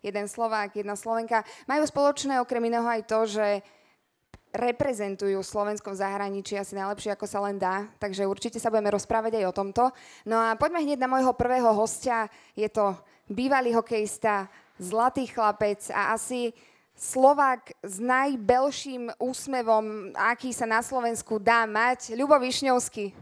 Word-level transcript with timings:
jeden 0.00 0.26
Slovák, 0.28 0.72
jedna 0.76 0.96
Slovenka. 0.96 1.44
Majú 1.68 1.84
spoločné 1.86 2.40
okrem 2.40 2.68
iného 2.68 2.84
aj 2.84 3.02
to, 3.06 3.20
že 3.28 3.46
reprezentujú 4.50 5.38
Slovensko 5.46 5.94
v 5.94 6.00
zahraničí 6.02 6.58
asi 6.58 6.74
najlepšie, 6.74 7.14
ako 7.14 7.26
sa 7.30 7.38
len 7.46 7.56
dá. 7.56 7.86
Takže 8.02 8.26
určite 8.26 8.58
sa 8.58 8.66
budeme 8.66 8.90
rozprávať 8.90 9.38
aj 9.38 9.44
o 9.46 9.56
tomto. 9.56 9.84
No 10.26 10.42
a 10.42 10.58
poďme 10.58 10.82
hneď 10.82 10.98
na 10.98 11.10
môjho 11.10 11.30
prvého 11.38 11.70
hostia. 11.70 12.26
Je 12.58 12.66
to 12.66 12.98
bývalý 13.30 13.70
hokejista, 13.70 14.50
zlatý 14.80 15.30
chlapec 15.30 15.86
a 15.94 16.18
asi 16.18 16.50
Slovák 17.00 17.80
s 17.80 17.96
najbelším 17.96 19.08
úsmevom, 19.16 20.12
aký 20.12 20.52
sa 20.52 20.68
na 20.68 20.84
Slovensku 20.84 21.40
dá 21.40 21.64
mať. 21.64 22.12
Ľubo 22.12 22.36
Višňovský. 22.36 23.14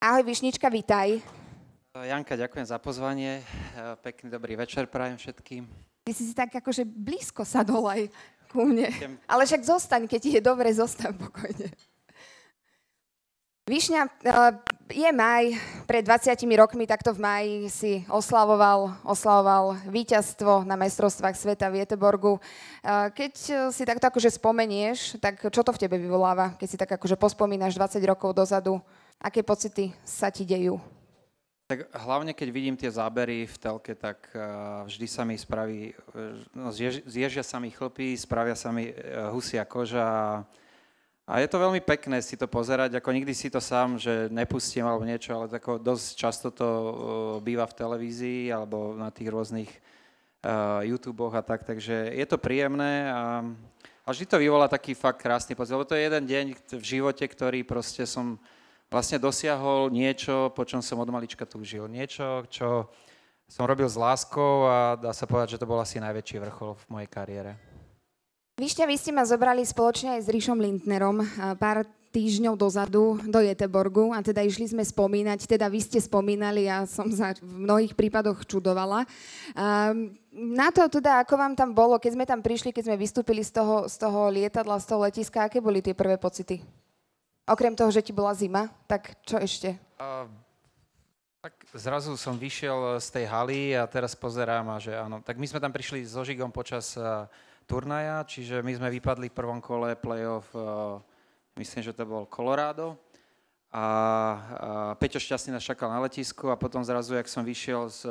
Ahoj 0.00 0.24
Višnička, 0.24 0.66
vítaj. 0.72 1.39
Janka, 1.90 2.38
ďakujem 2.38 2.70
za 2.70 2.78
pozvanie. 2.78 3.42
Pekný 4.06 4.30
dobrý 4.30 4.54
večer 4.54 4.86
prajem 4.86 5.18
všetkým. 5.18 5.66
Ty 6.06 6.12
si 6.14 6.22
si 6.22 6.38
tak 6.38 6.54
akože 6.54 6.86
blízko 6.86 7.42
sa 7.42 7.66
dolaj 7.66 8.06
ku 8.46 8.62
mne. 8.62 8.94
Ale 9.26 9.42
však 9.42 9.66
zostaň, 9.66 10.06
keď 10.06 10.20
ti 10.22 10.30
je 10.38 10.42
dobre, 10.42 10.70
zostaň 10.70 11.18
pokojne. 11.18 11.66
Výšňa, 13.66 14.02
eh, 14.06 14.54
je 14.86 15.10
maj, 15.10 15.50
pred 15.90 16.06
20 16.06 16.54
rokmi, 16.54 16.86
takto 16.86 17.10
v 17.10 17.26
maji 17.26 17.54
si 17.66 17.92
oslavoval, 18.06 18.94
oslavoval 19.02 19.74
víťazstvo 19.90 20.62
na 20.62 20.78
mestrovstvách 20.78 21.34
sveta 21.34 21.74
v 21.74 21.82
Jeteborgu. 21.82 22.38
Eh, 22.38 23.10
keď 23.10 23.32
si 23.74 23.82
takto 23.82 24.06
akože 24.06 24.30
spomenieš, 24.38 25.18
tak 25.18 25.42
čo 25.42 25.66
to 25.66 25.74
v 25.74 25.82
tebe 25.82 25.98
vyvoláva, 25.98 26.54
keď 26.54 26.68
si 26.70 26.78
tak 26.78 26.94
akože 26.94 27.18
pospomínaš 27.18 27.74
20 27.74 28.06
rokov 28.06 28.30
dozadu? 28.30 28.78
Aké 29.18 29.42
pocity 29.42 29.90
sa 30.06 30.30
ti 30.30 30.46
dejú? 30.46 30.78
Tak 31.70 31.86
hlavne, 31.94 32.34
keď 32.34 32.48
vidím 32.50 32.74
tie 32.74 32.90
zábery 32.90 33.46
v 33.46 33.56
telke, 33.62 33.94
tak 33.94 34.26
uh, 34.34 34.82
vždy 34.90 35.06
sa 35.06 35.22
mi 35.22 35.38
spraví, 35.38 35.94
uh, 35.94 36.34
no, 36.50 36.74
zjež, 36.74 37.06
zježia 37.06 37.46
sa 37.46 37.62
mi 37.62 37.70
chlpy, 37.70 38.18
spravia 38.18 38.58
sa 38.58 38.74
mi 38.74 38.90
uh, 38.90 39.30
husia 39.30 39.62
koža 39.62 40.42
a 41.30 41.32
je 41.38 41.46
to 41.46 41.62
veľmi 41.62 41.78
pekné 41.78 42.18
si 42.26 42.34
to 42.34 42.50
pozerať, 42.50 42.98
ako 42.98 43.14
nikdy 43.14 43.30
si 43.38 43.54
to 43.54 43.62
sám, 43.62 44.02
že 44.02 44.26
nepustím 44.34 44.82
alebo 44.82 45.06
niečo, 45.06 45.30
ale 45.30 45.46
tako 45.46 45.78
dosť 45.78 46.06
často 46.18 46.50
to 46.50 46.66
býva 47.38 47.70
v 47.70 47.76
televízii 47.78 48.50
alebo 48.50 48.98
na 48.98 49.14
tých 49.14 49.30
rôznych 49.30 49.70
YouTube 50.82 51.30
a 51.30 51.38
tak, 51.38 51.62
takže 51.62 52.10
je 52.18 52.26
to 52.26 52.34
príjemné 52.34 53.14
a, 53.14 53.46
a 54.02 54.08
vždy 54.10 54.26
to 54.26 54.42
vyvolá 54.42 54.66
taký 54.66 54.98
fakt 54.98 55.22
krásny 55.22 55.54
pocit, 55.54 55.70
lebo 55.70 55.86
to 55.86 55.94
je 55.94 56.02
jeden 56.02 56.24
deň 56.26 56.46
v 56.82 56.82
živote, 56.98 57.22
ktorý 57.22 57.62
proste 57.62 58.10
som 58.10 58.42
vlastne 58.90 59.22
dosiahol 59.22 59.88
niečo, 59.88 60.50
po 60.52 60.66
čom 60.66 60.82
som 60.82 60.98
od 60.98 61.08
malička 61.08 61.46
túžil. 61.46 61.86
Niečo, 61.86 62.44
čo 62.50 62.90
som 63.46 63.64
robil 63.64 63.86
s 63.86 63.94
láskou 63.94 64.66
a 64.66 64.98
dá 64.98 65.14
sa 65.14 65.30
povedať, 65.30 65.56
že 65.56 65.60
to 65.62 65.70
bol 65.70 65.78
asi 65.78 66.02
najväčší 66.02 66.42
vrchol 66.42 66.74
v 66.74 66.84
mojej 66.90 67.08
kariére. 67.08 67.52
Vyšťa, 68.58 68.84
vy 68.84 68.96
ste 68.98 69.10
ma 69.14 69.24
zobrali 69.24 69.64
spoločne 69.64 70.18
aj 70.18 70.26
s 70.26 70.28
Ríšom 70.28 70.60
Lindnerom 70.60 71.24
pár 71.56 71.88
týždňov 72.10 72.58
dozadu 72.58 73.22
do 73.22 73.38
Jeteborgu 73.38 74.10
a 74.10 74.18
teda 74.20 74.42
išli 74.42 74.66
sme 74.66 74.82
spomínať, 74.82 75.46
teda 75.46 75.70
vy 75.70 75.78
ste 75.78 76.02
spomínali 76.02 76.66
ja 76.66 76.82
som 76.82 77.06
sa 77.14 77.30
v 77.38 77.46
mnohých 77.46 77.94
prípadoch 77.94 78.42
čudovala. 78.42 79.06
na 80.34 80.68
to 80.74 80.90
teda, 80.90 81.22
ako 81.22 81.34
vám 81.38 81.54
tam 81.54 81.70
bolo, 81.70 81.96
keď 82.02 82.10
sme 82.18 82.26
tam 82.26 82.42
prišli, 82.42 82.74
keď 82.74 82.90
sme 82.90 82.98
vystúpili 82.98 83.46
z 83.46 83.54
toho, 83.54 83.86
z 83.86 83.94
toho 83.96 84.26
lietadla, 84.28 84.82
z 84.82 84.86
toho 84.90 85.00
letiska, 85.06 85.46
aké 85.46 85.62
boli 85.62 85.78
tie 85.78 85.94
prvé 85.94 86.18
pocity? 86.18 86.79
Okrem 87.48 87.74
toho, 87.76 87.90
že 87.92 88.04
ti 88.04 88.12
bola 88.12 88.34
zima, 88.36 88.68
tak 88.84 89.16
čo 89.24 89.40
ešte? 89.40 89.74
Uh, 89.96 90.28
tak 91.40 91.56
zrazu 91.72 92.12
som 92.20 92.36
vyšiel 92.36 93.00
z 93.00 93.08
tej 93.16 93.24
haly 93.28 93.72
a 93.72 93.88
teraz 93.88 94.12
pozerám 94.12 94.68
a 94.72 94.76
že 94.76 94.92
áno. 94.92 95.24
Tak 95.24 95.40
my 95.40 95.46
sme 95.48 95.62
tam 95.62 95.72
prišli 95.72 96.04
so 96.04 96.20
Žigom 96.20 96.52
počas 96.52 96.94
uh, 97.00 97.24
turnaja, 97.64 98.22
čiže 98.28 98.60
my 98.60 98.76
sme 98.76 98.88
vypadli 98.92 99.32
v 99.32 99.38
prvom 99.38 99.60
kole 99.62 99.96
playoff, 99.96 100.52
uh, 100.52 101.00
myslím, 101.56 101.80
že 101.80 101.96
to 101.96 102.04
bol 102.04 102.28
Colorado. 102.28 103.00
A, 103.70 103.78
a 103.78 103.86
Peťo 104.98 105.22
Šťastný 105.22 105.54
nás 105.54 105.62
čakal 105.62 105.86
na 105.94 106.02
letisku 106.02 106.50
a 106.50 106.58
potom 106.58 106.82
zrazu, 106.82 107.14
jak 107.14 107.30
som 107.30 107.46
vyšiel 107.46 107.86
z, 107.86 108.02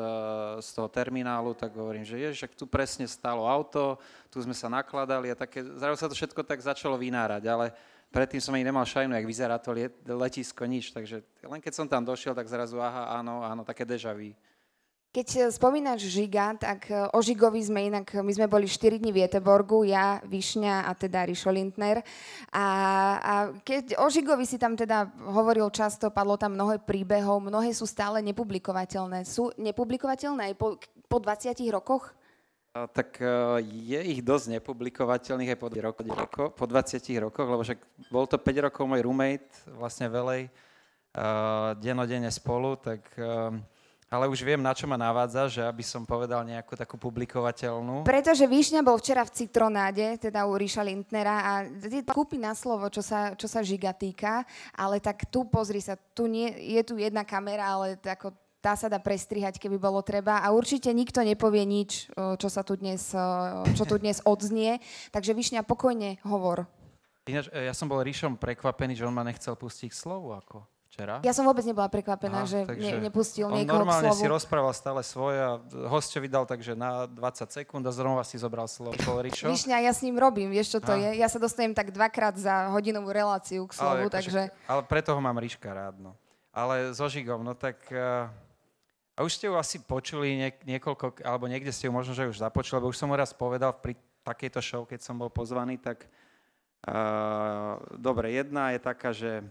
z 0.64 0.70
toho 0.72 0.88
terminálu, 0.88 1.52
tak 1.52 1.76
hovorím, 1.76 2.08
že 2.08 2.16
ježiš, 2.16 2.56
tu 2.56 2.64
presne 2.64 3.04
stalo 3.12 3.44
auto, 3.44 4.00
tu 4.32 4.40
sme 4.40 4.56
sa 4.56 4.72
nakladali 4.72 5.28
a 5.28 5.36
také, 5.36 5.60
zrazu 5.76 6.00
sa 6.00 6.08
to 6.08 6.16
všetko 6.16 6.48
tak 6.48 6.64
začalo 6.64 6.96
vynárať, 6.96 7.44
ale 7.44 7.76
predtým 8.10 8.42
som 8.42 8.54
ani 8.58 8.66
nemal 8.66 8.86
šajnu, 8.86 9.14
jak 9.14 9.30
vyzerá 9.30 9.56
to 9.62 9.74
letisko, 10.06 10.66
nič. 10.66 10.92
Takže 10.94 11.22
len 11.46 11.62
keď 11.62 11.74
som 11.74 11.88
tam 11.88 12.06
došiel, 12.06 12.34
tak 12.34 12.50
zrazu, 12.50 12.82
aha, 12.82 13.22
áno, 13.22 13.42
áno, 13.46 13.62
také 13.62 13.86
deja 13.86 14.14
vu. 14.14 14.34
Keď 15.10 15.28
e, 15.42 15.42
spomínaš 15.50 16.06
Žiga, 16.06 16.54
tak 16.62 16.86
e, 16.94 17.10
o 17.10 17.18
Žigovi 17.18 17.58
sme 17.66 17.90
inak, 17.90 18.14
my 18.22 18.30
sme 18.30 18.46
boli 18.46 18.70
4 18.70 19.02
dní 19.02 19.10
v 19.10 19.26
Jeteborgu, 19.26 19.82
ja, 19.90 20.22
Višňa 20.22 20.86
a 20.86 20.94
teda 20.94 21.26
Rišo 21.26 21.50
Lindner. 21.50 22.06
A, 22.54 22.66
a 23.18 23.34
keď 23.66 23.98
o 23.98 24.06
Žigovi 24.06 24.46
si 24.46 24.62
tam 24.62 24.78
teda 24.78 25.10
hovoril 25.34 25.66
často, 25.74 26.14
padlo 26.14 26.38
tam 26.38 26.54
mnoho 26.54 26.78
príbehov, 26.86 27.42
mnohé 27.42 27.74
sú 27.74 27.90
stále 27.90 28.22
nepublikovateľné. 28.22 29.26
Sú 29.26 29.50
nepublikovateľné 29.58 30.54
aj 30.54 30.56
po, 30.62 30.78
po 31.10 31.18
20 31.18 31.58
rokoch? 31.74 32.14
Tak 32.88 33.20
e, 33.20 33.26
je 33.66 34.00
ich 34.16 34.22
dosť 34.24 34.60
nepublikovateľných 34.60 35.52
aj 35.52 35.60
po, 35.60 35.68
roko, 35.68 36.02
roko, 36.08 36.44
po 36.54 36.66
20 36.70 37.02
rokoch, 37.28 37.48
lebo 37.50 37.62
však 37.66 37.80
bol 38.08 38.24
to 38.30 38.40
5 38.40 38.66
rokov 38.72 38.84
môj 38.88 39.02
roommate, 39.04 39.50
vlastne 39.76 40.08
velej, 40.08 40.48
uh, 41.18 41.76
denodene 41.82 42.30
spolu, 42.30 42.78
tak, 42.78 43.02
uh, 43.18 43.52
ale 44.10 44.26
už 44.26 44.42
viem, 44.42 44.58
na 44.58 44.74
čo 44.74 44.90
ma 44.90 44.98
navádza, 44.98 45.46
že 45.50 45.62
aby 45.62 45.86
som 45.86 46.02
povedal 46.02 46.42
nejakú 46.42 46.74
takú 46.74 46.98
publikovateľnú. 46.98 48.10
Pretože 48.10 48.50
Výšňa 48.50 48.82
bol 48.82 48.98
včera 48.98 49.22
v 49.22 49.34
Citronáde, 49.38 50.18
teda 50.18 50.50
u 50.50 50.58
Ríša 50.58 50.82
Lindnera 50.82 51.38
a 51.46 51.54
kúpi 52.10 52.42
na 52.42 52.58
slovo, 52.58 52.90
čo 52.90 53.06
sa, 53.06 53.38
čo 53.38 53.46
sa 53.46 53.62
Žiga 53.62 53.94
týka, 53.94 54.42
ale 54.74 54.98
tak 54.98 55.30
tu 55.30 55.46
pozri 55.46 55.78
sa, 55.78 55.94
tu 55.94 56.26
nie, 56.26 56.50
je 56.50 56.82
tu 56.82 56.98
jedna 56.98 57.22
kamera, 57.22 57.70
ale 57.70 58.02
ako 58.02 58.34
tá 58.60 58.76
sa 58.76 58.92
dá 58.92 59.00
prestrihať, 59.00 59.56
keby 59.60 59.80
bolo 59.80 60.04
treba. 60.04 60.44
A 60.44 60.52
určite 60.52 60.92
nikto 60.92 61.24
nepovie 61.24 61.64
nič, 61.64 62.12
čo 62.16 62.48
sa 62.52 62.62
tu 62.64 62.76
dnes, 62.76 63.02
čo 63.74 63.84
tu 63.88 63.96
dnes 63.96 64.20
odznie. 64.28 64.84
Takže 65.16 65.32
Višňa, 65.32 65.64
pokojne 65.64 66.20
hovor. 66.28 66.68
Ináč, 67.30 67.48
e, 67.54 67.70
ja 67.70 67.74
som 67.78 67.86
bol 67.86 68.02
Ríšom 68.02 68.42
prekvapený, 68.42 68.98
že 68.98 69.06
on 69.06 69.14
ma 69.14 69.22
nechcel 69.22 69.54
pustiť 69.54 69.94
k 69.94 69.96
slovu 69.96 70.34
ako 70.34 70.66
včera. 70.90 71.22
Ja 71.22 71.34
som 71.38 71.46
vôbec 71.46 71.62
nebola 71.62 71.86
prekvapená, 71.86 72.44
Aha, 72.44 72.50
že 72.50 72.66
ne, 72.66 73.06
nepustil 73.06 73.46
on 73.46 73.62
niekoho 73.62 73.86
normálne 73.86 74.10
si 74.18 74.26
rozprával 74.26 74.74
stále 74.74 75.06
svoje 75.06 75.38
a 75.38 75.62
hosťovi 75.62 76.26
dal 76.26 76.50
takže 76.50 76.74
na 76.74 77.06
20 77.06 77.46
sekúnd 77.54 77.86
a 77.86 77.92
zrovna 77.94 78.26
si 78.26 78.42
zobral 78.42 78.66
slovo. 78.66 78.98
Ríšo. 78.98 79.46
Višňa, 79.46 79.86
ja 79.86 79.94
s 79.94 80.02
ním 80.02 80.18
robím, 80.18 80.50
vieš 80.50 80.74
čo 80.74 80.80
to 80.82 80.98
Aha. 80.98 81.14
je? 81.14 81.22
Ja 81.22 81.30
sa 81.30 81.38
dostanem 81.38 81.78
tak 81.78 81.94
dvakrát 81.94 82.34
za 82.34 82.74
hodinovú 82.74 83.14
reláciu 83.14 83.70
k 83.70 83.78
slovu, 83.78 84.10
ale, 84.10 84.12
takže... 84.12 84.50
Ale 84.66 84.82
preto 84.90 85.14
ho 85.14 85.22
mám 85.22 85.38
Ríška 85.38 85.70
rád, 85.70 86.02
no. 86.02 86.18
Ale 86.50 86.98
so 86.98 87.06
Žigom, 87.06 87.46
no 87.46 87.54
tak... 87.54 87.78
Uh, 87.94 88.49
a 89.20 89.28
už 89.28 89.36
ste 89.36 89.52
ju 89.52 89.60
asi 89.60 89.84
počuli 89.84 90.40
niek- 90.40 90.64
niekoľko, 90.64 91.20
alebo 91.28 91.52
niekde 91.52 91.76
ste 91.76 91.92
ju 91.92 91.94
možno, 91.94 92.16
že 92.16 92.32
už 92.32 92.40
započuli, 92.40 92.80
lebo 92.80 92.88
už 92.88 92.96
som 92.96 93.12
ho 93.12 93.20
raz 93.20 93.36
povedal 93.36 93.76
pri 93.76 94.00
takejto 94.24 94.64
show, 94.64 94.82
keď 94.88 95.04
som 95.04 95.20
bol 95.20 95.28
pozvaný, 95.28 95.76
tak 95.76 96.08
uh, 96.88 97.76
dobre, 98.00 98.32
jedna 98.32 98.72
je 98.72 98.80
taká, 98.80 99.12
že... 99.12 99.44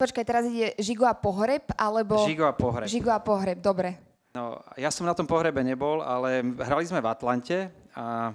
Počkaj, 0.00 0.24
teraz 0.24 0.48
ide 0.48 0.72
Žigo 0.80 1.04
a 1.04 1.12
pohreb, 1.12 1.68
alebo... 1.76 2.24
Žigo 2.24 2.48
a 2.48 2.56
pohreb. 2.56 2.88
Žigo 2.88 3.12
a 3.12 3.20
pohreb, 3.20 3.60
dobre. 3.60 4.00
No, 4.32 4.64
ja 4.80 4.88
som 4.88 5.04
na 5.04 5.12
tom 5.12 5.28
pohrebe 5.28 5.60
nebol, 5.60 6.00
ale 6.00 6.40
hrali 6.40 6.88
sme 6.88 7.04
v 7.04 7.08
Atlante 7.12 7.68
a 7.92 8.32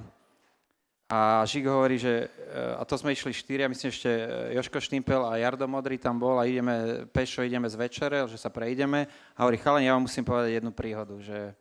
a 1.12 1.44
Žik 1.44 1.68
hovorí, 1.68 2.00
že, 2.00 2.32
eh, 2.32 2.80
a 2.80 2.88
to 2.88 2.96
sme 2.96 3.12
išli 3.12 3.36
štyria, 3.36 3.68
myslím 3.68 3.92
ešte 3.92 4.08
eh, 4.08 4.56
Joško 4.56 4.80
Štimpel 4.80 5.28
a 5.28 5.36
Jardo 5.36 5.68
Modrý 5.68 6.00
tam 6.00 6.16
bol 6.16 6.40
a 6.40 6.48
ideme, 6.48 7.04
pešo 7.12 7.44
ideme 7.44 7.68
z 7.68 7.76
večere, 7.76 8.24
že 8.32 8.40
sa 8.40 8.48
prejdeme. 8.48 9.12
A 9.36 9.44
hovorí, 9.44 9.60
chalani, 9.60 9.92
ja 9.92 10.00
vám 10.00 10.08
musím 10.08 10.24
povedať 10.24 10.64
jednu 10.64 10.72
príhodu, 10.72 11.20
že 11.20 11.52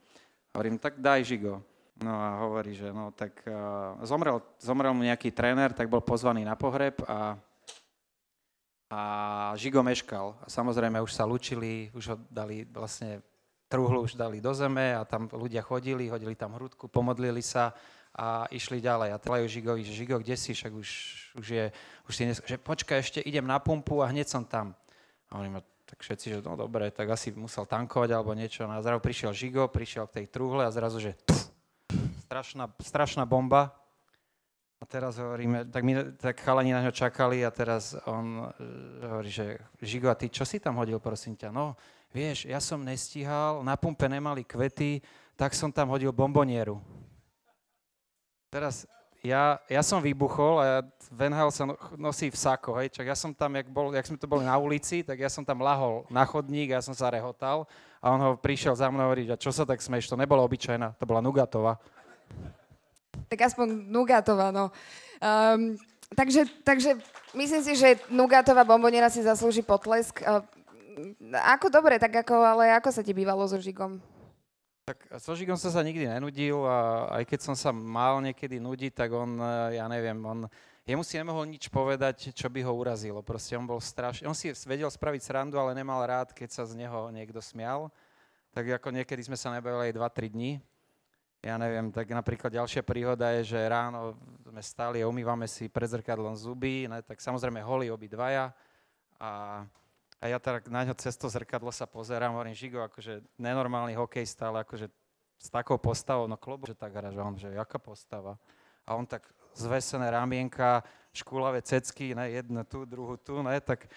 hovorím, 0.55 0.79
tak 0.79 1.03
daj 1.03 1.27
Žigo. 1.27 1.59
No 1.99 2.15
a 2.15 2.47
hovorí, 2.47 2.79
že 2.79 2.95
no 2.95 3.11
tak 3.13 3.45
uh, 3.45 4.01
zomrel, 4.09 4.41
zomrel 4.57 4.95
mu 4.97 5.05
nejaký 5.05 5.37
tréner, 5.37 5.75
tak 5.77 5.85
bol 5.91 6.01
pozvaný 6.01 6.49
na 6.49 6.57
pohreb 6.57 6.97
a, 7.05 7.37
a 8.89 9.01
Žigo 9.59 9.85
meškal. 9.85 10.33
A 10.41 10.47
samozrejme 10.49 10.97
už 11.03 11.13
sa 11.13 11.29
lučili, 11.29 11.93
už 11.93 12.05
ho 12.15 12.17
dali 12.33 12.65
vlastne, 12.65 13.21
truhlu 13.69 14.09
už 14.09 14.17
dali 14.17 14.41
do 14.41 14.55
zeme 14.57 14.97
a 14.97 15.05
tam 15.05 15.29
ľudia 15.29 15.61
chodili, 15.61 16.09
hodili 16.09 16.33
tam 16.33 16.57
hrudku, 16.57 16.89
pomodlili 16.89 17.45
sa 17.45 17.77
a 18.21 18.45
išli 18.53 18.85
ďalej. 18.85 19.17
A 19.17 19.23
telajú 19.23 19.49
Žigovi, 19.49 19.81
že 19.81 19.97
Žigo, 19.97 20.21
kde 20.21 20.37
si, 20.37 20.53
však 20.53 20.73
už, 20.77 20.89
už 21.41 21.47
je, 21.49 21.65
už 22.05 22.13
si 22.13 22.23
nes- 22.29 22.45
že 22.45 22.61
počkaj, 22.61 23.01
ešte 23.01 23.21
idem 23.25 23.49
na 23.49 23.57
pumpu 23.57 24.05
a 24.05 24.13
hneď 24.13 24.29
som 24.29 24.45
tam. 24.45 24.77
A 25.33 25.41
oni 25.41 25.49
ma 25.49 25.65
tak 25.89 26.05
všetci, 26.05 26.27
že 26.29 26.37
no 26.45 26.53
dobre, 26.53 26.93
tak 26.93 27.09
asi 27.09 27.33
musel 27.33 27.65
tankovať 27.65 28.13
alebo 28.13 28.37
niečo. 28.37 28.69
No 28.69 28.77
a 28.77 28.85
zrazu 28.85 29.01
prišiel 29.01 29.33
Žigo, 29.33 29.73
prišiel 29.73 30.05
k 30.13 30.21
tej 30.21 30.27
truhle 30.37 30.69
a 30.69 30.71
zrazu, 30.71 31.01
že 31.01 31.17
tf, 31.25 31.49
strašná, 32.29 32.69
strašná 32.85 33.25
bomba. 33.25 33.73
A 34.81 34.85
teraz 34.85 35.17
hovoríme, 35.17 35.69
tak, 35.69 35.81
my, 35.85 35.93
tak 36.17 36.41
chalani 36.41 36.73
na 36.73 36.81
ňo 36.85 36.93
čakali 36.93 37.45
a 37.45 37.53
teraz 37.53 37.97
on 38.05 38.49
uh, 38.49 38.53
hovorí, 39.17 39.33
že 39.33 39.61
Žigo, 39.81 40.13
a 40.13 40.17
ty 40.17 40.29
čo 40.29 40.45
si 40.45 40.61
tam 40.61 40.77
hodil, 40.77 41.01
prosím 41.01 41.37
ťa? 41.37 41.53
No, 41.53 41.77
vieš, 42.13 42.49
ja 42.49 42.61
som 42.61 42.81
nestíhal, 42.85 43.65
na 43.65 43.77
pumpe 43.77 44.09
nemali 44.09 44.45
kvety, 44.45 45.01
tak 45.37 45.57
som 45.57 45.73
tam 45.73 45.93
hodil 45.93 46.13
bombonieru. 46.13 47.00
Teraz 48.51 48.83
ja, 49.23 49.63
ja 49.71 49.79
som 49.79 50.03
vybuchol 50.03 50.59
a 50.59 50.83
Van 51.07 51.31
Hal 51.31 51.55
sa 51.55 51.71
no, 51.71 51.79
nosí 51.95 52.27
v 52.27 52.35
sako, 52.35 52.83
hej, 52.83 52.91
čak 52.91 53.07
ja 53.07 53.15
som 53.15 53.31
tam, 53.31 53.55
jak, 53.55 53.71
bol, 53.71 53.95
jak 53.95 54.03
sme 54.03 54.19
to 54.19 54.27
boli 54.27 54.43
na 54.43 54.59
ulici, 54.59 55.07
tak 55.07 55.23
ja 55.23 55.31
som 55.31 55.47
tam 55.47 55.63
lahol 55.63 56.03
na 56.11 56.27
chodník, 56.27 56.75
ja 56.75 56.83
som 56.83 56.91
sa 56.91 57.15
rehotal 57.15 57.63
a 58.03 58.11
on 58.11 58.19
ho 58.19 58.31
prišiel 58.35 58.75
za 58.75 58.91
mnou 58.91 59.07
hovoriť, 59.07 59.29
a 59.31 59.39
čo 59.39 59.55
sa 59.55 59.63
tak 59.63 59.79
smeješ, 59.79 60.11
to 60.11 60.19
nebola 60.19 60.43
obyčajná, 60.43 60.99
to 60.99 61.07
bola 61.07 61.23
Nugatová. 61.23 61.79
Tak 63.31 63.55
aspoň 63.55 63.87
Nugatová, 63.87 64.51
no. 64.51 64.75
Um, 65.23 65.79
takže, 66.19 66.51
takže 66.67 66.99
myslím 67.39 67.63
si, 67.63 67.79
že 67.79 68.03
Nugatová 68.11 68.67
bomboniera 68.67 69.15
si 69.15 69.23
zaslúži 69.23 69.63
potlesk. 69.63 70.27
Uh, 70.27 70.43
ako 71.55 71.71
dobre, 71.71 72.03
tak 72.03 72.27
ako, 72.27 72.35
ale 72.35 72.75
ako 72.75 72.91
sa 72.91 73.07
ti 73.07 73.15
bývalo 73.15 73.47
so 73.47 73.63
Žigom? 73.63 74.03
Tak 74.91 75.23
so 75.23 75.39
Žigom 75.39 75.55
som 75.55 75.71
sa 75.71 75.87
nikdy 75.87 76.03
nenudil 76.03 76.67
a 76.67 77.07
aj 77.15 77.31
keď 77.31 77.41
som 77.47 77.55
sa 77.55 77.71
mal 77.71 78.19
niekedy 78.19 78.59
nudiť, 78.59 78.91
tak 78.91 79.15
on, 79.15 79.39
e, 79.39 79.79
ja 79.79 79.87
neviem, 79.87 80.19
on, 80.27 80.51
jemu 80.83 81.07
si 81.07 81.15
nemohol 81.15 81.47
nič 81.47 81.71
povedať, 81.71 82.35
čo 82.35 82.51
by 82.51 82.67
ho 82.67 82.75
urazilo. 82.75 83.23
Proste 83.23 83.55
on 83.55 83.71
bol 83.71 83.79
strašný, 83.79 84.27
on 84.27 84.35
si 84.35 84.51
vedel 84.67 84.91
spraviť 84.91 85.23
srandu, 85.23 85.63
ale 85.63 85.79
nemal 85.79 86.03
rád, 86.03 86.35
keď 86.35 86.51
sa 86.51 86.67
z 86.67 86.75
neho 86.75 87.07
niekto 87.15 87.39
smial. 87.39 87.87
Tak 88.51 88.83
ako 88.83 88.91
niekedy 88.91 89.23
sme 89.23 89.39
sa 89.39 89.55
nebavili 89.55 89.95
aj 89.95 90.11
2-3 90.27 90.35
dní. 90.35 90.53
Ja 91.39 91.55
neviem, 91.55 91.95
tak 91.95 92.11
napríklad 92.11 92.51
ďalšia 92.51 92.83
príhoda 92.83 93.31
je, 93.39 93.55
že 93.55 93.63
ráno 93.63 94.19
sme 94.43 94.59
stali 94.59 94.99
a 94.99 95.07
umývame 95.07 95.47
si 95.47 95.71
pred 95.71 95.87
zrkadlom 95.87 96.35
zuby, 96.35 96.91
ne, 96.91 96.99
tak 97.07 97.23
samozrejme 97.23 97.63
holí 97.63 97.95
obidvaja 97.95 98.51
a 99.23 99.63
a 100.21 100.29
ja 100.29 100.37
tak 100.37 100.69
na 100.69 100.85
ňo 100.85 100.93
cez 101.01 101.17
to 101.17 101.33
zrkadlo 101.33 101.73
sa 101.73 101.89
pozerám, 101.89 102.37
hovorím, 102.37 102.53
Žigo, 102.53 102.85
akože 102.93 103.25
nenormálny 103.41 103.97
hokejista, 103.97 104.53
ale 104.53 104.69
akože 104.69 104.93
s 105.41 105.49
takou 105.49 105.81
postavou, 105.81 106.29
no 106.29 106.37
klobu, 106.37 106.69
že 106.69 106.77
tak 106.77 106.93
hráš, 106.93 107.17
on, 107.17 107.41
že 107.41 107.49
jaká 107.57 107.81
postava. 107.81 108.37
A 108.85 108.93
on 109.01 109.09
tak 109.09 109.25
zvesené 109.57 110.13
ramienka, 110.13 110.85
škúlavé 111.17 111.65
cecky, 111.65 112.13
ne, 112.13 112.29
jednu 112.37 112.61
tu, 112.69 112.85
druhú 112.85 113.17
tu, 113.17 113.41
ne, 113.41 113.57
tak, 113.65 113.89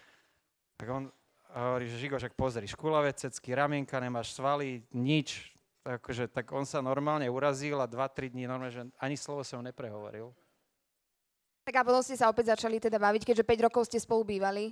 tak 0.79 0.87
on 0.87 1.11
hovorí, 1.51 1.91
že 1.91 1.99
Žigo, 1.99 2.15
však 2.15 2.39
pozri, 2.39 2.71
škúlavé 2.71 3.11
cecky, 3.11 3.51
ramienka, 3.51 3.99
nemáš 3.99 4.31
svaly, 4.31 4.87
nič. 4.95 5.51
Takže, 5.83 6.31
tak 6.31 6.47
on 6.55 6.63
sa 6.63 6.79
normálne 6.79 7.27
urazil 7.27 7.75
a 7.83 7.87
2-3 7.91 8.31
dní 8.31 8.47
normálne, 8.47 8.71
že 8.71 8.87
ani 8.95 9.19
slovo 9.19 9.43
som 9.43 9.59
neprehovoril. 9.59 10.31
Tak 11.67 11.75
a 11.75 11.83
potom 11.83 11.99
ste 11.99 12.15
sa 12.15 12.31
opäť 12.31 12.55
začali 12.55 12.79
teda 12.79 12.95
baviť, 12.95 13.27
keďže 13.27 13.43
5 13.43 13.67
rokov 13.67 13.91
ste 13.91 13.99
spolu 13.99 14.23
bývali. 14.23 14.71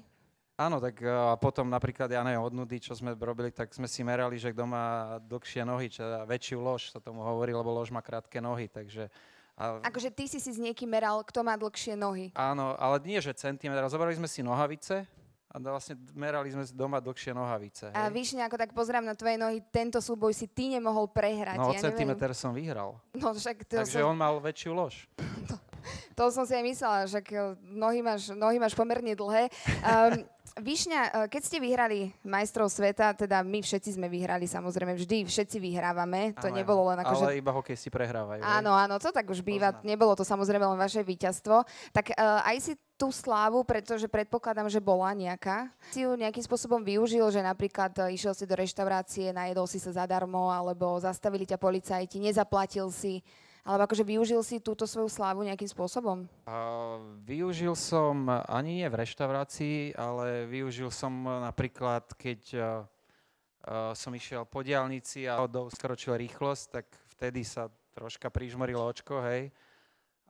Áno, 0.61 0.77
tak 0.77 1.01
e, 1.01 1.09
a 1.09 1.33
potom 1.41 1.65
napríklad, 1.65 2.05
ja 2.13 2.21
neviem, 2.21 2.41
od 2.41 2.53
nudy, 2.53 2.77
čo 2.77 2.93
sme 2.93 3.17
robili, 3.17 3.49
tak 3.49 3.73
sme 3.73 3.89
si 3.89 4.05
merali, 4.05 4.37
že 4.37 4.53
kto 4.53 4.69
má 4.69 5.17
dlhšie 5.25 5.65
nohy, 5.65 5.89
čo 5.89 6.05
väčšiu 6.29 6.61
lož 6.61 6.93
sa 6.93 7.01
tomu 7.01 7.25
hovorí, 7.25 7.49
lebo 7.49 7.73
lož 7.73 7.89
má 7.89 8.05
krátke 8.05 8.37
nohy, 8.37 8.69
takže... 8.69 9.09
A... 9.57 9.81
Akože 9.81 10.13
ty 10.13 10.29
si 10.29 10.37
si 10.37 10.53
s 10.53 10.59
niekým 10.61 10.89
meral, 10.89 11.21
kto 11.25 11.41
má 11.41 11.57
dlhšie 11.57 11.97
nohy. 11.97 12.29
Áno, 12.37 12.77
ale 12.77 13.01
nie, 13.01 13.17
že 13.17 13.33
centimetr. 13.33 13.81
Zobrali 13.89 14.13
sme 14.13 14.29
si 14.29 14.45
nohavice 14.45 15.05
a 15.51 15.59
vlastne 15.59 15.99
merali 16.15 16.47
sme 16.47 16.63
doma 16.71 17.03
dlhšie 17.03 17.35
nohavice. 17.35 17.91
Hej. 17.91 17.97
A 17.97 18.07
víš, 18.07 18.31
ako 18.39 18.55
tak 18.55 18.71
pozerám 18.71 19.03
na 19.03 19.11
tvoje 19.11 19.35
nohy, 19.35 19.59
tento 19.67 19.99
súboj 19.99 20.31
si 20.31 20.47
ty 20.47 20.71
nemohol 20.71 21.11
prehrať. 21.11 21.59
No, 21.59 21.75
ja 21.75 21.83
centimetr 21.83 22.31
som 22.31 22.55
vyhral. 22.55 22.95
No, 23.11 23.35
však 23.35 23.67
to 23.67 23.83
Takže 23.83 23.99
som... 23.99 24.15
on 24.15 24.17
mal 24.17 24.39
väčšiu 24.39 24.71
lož. 24.71 25.11
to 26.17 26.23
som 26.31 26.47
si 26.47 26.55
aj 26.55 26.63
myslela, 26.63 26.97
že 27.03 27.19
nohy 27.67 27.99
máš, 27.99 28.31
nohy 28.31 28.63
máš 28.63 28.73
pomerne 28.79 29.11
dlhé. 29.11 29.51
Um, 29.83 30.23
Višňa, 30.59 31.01
eh, 31.01 31.11
keď 31.31 31.41
ste 31.47 31.57
vyhrali 31.63 32.11
majstrov 32.27 32.67
sveta, 32.67 33.15
teda 33.15 33.39
my 33.39 33.63
všetci 33.63 33.95
sme 33.95 34.11
vyhrali, 34.11 34.43
samozrejme 34.43 34.99
vždy, 34.99 35.23
všetci 35.23 35.57
vyhrávame, 35.63 36.35
to 36.35 36.51
áno, 36.51 36.57
nebolo 36.59 36.91
len 36.91 36.99
ako, 36.99 37.23
Ale 37.23 37.39
že... 37.39 37.39
iba 37.39 37.51
hokejisti 37.55 37.87
prehrávajú. 37.87 38.43
Áno, 38.43 38.75
áno, 38.75 38.99
to 38.99 39.15
tak 39.15 39.31
už 39.31 39.39
býva, 39.39 39.71
Poznám. 39.71 39.87
nebolo 39.87 40.13
to 40.19 40.27
samozrejme 40.27 40.65
len 40.75 40.75
vaše 40.75 40.99
víťazstvo. 41.07 41.63
Tak 41.95 42.11
uh, 42.11 42.43
aj 42.43 42.57
si 42.59 42.73
tú 42.99 43.15
slávu, 43.15 43.63
pretože 43.63 44.11
predpokladám, 44.11 44.67
že 44.67 44.83
bola 44.83 45.15
nejaká. 45.15 45.71
Si 45.95 46.03
ju 46.03 46.19
nejakým 46.19 46.43
spôsobom 46.43 46.83
využil, 46.83 47.23
že 47.31 47.39
napríklad 47.39 47.95
uh, 48.03 48.11
išiel 48.11 48.35
si 48.35 48.43
do 48.43 48.59
reštaurácie, 48.59 49.31
najedol 49.31 49.71
si 49.71 49.79
sa 49.79 50.03
zadarmo, 50.03 50.51
alebo 50.51 50.99
zastavili 50.99 51.47
ťa 51.47 51.55
policajti, 51.55 52.19
nezaplatil 52.19 52.91
si. 52.91 53.23
Alebo 53.61 53.85
akože 53.85 54.01
využil 54.01 54.41
si 54.41 54.57
túto 54.57 54.89
svoju 54.89 55.05
slávu 55.05 55.45
nejakým 55.45 55.69
spôsobom? 55.69 56.25
Uh, 56.49 56.97
využil 57.21 57.77
som 57.77 58.25
ani 58.49 58.81
nie 58.81 58.87
v 58.89 58.99
reštaurácii, 59.05 59.93
ale 59.93 60.49
využil 60.49 60.89
som 60.89 61.13
napríklad, 61.25 62.09
keď 62.17 62.41
uh, 62.57 63.93
som 63.93 64.11
išiel 64.17 64.49
po 64.49 64.65
diálnici 64.65 65.29
a 65.29 65.45
skročil 65.69 66.17
rýchlosť, 66.17 66.63
tak 66.73 66.85
vtedy 67.13 67.45
sa 67.45 67.69
troška 67.93 68.33
prižmorilo 68.33 68.81
očko, 68.81 69.21
hej. 69.29 69.53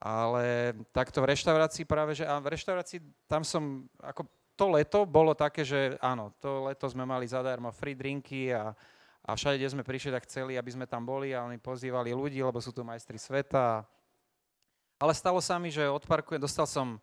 Ale 0.02 0.76
takto 0.92 1.24
v 1.24 1.32
reštaurácii 1.32 1.86
práve, 1.88 2.18
že 2.18 2.28
a 2.28 2.42
v 2.42 2.52
reštaurácii 2.52 3.00
tam 3.30 3.46
som, 3.46 3.86
ako 4.02 4.28
to 4.58 4.66
leto 4.74 5.00
bolo 5.08 5.32
také, 5.38 5.64
že 5.64 5.96
áno, 6.04 6.36
to 6.42 6.68
leto 6.68 6.90
sme 6.90 7.08
mali 7.08 7.30
zadarmo 7.30 7.72
free 7.72 7.96
drinky 7.96 8.52
a 8.52 8.76
a 9.22 9.38
všade, 9.38 9.62
kde 9.62 9.70
sme 9.70 9.84
prišli, 9.86 10.10
tak 10.10 10.26
chceli, 10.26 10.58
aby 10.58 10.72
sme 10.74 10.90
tam 10.90 11.06
boli 11.06 11.32
a 11.32 11.46
oni 11.46 11.62
pozývali 11.62 12.10
ľudí, 12.10 12.42
lebo 12.42 12.58
sú 12.58 12.74
tu 12.74 12.82
majstri 12.82 13.22
sveta. 13.22 13.86
Ale 14.98 15.14
stalo 15.14 15.38
sa 15.42 15.62
mi, 15.62 15.70
že 15.70 15.86
odparkujem, 15.86 16.42
dostal 16.42 16.66
som 16.66 16.98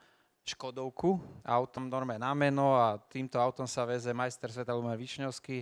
Škodovku, 0.49 1.21
autom 1.45 1.93
norme 1.93 2.17
na 2.17 2.33
meno 2.33 2.73
a 2.73 2.97
týmto 2.97 3.37
autom 3.37 3.69
sa 3.69 3.85
veze 3.85 4.11
majster 4.17 4.49
sveta 4.49 4.73
Lumen 4.73 4.97
Višňovský 4.97 5.61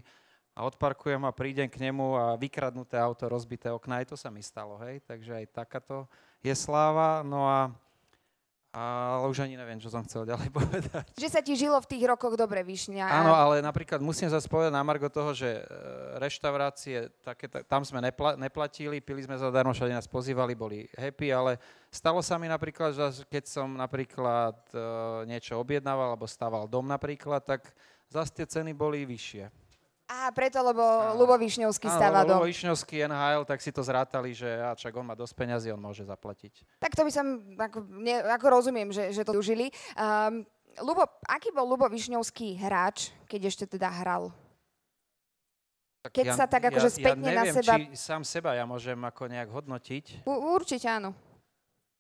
a 0.55 0.65
odparkujem 0.65 1.21
a 1.27 1.35
prídem 1.35 1.67
k 1.69 1.83
nemu 1.83 2.17
a 2.17 2.25
vykradnuté 2.39 2.97
auto, 2.97 3.27
rozbité 3.27 3.69
okna, 3.69 4.01
aj 4.01 4.15
to 4.15 4.17
sa 4.17 4.31
mi 4.31 4.41
stalo, 4.41 4.79
hej, 4.87 5.03
takže 5.05 5.43
aj 5.43 5.47
takáto 5.53 6.07
je 6.41 6.55
sláva. 6.55 7.21
No 7.27 7.45
a 7.45 7.75
ale 8.77 9.33
už 9.33 9.41
ani 9.41 9.57
neviem, 9.57 9.81
čo 9.81 9.89
som 9.89 10.05
chcel 10.05 10.29
ďalej 10.29 10.53
povedať. 10.59 11.09
Že 11.17 11.29
sa 11.33 11.41
ti 11.41 11.57
žilo 11.57 11.81
v 11.81 11.89
tých 11.89 12.05
rokoch 12.05 12.37
dobre, 12.37 12.61
Višňa. 12.61 13.09
Áno, 13.09 13.33
ale 13.33 13.65
napríklad 13.65 14.05
musím 14.05 14.29
zase 14.29 14.45
povedať 14.53 14.69
na 14.69 14.85
Margo 14.85 15.09
toho, 15.09 15.33
že 15.33 15.49
e, 15.49 15.61
reštaurácie, 16.21 17.09
také, 17.25 17.49
tam 17.65 17.89
sme 17.89 18.05
nepla, 18.05 18.37
neplatili, 18.37 19.01
pili 19.01 19.25
sme 19.25 19.41
zadarmo, 19.41 19.73
všade 19.73 19.97
nás 19.97 20.05
pozývali, 20.05 20.53
boli 20.53 20.85
happy, 20.93 21.33
ale 21.33 21.57
stalo 21.89 22.21
sa 22.21 22.37
mi 22.37 22.53
napríklad, 22.53 22.93
že 22.93 23.25
keď 23.33 23.45
som 23.49 23.73
napríklad 23.73 24.61
uh, 24.77 25.25
niečo 25.25 25.57
objednával, 25.57 26.13
alebo 26.13 26.29
stával 26.29 26.69
dom 26.69 26.85
napríklad, 26.85 27.41
tak 27.41 27.73
zase 28.13 28.31
tie 28.37 28.47
ceny 28.47 28.77
boli 28.77 29.09
vyššie. 29.09 29.66
A 30.07 30.31
preto, 30.31 30.63
lebo 30.63 30.83
Lubo 31.19 31.35
Višňovský 31.35 31.91
stáva 31.91 32.23
dom. 32.23 32.39
Lubo 32.39 32.47
Višňovský 32.47 33.11
NHL, 33.11 33.43
tak 33.43 33.59
si 33.59 33.75
to 33.75 33.83
zrátali, 33.83 34.31
že 34.31 34.47
a 34.47 34.71
čak 34.79 34.95
on 34.95 35.03
má 35.03 35.19
dosť 35.19 35.35
peňazí, 35.35 35.75
on 35.75 35.83
môže 35.83 36.07
zaplatiť. 36.07 36.79
Tak 36.79 36.95
to 36.95 37.03
by 37.03 37.11
som, 37.11 37.43
ako, 37.59 37.83
ne, 37.91 38.23
ako 38.23 38.47
rozumiem, 38.47 38.95
že, 38.95 39.11
že 39.11 39.27
to 39.27 39.35
užili. 39.35 39.67
Um, 39.99 40.47
Lubo, 40.79 41.11
aký 41.27 41.51
bol 41.51 41.67
Lubo 41.67 41.91
Višňovský 41.91 42.55
hráč, 42.55 43.11
keď 43.27 43.51
ešte 43.51 43.65
teda 43.67 43.91
hral? 43.91 44.31
Tak 46.07 46.23
keď 46.23 46.27
ja, 46.31 46.35
sa 46.39 46.47
tak 46.47 46.63
akože 46.71 46.91
ja, 46.93 46.97
spätne 47.03 47.27
ja 47.27 47.43
neviem, 47.43 47.51
na 47.51 47.59
seba... 47.59 47.75
či 47.75 47.85
sám 47.99 48.23
seba 48.23 48.55
ja 48.55 48.63
môžem 48.63 48.99
ako 49.03 49.27
nejak 49.27 49.51
hodnotiť. 49.51 50.23
U, 50.23 50.55
určite 50.55 50.87
áno. 50.87 51.11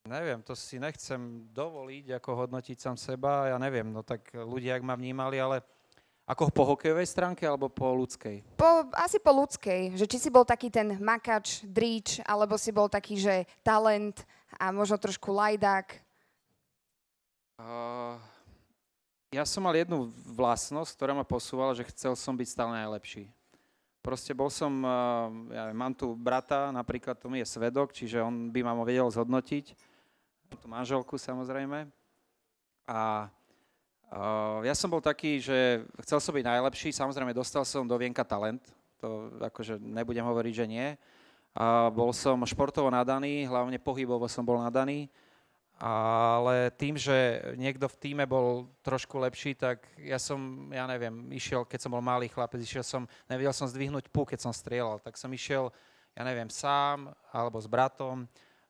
Neviem, 0.07 0.39
to 0.47 0.55
si 0.55 0.79
nechcem 0.79 1.51
dovoliť, 1.51 2.15
ako 2.23 2.47
hodnotiť 2.47 2.79
sám 2.79 2.95
seba. 2.95 3.51
Ja 3.51 3.59
neviem, 3.59 3.91
no 3.91 4.07
tak 4.07 4.31
ľudia, 4.31 4.79
ak 4.79 4.87
ma 4.87 4.95
vnímali, 4.95 5.43
ale 5.43 5.59
ako 6.27 6.51
po 6.51 6.67
hokejovej 6.75 7.07
stránke 7.07 7.47
alebo 7.47 7.71
po 7.71 7.95
ľudskej? 7.95 8.59
Po, 8.59 8.91
asi 8.99 9.23
po 9.23 9.31
ľudskej. 9.31 9.95
Že 9.95 10.07
či 10.11 10.19
si 10.19 10.29
bol 10.29 10.43
taký 10.43 10.75
ten 10.75 10.99
makač, 10.99 11.63
dríč, 11.63 12.19
alebo 12.27 12.59
si 12.59 12.75
bol 12.75 12.91
taký, 12.91 13.15
že 13.15 13.47
talent 13.63 14.27
a 14.59 14.75
možno 14.75 14.99
trošku 14.99 15.31
lajdák? 15.31 16.03
Uh, 17.63 18.19
ja 19.31 19.47
som 19.47 19.63
mal 19.63 19.79
jednu 19.79 20.11
vlastnosť, 20.35 20.99
ktorá 20.99 21.15
ma 21.15 21.23
posúvala, 21.23 21.79
že 21.79 21.87
chcel 21.95 22.19
som 22.19 22.35
byť 22.35 22.49
stále 22.51 22.75
najlepší. 22.75 23.31
Proste 24.03 24.35
bol 24.35 24.51
som, 24.51 24.83
uh, 24.83 25.31
ja 25.55 25.71
mám 25.71 25.95
tu 25.95 26.11
brata, 26.19 26.75
napríklad 26.75 27.23
to 27.23 27.31
mi 27.31 27.39
je 27.39 27.47
svedok, 27.47 27.95
čiže 27.95 28.19
on 28.19 28.51
by 28.51 28.67
ma 28.67 28.75
vedel 28.83 29.07
zhodnotiť. 29.07 29.79
Mám 30.51 30.59
tu 30.59 30.67
manželku 30.67 31.15
samozrejme. 31.19 31.87
A 32.87 33.31
ja 34.63 34.75
som 34.75 34.87
bol 34.87 35.03
taký, 35.03 35.43
že 35.43 35.83
chcel 36.07 36.23
som 36.23 36.33
byť 36.35 36.47
najlepší, 36.47 36.95
samozrejme 36.95 37.35
dostal 37.35 37.67
som 37.67 37.83
do 37.83 37.99
vienka 37.99 38.23
talent, 38.23 38.63
to 39.03 39.35
akože 39.43 39.83
nebudem 39.83 40.23
hovoriť, 40.23 40.55
že 40.55 40.67
nie. 40.67 40.89
A 41.57 41.89
bol 41.89 42.13
som 42.13 42.45
športovo 42.45 42.93
nadaný, 42.93 43.49
hlavne 43.49 43.81
pohybovo 43.81 44.29
som 44.29 44.45
bol 44.45 44.61
nadaný, 44.61 45.09
ale 45.77 46.73
tým, 46.73 46.97
že 46.97 47.41
niekto 47.61 47.85
v 47.89 48.01
týme 48.01 48.25
bol 48.25 48.69
trošku 48.81 49.21
lepší, 49.21 49.53
tak 49.53 49.85
ja 50.01 50.17
som, 50.17 50.71
ja 50.73 50.89
neviem, 50.89 51.29
išiel, 51.33 51.69
keď 51.69 51.85
som 51.85 51.93
bol 51.93 52.01
malý 52.01 52.33
chlapec, 52.33 52.61
išiel 52.61 52.85
som, 52.85 53.05
nevedel 53.29 53.53
som 53.53 53.69
zdvihnúť 53.69 54.09
pú, 54.09 54.25
keď 54.25 54.41
som 54.41 54.53
strieľal, 54.57 55.01
tak 55.05 55.21
som 55.21 55.29
išiel, 55.29 55.69
ja 56.17 56.23
neviem, 56.25 56.49
sám 56.49 57.13
alebo 57.29 57.61
s 57.61 57.69
bratom 57.69 58.25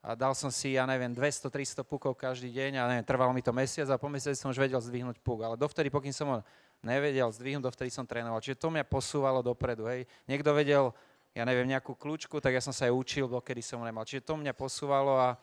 a 0.07 0.15
dal 0.15 0.39
som 0.39 0.55
si, 0.55 0.79
ja 0.79 0.87
neviem, 0.87 1.11
200-300 1.11 1.83
pukov 1.83 2.15
každý 2.15 2.55
deň 2.55 2.79
a 2.79 2.87
neviem, 2.95 3.03
trvalo 3.03 3.35
mi 3.35 3.43
to 3.43 3.51
mesiac 3.51 3.91
a 3.91 3.99
po 3.99 4.07
mesiaci 4.07 4.39
som 4.39 4.55
už 4.55 4.63
vedel 4.63 4.79
zdvihnúť 4.79 5.19
puk. 5.19 5.43
Ale 5.43 5.59
dovtedy, 5.59 5.91
pokým 5.91 6.15
som 6.15 6.31
ho 6.31 6.39
nevedel 6.79 7.27
zdvihnúť, 7.27 7.67
dovtedy 7.67 7.91
som 7.91 8.07
trénoval. 8.07 8.39
Čiže 8.39 8.63
to 8.63 8.71
mňa 8.71 8.87
posúvalo 8.87 9.43
dopredu. 9.43 9.91
Hej. 9.91 10.07
Niekto 10.31 10.55
vedel, 10.55 10.95
ja 11.35 11.43
neviem, 11.43 11.67
nejakú 11.67 11.99
kľúčku, 11.99 12.39
tak 12.39 12.55
ja 12.55 12.63
som 12.63 12.71
sa 12.71 12.87
aj 12.87 12.95
učil, 12.95 13.27
kedy 13.27 13.59
som 13.67 13.83
nemal. 13.83 14.07
Čiže 14.07 14.31
to 14.31 14.39
mňa 14.39 14.55
posúvalo 14.55 15.19
a, 15.19 15.35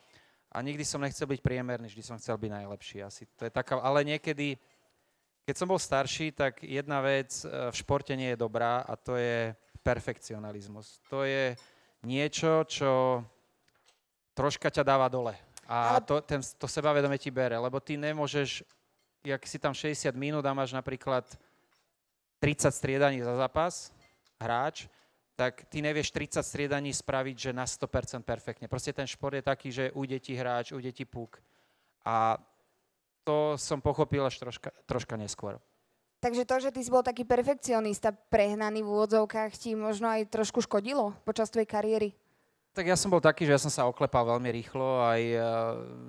a 0.48 0.56
nikdy 0.64 0.80
som 0.80 1.04
nechcel 1.04 1.28
byť 1.28 1.44
priemerný, 1.44 1.92
vždy 1.92 2.00
som 2.00 2.16
chcel 2.16 2.40
byť 2.40 2.50
najlepší. 2.64 3.04
Asi 3.04 3.28
to 3.36 3.44
je 3.44 3.52
taká, 3.52 3.84
ale 3.84 4.00
niekedy, 4.00 4.56
keď 5.44 5.54
som 5.60 5.68
bol 5.68 5.76
starší, 5.76 6.32
tak 6.32 6.64
jedna 6.64 7.04
vec 7.04 7.36
e, 7.44 7.68
v 7.68 7.74
športe 7.76 8.16
nie 8.16 8.32
je 8.32 8.40
dobrá 8.40 8.80
a 8.80 8.96
to 8.96 9.20
je 9.20 9.52
perfekcionalizmus. 9.84 11.04
To 11.12 11.28
je 11.28 11.52
niečo, 12.00 12.64
čo 12.64 13.20
troška 14.34 14.68
ťa 14.70 14.82
dáva 14.82 15.06
dole. 15.08 15.38
A 15.64 15.96
to, 16.04 16.20
ten, 16.20 16.44
to 16.60 16.68
sebavedomie 16.68 17.16
ti 17.16 17.32
bere, 17.32 17.56
lebo 17.56 17.80
ty 17.80 17.96
nemôžeš, 17.96 18.60
jak 19.24 19.40
si 19.48 19.56
tam 19.56 19.72
60 19.72 20.12
minút 20.12 20.44
a 20.44 20.52
máš 20.52 20.76
napríklad 20.76 21.24
30 22.44 22.68
striedaní 22.68 23.24
za 23.24 23.40
zápas, 23.40 23.88
hráč, 24.36 24.84
tak 25.34 25.64
ty 25.72 25.80
nevieš 25.80 26.12
30 26.12 26.44
striedaní 26.44 26.92
spraviť, 26.92 27.36
že 27.48 27.50
na 27.56 27.64
100% 27.64 28.20
perfektne. 28.22 28.68
Proste 28.68 28.92
ten 28.92 29.08
šport 29.08 29.34
je 29.34 29.42
taký, 29.42 29.72
že 29.72 29.90
ujde 29.96 30.20
ti 30.20 30.36
hráč, 30.36 30.76
ujde 30.76 30.92
ti 30.92 31.08
puk. 31.08 31.40
A 32.04 32.36
to 33.24 33.56
som 33.56 33.80
pochopil 33.80 34.20
až 34.20 34.36
troška, 34.36 34.70
troška 34.84 35.16
neskôr. 35.16 35.56
Takže 36.20 36.48
to, 36.48 36.56
že 36.60 36.70
ty 36.72 36.80
si 36.80 36.92
bol 36.92 37.04
taký 37.04 37.24
perfekcionista, 37.24 38.12
prehnaný 38.12 38.80
v 38.80 38.92
úvodzovkách, 38.92 39.52
ti 39.56 39.76
možno 39.76 40.08
aj 40.08 40.28
trošku 40.32 40.64
škodilo 40.64 41.16
počas 41.24 41.52
tvojej 41.52 41.68
kariéry? 41.68 42.08
Tak 42.74 42.90
ja 42.90 42.98
som 42.98 43.06
bol 43.06 43.22
taký, 43.22 43.46
že 43.46 43.54
ja 43.54 43.62
som 43.62 43.70
sa 43.70 43.86
oklepal 43.86 44.26
veľmi 44.34 44.50
rýchlo. 44.50 44.98
Aj, 44.98 45.22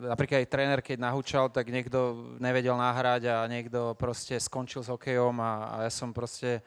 napríklad 0.01 0.41
aj 0.41 0.49
tréner, 0.49 0.81
keď 0.81 0.97
nahúčal, 0.97 1.45
tak 1.53 1.69
niekto 1.69 2.33
nevedel 2.41 2.73
nahrať 2.73 3.29
a 3.29 3.45
niekto 3.45 3.93
proste 3.93 4.33
skončil 4.41 4.81
s 4.81 4.89
hokejom 4.89 5.37
a, 5.37 5.51
a 5.69 5.75
ja 5.85 5.91
som 5.93 6.09
proste 6.09 6.65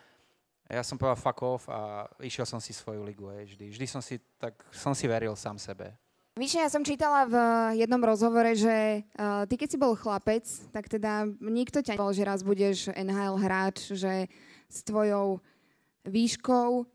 ja 0.68 0.84
som 0.84 1.00
povedal 1.00 1.16
fuck 1.16 1.40
off 1.42 1.64
a 1.72 2.04
išiel 2.20 2.44
som 2.44 2.60
si 2.60 2.76
svoju 2.76 3.00
ligu 3.00 3.24
aj 3.24 3.56
vždy. 3.56 3.66
Vždy 3.72 3.86
som 3.88 4.04
si, 4.04 4.20
tak 4.36 4.52
som 4.68 4.92
si 4.92 5.08
veril 5.08 5.32
sám 5.32 5.56
sebe. 5.56 5.96
Víš, 6.38 6.60
ja 6.60 6.70
som 6.70 6.86
čítala 6.86 7.26
v 7.26 7.36
jednom 7.82 7.98
rozhovore, 7.98 8.54
že 8.54 9.02
uh, 9.18 9.42
ty 9.50 9.58
keď 9.58 9.68
si 9.74 9.78
bol 9.80 9.98
chlapec, 9.98 10.46
tak 10.70 10.86
teda 10.86 11.26
nikto 11.42 11.82
ťa 11.82 11.98
nebol, 11.98 12.14
že 12.14 12.22
raz 12.22 12.46
budeš 12.46 12.92
NHL 12.94 13.34
hráč, 13.42 13.90
že 13.96 14.30
s 14.70 14.78
tvojou 14.86 15.42
výškou, 16.06 16.86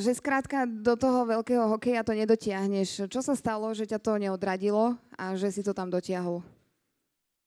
že 0.00 0.16
skrátka 0.16 0.64
do 0.64 0.96
toho 0.96 1.28
veľkého 1.28 1.68
hokeja 1.76 2.00
to 2.00 2.16
nedotiahneš. 2.16 3.10
Čo 3.10 3.20
sa 3.20 3.34
stalo, 3.36 3.68
že 3.76 3.84
ťa 3.84 3.98
to 4.00 4.16
neodradilo 4.16 4.96
a 5.18 5.36
že 5.36 5.52
si 5.52 5.60
to 5.60 5.76
tam 5.76 5.92
dotiahol? 5.92 6.40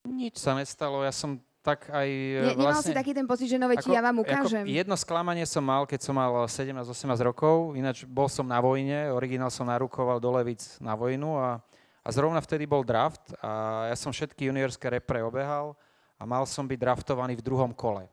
Nič 0.04 0.38
sa 0.38 0.54
nestalo, 0.54 1.02
ja 1.02 1.16
som 1.16 1.40
tak 1.64 1.88
aj 1.88 2.10
ne, 2.12 2.52
Nemal 2.60 2.76
vlastne, 2.76 2.92
si 2.92 3.00
taký 3.00 3.16
ten 3.16 3.24
pocit, 3.24 3.48
že 3.48 3.56
no 3.56 3.72
veď 3.72 3.88
ja 3.88 4.04
vám 4.04 4.20
ukážem. 4.20 4.68
jedno 4.68 5.00
sklamanie 5.00 5.48
som 5.48 5.64
mal, 5.64 5.88
keď 5.88 6.00
som 6.04 6.12
mal 6.12 6.44
17-18 6.44 6.92
rokov, 7.24 7.72
ináč 7.80 8.04
bol 8.04 8.28
som 8.28 8.44
na 8.44 8.60
vojne, 8.60 9.08
originál 9.16 9.48
som 9.48 9.64
narukoval 9.64 10.20
do 10.20 10.28
Levic 10.36 10.60
na 10.84 10.92
vojnu 10.92 11.40
a, 11.40 11.64
a 12.04 12.10
zrovna 12.12 12.44
vtedy 12.44 12.68
bol 12.68 12.84
draft 12.84 13.32
a 13.40 13.88
ja 13.88 13.96
som 13.96 14.12
všetky 14.12 14.52
juniorské 14.52 14.92
repre 14.92 15.24
obehal 15.24 15.72
a 16.20 16.28
mal 16.28 16.44
som 16.44 16.68
byť 16.68 16.80
draftovaný 16.84 17.40
v 17.40 17.46
druhom 17.48 17.72
kole. 17.72 18.12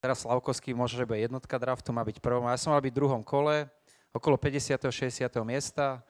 Teraz 0.00 0.22
Slavkovský 0.22 0.76
môže, 0.76 0.94
že 0.94 1.08
bude 1.08 1.20
jednotka 1.20 1.56
draftu, 1.56 1.90
má 1.90 2.04
byť 2.04 2.20
prvom. 2.20 2.44
A 2.46 2.54
ja 2.54 2.60
som 2.60 2.72
mal 2.72 2.84
byť 2.84 2.92
v 2.92 2.98
druhom 3.00 3.22
kole, 3.24 3.66
okolo 4.12 4.36
50. 4.36 4.76
60. 4.92 5.28
miesta, 5.44 6.04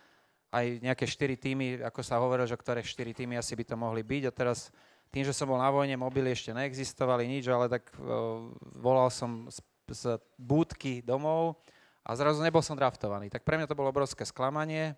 aj 0.51 0.83
nejaké 0.83 1.05
4 1.07 1.37
týmy, 1.37 1.67
ako 1.83 2.01
sa 2.03 2.23
hovorilo, 2.23 2.47
že 2.47 2.59
ktoré 2.59 2.83
4 2.83 3.13
týmy 3.13 3.39
asi 3.39 3.55
by 3.55 3.65
to 3.67 3.77
mohli 3.79 4.03
byť. 4.03 4.23
A 4.31 4.33
teraz 4.35 4.71
tým, 5.11 5.23
že 5.23 5.35
som 5.35 5.47
bol 5.47 5.59
na 5.59 5.71
vojne, 5.71 5.95
mobily 5.99 6.35
ešte 6.35 6.51
neexistovali, 6.55 7.27
nič, 7.31 7.47
ale 7.47 7.71
tak 7.71 7.89
uh, 7.99 8.51
volal 8.79 9.11
som 9.11 9.47
z, 9.51 9.63
z 9.91 10.03
búdky 10.35 11.03
domov 11.03 11.59
a 12.07 12.15
zrazu 12.15 12.43
nebol 12.43 12.63
som 12.63 12.79
draftovaný. 12.79 13.31
Tak 13.31 13.43
pre 13.43 13.59
mňa 13.59 13.71
to 13.71 13.79
bolo 13.79 13.91
obrovské 13.91 14.23
sklamanie. 14.27 14.95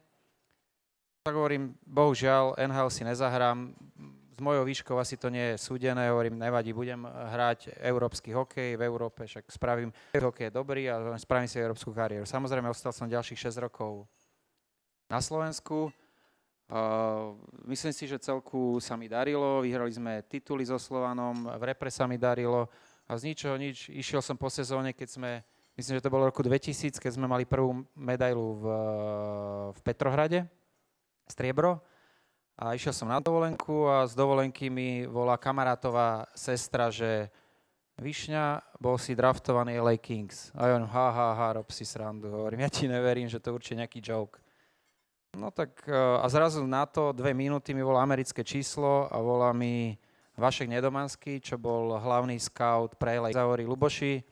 Tak 1.24 1.36
hovorím, 1.36 1.76
bohužiaľ, 1.84 2.56
NHL 2.56 2.90
si 2.92 3.02
nezahrám, 3.04 3.72
s 4.38 4.40
mojou 4.40 4.62
výškou 4.62 4.94
asi 5.02 5.18
to 5.18 5.34
nie 5.34 5.42
je 5.42 5.54
súdené, 5.58 6.14
hovorím, 6.14 6.38
nevadí, 6.38 6.70
budem 6.70 7.02
hrať 7.02 7.74
európsky 7.82 8.30
hokej 8.30 8.78
v 8.78 8.82
Európe, 8.86 9.26
však 9.26 9.50
spravím, 9.50 9.90
hokej 10.14 10.46
je 10.46 10.54
dobrý 10.54 10.86
a 10.86 11.18
spravím 11.18 11.50
si 11.50 11.58
európsku 11.58 11.90
kariéru. 11.90 12.22
Samozrejme, 12.22 12.70
ostal 12.70 12.94
som 12.94 13.10
ďalších 13.10 13.50
6 13.50 13.66
rokov 13.66 14.06
na 15.10 15.18
Slovensku, 15.18 15.90
Uh, 16.68 17.32
myslím 17.64 17.96
si, 17.96 18.04
že 18.04 18.20
celku 18.20 18.76
sa 18.76 18.92
mi 18.92 19.08
darilo, 19.08 19.64
vyhrali 19.64 19.88
sme 19.88 20.20
tituly 20.28 20.68
so 20.68 20.76
Slovanom, 20.76 21.48
v 21.48 21.64
repre 21.64 21.88
sa 21.88 22.04
mi 22.04 22.20
darilo 22.20 22.68
a 23.08 23.16
z 23.16 23.32
ničoho 23.32 23.56
nič, 23.56 23.88
išiel 23.88 24.20
som 24.20 24.36
po 24.36 24.52
sezóne, 24.52 24.92
keď 24.92 25.08
sme, 25.08 25.30
myslím, 25.80 25.96
že 25.96 26.04
to 26.04 26.12
bolo 26.12 26.28
roku 26.28 26.44
2000, 26.44 27.00
keď 27.00 27.16
sme 27.16 27.24
mali 27.24 27.48
prvú 27.48 27.88
medailu 27.96 28.60
v, 28.60 28.64
v 29.72 29.80
Petrohrade, 29.80 30.44
striebro. 31.24 31.80
A 32.58 32.74
išiel 32.74 32.90
som 32.90 33.06
na 33.06 33.22
dovolenku 33.22 33.86
a 33.86 34.02
z 34.02 34.18
dovolenky 34.18 34.66
mi 34.66 35.06
volá 35.06 35.38
kamarátová 35.38 36.26
sestra, 36.34 36.90
že 36.90 37.30
Višňa 37.98 38.78
bol 38.78 38.94
si 38.94 39.18
draftovaný 39.18 39.82
LA 39.82 39.98
Kings. 39.98 40.54
A 40.54 40.70
ja 40.70 40.78
ha, 40.78 41.06
ha, 41.10 41.28
ha, 41.34 41.46
rob 41.58 41.66
si 41.74 41.82
srandu. 41.82 42.30
Hovorím, 42.30 42.62
ja 42.62 42.70
ti 42.70 42.86
neverím, 42.86 43.26
že 43.26 43.42
to 43.42 43.50
určite 43.50 43.82
nejaký 43.82 43.98
joke. 43.98 44.38
No 45.34 45.50
tak 45.50 45.82
e, 45.82 45.94
a 45.94 46.22
zrazu 46.30 46.62
na 46.62 46.86
to 46.86 47.10
dve 47.10 47.34
minúty 47.34 47.74
mi 47.74 47.82
volá 47.82 48.06
americké 48.06 48.46
číslo 48.46 49.10
a 49.10 49.18
volá 49.18 49.50
mi 49.50 49.98
Vašek 50.38 50.70
Nedomanský, 50.70 51.42
čo 51.42 51.58
bol 51.58 51.98
hlavný 51.98 52.38
scout 52.38 52.94
pre 52.94 53.18
LA 53.18 53.34
Zavory 53.34 53.66
Luboši. 53.66 54.22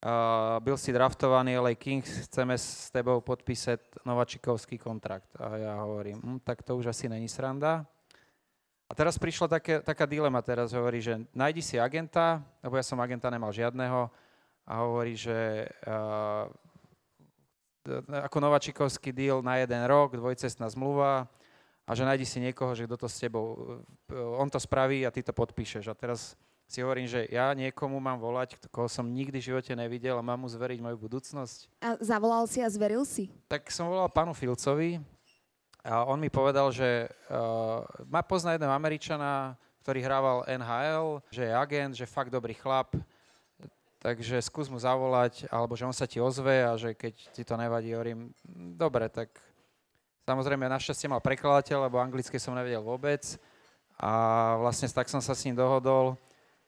Uh, 0.00 0.64
byl 0.64 0.76
si 0.80 0.92
draftovaný 0.92 1.58
LA 1.58 1.74
Kings, 1.74 2.24
chceme 2.24 2.58
s 2.58 2.88
tebou 2.88 3.20
podpísať 3.20 4.00
novačikovský 4.08 4.80
kontrakt. 4.80 5.28
A 5.36 5.56
ja 5.56 5.72
hovorím, 5.76 6.16
hm, 6.24 6.40
tak 6.40 6.62
to 6.64 6.76
už 6.76 6.86
asi 6.86 7.08
není 7.08 7.28
sranda. 7.28 7.84
A 8.88 8.92
teraz 8.96 9.20
prišla 9.20 9.48
také, 9.48 9.84
taká 9.84 10.08
dilema, 10.08 10.40
teraz 10.42 10.72
hovorí, 10.72 11.04
že 11.04 11.20
najdi 11.36 11.62
si 11.62 11.76
agenta, 11.76 12.40
lebo 12.64 12.80
ja 12.80 12.82
som 12.82 12.96
agenta 12.96 13.28
nemal 13.28 13.52
žiadneho, 13.52 14.08
a 14.70 14.72
hovorí, 14.86 15.18
že 15.18 15.66
uh, 15.66 16.46
ako 18.22 18.38
novačikovský 18.38 19.10
deal 19.10 19.42
na 19.42 19.58
jeden 19.58 19.82
rok, 19.90 20.14
dvojcestná 20.14 20.70
zmluva 20.70 21.26
a 21.82 21.90
že 21.90 22.06
nájdi 22.06 22.22
si 22.22 22.38
niekoho, 22.38 22.70
že 22.78 22.86
kto 22.86 22.96
to 22.96 23.08
s 23.10 23.18
tebou, 23.18 23.82
on 24.14 24.46
to 24.46 24.62
spraví 24.62 25.02
a 25.02 25.10
ty 25.10 25.26
to 25.26 25.34
podpíšeš. 25.34 25.90
A 25.90 25.94
teraz 25.98 26.38
si 26.70 26.86
hovorím, 26.86 27.10
že 27.10 27.26
ja 27.26 27.50
niekomu 27.50 27.98
mám 27.98 28.22
volať, 28.22 28.54
koho 28.70 28.86
som 28.86 29.02
nikdy 29.02 29.42
v 29.42 29.48
živote 29.50 29.74
nevidel 29.74 30.14
a 30.14 30.22
mám 30.22 30.38
mu 30.38 30.46
zveriť 30.46 30.78
moju 30.78 31.02
budúcnosť. 31.02 31.66
A 31.82 31.98
zavolal 31.98 32.46
si 32.46 32.62
a 32.62 32.70
zveril 32.70 33.02
si? 33.02 33.26
Tak 33.50 33.74
som 33.74 33.90
volal 33.90 34.06
pánu 34.06 34.30
Filcovi 34.30 35.02
a 35.82 36.06
on 36.06 36.22
mi 36.22 36.30
povedal, 36.30 36.70
že 36.70 37.10
uh, 37.26 37.82
má 38.06 38.22
pozná 38.22 38.54
jedného 38.54 38.70
Američana, 38.70 39.58
ktorý 39.82 39.98
hrával 39.98 40.46
NHL, 40.46 41.18
že 41.34 41.50
je 41.50 41.58
agent, 41.58 41.92
že 41.98 42.06
fakt 42.06 42.30
dobrý 42.30 42.54
chlap, 42.54 42.94
takže 43.98 44.38
skús 44.38 44.70
mu 44.70 44.78
zavolať, 44.78 45.50
alebo 45.50 45.74
že 45.74 45.90
on 45.90 45.96
sa 45.96 46.06
ti 46.06 46.22
ozve 46.22 46.62
a 46.62 46.78
že 46.78 46.94
keď 46.94 47.14
ti 47.34 47.42
to 47.42 47.58
nevadí, 47.58 47.90
hovorím, 47.98 48.30
dobre, 48.78 49.10
tak 49.10 49.34
samozrejme 50.22 50.70
našťastie 50.70 51.10
mal 51.10 51.18
prekladateľ, 51.18 51.90
lebo 51.90 51.98
anglicky 51.98 52.38
som 52.38 52.54
nevedel 52.54 52.86
vôbec 52.86 53.26
a 53.98 54.12
vlastne 54.62 54.86
tak 54.86 55.10
som 55.10 55.18
sa 55.18 55.34
s 55.34 55.42
ním 55.42 55.58
dohodol 55.58 56.14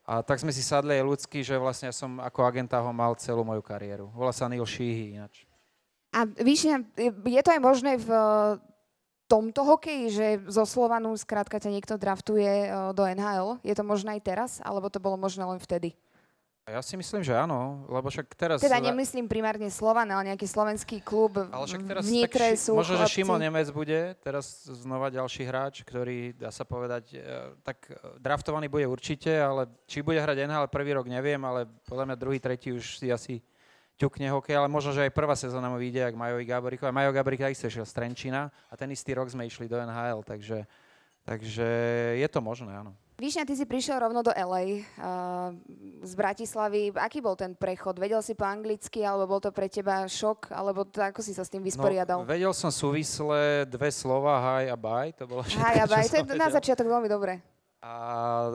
a 0.02 0.22
tak 0.22 0.42
sme 0.42 0.50
si 0.50 0.66
sadli 0.66 0.98
aj 0.98 1.06
ľudsky, 1.06 1.46
že 1.46 1.54
vlastne 1.54 1.94
som 1.94 2.18
ako 2.18 2.42
agenta 2.42 2.82
ho 2.82 2.90
mal 2.90 3.14
celú 3.14 3.46
moju 3.46 3.62
kariéru. 3.62 4.10
Volá 4.10 4.34
sa 4.34 4.50
Neil 4.50 4.66
Sheehy 4.66 5.14
ináč. 5.14 5.46
A 6.12 6.26
Víšňa, 6.26 6.82
je 7.24 7.42
to 7.42 7.50
aj 7.54 7.60
možné 7.62 7.96
v 7.96 8.10
tomto 9.30 9.64
hokeji, 9.64 10.04
že 10.12 10.26
zo 10.50 10.68
Slovanu 10.68 11.16
skrátka 11.16 11.56
ťa 11.56 11.72
niekto 11.72 11.94
draftuje 11.96 12.68
do 12.92 13.02
NHL? 13.08 13.56
Je 13.64 13.72
to 13.72 13.80
možné 13.80 14.20
aj 14.20 14.22
teraz, 14.26 14.50
alebo 14.60 14.92
to 14.92 15.00
bolo 15.00 15.16
možné 15.16 15.46
len 15.48 15.56
vtedy? 15.56 15.96
Ja 16.62 16.78
si 16.78 16.94
myslím, 16.94 17.26
že 17.26 17.34
áno, 17.34 17.82
lebo 17.90 18.06
však 18.06 18.38
teraz... 18.38 18.62
Teda 18.62 18.78
nemyslím 18.78 19.26
primárne 19.26 19.66
Slovan, 19.66 20.06
ale 20.06 20.30
nejaký 20.30 20.46
slovenský 20.46 21.02
klub 21.02 21.34
ale 21.34 21.66
však 21.66 21.82
teraz, 21.82 22.06
v 22.06 22.22
Nitre 22.22 22.54
sú 22.54 22.78
Možno, 22.78 23.02
že 23.02 23.10
Šimon 23.10 23.42
Nemec 23.42 23.66
bude 23.74 24.14
teraz 24.22 24.70
znova 24.70 25.10
ďalší 25.10 25.42
hráč, 25.42 25.82
ktorý, 25.82 26.38
dá 26.38 26.54
sa 26.54 26.62
povedať, 26.62 27.18
e, 27.18 27.58
tak 27.66 27.90
draftovaný 28.22 28.70
bude 28.70 28.86
určite, 28.86 29.34
ale 29.42 29.66
či 29.90 30.06
bude 30.06 30.22
hrať 30.22 30.46
NHL 30.46 30.70
prvý 30.70 30.94
rok, 30.94 31.10
neviem, 31.10 31.42
ale 31.42 31.66
podľa 31.82 32.14
mňa 32.14 32.16
druhý, 32.22 32.38
tretí 32.38 32.70
už 32.70 33.02
si 33.02 33.10
asi 33.10 33.42
ťukne 33.98 34.30
hokej, 34.30 34.54
ale 34.54 34.70
možno, 34.70 34.94
že 34.94 35.10
aj 35.10 35.18
prvá 35.18 35.34
sezóna 35.34 35.66
mu 35.66 35.82
vyjde, 35.82 36.06
ak 36.06 36.14
Majovi 36.14 36.46
Gaboriko. 36.46 36.86
A 36.86 36.94
Majo 36.94 37.10
Gaborik 37.10 37.42
takisto 37.42 37.66
išiel 37.66 37.82
z 37.82 37.90
Trenčina 37.90 38.54
a 38.70 38.78
ten 38.78 38.86
istý 38.94 39.18
rok 39.18 39.26
sme 39.26 39.50
išli 39.50 39.66
do 39.66 39.82
NHL, 39.82 40.22
takže, 40.22 40.62
takže 41.26 41.66
je 42.22 42.28
to 42.30 42.38
možné, 42.38 42.70
áno. 42.70 42.94
Víšňa, 43.22 43.46
ty 43.46 43.54
si 43.54 43.62
prišiel 43.62 44.02
rovno 44.02 44.18
do 44.18 44.34
LA 44.34 44.82
uh, 44.98 45.54
z 46.02 46.12
Bratislavy. 46.18 46.90
Aký 46.98 47.22
bol 47.22 47.38
ten 47.38 47.54
prechod? 47.54 47.94
Vedel 47.94 48.18
si 48.18 48.34
po 48.34 48.42
anglicky, 48.42 49.06
alebo 49.06 49.30
bol 49.30 49.38
to 49.38 49.54
pre 49.54 49.70
teba 49.70 50.10
šok? 50.10 50.50
Alebo 50.50 50.82
to, 50.82 50.98
ako 50.98 51.22
si 51.22 51.30
sa 51.30 51.46
s 51.46 51.50
tým 51.54 51.62
vysporiadal? 51.62 52.18
No, 52.18 52.26
vedel 52.26 52.50
som 52.50 52.74
súvisle 52.74 53.62
dve 53.70 53.94
slova 53.94 54.42
hi 54.42 54.66
a 54.66 54.74
bye. 54.74 55.14
To 55.22 55.30
bolo 55.30 55.46
všetko, 55.46 55.62
hi 55.62 55.78
a 55.78 55.86
bye, 55.86 56.02
to 56.02 56.18
je 56.18 56.34
na 56.34 56.50
začiatok 56.50 56.82
veľmi 56.90 57.06
dobre. 57.06 57.38
A, 57.78 57.94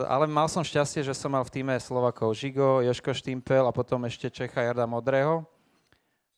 ale 0.03 0.27
mal 0.27 0.51
som 0.51 0.59
šťastie, 0.59 0.99
že 0.99 1.15
som 1.15 1.31
mal 1.31 1.47
v 1.47 1.51
týme 1.63 1.75
Slovakov 1.79 2.35
Žigo, 2.35 2.83
Joško 2.83 3.15
Štimpel 3.15 3.63
a 3.63 3.71
potom 3.71 4.03
ešte 4.03 4.27
Čecha 4.27 4.67
Jarda 4.67 4.83
Modrého. 4.83 5.47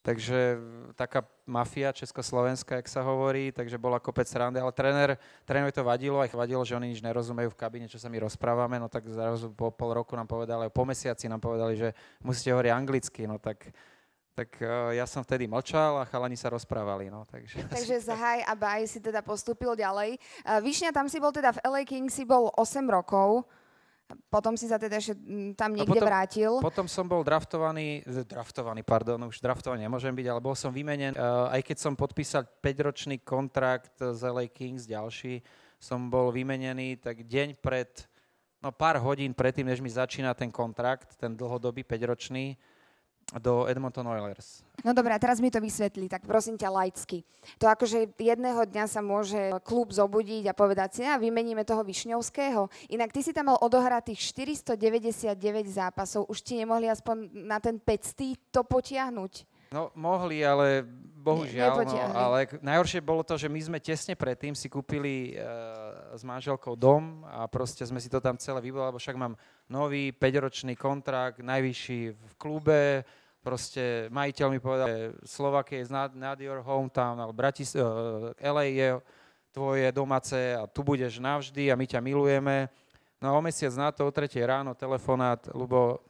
Takže 0.00 0.56
taká 0.96 1.28
mafia 1.44 1.92
československá, 1.92 2.80
jak 2.80 2.88
sa 2.88 3.04
hovorí, 3.04 3.52
takže 3.52 3.76
bola 3.76 4.00
kopec 4.00 4.24
srandy, 4.24 4.56
ale 4.56 4.72
tréner, 4.72 5.20
trénerovi 5.44 5.76
to 5.76 5.84
vadilo, 5.84 6.24
aj 6.24 6.32
vadilo, 6.32 6.64
že 6.64 6.72
oni 6.72 6.88
nič 6.88 7.04
nerozumejú 7.04 7.52
v 7.52 7.60
kabíne, 7.60 7.84
čo 7.84 8.00
sa 8.00 8.08
my 8.08 8.16
rozprávame, 8.24 8.80
no 8.80 8.88
tak 8.88 9.04
zrazu 9.04 9.52
po 9.52 9.68
pol 9.68 9.92
roku 9.92 10.16
nám 10.16 10.24
povedali, 10.24 10.72
po 10.72 10.88
mesiaci 10.88 11.28
nám 11.28 11.44
povedali, 11.44 11.76
že 11.76 11.92
musíte 12.24 12.48
hovoriť 12.48 12.72
anglicky, 12.72 13.28
no 13.28 13.36
tak 13.36 13.76
tak 14.40 14.56
uh, 14.64 14.94
ja 14.96 15.04
som 15.04 15.20
vtedy 15.20 15.44
mlčal 15.44 16.00
a 16.00 16.08
chalani 16.08 16.38
sa 16.38 16.48
rozprávali. 16.48 17.12
No, 17.12 17.28
takže 17.28 17.60
takže 17.68 18.00
Zahaj 18.00 18.40
a 18.48 18.56
Baj 18.56 18.88
si 18.88 18.96
teda 19.02 19.20
postúpil 19.20 19.76
ďalej. 19.76 20.16
Uh, 20.48 20.64
Višňa, 20.64 20.96
tam 20.96 21.12
si 21.12 21.20
bol 21.20 21.28
teda 21.28 21.52
v 21.52 21.60
LA 21.60 21.82
King, 21.84 22.08
si 22.08 22.24
bol 22.24 22.48
8 22.56 22.80
rokov. 22.88 23.44
Potom 24.30 24.58
si 24.58 24.66
sa 24.66 24.78
teda 24.78 24.98
ešte 24.98 25.14
tam 25.54 25.74
niekde 25.74 25.98
potom, 25.98 26.08
vrátil. 26.08 26.52
Potom 26.58 26.86
som 26.90 27.06
bol 27.06 27.22
draftovaný, 27.22 28.02
draftovaný, 28.06 28.82
pardon, 28.82 29.18
už 29.30 29.38
draftovaný 29.38 29.86
nemôžem 29.86 30.14
byť, 30.14 30.26
ale 30.26 30.40
bol 30.42 30.54
som 30.58 30.74
vymenený. 30.74 31.14
Uh, 31.14 31.50
aj 31.50 31.60
keď 31.62 31.76
som 31.78 31.92
podpísal 31.94 32.46
5-ročný 32.62 33.22
kontrakt 33.22 33.94
z 33.98 34.20
LA 34.26 34.50
Kings, 34.50 34.86
ďalší, 34.86 35.42
som 35.80 36.12
bol 36.12 36.34
vymenený 36.34 37.00
tak 37.00 37.24
deň 37.24 37.56
pred, 37.58 37.88
no 38.60 38.74
pár 38.74 39.00
hodín 39.00 39.32
predtým, 39.32 39.64
než 39.64 39.80
mi 39.80 39.88
začína 39.88 40.34
ten 40.36 40.52
kontrakt, 40.52 41.16
ten 41.16 41.32
dlhodobý 41.32 41.86
5-ročný, 41.86 42.58
do 43.38 43.70
Edmonton 43.70 44.06
Oilers. 44.10 44.66
No 44.82 44.96
dobré, 44.96 45.14
a 45.14 45.22
teraz 45.22 45.38
mi 45.38 45.52
to 45.52 45.60
vysvetlí, 45.62 46.08
tak 46.08 46.24
prosím 46.26 46.56
ťa 46.56 46.72
laicky. 46.72 47.22
To 47.60 47.68
akože 47.68 48.16
jedného 48.16 48.64
dňa 48.64 48.84
sa 48.88 49.04
môže 49.04 49.54
klub 49.62 49.92
zobudiť 49.92 50.50
a 50.50 50.56
povedať 50.56 50.90
si, 50.98 51.02
a 51.04 51.20
vymeníme 51.20 51.62
toho 51.62 51.84
Višňovského. 51.84 52.66
Inak 52.90 53.12
ty 53.12 53.20
si 53.20 53.30
tam 53.36 53.52
mal 53.54 53.58
odohrať 53.60 54.10
tých 54.10 54.34
499 54.74 55.36
zápasov, 55.68 56.26
už 56.26 56.42
ti 56.42 56.58
nemohli 56.58 56.88
aspoň 56.88 57.30
na 57.44 57.60
ten 57.60 57.76
500 57.78 58.50
to 58.50 58.64
potiahnuť. 58.64 59.46
No 59.70 59.94
mohli, 59.94 60.42
ale 60.42 60.82
bohužiaľ. 61.22 61.86
Ne, 61.86 61.94
no, 61.94 62.18
ale 62.18 62.38
najhoršie 62.58 62.98
bolo 63.04 63.22
to, 63.22 63.38
že 63.38 63.46
my 63.46 63.60
sme 63.62 63.78
tesne 63.78 64.18
predtým 64.18 64.56
si 64.56 64.66
kúpili 64.66 65.38
uh, 65.38 66.16
s 66.16 66.26
manželkou 66.26 66.74
dom 66.74 67.22
a 67.28 67.46
proste 67.46 67.86
sme 67.86 68.02
si 68.02 68.10
to 68.10 68.18
tam 68.18 68.34
celé 68.34 68.58
vyboli, 68.58 68.90
lebo 68.90 68.98
však 68.98 69.14
mám 69.14 69.38
nový 69.70 70.10
5-ročný 70.10 70.74
kontrakt, 70.74 71.38
najvyšší 71.44 72.00
v 72.10 72.32
klube, 72.34 73.06
proste 73.40 74.08
majiteľ 74.12 74.46
mi 74.52 74.60
povedal, 74.60 74.86
že 74.88 75.02
Slovakia 75.24 75.80
is 75.80 75.90
not, 75.92 76.12
not 76.12 76.36
your 76.40 76.60
hometown, 76.60 77.16
ale 77.20 77.32
Bratis, 77.32 77.72
uh, 77.76 78.32
LA 78.36 78.64
je 78.76 78.88
tvoje 79.50 79.88
domáce 79.90 80.36
a 80.54 80.68
tu 80.68 80.84
budeš 80.86 81.18
navždy 81.18 81.72
a 81.72 81.74
my 81.74 81.86
ťa 81.88 82.00
milujeme. 82.00 82.70
No 83.20 83.32
a 83.32 83.36
o 83.36 83.40
mesiac 83.44 83.74
na 83.76 83.92
to, 83.92 84.08
o 84.08 84.12
tretie 84.14 84.40
ráno, 84.40 84.72
telefonát, 84.72 85.44
Lubo, 85.52 86.00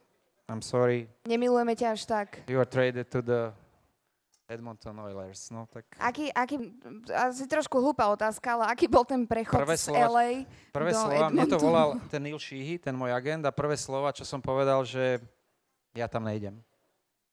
I'm 0.46 0.62
sorry. 0.62 1.06
Nemilujeme 1.26 1.74
ťa 1.74 1.94
až 1.94 2.02
tak. 2.06 2.28
You 2.50 2.62
are 2.62 2.68
traded 2.68 3.10
to 3.10 3.22
the 3.22 3.50
Edmonton 4.50 4.98
Oilers. 4.98 5.46
No, 5.54 5.70
tak... 5.70 5.86
Aký, 6.02 6.34
aký, 6.34 6.74
asi 7.14 7.46
trošku 7.46 7.78
hlúpa 7.78 8.10
otázka, 8.10 8.58
ale 8.58 8.64
aký 8.74 8.90
bol 8.90 9.06
ten 9.06 9.22
prechod 9.22 9.62
prvé 9.62 9.78
z 9.78 9.94
slova, 9.94 10.06
LA 10.10 10.28
Prvé 10.74 10.90
do 10.90 10.98
slova, 10.98 11.26
mne 11.30 11.46
to 11.46 11.58
volal 11.62 11.88
ten 12.10 12.18
Neil 12.18 12.38
Sheehy, 12.42 12.82
ten 12.82 12.98
môj 12.98 13.14
agent, 13.14 13.46
a 13.46 13.54
prvé 13.54 13.78
slova, 13.78 14.10
čo 14.10 14.26
som 14.26 14.42
povedal, 14.42 14.82
že 14.82 15.22
ja 15.94 16.10
tam 16.10 16.26
nejdem. 16.26 16.58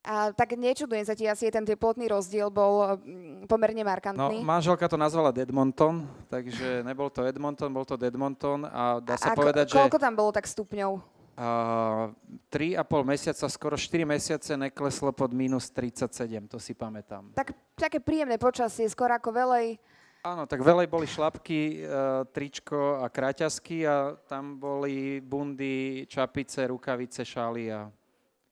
A 0.08 0.32
tak 0.32 0.56
nečudujem 0.56 1.04
sa 1.04 1.12
ti, 1.20 1.28
asi 1.28 1.52
ten 1.52 1.68
teplotný 1.68 2.08
rozdiel 2.08 2.48
bol 2.48 2.96
mm, 2.96 3.44
pomerne 3.52 3.84
markantný. 3.84 4.40
No, 4.40 4.48
manželka 4.48 4.88
to 4.88 4.96
nazvala 4.96 5.36
Edmonton, 5.36 6.08
takže 6.32 6.80
nebol 6.88 7.12
to 7.12 7.28
Edmonton, 7.28 7.68
bol 7.76 7.84
to 7.84 8.00
Edmonton 8.00 8.64
a 8.64 9.04
dá 9.04 9.20
sa 9.20 9.36
a 9.36 9.38
povedať, 9.38 9.68
ko, 9.68 9.76
že... 9.76 9.80
Koľko 9.84 10.00
tam 10.00 10.16
bolo 10.16 10.32
tak 10.32 10.48
stupňov? 10.48 10.92
Uh, 11.38 12.16
3,5 12.50 12.88
mesiaca, 13.04 13.46
skoro 13.52 13.76
4 13.76 14.08
mesiace 14.08 14.56
nekleslo 14.56 15.12
pod 15.12 15.36
minus 15.36 15.68
37, 15.76 16.08
to 16.48 16.56
si 16.56 16.72
pamätám. 16.72 17.36
Tak 17.36 17.52
také 17.76 18.00
príjemné 18.00 18.40
počasie, 18.40 18.88
skoro 18.88 19.12
ako 19.12 19.36
velej. 19.36 19.76
Áno, 20.24 20.48
tak 20.48 20.64
velej 20.64 20.88
boli 20.88 21.04
šlapky, 21.04 21.84
uh, 21.84 22.24
tričko 22.32 23.04
a 23.04 23.12
kráťasky 23.12 23.84
a 23.84 24.16
tam 24.24 24.56
boli 24.56 25.20
bundy, 25.20 26.08
čapice, 26.08 26.64
rukavice, 26.72 27.28
šály 27.28 27.76
a 27.76 27.92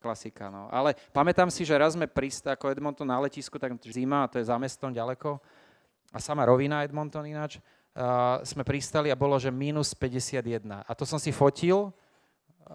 klasika. 0.05 0.53
No. 0.53 0.69
Ale 0.69 0.93
pamätám 1.09 1.49
si, 1.49 1.65
že 1.65 1.73
raz 1.73 1.97
sme 1.97 2.05
pristali 2.05 2.53
ako 2.53 2.69
Edmonton 2.69 3.09
na 3.09 3.17
letisku, 3.17 3.57
tak 3.57 3.73
zima, 3.89 4.25
a 4.25 4.29
to 4.29 4.37
je 4.37 4.45
za 4.45 4.53
mestom 4.61 4.93
ďaleko, 4.93 5.41
a 6.13 6.17
sama 6.21 6.45
rovina 6.45 6.85
Edmonton 6.85 7.25
ináč, 7.25 7.57
uh, 7.59 8.39
sme 8.45 8.61
pristali 8.63 9.09
a 9.09 9.19
bolo, 9.19 9.35
že 9.35 9.51
minus 9.51 9.91
51. 9.91 10.85
A 10.85 10.91
to 10.95 11.03
som 11.03 11.19
si 11.19 11.33
fotil. 11.33 11.91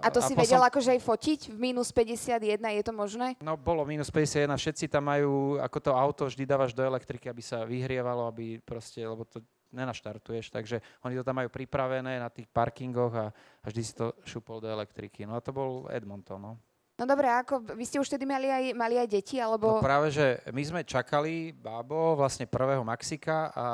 A 0.05 0.13
to 0.13 0.21
a 0.21 0.27
si 0.27 0.37
vedel 0.37 0.61
som... 0.61 0.69
akože 0.69 0.93
aj 0.93 1.01
fotiť 1.03 1.41
v 1.51 1.57
minus 1.73 1.91
51, 1.91 2.61
je 2.61 2.85
to 2.85 2.93
možné? 2.95 3.35
No 3.43 3.59
bolo 3.59 3.83
minus 3.83 4.13
51, 4.13 4.55
všetci 4.55 4.87
tam 4.87 5.09
majú, 5.09 5.59
ako 5.59 5.79
to 5.83 5.91
auto 5.97 6.23
vždy 6.29 6.45
dávaš 6.47 6.77
do 6.77 6.85
elektriky, 6.85 7.27
aby 7.27 7.43
sa 7.43 7.67
vyhrievalo, 7.67 8.29
aby 8.31 8.63
proste, 8.63 9.03
lebo 9.03 9.27
to 9.27 9.43
nenaštartuješ, 9.75 10.51
takže 10.55 10.79
oni 11.03 11.19
to 11.19 11.27
tam 11.27 11.43
majú 11.43 11.51
pripravené 11.51 12.23
na 12.23 12.31
tých 12.31 12.47
parkingoch 12.51 13.15
a, 13.15 13.27
a 13.35 13.67
vždy 13.67 13.83
si 13.83 13.93
to 13.95 14.15
šupol 14.23 14.63
do 14.63 14.71
elektriky. 14.71 15.27
No 15.27 15.35
a 15.39 15.43
to 15.43 15.51
bol 15.51 15.91
Edmonton, 15.91 16.39
no. 16.39 16.53
No 17.01 17.09
dobre, 17.09 17.33
ako 17.33 17.65
vy 17.81 17.89
ste 17.89 17.97
už 17.97 18.13
tedy 18.13 18.29
mali 18.29 18.53
aj, 18.53 18.77
mali 18.77 19.01
aj 19.01 19.09
deti, 19.09 19.41
alebo... 19.41 19.81
No 19.81 19.81
práve, 19.81 20.13
že 20.13 20.37
my 20.53 20.61
sme 20.61 20.81
čakali 20.85 21.49
bábo, 21.49 22.13
vlastne 22.13 22.45
prvého 22.45 22.85
Maxika 22.85 23.49
a 23.57 23.67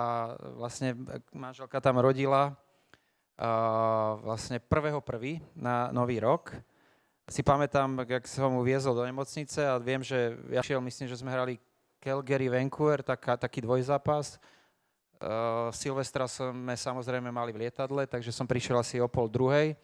vlastne 0.55 0.95
manželka 1.35 1.83
tam 1.83 1.99
rodila 1.99 2.55
uh, 2.55 4.15
vlastne 4.23 4.63
prvého 4.63 5.03
prvý 5.03 5.43
na 5.59 5.91
nový 5.91 6.23
rok. 6.23 6.55
Si 7.27 7.43
pamätám, 7.43 8.07
jak 8.07 8.31
som 8.31 8.55
mu 8.55 8.63
viezol 8.63 8.95
do 8.95 9.03
nemocnice 9.03 9.59
a 9.59 9.75
viem, 9.83 10.07
že 10.07 10.39
ja 10.55 10.63
šiel, 10.63 10.79
myslím, 10.79 11.11
že 11.11 11.19
sme 11.19 11.35
hrali 11.35 11.59
Calgary, 11.99 12.47
Vancouver, 12.47 13.03
taká, 13.03 13.35
taký 13.35 13.59
dvojzápas. 13.59 14.39
Uh, 15.19 15.75
Silvestra 15.75 16.31
sme 16.31 16.79
samozrejme 16.79 17.35
mali 17.35 17.51
v 17.51 17.67
lietadle, 17.67 18.07
takže 18.07 18.31
som 18.31 18.47
prišiel 18.47 18.79
asi 18.79 19.03
o 19.03 19.11
pol 19.11 19.27
druhej 19.27 19.75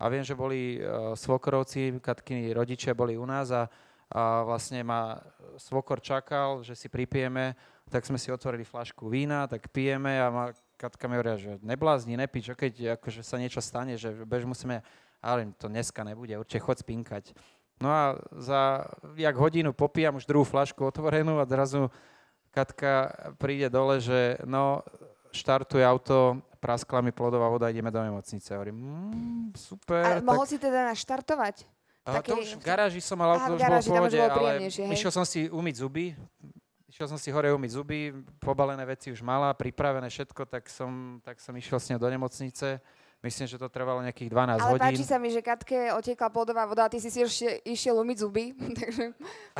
a 0.00 0.08
viem, 0.08 0.24
že 0.24 0.32
boli 0.32 0.80
uh, 0.80 1.12
svokrovci, 1.12 2.00
Katkiny 2.00 2.56
rodičia 2.56 2.96
boli 2.96 3.20
u 3.20 3.28
nás 3.28 3.52
a, 3.52 3.68
a 4.08 4.48
vlastne 4.48 4.80
ma 4.80 5.20
svokor 5.60 6.00
čakal, 6.00 6.64
že 6.64 6.72
si 6.72 6.88
pripijeme, 6.88 7.52
tak 7.92 8.08
sme 8.08 8.16
si 8.16 8.32
otvorili 8.32 8.64
flašku 8.64 9.12
vína, 9.12 9.44
tak 9.44 9.68
pijeme 9.68 10.16
a 10.16 10.32
ma, 10.32 10.44
Katka 10.80 11.04
mi 11.04 11.20
hovoria, 11.20 11.36
že 11.36 11.60
neblázni, 11.60 12.16
nepíč, 12.16 12.48
čo 12.48 12.56
keď 12.56 12.96
akože 12.96 13.20
sa 13.20 13.36
niečo 13.36 13.60
stane, 13.60 14.00
že 14.00 14.16
bež 14.24 14.48
musíme, 14.48 14.80
ale 15.20 15.52
to 15.60 15.68
dneska 15.68 16.00
nebude, 16.00 16.32
určite 16.40 16.64
chod 16.64 16.80
spinkať. 16.80 17.36
No 17.76 17.92
a 17.92 18.16
za 18.40 18.88
jak 19.16 19.36
hodinu 19.36 19.76
popijam 19.76 20.16
už 20.16 20.24
druhú 20.24 20.48
flašku 20.48 20.80
otvorenú 20.80 21.36
a 21.36 21.44
zrazu 21.44 21.92
Katka 22.50 23.12
príde 23.38 23.70
dole, 23.70 24.02
že 24.02 24.40
no, 24.42 24.82
štartuje 25.30 25.86
auto, 25.86 26.42
praskla 26.60 27.00
mi 27.00 27.10
plodová 27.10 27.48
voda, 27.48 27.72
ideme 27.72 27.90
do 27.90 27.98
nemocnice. 28.04 28.54
Hovorím, 28.54 28.76
mm, 28.76 29.52
super. 29.56 30.04
A 30.04 30.10
tak... 30.20 30.24
mohol 30.24 30.44
si 30.44 30.60
teda 30.60 30.92
naštartovať? 30.92 31.64
A 32.04 32.20
to 32.24 32.36
už 32.40 32.56
v 32.56 32.64
garáži 32.64 33.00
som 33.00 33.20
mal, 33.20 33.36
to 33.36 33.56
už 33.56 33.60
bolo 33.60 33.80
v 33.80 33.88
pohode, 33.88 34.20
ale 34.20 34.50
išiel 34.68 35.12
som 35.12 35.24
si 35.24 35.52
umyť 35.52 35.74
zuby, 35.84 36.16
išiel 36.88 37.06
som 37.06 37.18
si 37.20 37.28
hore 37.28 37.52
umyť 37.52 37.70
zuby, 37.76 38.12
pobalené 38.40 38.82
veci 38.88 39.12
už 39.12 39.20
mala, 39.20 39.52
pripravené 39.52 40.08
všetko, 40.08 40.48
tak 40.48 40.68
som, 40.72 41.20
tak 41.20 41.38
som 41.38 41.52
išiel 41.52 41.76
s 41.76 41.88
ňou 41.92 42.00
do 42.00 42.08
nemocnice. 42.08 42.80
Myslím, 43.20 43.52
že 43.52 43.60
to 43.60 43.68
trvalo 43.68 44.00
nejakých 44.00 44.32
12 44.32 44.56
Ale 44.56 44.60
hodín. 44.64 44.80
Ale 44.80 44.96
páči 44.96 45.04
sa 45.04 45.20
mi, 45.20 45.28
že 45.28 45.44
Katke 45.44 45.92
otiekla 45.92 46.32
plodová 46.32 46.64
voda 46.64 46.88
a 46.88 46.92
ty 46.92 46.96
si 46.96 47.12
si 47.12 47.20
ešte 47.20 47.60
išiel 47.68 48.00
umyť 48.00 48.16
zuby. 48.16 48.56
takže... 48.80 49.12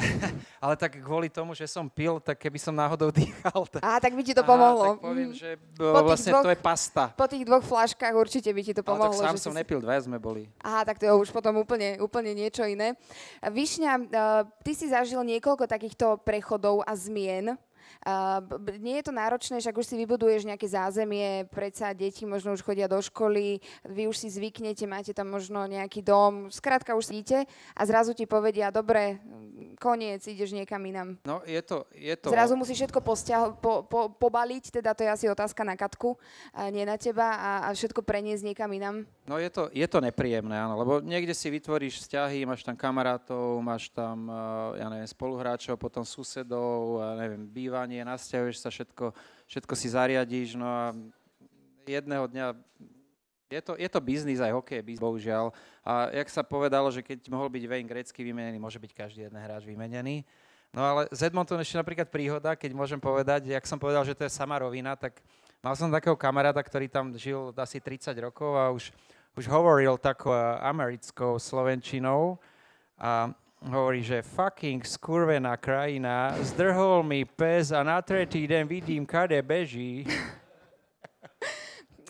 Ale 0.64 0.74
tak 0.80 0.96
kvôli 0.96 1.28
tomu, 1.28 1.52
že 1.52 1.68
som 1.68 1.84
pil, 1.84 2.16
tak 2.24 2.40
keby 2.40 2.56
som 2.56 2.72
náhodou 2.72 3.12
dýchal. 3.20 3.68
Tak... 3.68 3.84
Á, 3.84 4.00
tak 4.00 4.16
by 4.16 4.22
ti 4.24 4.32
to 4.32 4.40
pomohlo. 4.48 4.80
Á, 4.80 4.90
tak 4.96 5.04
poviem, 5.04 5.30
že 5.36 5.60
po 5.76 6.00
vlastne 6.00 6.32
dvoch, 6.32 6.44
to 6.48 6.50
je 6.56 6.58
pasta. 6.58 7.04
Po 7.12 7.28
tých 7.28 7.44
dvoch 7.44 7.60
flaškách 7.60 8.14
určite 8.16 8.48
by 8.48 8.62
ti 8.64 8.72
to 8.72 8.80
pomohlo. 8.80 9.12
Ale 9.12 9.20
tak 9.20 9.28
sám 9.28 9.36
som 9.36 9.52
si... 9.52 9.58
nepil, 9.60 9.84
dve 9.84 9.96
sme 10.00 10.16
boli. 10.16 10.48
Aha, 10.64 10.80
tak 10.88 10.96
to 10.96 11.04
je 11.04 11.12
už 11.12 11.28
potom 11.28 11.60
úplne, 11.60 12.00
úplne 12.00 12.32
niečo 12.32 12.64
iné. 12.64 12.96
Višňa, 13.44 13.92
uh, 13.92 14.42
ty 14.64 14.72
si 14.72 14.88
zažil 14.88 15.20
niekoľko 15.20 15.68
takýchto 15.68 16.16
prechodov 16.24 16.80
a 16.88 16.96
zmien 16.96 17.60
Uh, 18.00 18.40
nie 18.80 18.96
je 18.96 19.04
to 19.04 19.12
náročné, 19.12 19.60
však 19.60 19.76
už 19.76 19.84
si 19.84 19.94
vybuduješ 20.00 20.48
nejaké 20.48 20.64
zázemie, 20.64 21.44
predsa 21.52 21.92
deti 21.92 22.24
možno 22.24 22.56
už 22.56 22.64
chodia 22.64 22.88
do 22.88 22.96
školy, 22.96 23.60
vy 23.84 24.08
už 24.08 24.16
si 24.16 24.32
zvyknete, 24.32 24.88
máte 24.88 25.12
tam 25.12 25.28
možno 25.28 25.68
nejaký 25.68 26.00
dom, 26.00 26.48
skrátka 26.48 26.96
už 26.96 27.12
idete 27.12 27.44
a 27.76 27.82
zrazu 27.84 28.16
ti 28.16 28.24
povedia, 28.24 28.72
dobre, 28.72 29.20
koniec, 29.76 30.24
ideš 30.24 30.56
niekam 30.56 30.80
inam. 30.88 31.20
No, 31.28 31.44
je 31.44 31.60
to... 31.60 31.84
Je 31.92 32.16
to... 32.16 32.32
Zrazu 32.32 32.56
musíš 32.56 32.88
všetko 32.88 33.04
posťaho, 33.04 33.60
po, 33.60 33.84
po, 33.84 34.08
pobaliť, 34.08 34.80
teda 34.80 34.96
to 34.96 35.04
je 35.04 35.10
asi 35.12 35.26
otázka 35.28 35.60
na 35.60 35.76
Katku, 35.76 36.16
nie 36.72 36.88
na 36.88 36.96
teba 36.96 37.36
a, 37.36 37.50
a 37.68 37.76
všetko 37.76 38.00
preniesť 38.00 38.48
niekam 38.48 38.72
inam. 38.72 39.04
No 39.30 39.38
je 39.38 39.46
to, 39.46 39.70
je 39.70 39.86
to 39.86 40.02
nepríjemné, 40.02 40.58
áno, 40.58 40.74
lebo 40.74 40.98
niekde 40.98 41.30
si 41.38 41.46
vytvoríš 41.54 42.02
vzťahy, 42.02 42.42
máš 42.42 42.66
tam 42.66 42.74
kamarátov, 42.74 43.62
máš 43.62 43.86
tam, 43.94 44.26
ja 44.74 44.90
neviem, 44.90 45.06
spoluhráčov, 45.06 45.78
potom 45.78 46.02
susedov, 46.02 46.98
neviem, 47.14 47.46
bývanie 47.46 48.02
nasťahuješ 48.02 48.58
sa, 48.58 48.74
všetko, 48.74 49.14
všetko 49.46 49.74
si 49.78 49.86
zariadíš, 49.86 50.58
no 50.58 50.66
a 50.66 50.90
jedného 51.86 52.26
dňa 52.26 52.58
je 53.54 53.60
to, 53.62 53.78
je 53.78 53.86
to 53.86 54.00
biznis, 54.02 54.42
aj 54.42 54.50
hokej 54.50 54.82
je 54.82 54.86
biznis, 54.90 55.06
bohužiaľ. 55.06 55.54
A 55.86 56.10
jak 56.10 56.26
sa 56.26 56.42
povedalo, 56.42 56.90
že 56.90 56.98
keď 56.98 57.30
mohol 57.30 57.46
byť 57.54 57.70
Wayne 57.70 57.86
Gretzky 57.86 58.26
vymenený, 58.26 58.58
môže 58.58 58.82
byť 58.82 58.90
každý 58.98 59.30
jeden 59.30 59.38
hráč 59.38 59.62
vymenený. 59.62 60.26
No 60.74 60.82
ale 60.82 61.06
z 61.14 61.30
Edmonton 61.30 61.62
ešte 61.62 61.78
napríklad 61.78 62.10
príhoda, 62.10 62.58
keď 62.58 62.74
môžem 62.74 62.98
povedať, 62.98 63.46
jak 63.46 63.62
som 63.62 63.78
povedal, 63.78 64.02
že 64.02 64.18
to 64.18 64.26
je 64.26 64.30
sama 64.30 64.58
rovina, 64.58 64.98
tak 64.98 65.22
mal 65.62 65.78
som 65.78 65.86
takého 65.90 66.18
kamaráta, 66.18 66.62
ktorý 66.62 66.90
tam 66.90 67.14
žil 67.14 67.54
asi 67.58 67.78
30 67.82 68.10
rokov 68.22 68.54
a 68.54 68.70
už, 68.70 68.90
už 69.36 69.48
hovoril 69.48 69.98
takou 69.98 70.32
americkou 70.60 71.38
slovenčinou 71.38 72.38
a 72.98 73.30
hovorí, 73.68 74.02
že 74.02 74.22
fucking 74.22 74.84
skurvená 74.84 75.56
krajina, 75.56 76.32
zdrhol 76.40 77.02
mi 77.02 77.24
pes 77.24 77.72
a 77.72 77.84
na 77.84 78.02
tretí 78.02 78.48
deň 78.48 78.64
vidím, 78.64 79.06
kade 79.06 79.42
beží. 79.42 80.08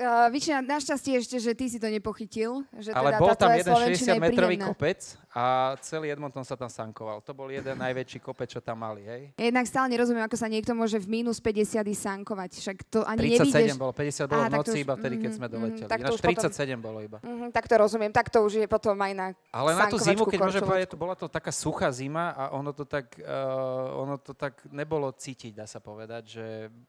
Uh, 0.00 0.32
Vyčina, 0.32 0.64
našťastie 0.64 1.20
ešte, 1.20 1.36
že 1.36 1.52
ty 1.52 1.68
si 1.68 1.76
to 1.76 1.84
nepochytil. 1.84 2.64
Že 2.72 2.96
Ale 2.96 3.12
teda 3.12 3.20
bol 3.20 3.36
tam 3.36 3.52
jeden 3.52 3.68
slovenčina 3.68 4.12
je 4.16 4.20
60-metrový 4.24 4.56
príjemná. 4.56 4.68
kopec 4.72 5.00
a 5.36 5.44
celý 5.84 6.06
Edmonton 6.08 6.40
sa 6.40 6.56
tam 6.56 6.72
sankoval. 6.72 7.20
To 7.20 7.36
bol 7.36 7.52
jeden 7.52 7.76
najväčší 7.76 8.24
kopec, 8.24 8.48
čo 8.48 8.64
tam 8.64 8.80
mali, 8.80 9.04
hej? 9.04 9.36
Jednak 9.36 9.68
stále 9.68 9.92
nerozumiem, 9.92 10.24
ako 10.24 10.40
sa 10.40 10.48
niekto 10.48 10.72
môže 10.72 10.96
v 10.96 11.20
minus 11.20 11.36
50 11.36 11.84
ísť 11.84 12.02
sankovať. 12.16 12.50
Však 12.64 12.76
to 12.88 13.04
ani 13.04 13.28
37 13.28 13.44
nevídeš. 13.44 13.76
bolo, 13.76 13.92
50 13.92 14.24
bolo 14.24 14.40
Aha, 14.40 14.48
v 14.48 14.52
noci 14.56 14.72
už- 14.72 14.84
iba 14.88 14.94
vtedy, 14.96 15.14
keď 15.20 15.30
mhm, 15.30 15.36
sme 15.36 15.46
mhm, 15.46 15.52
doleteli. 15.52 15.90
tak 15.92 16.00
Ináč 16.00 16.12
už 16.16 16.20
potom- 16.24 16.48
37 16.48 16.80
bolo 16.80 16.98
iba. 17.04 17.18
Mhm, 17.20 17.46
tak 17.52 17.64
to 17.68 17.74
rozumiem. 17.76 18.10
Tak 18.10 18.26
to 18.32 18.38
už 18.40 18.52
je 18.56 18.66
potom 18.72 18.96
aj 18.96 19.12
na 19.12 19.26
Ale 19.52 19.70
na 19.76 19.84
tú 19.92 20.00
zimu, 20.00 20.24
keď 20.24 20.40
môžem 20.40 20.64
povedať, 20.64 20.88
to 20.88 20.96
bola 20.96 21.12
to 21.12 21.28
taká 21.28 21.52
suchá 21.52 21.92
zima 21.92 22.32
a 22.32 22.56
ono 22.56 22.72
to 22.72 22.88
tak, 22.88 23.20
uh, 23.20 24.00
ono 24.00 24.16
to 24.16 24.32
tak 24.32 24.64
nebolo 24.72 25.12
cítiť, 25.12 25.60
dá 25.60 25.68
sa 25.68 25.76
povedať, 25.76 26.40
že 26.40 26.46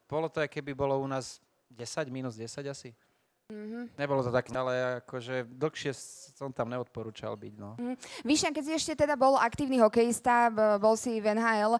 bolo 0.08 0.32
to, 0.32 0.40
keby 0.48 0.72
bolo 0.72 0.96
u 0.96 1.04
nás 1.04 1.44
10, 1.74 2.12
minus 2.12 2.36
10 2.36 2.68
asi. 2.68 2.92
Mhm. 3.52 4.00
Nebolo 4.00 4.24
to 4.24 4.32
také, 4.32 4.48
ale 4.56 5.04
akože 5.04 5.44
dlhšie 5.44 5.92
som 6.32 6.48
tam 6.48 6.72
neodporúčal 6.72 7.36
byť, 7.36 7.54
no. 7.60 7.76
Vyššia, 8.24 8.48
keď 8.48 8.64
si 8.64 8.72
ešte 8.72 8.92
teda 9.04 9.12
bol 9.12 9.36
aktívny 9.36 9.76
hokejista, 9.76 10.48
bol 10.80 10.96
si 10.96 11.20
v 11.20 11.36
NHL, 11.36 11.76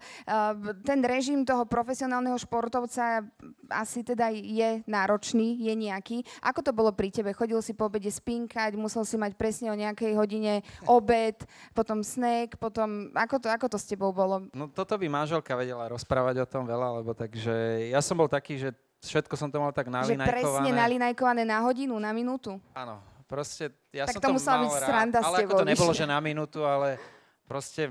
ten 0.85 1.01
režim 1.01 1.49
toho 1.49 1.65
profesionálneho 1.65 2.37
športovca 2.37 3.25
asi 3.73 4.05
teda 4.05 4.29
je 4.35 4.85
náročný, 4.85 5.57
je 5.65 5.73
nejaký. 5.73 6.21
Ako 6.45 6.61
to 6.61 6.77
bolo 6.77 6.93
pri 6.93 7.09
tebe? 7.09 7.33
Chodil 7.33 7.65
si 7.65 7.73
po 7.73 7.89
obede 7.89 8.13
spinkať, 8.13 8.77
musel 8.77 9.09
si 9.09 9.17
mať 9.17 9.33
presne 9.41 9.73
o 9.73 9.77
nejakej 9.79 10.13
hodine 10.13 10.61
obed, 10.85 11.41
potom 11.73 12.05
snack, 12.05 12.61
potom... 12.61 13.09
Ako 13.17 13.41
to, 13.41 13.49
ako 13.49 13.67
to 13.73 13.79
s 13.81 13.89
tebou 13.89 14.13
bolo? 14.13 14.45
No 14.53 14.69
toto 14.69 15.01
by 15.01 15.09
manželka 15.09 15.57
vedela 15.57 15.89
rozprávať 15.89 16.45
o 16.45 16.47
tom 16.47 16.69
veľa, 16.69 17.01
lebo 17.01 17.17
takže 17.17 17.89
ja 17.89 18.05
som 18.05 18.21
bol 18.21 18.29
taký, 18.29 18.61
že 18.61 18.77
všetko 19.03 19.35
som 19.35 19.51
to 19.51 19.59
mal 19.59 19.75
tak 19.75 19.91
Že 19.91 20.15
presne 20.15 20.23
nalinajkované. 20.23 20.71
nalinajkované 20.71 21.43
na 21.43 21.59
hodinu, 21.61 21.99
na 21.99 22.15
minútu? 22.15 22.63
Áno, 22.73 23.03
proste 23.27 23.75
ja 23.91 24.07
Tak 24.07 24.23
som 24.23 24.23
to 24.23 24.31
mal 24.31 24.71
byť 24.71 24.75
rád, 24.87 25.11
ale 25.19 25.37
ako 25.43 25.53
to 25.59 25.67
nebolo, 25.67 25.93
že 25.93 26.07
na 26.07 26.19
minútu, 26.23 26.63
ale 26.63 26.97
proste 27.45 27.91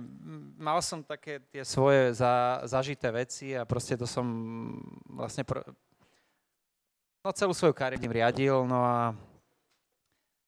mal 0.58 0.80
som 0.80 1.04
také 1.04 1.43
tie 1.52 1.62
svoje 1.67 2.15
za, 2.15 2.63
zažité 2.65 3.12
veci 3.12 3.54
a 3.54 3.67
proste 3.67 4.00
to 4.00 4.08
som 4.08 4.26
vlastne 5.06 5.43
pro, 5.45 5.62
no 7.21 7.30
celú 7.36 7.54
svoju 7.54 7.76
kariéru 7.76 8.10
riadil, 8.10 8.65
no 8.65 8.82
a 8.82 9.13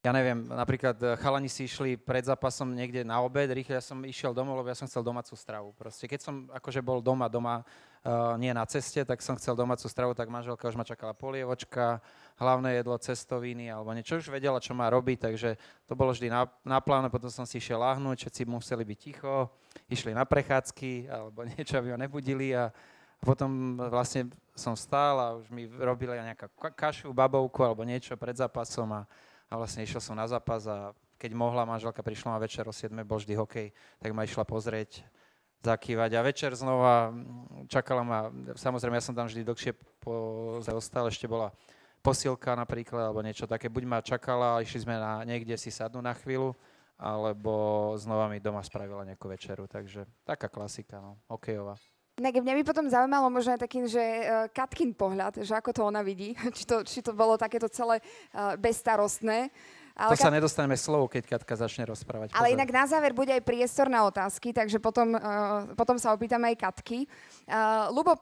ja 0.04 0.12
neviem, 0.12 0.44
napríklad 0.44 1.00
chalani 1.16 1.48
si 1.48 1.64
išli 1.64 1.96
pred 1.96 2.28
zápasom 2.28 2.76
niekde 2.76 3.08
na 3.08 3.24
obed, 3.24 3.48
rýchle 3.48 3.80
ja 3.80 3.84
som 3.84 4.04
išiel 4.04 4.36
domov, 4.36 4.60
lebo 4.60 4.68
ja 4.68 4.76
som 4.76 4.84
chcel 4.84 5.00
domácu 5.00 5.32
stravu. 5.32 5.72
Proste 5.80 6.12
keď 6.12 6.20
som 6.20 6.36
akože 6.52 6.84
bol 6.84 7.00
doma, 7.00 7.32
doma, 7.32 7.64
uh, 8.04 8.38
nie 8.40 8.54
na 8.54 8.64
ceste, 8.68 9.04
tak 9.04 9.20
som 9.20 9.36
chcel 9.36 9.56
domácu 9.56 9.88
stravu, 9.90 10.14
tak 10.16 10.32
manželka 10.32 10.70
už 10.70 10.78
ma 10.78 10.88
čakala 10.88 11.12
polievočka, 11.12 12.04
hlavné 12.40 12.80
jedlo, 12.80 12.96
cestoviny 13.00 13.72
alebo 13.72 13.92
niečo, 13.92 14.20
už 14.20 14.32
vedela, 14.32 14.64
čo 14.64 14.78
má 14.78 14.88
robiť, 14.92 15.32
takže 15.32 15.60
to 15.88 15.94
bolo 15.96 16.16
vždy 16.16 16.32
na, 16.32 16.48
na 16.64 16.80
pláne, 16.80 17.12
potom 17.12 17.32
som 17.32 17.44
si 17.44 17.60
išiel 17.60 17.82
láhnuť, 17.82 18.28
všetci 18.28 18.42
museli 18.48 18.84
byť 18.88 19.00
ticho, 19.00 19.52
išli 19.92 20.16
na 20.16 20.24
prechádzky 20.24 21.12
alebo 21.12 21.46
niečo, 21.56 21.80
aby 21.80 21.92
ho 21.94 21.98
nebudili. 21.98 22.54
A 22.54 22.74
a 23.24 23.32
potom 23.32 23.80
vlastne 23.80 24.28
som 24.52 24.76
stál 24.76 25.16
a 25.16 25.40
už 25.40 25.48
mi 25.48 25.64
robili 25.64 26.12
nejaká 26.12 26.52
ka- 26.60 26.76
kašu, 26.76 27.16
babovku 27.16 27.64
alebo 27.64 27.88
niečo 27.88 28.20
pred 28.20 28.36
zápasom 28.36 28.92
a, 28.92 29.08
a 29.48 29.54
vlastne 29.56 29.88
išiel 29.88 30.04
som 30.04 30.20
na 30.20 30.28
zápas 30.28 30.68
a 30.68 30.92
keď 31.16 31.32
mohla, 31.32 31.64
manželka 31.64 32.04
prišla 32.04 32.36
ma 32.36 32.40
večer 32.44 32.68
o 32.68 32.76
7, 32.76 32.92
bol 33.08 33.24
vždy 33.24 33.40
hokej, 33.40 33.72
tak 34.04 34.12
ma 34.12 34.28
išla 34.28 34.44
pozrieť, 34.44 35.08
zakývať 35.64 36.12
a 36.20 36.22
večer 36.22 36.52
znova 36.54 37.10
mm, 37.10 37.72
čakala 37.72 38.04
ma, 38.04 38.20
samozrejme 38.54 39.00
ja 39.00 39.04
som 39.04 39.16
tam 39.16 39.32
vždy 39.32 39.48
dlhšie 39.48 39.72
po, 40.04 40.14
ostal, 40.60 41.08
ešte 41.08 41.26
bola 41.26 41.56
posilka 42.04 42.52
napríklad 42.54 43.10
alebo 43.10 43.24
niečo 43.24 43.48
také, 43.48 43.72
buď 43.72 43.84
ma 43.88 44.00
čakala, 44.04 44.60
išli 44.60 44.84
sme 44.84 45.00
na, 45.00 45.24
niekde 45.24 45.56
si 45.56 45.72
sadnú 45.72 46.04
na 46.04 46.12
chvíľu, 46.12 46.52
alebo 47.00 47.92
znova 47.96 48.28
mi 48.28 48.44
doma 48.44 48.60
spravila 48.60 49.08
nejakú 49.08 49.32
večeru, 49.32 49.66
takže 49.72 50.04
taká 50.28 50.52
klasika, 50.52 51.00
no, 51.00 51.16
hokejová. 51.32 51.80
Inak 52.22 52.46
mňa 52.46 52.62
by 52.62 52.64
potom 52.68 52.86
zaujímalo 52.86 53.26
možno 53.34 53.58
aj 53.58 53.66
taký, 53.66 53.90
že 53.90 53.98
uh, 53.98 54.46
Katkin 54.54 54.94
pohľad, 54.94 55.42
že 55.42 55.50
ako 55.58 55.72
to 55.74 55.82
ona 55.82 56.06
vidí, 56.06 56.38
či 56.58 56.64
to, 56.68 56.86
či 56.86 57.02
to 57.02 57.16
bolo 57.18 57.40
takéto 57.42 57.66
celé 57.72 58.04
uh, 58.38 58.54
bezstarostné. 58.54 59.50
To 59.94 60.10
Ale, 60.10 60.18
sa 60.18 60.34
nedostaneme 60.34 60.74
slovo, 60.74 61.06
keď 61.06 61.38
Katka 61.38 61.54
začne 61.54 61.86
rozprávať. 61.86 62.34
ale 62.34 62.50
Pozor. 62.50 62.58
inak 62.58 62.70
na 62.74 62.84
záver 62.90 63.14
bude 63.14 63.30
aj 63.30 63.46
priestor 63.46 63.94
na 63.94 64.02
otázky, 64.10 64.50
takže 64.50 64.82
potom, 64.82 65.14
uh, 65.14 65.70
potom 65.78 66.02
sa 66.02 66.10
opýtame 66.18 66.50
aj 66.50 66.66
Katky. 66.66 67.06
Uh, 67.46 67.94
Lubo, 67.94 68.18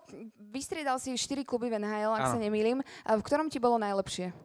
vystriedal 0.51 0.99
si 0.99 1.15
4 1.15 1.47
kluby 1.47 1.71
v 1.71 1.79
NHL, 1.79 2.11
ak 2.11 2.27
Áno. 2.27 2.33
sa 2.35 2.39
nemýlim. 2.43 2.83
Uh, 2.83 3.15
v 3.15 3.23
ktorom 3.23 3.47
ti 3.47 3.55
bolo 3.55 3.79
najlepšie? 3.79 4.35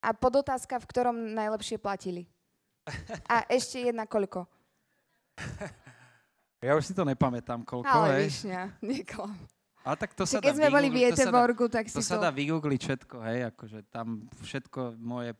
A 0.00 0.08
podotázka, 0.16 0.80
v 0.80 0.86
ktorom 0.88 1.16
najlepšie 1.36 1.76
platili? 1.76 2.24
A 3.28 3.44
ešte 3.52 3.84
jedna 3.92 4.08
koľko? 4.08 4.48
Ja 6.62 6.78
už 6.78 6.86
si 6.86 6.94
to 6.94 7.02
nepamätám, 7.02 7.66
koľko, 7.66 7.90
Ale 7.90 8.22
hej. 8.22 8.30
vyšňa, 8.30 8.62
neklam. 8.86 9.34
Ale 9.82 9.96
tak 9.98 10.14
to 10.14 10.22
Čiže 10.22 10.38
sa 10.38 10.46
keď 10.46 10.54
dá 10.54 10.58
sme 10.62 10.68
boli 10.70 10.88
v 10.94 10.94
to 10.94 11.02
Jeteborgu, 11.10 11.64
tak 11.66 11.90
si 11.90 11.98
To 11.98 12.06
sa 12.06 12.14
to... 12.14 12.22
dá 12.22 12.30
vygoogliť 12.30 12.80
všetko, 12.86 13.16
hej, 13.26 13.38
akože 13.50 13.78
tam 13.90 14.30
všetko 14.46 14.94
moje 15.02 15.34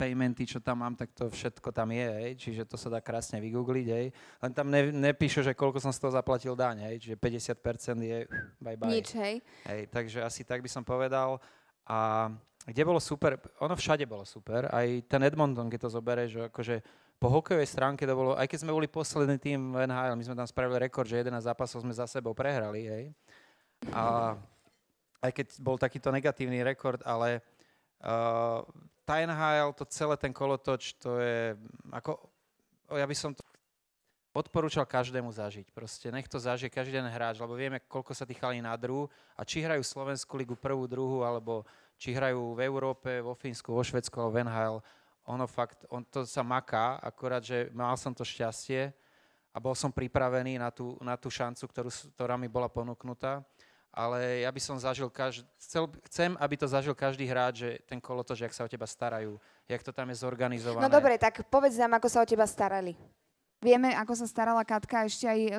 paymenty, 0.00 0.48
čo 0.48 0.64
tam 0.64 0.80
mám, 0.80 0.96
tak 0.96 1.12
to 1.12 1.28
všetko 1.28 1.68
tam 1.76 1.92
je, 1.92 2.08
hej, 2.08 2.32
čiže 2.40 2.62
to 2.64 2.80
sa 2.80 2.88
dá 2.88 3.04
krásne 3.04 3.36
vygoogliť, 3.36 3.86
hej. 3.92 4.06
Len 4.40 4.52
tam 4.56 4.72
ne, 4.72 4.88
nepíše, 4.88 5.44
že 5.44 5.52
koľko 5.52 5.76
som 5.76 5.92
z 5.92 6.00
toho 6.00 6.16
zaplatil 6.16 6.56
daň, 6.56 6.88
hej, 6.88 6.96
čiže 7.04 7.16
50% 7.20 8.00
je 8.00 8.18
bye 8.56 8.80
bye. 8.80 8.88
Nič, 8.88 9.12
hej. 9.20 9.44
Hej, 9.68 9.92
takže 9.92 10.24
asi 10.24 10.40
tak 10.48 10.64
by 10.64 10.70
som 10.72 10.80
povedal. 10.80 11.36
A 11.84 12.32
kde 12.64 12.82
bolo 12.88 12.96
super, 12.96 13.36
ono 13.60 13.76
všade 13.76 14.08
bolo 14.08 14.24
super, 14.24 14.72
aj 14.72 15.04
ten 15.04 15.20
Edmonton, 15.20 15.68
keď 15.68 15.84
to 15.84 15.96
zoberieš, 16.00 16.30
že 16.32 16.42
akože 16.48 16.76
po 17.20 17.28
hokejovej 17.28 17.68
stránke 17.68 18.08
to 18.08 18.16
bolo, 18.16 18.32
aj 18.32 18.48
keď 18.48 18.64
sme 18.64 18.72
boli 18.72 18.88
posledný 18.88 19.36
tým 19.36 19.76
v 19.76 19.84
NHL, 19.84 20.16
my 20.16 20.24
sme 20.24 20.38
tam 20.40 20.48
spravili 20.48 20.88
rekord, 20.88 21.04
že 21.04 21.20
11 21.20 21.44
zápasov 21.44 21.84
sme 21.84 21.92
za 21.92 22.08
sebou 22.08 22.32
prehrali, 22.32 22.88
hej. 22.88 23.04
A 23.92 24.36
aj 25.20 25.30
keď 25.36 25.46
bol 25.60 25.76
takýto 25.76 26.08
negatívny 26.08 26.64
rekord, 26.64 27.04
ale 27.04 27.44
uh, 28.00 28.64
tá 29.10 29.18
NHL, 29.26 29.74
to 29.74 29.82
celé 29.90 30.14
ten 30.14 30.30
kolotoč, 30.30 30.94
to 31.02 31.18
je 31.18 31.58
ako, 31.90 32.14
ja 32.94 33.02
by 33.02 33.16
som 33.18 33.34
to 33.34 33.42
odporúčal 34.30 34.86
každému 34.86 35.34
zažiť. 35.34 35.74
Proste 35.74 36.14
nech 36.14 36.30
to 36.30 36.38
zažije 36.38 36.70
každý 36.70 36.94
jeden 36.94 37.10
hráč, 37.10 37.42
lebo 37.42 37.58
vieme, 37.58 37.82
koľko 37.90 38.14
sa 38.14 38.22
tí 38.22 38.38
chalí 38.38 38.62
nadrú 38.62 39.10
a 39.34 39.42
či 39.42 39.66
hrajú 39.66 39.82
Slovenskú 39.82 40.38
ligu 40.38 40.54
prvú, 40.54 40.86
druhú, 40.86 41.26
alebo 41.26 41.66
či 41.98 42.14
hrajú 42.14 42.54
v 42.54 42.62
Európe, 42.62 43.18
vo 43.18 43.34
Fínsku, 43.34 43.74
vo 43.74 43.82
Švedsku 43.82 44.14
alebo 44.14 44.38
v 44.38 44.42
NHL, 44.46 44.76
ono 45.26 45.46
fakt, 45.50 45.82
on 45.90 46.06
to 46.06 46.22
sa 46.22 46.46
maká, 46.46 47.02
akorát, 47.02 47.42
že 47.42 47.66
mal 47.74 47.98
som 47.98 48.14
to 48.14 48.22
šťastie 48.22 48.94
a 49.50 49.58
bol 49.58 49.74
som 49.74 49.90
pripravený 49.90 50.62
na 50.62 50.70
tú, 50.70 50.94
na 51.02 51.18
tú 51.18 51.26
šancu, 51.34 51.66
ktorú, 51.66 51.90
ktorá 52.14 52.38
mi 52.38 52.46
bola 52.46 52.70
ponúknutá. 52.70 53.42
Ale 53.90 54.46
ja 54.46 54.50
by 54.54 54.60
som 54.62 54.78
zažil, 54.78 55.10
každý, 55.10 55.42
chcel, 55.58 55.90
chcem, 56.06 56.30
aby 56.38 56.54
to 56.54 56.66
zažil 56.70 56.94
každý 56.94 57.26
hráč, 57.26 57.54
že 57.66 57.70
ten 57.90 57.98
kolotoč, 57.98 58.46
jak 58.46 58.54
sa 58.54 58.62
o 58.62 58.70
teba 58.70 58.86
starajú, 58.86 59.34
jak 59.66 59.82
to 59.82 59.90
tam 59.90 60.06
je 60.14 60.22
zorganizované. 60.22 60.86
No 60.86 60.90
dobre, 60.90 61.18
tak 61.18 61.42
povedz 61.50 61.74
nám, 61.74 61.98
ako 61.98 62.06
sa 62.06 62.22
o 62.22 62.26
teba 62.26 62.46
starali. 62.46 62.94
Vieme, 63.58 63.92
ako 63.92 64.14
sa 64.14 64.26
starala 64.30 64.62
Katka, 64.62 65.04
ešte 65.04 65.26
aj 65.26 65.40
e, 65.42 65.50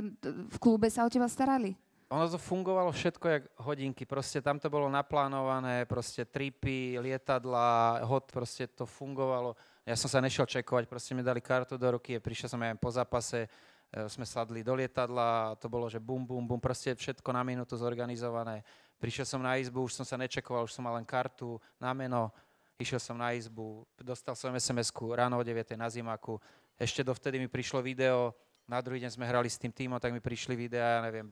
v 0.48 0.58
klube 0.64 0.88
sa 0.88 1.04
o 1.04 1.12
teba 1.12 1.28
starali. 1.28 1.76
Ono 2.12 2.28
to 2.28 2.36
fungovalo 2.36 2.92
všetko 2.92 3.26
jak 3.28 3.44
hodinky, 3.64 4.04
proste 4.04 4.44
tam 4.44 4.60
to 4.60 4.68
bolo 4.68 4.92
naplánované, 4.92 5.88
proste 5.88 6.28
tripy, 6.28 7.00
lietadla, 7.00 8.04
hod, 8.04 8.28
proste 8.28 8.68
to 8.68 8.84
fungovalo. 8.84 9.56
Ja 9.88 9.96
som 9.96 10.12
sa 10.12 10.20
nešiel 10.20 10.44
čekovať, 10.44 10.92
proste 10.92 11.16
mi 11.16 11.24
dali 11.24 11.40
kartu 11.40 11.80
do 11.80 11.88
ruky, 11.96 12.20
prišiel 12.20 12.52
som 12.52 12.60
aj 12.60 12.76
po 12.84 12.92
zápase, 12.92 13.48
sme 13.92 14.24
sadli 14.24 14.64
do 14.64 14.72
lietadla, 14.72 15.60
to 15.60 15.68
bolo, 15.68 15.92
že 15.92 16.00
bum, 16.00 16.24
bum, 16.24 16.48
bum, 16.48 16.60
proste 16.64 16.96
všetko 16.96 17.28
na 17.36 17.44
minútu 17.44 17.76
zorganizované. 17.76 18.64
Prišiel 18.96 19.28
som 19.28 19.44
na 19.44 19.60
izbu, 19.60 19.84
už 19.84 20.00
som 20.00 20.06
sa 20.08 20.16
nečekoval, 20.16 20.64
už 20.64 20.72
som 20.72 20.88
mal 20.88 20.96
len 20.96 21.04
kartu 21.04 21.60
na 21.76 21.92
meno, 21.92 22.32
išiel 22.80 23.04
som 23.04 23.20
na 23.20 23.36
izbu, 23.36 23.84
dostal 24.00 24.38
som 24.38 24.56
SMS-ku 24.56 25.12
ráno 25.12 25.36
o 25.36 25.44
9. 25.44 25.76
na 25.76 25.92
zimaku, 25.92 26.40
ešte 26.80 27.04
dovtedy 27.04 27.38
mi 27.38 27.52
prišlo 27.52 27.84
video, 27.84 28.32
na 28.64 28.80
druhý 28.80 29.04
deň 29.04 29.12
sme 29.12 29.28
hrali 29.28 29.52
s 29.52 29.60
tým 29.60 29.76
týmom, 29.76 30.00
tak 30.00 30.16
mi 30.16 30.24
prišli 30.24 30.56
videá, 30.56 30.98
ja 30.98 31.02
neviem, 31.04 31.28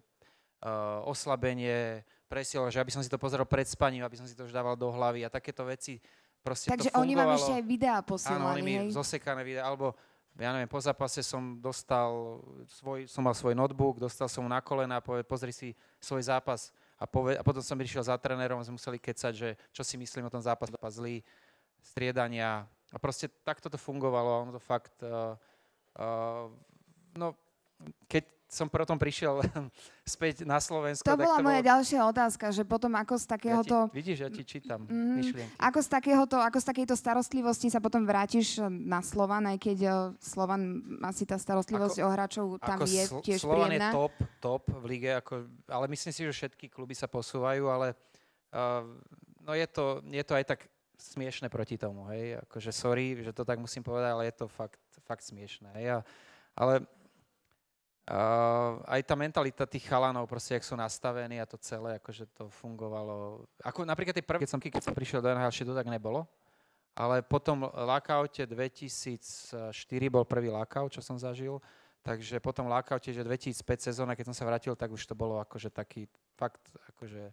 uh, 0.61 1.05
oslabenie, 1.07 2.03
presiel, 2.27 2.67
že 2.67 2.83
aby 2.83 2.91
som 2.91 2.99
si 2.99 3.09
to 3.09 3.15
pozeral 3.15 3.47
pred 3.47 3.65
spaním, 3.65 4.03
aby 4.03 4.19
som 4.19 4.27
si 4.27 4.35
to 4.35 4.43
už 4.43 4.51
dával 4.51 4.75
do 4.75 4.91
hlavy 4.91 5.23
a 5.23 5.31
takéto 5.31 5.63
veci. 5.63 5.97
Proste 6.39 6.71
Takže 6.71 6.91
to 6.91 6.99
oni 6.99 7.13
vám 7.15 7.35
ešte 7.35 7.53
aj 7.55 7.63
videá 7.67 7.99
Áno, 7.99 8.03
oni 8.03 8.11
posielali, 8.11 8.59
mi 8.63 8.73
hej? 8.79 8.89
zosekané 8.95 9.41
videá, 9.43 9.67
alebo 9.67 9.95
ja 10.37 10.53
neviem, 10.53 10.69
po 10.69 10.79
zápase 10.79 11.25
som 11.25 11.57
dostal 11.57 12.39
svoj, 12.69 13.09
som 13.09 13.25
mal 13.25 13.35
svoj 13.35 13.57
notebook, 13.57 13.99
dostal 13.99 14.29
som 14.29 14.45
mu 14.45 14.49
na 14.51 14.61
kolena 14.63 14.99
a 14.99 15.03
povedal, 15.03 15.27
pozri 15.27 15.51
si 15.51 15.73
svoj 15.99 16.27
zápas. 16.29 16.69
A, 16.99 17.07
poved, 17.07 17.39
a 17.39 17.43
potom 17.43 17.63
som 17.63 17.79
prišiel 17.79 18.03
za 18.03 18.15
trénerom 18.19 18.59
a 18.59 18.65
sme 18.67 18.75
museli 18.75 18.99
kecať, 18.99 19.33
že 19.35 19.49
čo 19.71 19.83
si 19.83 19.95
myslím 19.95 20.27
o 20.27 20.33
tom 20.33 20.43
zápase, 20.43 20.71
zápas 20.71 20.99
zlý, 20.99 21.23
striedania. 21.79 22.67
A 22.91 22.97
proste 22.99 23.31
takto 23.43 23.71
to 23.71 23.79
fungovalo 23.79 24.47
ono 24.47 24.51
to 24.51 24.61
fakt, 24.61 24.95
uh, 25.03 25.35
uh, 25.95 26.51
no 27.15 27.35
keď 28.11 28.38
som 28.49 28.65
potom 28.65 28.97
prišiel 28.97 29.45
späť 30.17 30.41
na 30.41 30.57
Slovensko. 30.57 31.05
To 31.05 31.13
bola 31.13 31.37
to 31.37 31.45
moja 31.45 31.61
bolo... 31.61 31.69
ďalšia 31.69 32.01
otázka, 32.09 32.45
že 32.49 32.65
potom 32.65 32.97
ako 32.97 33.13
z 33.21 33.25
takéhoto... 33.29 33.77
Ja 33.85 33.93
ti, 33.93 33.95
vidíš, 34.01 34.17
ja 34.25 34.29
ti 34.33 34.41
čítam 34.41 34.89
mm, 34.89 35.15
myšlienky. 35.21 35.53
Ako 35.61 35.79
z, 35.85 35.89
takéhoto, 35.93 36.35
ako 36.41 36.57
z 36.57 36.65
takejto 36.73 36.95
starostlivosti 36.97 37.69
sa 37.69 37.77
potom 37.77 38.09
vrátiš 38.09 38.57
na 38.65 39.05
Slovan, 39.05 39.45
aj 39.53 39.57
keď 39.61 39.77
uh, 39.85 39.93
Slovan 40.17 40.81
asi 41.05 41.29
tá 41.29 41.37
starostlivosť 41.37 42.01
ako, 42.01 42.05
o 42.05 42.09
hráčov 42.09 42.45
tam 42.57 42.79
je 42.89 43.03
sl- 43.05 43.21
tiež 43.21 43.39
Slovan 43.45 43.69
príjemná. 43.69 43.93
je 43.93 43.95
top, 43.95 44.13
top 44.41 44.63
v 44.65 44.85
lige, 44.89 45.11
ako, 45.13 45.45
ale 45.69 45.85
myslím 45.93 46.11
si, 46.11 46.21
že 46.25 46.33
všetky 46.33 46.73
kluby 46.73 46.97
sa 46.97 47.05
posúvajú, 47.05 47.69
ale 47.69 47.93
uh, 48.57 48.81
no 49.45 49.53
je 49.53 49.67
to, 49.69 50.01
je 50.09 50.23
to 50.25 50.33
aj 50.33 50.45
tak 50.57 50.59
smiešne 50.99 51.47
proti 51.47 51.77
tomu, 51.77 52.09
hej, 52.11 52.41
akože 52.49 52.73
sorry, 52.75 53.15
že 53.21 53.31
to 53.31 53.45
tak 53.45 53.61
musím 53.61 53.85
povedať, 53.85 54.09
ale 54.09 54.27
je 54.27 54.35
to 54.35 54.45
fakt, 54.51 54.81
fakt 55.07 55.23
smiešne, 55.23 55.71
hej, 55.79 55.95
a, 55.95 55.99
ale 56.57 56.83
Uh, 58.09 58.81
aj 58.89 59.05
tá 59.05 59.13
mentalita 59.13 59.69
tých 59.69 59.85
chalanov, 59.85 60.25
proste, 60.25 60.57
jak 60.57 60.65
sú 60.65 60.73
nastavení 60.73 61.37
a 61.37 61.45
to 61.45 61.61
celé, 61.61 62.01
akože 62.01 62.25
to 62.33 62.49
fungovalo. 62.49 63.45
Ako 63.61 63.85
napríklad 63.85 64.17
tie 64.17 64.25
prvé, 64.25 64.41
keď 64.41 64.49
som, 64.49 64.57
keď 64.57 64.81
som 64.81 64.97
prišiel 64.97 65.21
do 65.21 65.29
NHL, 65.29 65.53
to 65.53 65.77
tak 65.77 65.85
nebolo, 65.85 66.25
ale 66.97 67.21
potom 67.21 67.69
lockoute 67.69 68.49
2004 68.49 69.69
bol 70.09 70.25
prvý 70.25 70.49
lockout, 70.49 70.89
čo 70.89 71.05
som 71.05 71.21
zažil, 71.21 71.61
takže 72.01 72.41
potom 72.41 72.65
lockoute, 72.65 73.13
že 73.13 73.21
2005 73.21 73.93
sezóna, 73.93 74.17
keď 74.17 74.33
som 74.33 74.35
sa 74.41 74.49
vrátil, 74.49 74.73
tak 74.73 74.89
už 74.89 75.05
to 75.05 75.13
bolo 75.13 75.37
akože 75.37 75.69
taký 75.69 76.09
fakt, 76.33 76.65
akože 76.97 77.29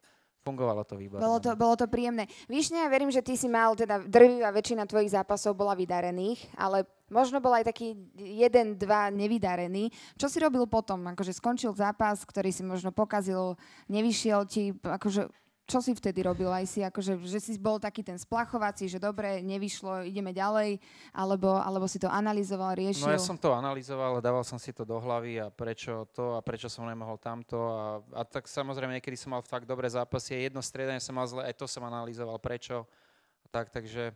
fungovalo 0.46 0.86
to 0.86 0.94
výborne. 0.94 1.24
Bolo 1.24 1.40
to, 1.42 1.56
bolo 1.58 1.74
to 1.74 1.90
príjemné. 1.90 2.30
Víš, 2.46 2.70
ja 2.70 2.86
verím, 2.86 3.10
že 3.10 3.24
ty 3.24 3.34
si 3.34 3.50
mal, 3.50 3.74
teda 3.74 4.04
drvivá 4.06 4.54
väčšina 4.54 4.86
tvojich 4.86 5.10
zápasov 5.10 5.58
bola 5.58 5.74
vydarených, 5.74 6.52
ale 6.54 6.86
možno 7.10 7.38
bol 7.38 7.54
aj 7.54 7.70
taký 7.70 7.94
jeden, 8.16 8.78
dva 8.78 9.10
nevydarený. 9.10 9.90
Čo 10.18 10.26
si 10.26 10.38
robil 10.42 10.66
potom? 10.66 11.02
Akože 11.12 11.34
skončil 11.34 11.74
zápas, 11.74 12.26
ktorý 12.26 12.50
si 12.50 12.66
možno 12.66 12.90
pokazil, 12.90 13.54
nevyšiel 13.86 14.46
ti, 14.46 14.74
akože 14.82 15.30
čo 15.66 15.82
si 15.82 15.98
vtedy 15.98 16.22
robil? 16.22 16.46
Aj 16.46 16.62
si 16.62 16.78
akože, 16.86 17.26
že 17.26 17.42
si 17.42 17.58
bol 17.58 17.82
taký 17.82 18.06
ten 18.06 18.14
splachovací, 18.14 18.86
že 18.86 19.02
dobre, 19.02 19.42
nevyšlo, 19.42 20.06
ideme 20.06 20.30
ďalej, 20.30 20.78
alebo, 21.10 21.58
alebo 21.58 21.90
si 21.90 21.98
to 21.98 22.06
analyzoval, 22.06 22.78
riešil? 22.78 23.02
No 23.02 23.10
ja 23.10 23.18
som 23.18 23.34
to 23.34 23.50
analyzoval, 23.50 24.22
dával 24.22 24.46
som 24.46 24.62
si 24.62 24.70
to 24.70 24.86
do 24.86 25.02
hlavy 25.02 25.42
a 25.42 25.50
prečo 25.50 26.06
to 26.14 26.38
a 26.38 26.40
prečo 26.40 26.70
som 26.70 26.86
nemohol 26.86 27.18
tamto 27.18 27.58
a, 27.58 27.98
a 28.14 28.22
tak 28.22 28.46
samozrejme 28.46 29.02
niekedy 29.02 29.18
som 29.18 29.34
mal 29.34 29.42
fakt 29.42 29.66
dobré 29.66 29.90
zápasy, 29.90 30.38
jedno 30.38 30.62
striedanie 30.62 31.02
som 31.02 31.18
mal 31.18 31.26
zle, 31.26 31.42
aj 31.42 31.58
to 31.58 31.66
som 31.66 31.82
analyzoval, 31.82 32.38
prečo. 32.38 32.86
Tak, 33.50 33.74
takže 33.74 34.14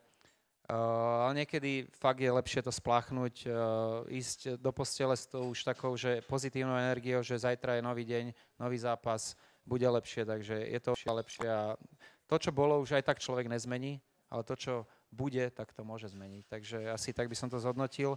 Uh, 0.70 1.26
ale 1.26 1.42
niekedy 1.42 1.90
fakt 1.98 2.22
je 2.22 2.30
lepšie 2.30 2.62
to 2.62 2.70
spláchnuť, 2.70 3.34
uh, 3.42 4.06
ísť 4.06 4.54
do 4.54 4.70
postele 4.70 5.18
s 5.18 5.26
tou 5.26 5.50
už 5.50 5.66
takou, 5.66 5.98
že 5.98 6.22
pozitívnou 6.30 6.78
energiou, 6.78 7.26
že 7.26 7.42
zajtra 7.42 7.74
je 7.74 7.82
nový 7.82 8.06
deň, 8.06 8.30
nový 8.54 8.78
zápas, 8.78 9.34
bude 9.66 9.82
lepšie, 9.82 10.22
takže 10.22 10.54
je 10.70 10.78
to 10.78 10.94
lepšie 10.94 11.42
a 11.42 11.74
to, 12.30 12.36
čo 12.38 12.54
bolo, 12.54 12.78
už 12.78 13.02
aj 13.02 13.02
tak 13.02 13.18
človek 13.18 13.50
nezmení, 13.50 13.98
ale 14.30 14.46
to, 14.46 14.54
čo 14.54 14.74
bude, 15.10 15.42
tak 15.50 15.74
to 15.74 15.82
môže 15.82 16.14
zmeniť. 16.14 16.46
Takže 16.46 16.78
asi 16.94 17.10
tak 17.10 17.26
by 17.26 17.34
som 17.34 17.50
to 17.50 17.58
zhodnotil. 17.58 18.14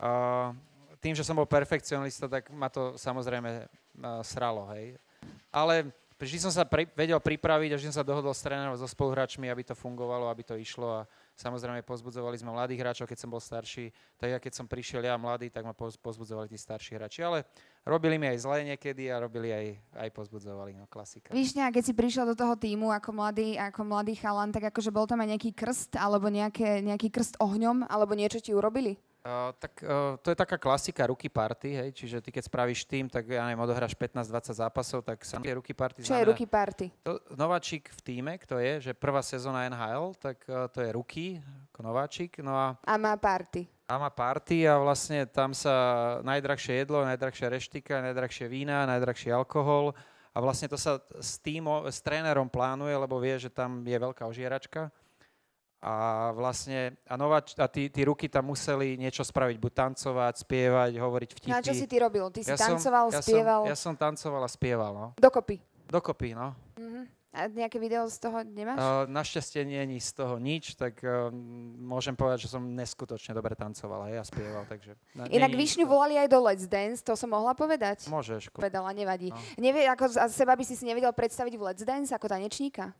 Uh, 0.00 0.56
tým, 0.96 1.12
že 1.12 1.28
som 1.28 1.36
bol 1.36 1.44
perfekcionista, 1.44 2.24
tak 2.24 2.48
ma 2.48 2.72
to 2.72 2.96
samozrejme 2.96 3.68
sralo, 4.24 4.64
hej. 4.72 4.96
Ale 5.52 5.92
vždy 6.16 6.38
som 6.48 6.52
sa 6.54 6.64
pri, 6.64 6.88
vedel 6.94 7.18
pripraviť 7.18 7.70
a 7.74 7.76
vždy 7.76 7.88
som 7.92 8.00
sa 8.00 8.06
dohodol 8.06 8.32
s 8.32 8.40
trénerom, 8.40 8.78
so 8.78 8.88
spoluhráčmi, 8.88 9.50
aby 9.50 9.66
to 9.66 9.74
fungovalo, 9.74 10.30
aby 10.30 10.46
to 10.46 10.54
išlo 10.54 11.02
a 11.02 11.08
samozrejme 11.36 11.84
pozbudzovali 11.84 12.36
sme 12.38 12.52
mladých 12.52 12.80
hráčov, 12.80 13.06
keď 13.08 13.18
som 13.18 13.30
bol 13.32 13.42
starší, 13.42 13.92
tak 14.16 14.28
ja 14.32 14.38
keď 14.38 14.52
som 14.52 14.66
prišiel 14.68 15.04
ja 15.04 15.16
mladý, 15.20 15.48
tak 15.48 15.66
ma 15.66 15.74
pozbudzovali 15.76 16.48
tí 16.48 16.58
starší 16.58 16.96
hráči, 16.96 17.20
ale 17.24 17.44
robili 17.84 18.16
mi 18.16 18.28
aj 18.30 18.38
zle 18.42 18.64
niekedy 18.64 19.08
a 19.12 19.20
robili 19.20 19.52
aj, 19.52 19.66
aj 19.96 20.08
pozbudzovali, 20.12 20.76
no 20.76 20.86
klasika. 20.86 21.34
Víšňa, 21.34 21.72
keď 21.72 21.82
si 21.82 21.92
prišiel 21.92 22.24
do 22.32 22.36
toho 22.36 22.54
týmu 22.56 22.92
ako 22.94 23.10
mladý, 23.12 23.56
ako 23.58 23.80
mladý 23.84 24.14
chalan, 24.16 24.52
tak 24.52 24.72
akože 24.72 24.94
bol 24.94 25.04
tam 25.04 25.20
aj 25.20 25.36
nejaký 25.36 25.50
krst, 25.52 25.96
alebo 25.98 26.32
nejaké, 26.32 26.80
nejaký 26.80 27.08
krst 27.12 27.40
ohňom, 27.42 27.86
alebo 27.88 28.16
niečo 28.16 28.40
ti 28.40 28.56
urobili? 28.56 28.96
Uh, 29.22 29.54
tak 29.54 29.78
uh, 29.86 30.18
to 30.18 30.34
je 30.34 30.36
taká 30.36 30.58
klasika 30.58 31.06
ruky 31.06 31.30
party, 31.30 31.78
hej, 31.78 31.88
čiže 31.94 32.18
ty 32.18 32.34
keď 32.34 32.42
spravíš 32.42 32.82
tým, 32.82 33.06
tak 33.06 33.30
ja 33.30 33.46
neviem, 33.46 33.62
odohráš 33.62 33.94
15-20 33.94 34.50
zápasov, 34.50 35.06
tak 35.06 35.22
sa 35.22 35.38
tie 35.38 35.54
ruky 35.54 35.70
party 35.70 36.02
Čo 36.02 36.10
znamená, 36.10 36.26
je 36.26 36.30
ruky 36.34 36.46
party? 36.50 36.86
To, 37.06 37.22
nováčik 37.38 37.86
v 37.94 38.00
týme, 38.02 38.34
kto 38.42 38.58
je, 38.58 38.90
že 38.90 38.98
prvá 38.98 39.22
sezóna 39.22 39.70
NHL, 39.70 40.18
tak 40.18 40.42
uh, 40.50 40.66
to 40.74 40.82
je 40.82 40.90
ruky, 40.90 41.38
ako 41.70 41.80
nováčik, 41.86 42.42
no 42.42 42.50
a... 42.50 42.74
A 42.82 42.98
má 42.98 43.14
party. 43.14 43.70
A 43.86 43.94
má 43.94 44.10
party 44.10 44.66
a 44.66 44.82
vlastne 44.82 45.22
tam 45.30 45.54
sa 45.54 46.18
najdrahšie 46.26 46.82
jedlo, 46.82 47.06
najdrahšia 47.06 47.46
reštika, 47.46 48.02
najdrahšie 48.02 48.50
vína, 48.50 48.90
najdrahší 48.90 49.30
alkohol 49.30 49.94
a 50.34 50.38
vlastne 50.42 50.66
to 50.66 50.74
sa 50.74 50.98
s, 51.22 51.38
týmo, 51.38 51.86
s 51.86 52.02
trénerom 52.02 52.50
plánuje, 52.50 52.98
lebo 52.98 53.22
vie, 53.22 53.38
že 53.38 53.54
tam 53.54 53.86
je 53.86 53.98
veľká 54.02 54.26
ožieračka 54.26 54.90
a 55.82 56.30
vlastne, 56.30 56.94
a, 57.10 57.18
nováč, 57.18 57.58
a 57.58 57.66
tí, 57.66 57.90
tí 57.90 58.06
ruky 58.06 58.30
tam 58.30 58.54
museli 58.54 58.94
niečo 58.94 59.26
spraviť, 59.26 59.58
buď 59.58 59.72
tancovať, 59.74 60.34
spievať, 60.46 60.90
hovoriť 60.94 61.30
vtipy. 61.34 61.50
No 61.50 61.58
a 61.58 61.66
čo 61.66 61.74
si 61.74 61.90
ty 61.90 61.98
robil? 61.98 62.30
Ty 62.30 62.40
si 62.46 62.54
ja 62.54 62.56
tancoval, 62.56 63.10
som, 63.10 63.18
spieval? 63.18 63.60
Ja 63.66 63.74
som, 63.74 63.74
ja 63.74 63.76
som 63.90 63.94
tancoval 63.98 64.42
a 64.46 64.50
spieval, 64.50 64.92
no. 64.94 65.06
Dokopy? 65.18 65.58
Dokopy, 65.90 66.38
no. 66.38 66.54
Uh-huh. 66.78 67.04
A 67.32 67.48
nejaké 67.48 67.80
video 67.80 68.04
z 68.06 68.20
toho 68.20 68.44
nemáš? 68.44 68.78
Uh, 68.78 69.08
našťastie 69.08 69.64
nie 69.64 69.82
je 69.96 70.04
z 70.04 70.12
toho 70.14 70.36
nič, 70.38 70.76
tak 70.78 71.02
uh, 71.02 71.32
môžem 71.80 72.14
povedať, 72.14 72.46
že 72.46 72.52
som 72.54 72.62
neskutočne 72.62 73.34
dobre 73.34 73.56
tancoval 73.58 74.06
hej, 74.06 74.20
a 74.20 74.24
spieval. 74.24 74.62
Takže, 74.68 74.94
na, 75.18 75.26
Inak 75.32 75.56
Višňu 75.56 75.88
volali 75.88 76.14
aj 76.14 76.28
do 76.30 76.38
Let's 76.44 76.68
Dance, 76.68 77.02
to 77.02 77.16
som 77.18 77.32
mohla 77.32 77.56
povedať? 77.56 78.06
Môžeš. 78.06 78.54
Povedala, 78.54 78.92
nevadí. 78.94 79.32
No. 79.32 79.40
Nevie, 79.58 79.88
ako 79.88 80.12
z 80.12 80.30
seba 80.30 80.54
by 80.54 80.62
si 80.62 80.78
si 80.78 80.84
nevedel 80.86 81.10
predstaviť 81.10 81.56
v 81.58 81.62
Let's 81.72 81.82
Dance 81.82 82.12
ako 82.12 82.30
tanečníka? 82.30 82.94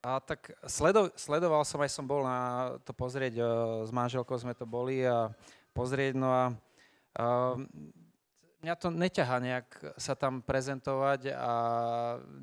A 0.00 0.16
tak 0.16 0.56
sledo, 0.64 1.12
sledoval 1.12 1.60
som, 1.68 1.76
aj 1.84 1.92
som 1.92 2.08
bol 2.08 2.24
na 2.24 2.72
to 2.88 2.96
pozrieť, 2.96 3.36
uh, 3.36 3.84
s 3.84 3.92
manželkou 3.92 4.32
sme 4.40 4.56
to 4.56 4.64
boli 4.64 5.04
a 5.04 5.28
pozrieť, 5.76 6.16
no 6.16 6.32
a 6.32 6.44
uh, 7.20 7.60
mňa 8.60 8.74
to 8.76 8.88
neťaha 8.92 9.36
nejak 9.40 9.68
sa 9.96 10.12
tam 10.12 10.44
prezentovať 10.44 11.32
a 11.32 11.52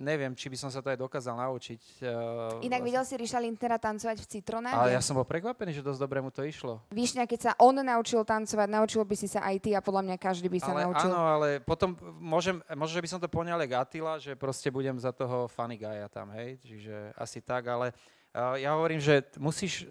neviem, 0.01 0.33
či 0.33 0.49
by 0.49 0.57
som 0.57 0.69
sa 0.73 0.81
to 0.81 0.89
aj 0.89 0.97
dokázal 0.97 1.37
naučiť. 1.37 1.81
Uh, 2.01 2.65
Inak 2.65 2.81
videl 2.81 3.05
si 3.05 3.13
Ríša 3.13 3.37
Lintera 3.37 3.77
tancovať 3.77 4.17
v 4.21 4.27
Citrone? 4.27 4.69
Ale 4.73 4.97
ja 4.97 5.01
som 5.01 5.13
bol 5.13 5.25
prekvapený, 5.29 5.77
že 5.77 5.85
dosť 5.85 6.01
dobre 6.01 6.19
mu 6.19 6.33
to 6.33 6.41
išlo. 6.41 6.81
Víš, 6.89 7.13
keď 7.13 7.39
sa 7.39 7.51
on 7.61 7.77
naučil 7.77 8.25
tancovať, 8.25 8.67
naučil 8.67 9.05
by 9.05 9.15
si 9.15 9.29
sa 9.29 9.45
aj 9.45 9.55
ty 9.61 9.77
a 9.77 9.81
podľa 9.81 10.01
mňa 10.09 10.15
každý 10.17 10.49
by 10.49 10.59
sa 10.59 10.73
ale 10.73 10.81
naučil. 10.89 11.09
Áno, 11.13 11.21
ale 11.21 11.47
potom 11.61 11.93
môžem, 12.17 12.57
možno, 12.73 12.97
že 12.97 13.03
by 13.05 13.09
som 13.13 13.19
to 13.21 13.29
poňal 13.29 13.61
jak 13.61 13.77
Attila, 13.77 14.17
že 14.17 14.33
proste 14.33 14.73
budem 14.73 14.97
za 14.97 15.13
toho 15.13 15.45
funny 15.45 15.77
guy'a 15.77 16.09
tam, 16.09 16.33
hej, 16.33 16.57
čiže 16.65 17.13
asi 17.13 17.45
tak, 17.45 17.69
ale 17.69 17.93
uh, 18.33 18.57
ja 18.57 18.73
hovorím, 18.73 18.97
že 18.97 19.21
musíš 19.37 19.85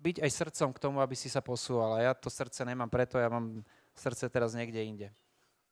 byť 0.00 0.22
aj 0.22 0.30
srdcom 0.30 0.70
k 0.72 0.82
tomu, 0.82 0.98
aby 1.02 1.18
si 1.18 1.26
sa 1.26 1.42
posúval. 1.42 1.98
A 1.98 2.04
ja 2.06 2.12
to 2.14 2.30
srdce 2.30 2.62
nemám 2.62 2.88
preto, 2.88 3.18
ja 3.18 3.26
mám 3.26 3.60
srdce 3.96 4.30
teraz 4.30 4.54
niekde 4.54 4.78
inde. 4.78 5.08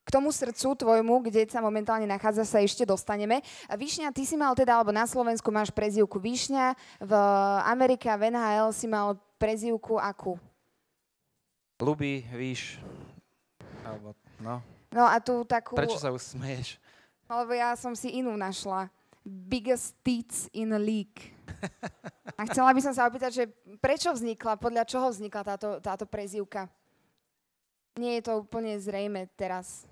K 0.04 0.08
tomu 0.12 0.28
srdcu 0.28 0.76
tvojmu, 0.76 1.24
kde 1.24 1.48
sa 1.48 1.64
momentálne 1.64 2.04
nachádza, 2.04 2.44
sa 2.44 2.60
ešte 2.60 2.84
dostaneme. 2.84 3.40
Výšňa, 3.72 4.12
ty 4.12 4.28
si 4.28 4.36
mal 4.36 4.52
teda, 4.52 4.76
alebo 4.76 4.92
na 4.92 5.08
Slovensku 5.08 5.48
máš 5.48 5.72
prezivku 5.72 6.20
Výšňa, 6.20 6.76
v 7.00 7.12
Amerike 7.64 8.12
v 8.12 8.28
NHL 8.28 8.68
si 8.76 8.84
mal 8.84 9.16
prezivku 9.40 9.96
akú? 9.96 10.36
Luby, 11.80 12.22
víš, 12.36 12.78
alebo 13.82 14.12
no. 14.40 14.60
No 14.94 15.04
a 15.08 15.18
tu 15.18 15.42
takú... 15.42 15.74
Prečo 15.74 15.98
sa 15.98 16.14
usmieš? 16.14 16.78
Lebo 17.26 17.50
ja 17.50 17.74
som 17.74 17.96
si 17.98 18.14
inú 18.20 18.36
našla. 18.38 18.86
Biggest 19.24 19.96
tits 20.04 20.52
in 20.52 20.70
a 20.76 20.80
league. 20.80 21.32
A 22.38 22.50
chcela 22.50 22.74
by 22.74 22.80
som 22.82 22.90
sa 22.90 23.06
opýtať, 23.06 23.30
že 23.30 23.44
prečo 23.78 24.10
vznikla, 24.10 24.58
podľa 24.58 24.84
čoho 24.90 25.06
vznikla 25.06 25.42
táto, 25.54 25.78
táto 25.78 26.02
prezivka? 26.02 26.66
Nie 27.94 28.18
je 28.18 28.26
to 28.26 28.42
úplne 28.42 28.74
zrejme 28.74 29.30
teraz. 29.38 29.86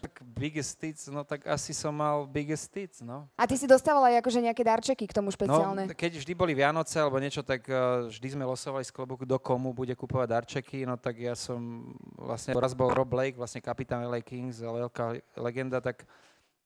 Tak 0.00 0.24
biggest 0.24 0.80
tits, 0.80 1.12
no 1.12 1.20
tak 1.20 1.44
asi 1.44 1.76
som 1.76 1.92
mal 1.92 2.24
biggest 2.24 2.72
tits, 2.72 3.04
no. 3.04 3.28
A 3.36 3.44
ty 3.44 3.60
si 3.60 3.68
dostával 3.68 4.08
aj 4.08 4.24
akože 4.24 4.40
nejaké 4.40 4.64
darčeky 4.64 5.04
k 5.04 5.12
tomu 5.12 5.28
špeciálne? 5.28 5.84
No, 5.84 5.92
keď 5.92 6.24
vždy 6.24 6.32
boli 6.32 6.56
Vianoce 6.56 6.96
alebo 6.96 7.20
niečo, 7.20 7.44
tak 7.44 7.68
uh, 7.68 8.08
vždy 8.08 8.28
sme 8.32 8.48
losovali 8.48 8.88
z 8.88 8.92
klobuku, 8.94 9.28
kto 9.28 9.36
komu 9.36 9.76
bude 9.76 9.92
kupovať 9.92 10.28
darčeky, 10.32 10.88
no 10.88 10.96
tak 10.96 11.20
ja 11.20 11.36
som 11.36 11.92
vlastne, 12.16 12.56
raz 12.56 12.72
bol 12.72 12.88
Rob 12.88 13.10
Blake, 13.10 13.36
vlastne 13.36 13.60
kapitán 13.60 14.08
LA 14.08 14.24
Kings, 14.24 14.64
veľká 14.64 15.20
legenda, 15.36 15.84
tak 15.84 16.08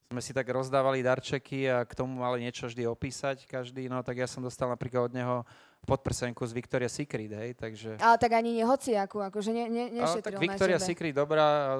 sme 0.06 0.22
si 0.22 0.30
tak 0.30 0.46
rozdávali 0.46 1.02
darčeky 1.02 1.66
a 1.66 1.82
k 1.82 1.98
tomu 1.98 2.22
mali 2.22 2.46
niečo 2.46 2.70
vždy 2.70 2.86
opísať 2.86 3.42
každý, 3.50 3.90
no 3.90 4.06
tak 4.06 4.22
ja 4.22 4.30
som 4.30 4.38
dostal 4.38 4.70
napríklad 4.70 5.10
od 5.10 5.14
neho 5.18 5.36
podprsenku 5.86 6.42
z 6.42 6.52
Victoria's 6.52 6.92
Secret, 6.92 7.30
hej, 7.30 7.54
takže... 7.54 7.94
Ale 8.02 8.18
tak 8.18 8.34
ani 8.34 8.58
nie 8.58 8.66
hociakú, 8.66 9.22
akože 9.22 9.54
ne, 9.54 9.64
ne, 9.70 9.84
Ale 10.02 10.18
tak 10.18 10.42
Victoria's 10.42 10.82
Secret 10.82 11.14
dobrá, 11.14 11.78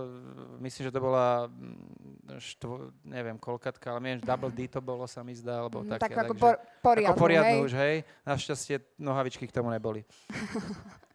myslím, 0.62 0.82
že 0.86 0.92
to 0.94 1.00
bola 1.02 1.50
mm, 1.50 2.38
štvo, 2.38 2.94
neviem, 3.02 3.34
kolkatka, 3.36 3.98
ale 3.98 4.00
neviem, 4.06 4.22
Double 4.22 4.54
D 4.54 4.70
to 4.70 4.78
bolo, 4.78 5.04
sa 5.10 5.26
mi 5.26 5.34
zdá, 5.34 5.66
alebo 5.66 5.82
mm, 5.82 5.98
také. 5.98 6.02
Tak 6.06 6.14
ako 6.14 6.34
takže, 6.38 6.54
poriadnu, 6.80 7.10
ako 7.10 7.18
poriadnu 7.18 7.58
hej? 7.58 7.66
už, 7.66 7.72
hej. 7.74 7.96
Našťastie 8.22 8.76
nohavičky 9.02 9.44
k 9.50 9.52
tomu 9.52 9.74
neboli. 9.74 10.06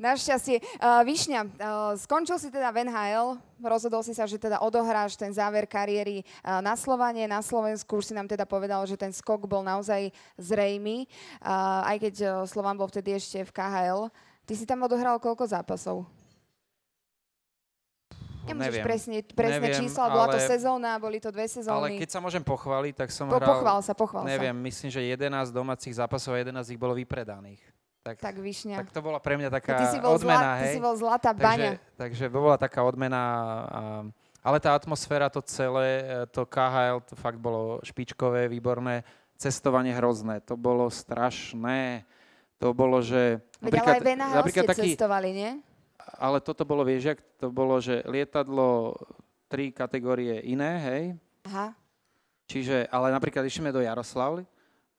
Našťastie. 0.00 0.60
Uh, 0.80 1.04
Višňa, 1.04 1.40
uh, 1.44 1.50
skončil 2.00 2.40
si 2.40 2.48
teda 2.48 2.72
v 2.72 2.88
NHL, 2.88 3.36
rozhodol 3.60 4.00
si 4.00 4.16
sa, 4.16 4.24
že 4.24 4.40
teda 4.40 4.60
odohráš 4.64 5.14
ten 5.14 5.30
záver 5.30 5.68
kariéry 5.68 6.24
uh, 6.42 6.64
na 6.64 6.74
Slovanie, 6.74 7.28
na 7.28 7.44
Slovensku. 7.44 8.00
Už 8.00 8.10
si 8.10 8.14
nám 8.16 8.26
teda 8.26 8.48
povedal, 8.48 8.80
že 8.88 8.96
ten 8.96 9.12
skok 9.12 9.44
bol 9.44 9.60
naozaj 9.60 10.10
zrejmy, 10.40 11.06
uh, 11.44 11.84
aj 11.86 11.96
keď 12.08 12.14
uh, 12.22 12.30
Slovan 12.48 12.78
bol 12.80 12.88
vtedy 12.88 13.14
ešte 13.14 13.44
v 13.44 13.52
KHL. 13.52 14.08
Ty 14.42 14.52
si 14.58 14.64
tam 14.66 14.82
odohral 14.82 15.20
koľko 15.22 15.46
zápasov? 15.46 16.08
Nemusíš 18.42 18.74
neviem, 18.74 18.82
presne, 18.82 19.16
presne 19.22 19.62
neviem, 19.62 19.78
čísla, 19.86 20.10
bola 20.10 20.26
to 20.34 20.40
sezóna, 20.42 20.98
boli 20.98 21.22
to 21.22 21.30
dve 21.30 21.46
sezóny. 21.46 21.94
Ale 21.94 22.02
keď 22.02 22.10
sa 22.10 22.18
môžem 22.18 22.42
pochváliť, 22.42 22.94
tak 22.98 23.14
som 23.14 23.30
po, 23.30 23.38
hral... 23.38 23.46
Pochvál 23.46 23.78
sa, 23.86 23.94
pochvál 23.94 24.26
neviem, 24.26 24.56
sa. 24.58 24.66
myslím, 24.66 24.88
že 24.90 25.00
11 25.14 25.54
domácich 25.54 25.94
zápasov 25.94 26.34
a 26.34 26.42
11 26.42 26.74
ich 26.74 26.80
bolo 26.80 26.98
vypredaných. 26.98 27.62
Tak, 28.02 28.18
tak 28.18 28.34
Višňa. 28.34 28.82
Tak 28.82 28.90
to 28.90 28.98
bola 28.98 29.22
pre 29.22 29.38
mňa 29.38 29.46
taká 29.46 29.78
ty 29.78 29.86
si 29.94 29.98
bol 30.02 30.18
odmena, 30.18 30.42
zla, 30.42 30.58
hej. 30.58 30.66
Ty 30.66 30.68
si 30.74 30.80
bol 30.82 30.94
zlatá 30.98 31.30
baňa. 31.30 31.78
Takže, 31.78 31.94
takže 31.94 32.24
bola 32.34 32.58
taká 32.58 32.82
odmena, 32.82 33.22
ale 34.42 34.58
tá 34.58 34.74
atmosféra, 34.74 35.30
to 35.30 35.38
celé, 35.46 36.02
e, 36.02 36.26
to 36.34 36.42
KHL, 36.42 36.98
to 37.06 37.14
fakt 37.14 37.38
bolo 37.38 37.78
špičkové, 37.86 38.50
výborné, 38.50 39.06
cestovanie 39.38 39.94
hrozné, 39.94 40.42
to 40.42 40.58
bolo 40.58 40.90
strašné. 40.90 42.02
To 42.58 42.74
bolo, 42.74 42.98
že... 43.02 43.38
Veď 43.62 43.70
ale 43.82 43.94
aj 43.98 44.50
v 44.50 44.66
taký, 44.66 44.94
cestovali, 44.94 45.30
nie? 45.30 45.50
Ale 46.18 46.42
toto 46.42 46.66
bolo, 46.66 46.82
vieš, 46.82 47.14
jak 47.14 47.18
to 47.38 47.54
bolo, 47.54 47.78
že 47.78 48.02
lietadlo 48.06 48.98
tri 49.46 49.70
kategórie 49.70 50.42
iné, 50.42 50.72
hej? 50.78 51.02
Aha. 51.46 51.74
Čiže, 52.50 52.90
ale 52.90 53.14
napríklad 53.14 53.46
išli 53.46 53.70
do 53.70 53.82
Jaroslavly, 53.82 54.42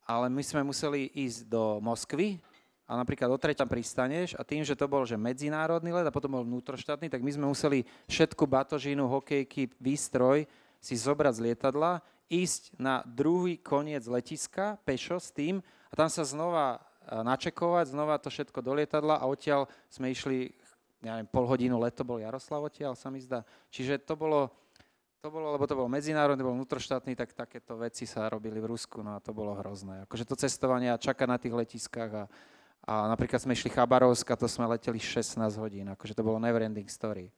ale 0.03 0.27
my 0.31 0.43
sme 0.43 0.63
museli 0.63 1.11
ísť 1.11 1.47
do 1.47 1.79
Moskvy, 1.83 2.39
a 2.83 2.99
napríklad 2.99 3.31
o 3.31 3.39
treťa 3.39 3.63
pristaneš 3.63 4.35
a 4.35 4.43
tým, 4.43 4.61
že 4.67 4.75
to 4.75 4.91
bol 4.91 5.07
že 5.07 5.15
medzinárodný 5.15 5.95
let 5.95 6.07
a 6.07 6.11
potom 6.11 6.35
bol 6.35 6.43
vnútroštátny, 6.43 7.07
tak 7.07 7.23
my 7.23 7.31
sme 7.31 7.45
museli 7.47 7.87
všetku 8.11 8.43
batožínu, 8.43 9.07
hokejky, 9.07 9.71
výstroj 9.79 10.43
si 10.83 10.95
zobrať 10.99 11.33
z 11.39 11.43
lietadla, 11.47 12.03
ísť 12.27 12.75
na 12.75 12.99
druhý 13.07 13.55
koniec 13.55 14.03
letiska 14.03 14.75
pešo 14.83 15.15
s 15.15 15.31
tým 15.31 15.63
a 15.87 15.93
tam 15.95 16.11
sa 16.11 16.27
znova 16.27 16.75
e, 16.75 16.79
načekovať, 17.23 17.95
znova 17.95 18.19
to 18.19 18.27
všetko 18.27 18.59
do 18.59 18.75
lietadla 18.75 19.15
a 19.15 19.29
odtiaľ 19.31 19.71
sme 19.87 20.11
išli, 20.11 20.51
ja 20.99 21.15
neviem, 21.15 21.31
pol 21.31 21.47
hodinu 21.47 21.79
leto 21.79 22.03
bol 22.03 22.19
Jaroslav 22.19 22.67
odtiaľ, 22.67 22.99
sa 22.99 23.07
mi 23.07 23.23
zdá. 23.23 23.47
Čiže 23.71 24.03
to 24.03 24.19
bolo, 24.19 24.51
to 25.23 25.31
bolo, 25.31 25.55
lebo 25.55 25.63
to 25.63 25.79
bol 25.79 25.87
medzinárodný, 25.87 26.43
bol 26.43 26.57
vnútroštátny, 26.59 27.15
tak 27.15 27.31
takéto 27.31 27.79
veci 27.79 28.03
sa 28.03 28.27
robili 28.27 28.59
v 28.59 28.75
Rusku, 28.75 28.99
no 28.99 29.15
a 29.15 29.23
to 29.23 29.31
bolo 29.31 29.55
hrozné. 29.55 30.03
Akože 30.03 30.27
to 30.27 30.35
cestovanie 30.35 30.91
a 30.91 30.99
čakať 30.99 31.27
na 31.31 31.39
tých 31.39 31.55
letiskách 31.55 32.11
a 32.11 32.23
a 32.83 33.07
napríklad 33.07 33.39
sme 33.39 33.55
išli 33.55 33.71
Chabarovsk 33.71 34.27
a 34.27 34.35
to 34.35 34.47
sme 34.47 34.67
leteli 34.67 34.99
16 34.99 35.39
hodín. 35.55 35.87
Akože 35.95 36.11
to 36.11 36.23
bolo 36.23 36.35
never 36.35 36.59
ending 36.59 36.87
story. 36.91 37.31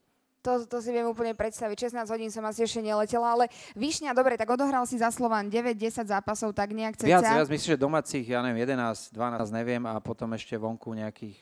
To, 0.46 0.62
to 0.62 0.78
si 0.78 0.94
viem 0.94 1.10
úplne 1.10 1.34
predstaviť. 1.34 1.90
16 1.90 2.06
hodín 2.06 2.30
som 2.30 2.46
asi 2.46 2.66
ešte 2.66 2.78
neletela, 2.78 3.34
ale 3.34 3.50
Výšňa, 3.74 4.14
dobre, 4.14 4.38
tak 4.38 4.46
odohral 4.46 4.86
si 4.86 5.02
za 5.02 5.10
Slovan 5.10 5.50
9-10 5.50 6.06
zápasov, 6.06 6.54
tak 6.54 6.70
nejak 6.70 7.02
ceca. 7.02 7.10
Viac, 7.10 7.26
viac, 7.26 7.50
myslím, 7.50 7.70
že 7.74 7.82
domácich, 7.82 8.26
ja 8.30 8.46
neviem, 8.46 8.62
11, 8.62 9.10
12, 9.10 9.58
neviem, 9.58 9.82
a 9.90 9.98
potom 9.98 10.30
ešte 10.38 10.54
vonku 10.54 10.94
nejakých 10.94 11.42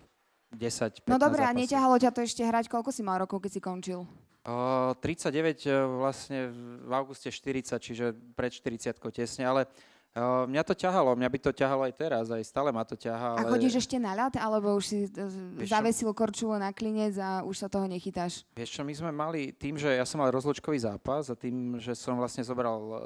10, 0.56 1.04
15 1.04 1.12
No 1.12 1.20
dobre, 1.20 1.44
a 1.44 1.52
neťahalo 1.52 2.00
ťa 2.00 2.16
to 2.16 2.24
ešte 2.24 2.48
hrať? 2.48 2.72
Koľko 2.72 2.96
si 2.96 3.04
mal 3.04 3.20
rokov, 3.20 3.44
keď 3.44 3.52
si 3.52 3.62
končil? 3.64 4.08
O, 4.44 4.56
39 5.00 5.68
e, 5.68 5.72
vlastne 6.00 6.40
v 6.84 6.92
auguste 6.92 7.28
40, 7.28 7.80
čiže 7.80 8.12
pred 8.36 8.52
40 8.52 9.00
tesne, 9.12 9.44
ale 9.48 9.68
Uh, 10.14 10.46
mňa 10.46 10.62
to 10.62 10.78
ťahalo, 10.78 11.18
mňa 11.18 11.26
by 11.26 11.40
to 11.42 11.50
ťahalo 11.50 11.90
aj 11.90 11.94
teraz, 11.98 12.30
aj 12.30 12.46
stále 12.46 12.70
ma 12.70 12.86
to 12.86 12.94
ťahá. 12.94 13.34
Ale... 13.34 13.50
A 13.50 13.50
chodíš 13.50 13.82
ešte 13.82 13.98
na 13.98 14.14
ľad, 14.14 14.38
alebo 14.38 14.78
už 14.78 14.86
si 14.86 14.98
Vieš 15.10 15.74
zavesil 15.74 16.06
čo? 16.06 16.14
korčulo 16.14 16.54
na 16.62 16.70
klinec 16.70 17.18
a 17.18 17.42
už 17.42 17.66
sa 17.66 17.68
toho 17.68 17.90
nechytáš? 17.90 18.46
Vieš 18.54 18.78
čo, 18.78 18.86
my 18.86 18.94
sme 18.94 19.10
mali, 19.10 19.50
tým, 19.58 19.74
že 19.74 19.90
ja 19.90 20.06
som 20.06 20.22
mal 20.22 20.30
rozločkový 20.30 20.78
zápas 20.86 21.34
a 21.34 21.36
tým, 21.36 21.82
že 21.82 21.98
som 21.98 22.14
vlastne 22.14 22.46
zobral 22.46 22.78
uh, 22.78 23.00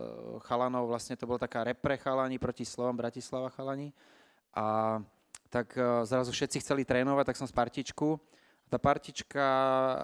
chalanov, 0.52 0.92
vlastne 0.92 1.16
to 1.16 1.24
bola 1.24 1.40
taká 1.40 1.64
repre 1.64 1.96
chalani 1.96 2.36
proti 2.36 2.68
Slovom 2.68 3.00
Bratislava 3.00 3.56
chalani 3.56 3.96
a 4.52 5.00
tak 5.48 5.80
uh, 5.80 6.04
zrazu 6.04 6.36
všetci 6.36 6.60
chceli 6.60 6.84
trénovať, 6.84 7.32
tak 7.32 7.40
som 7.40 7.48
z 7.48 7.56
partičku 7.56 8.20
tá 8.68 8.76
partička 8.76 9.44
e, 9.44 9.96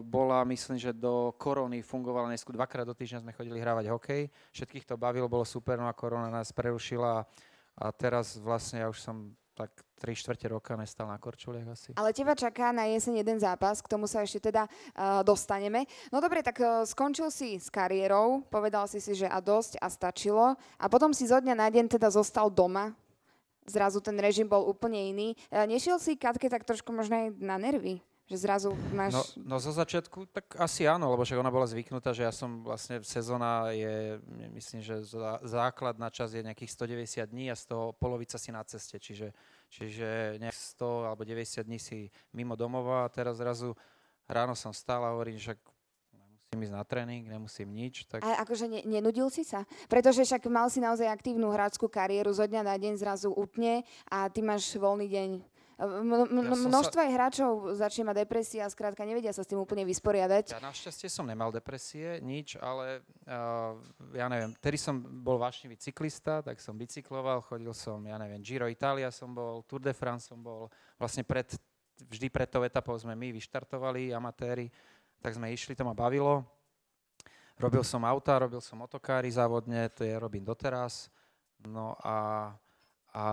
bola, 0.00 0.40
myslím, 0.48 0.80
že 0.80 0.96
do 0.96 1.36
korony 1.36 1.84
fungovala 1.84 2.32
neskôr. 2.32 2.56
Dvakrát 2.56 2.88
do 2.88 2.96
týždňa 2.96 3.20
sme 3.20 3.36
chodili 3.36 3.60
hrávať 3.60 3.92
hokej. 3.92 4.22
Všetkých 4.56 4.88
to 4.88 4.96
bavilo, 4.96 5.28
bolo 5.28 5.44
super, 5.44 5.76
no 5.76 5.84
a 5.84 5.96
korona 5.96 6.32
nás 6.32 6.52
prerušila. 6.56 7.28
A 7.76 7.84
teraz 7.92 8.40
vlastne 8.40 8.84
ja 8.84 8.88
už 8.88 9.00
som 9.00 9.36
tak 9.52 9.68
3 10.00 10.16
štvrte 10.16 10.48
roka 10.48 10.72
nestal 10.80 11.06
na 11.06 11.20
korčuliach 11.20 11.68
asi. 11.76 11.92
Ale 11.94 12.16
teba 12.16 12.32
čaká 12.32 12.72
na 12.72 12.88
jeseň 12.88 13.20
jeden 13.20 13.38
zápas, 13.38 13.84
k 13.84 13.86
tomu 13.86 14.08
sa 14.08 14.24
ešte 14.24 14.48
teda 14.48 14.64
uh, 14.64 15.20
dostaneme. 15.20 15.84
No 16.08 16.24
dobre, 16.24 16.40
tak 16.40 16.56
uh, 16.58 16.88
skončil 16.88 17.28
si 17.28 17.60
s 17.60 17.68
kariérou, 17.68 18.42
povedal 18.48 18.88
si 18.88 18.98
si, 18.98 19.12
že 19.12 19.28
a 19.28 19.38
dosť 19.44 19.76
a 19.78 19.86
stačilo 19.92 20.56
a 20.56 20.84
potom 20.88 21.12
si 21.12 21.28
zo 21.28 21.36
dňa 21.36 21.54
na 21.54 21.68
deň 21.68 21.86
teda 22.00 22.08
zostal 22.08 22.48
doma 22.48 22.96
zrazu 23.66 24.02
ten 24.02 24.16
režim 24.18 24.48
bol 24.48 24.66
úplne 24.66 24.98
iný. 25.10 25.28
E, 25.50 25.66
nešiel 25.66 25.98
si 26.02 26.18
Katke 26.18 26.50
tak 26.50 26.66
trošku 26.66 26.90
možno 26.90 27.18
aj 27.18 27.26
na 27.38 27.56
nervy? 27.58 28.02
Že 28.30 28.36
zrazu 28.38 28.70
máš... 28.94 29.12
No, 29.12 29.22
no 29.44 29.56
zo 29.58 29.74
začiatku 29.74 30.30
tak 30.30 30.56
asi 30.56 30.86
áno, 30.86 31.10
lebo 31.10 31.26
však 31.26 31.42
ona 31.42 31.50
bola 31.52 31.66
zvyknutá, 31.66 32.14
že 32.14 32.22
ja 32.22 32.32
som 32.32 32.62
vlastne 32.62 33.02
sezóna 33.02 33.74
je, 33.74 34.22
myslím, 34.56 34.80
že 34.80 35.02
základ 35.42 35.98
na 35.98 36.08
čas 36.08 36.32
je 36.32 36.40
nejakých 36.40 36.70
190 36.70 37.28
dní 37.28 37.50
a 37.50 37.58
z 37.58 37.66
toho 37.66 37.92
polovica 37.92 38.38
si 38.38 38.54
na 38.54 38.62
ceste, 38.62 38.96
čiže, 38.96 39.34
čiže 39.68 40.38
nejak 40.38 40.54
100 40.54 41.08
alebo 41.12 41.26
90 41.26 41.66
dní 41.66 41.78
si 41.82 42.08
mimo 42.32 42.54
domova 42.54 43.04
a 43.04 43.12
teraz 43.12 43.42
zrazu 43.42 43.74
ráno 44.30 44.54
som 44.54 44.70
stál 44.70 45.02
a 45.02 45.12
hovorím, 45.12 45.36
že 45.36 45.58
nemusím 46.52 46.68
ísť 46.68 46.76
na 46.76 46.84
tréning, 46.84 47.24
nemusím 47.24 47.68
nič. 47.72 48.04
Tak... 48.04 48.20
A 48.20 48.44
akože 48.44 48.68
ne, 48.68 48.80
nenudil 48.84 49.32
si 49.32 49.40
sa? 49.40 49.64
Pretože 49.88 50.28
však 50.28 50.44
mal 50.52 50.68
si 50.68 50.84
naozaj 50.84 51.08
aktívnu 51.08 51.48
hráčskú 51.48 51.88
kariéru, 51.88 52.28
zo 52.36 52.44
dňa 52.44 52.60
na 52.60 52.76
deň 52.76 53.00
zrazu 53.00 53.32
utne 53.32 53.88
a 54.12 54.28
ty 54.28 54.44
máš 54.44 54.76
voľný 54.76 55.08
deň. 55.08 55.30
M- 55.82 56.28
m- 56.28 56.28
ja 56.28 56.68
množstvo 56.68 57.00
sa... 57.00 57.08
hráčov 57.08 57.72
začne 57.74 58.12
mať 58.12 58.28
depresie 58.28 58.60
a 58.60 58.68
skrátka 58.68 59.02
nevedia 59.08 59.32
sa 59.32 59.40
s 59.40 59.48
tým 59.48 59.64
úplne 59.64 59.88
vysporiadať. 59.88 60.52
Ja 60.52 60.60
našťastie 60.60 61.08
som 61.08 61.24
nemal 61.24 61.48
depresie, 61.48 62.20
nič, 62.20 62.60
ale 62.60 63.00
uh, 63.24 63.72
ja 64.12 64.28
neviem, 64.28 64.52
tedy 64.60 64.76
som 64.76 65.00
bol 65.00 65.40
vášnivý 65.40 65.80
cyklista, 65.80 66.44
tak 66.44 66.60
som 66.60 66.76
bicykloval, 66.76 67.40
chodil 67.48 67.72
som, 67.72 67.98
ja 68.04 68.20
neviem, 68.20 68.44
Giro 68.44 68.68
Italia 68.68 69.08
som 69.08 69.32
bol, 69.32 69.64
Tour 69.64 69.80
de 69.80 69.96
France 69.96 70.28
som 70.28 70.38
bol, 70.38 70.68
vlastne 71.00 71.24
pred, 71.24 71.48
vždy 71.98 72.28
pred 72.28 72.46
tou 72.46 72.62
etapou 72.62 72.94
sme 72.94 73.16
my 73.16 73.32
vyštartovali, 73.34 74.12
amatéri, 74.14 74.68
tak 75.22 75.38
sme 75.38 75.54
išli, 75.54 75.78
to 75.78 75.86
ma 75.86 75.94
bavilo. 75.94 76.42
Robil 77.62 77.86
som 77.86 78.02
auta, 78.02 78.42
robil 78.42 78.58
som 78.58 78.82
motokári 78.82 79.30
závodne, 79.30 79.86
to 79.94 80.02
je 80.02 80.18
robím 80.18 80.42
doteraz. 80.42 81.06
No 81.62 81.94
a, 82.02 82.50
a 83.14 83.24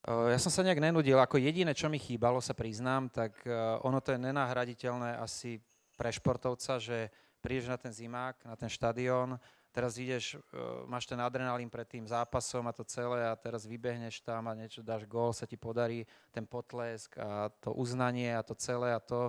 e, 0.00 0.32
ja 0.32 0.38
som 0.40 0.48
sa 0.48 0.64
nejak 0.64 0.80
nenudil. 0.80 1.20
Ako 1.20 1.36
jediné, 1.36 1.76
čo 1.76 1.92
mi 1.92 2.00
chýbalo, 2.00 2.40
sa 2.40 2.56
priznám, 2.56 3.12
tak 3.12 3.36
e, 3.44 3.52
ono 3.84 4.00
to 4.00 4.16
je 4.16 4.24
nenahraditeľné 4.24 5.20
asi 5.20 5.60
pre 6.00 6.08
športovca, 6.08 6.80
že 6.80 7.12
prídeš 7.44 7.68
na 7.68 7.76
ten 7.76 7.92
zimák, 7.92 8.40
na 8.48 8.56
ten 8.56 8.72
štadión, 8.72 9.36
teraz 9.76 10.00
ideš, 10.00 10.40
e, 10.40 10.56
máš 10.88 11.04
ten 11.04 11.20
adrenalín 11.20 11.68
pred 11.68 11.84
tým 11.84 12.08
zápasom 12.08 12.64
a 12.64 12.72
to 12.72 12.88
celé 12.88 13.28
a 13.28 13.36
teraz 13.36 13.68
vybehneš 13.68 14.24
tam 14.24 14.48
a 14.48 14.56
niečo 14.56 14.80
dáš 14.80 15.04
gól, 15.04 15.36
sa 15.36 15.44
ti 15.44 15.60
podarí 15.60 16.08
ten 16.32 16.48
potlesk 16.48 17.20
a 17.20 17.52
to 17.60 17.76
uznanie 17.76 18.32
a 18.32 18.40
to 18.40 18.56
celé 18.56 18.96
a 18.96 19.00
to 19.04 19.28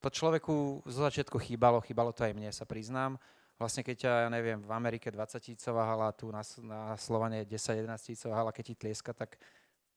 to 0.00 0.08
človeku 0.12 0.84
zo 0.86 1.00
začiatku 1.04 1.36
chýbalo, 1.40 1.80
chýbalo 1.82 2.12
to 2.12 2.24
aj 2.24 2.32
mne, 2.36 2.50
sa 2.52 2.68
priznám. 2.68 3.16
Vlastne 3.56 3.80
keď 3.80 3.96
ťa, 3.96 4.12
ja 4.26 4.28
neviem, 4.28 4.60
v 4.60 4.68
Amerike 4.68 5.08
20 5.08 5.40
tisícová 5.40 5.88
hala, 5.88 6.12
tu 6.12 6.28
na, 6.28 6.44
na 6.60 6.92
Slovane 7.00 7.48
10-11 7.48 7.88
tisícová 8.04 8.44
hala, 8.44 8.52
keď 8.52 8.64
ti 8.68 8.74
tlieska, 8.76 9.16
tak 9.16 9.40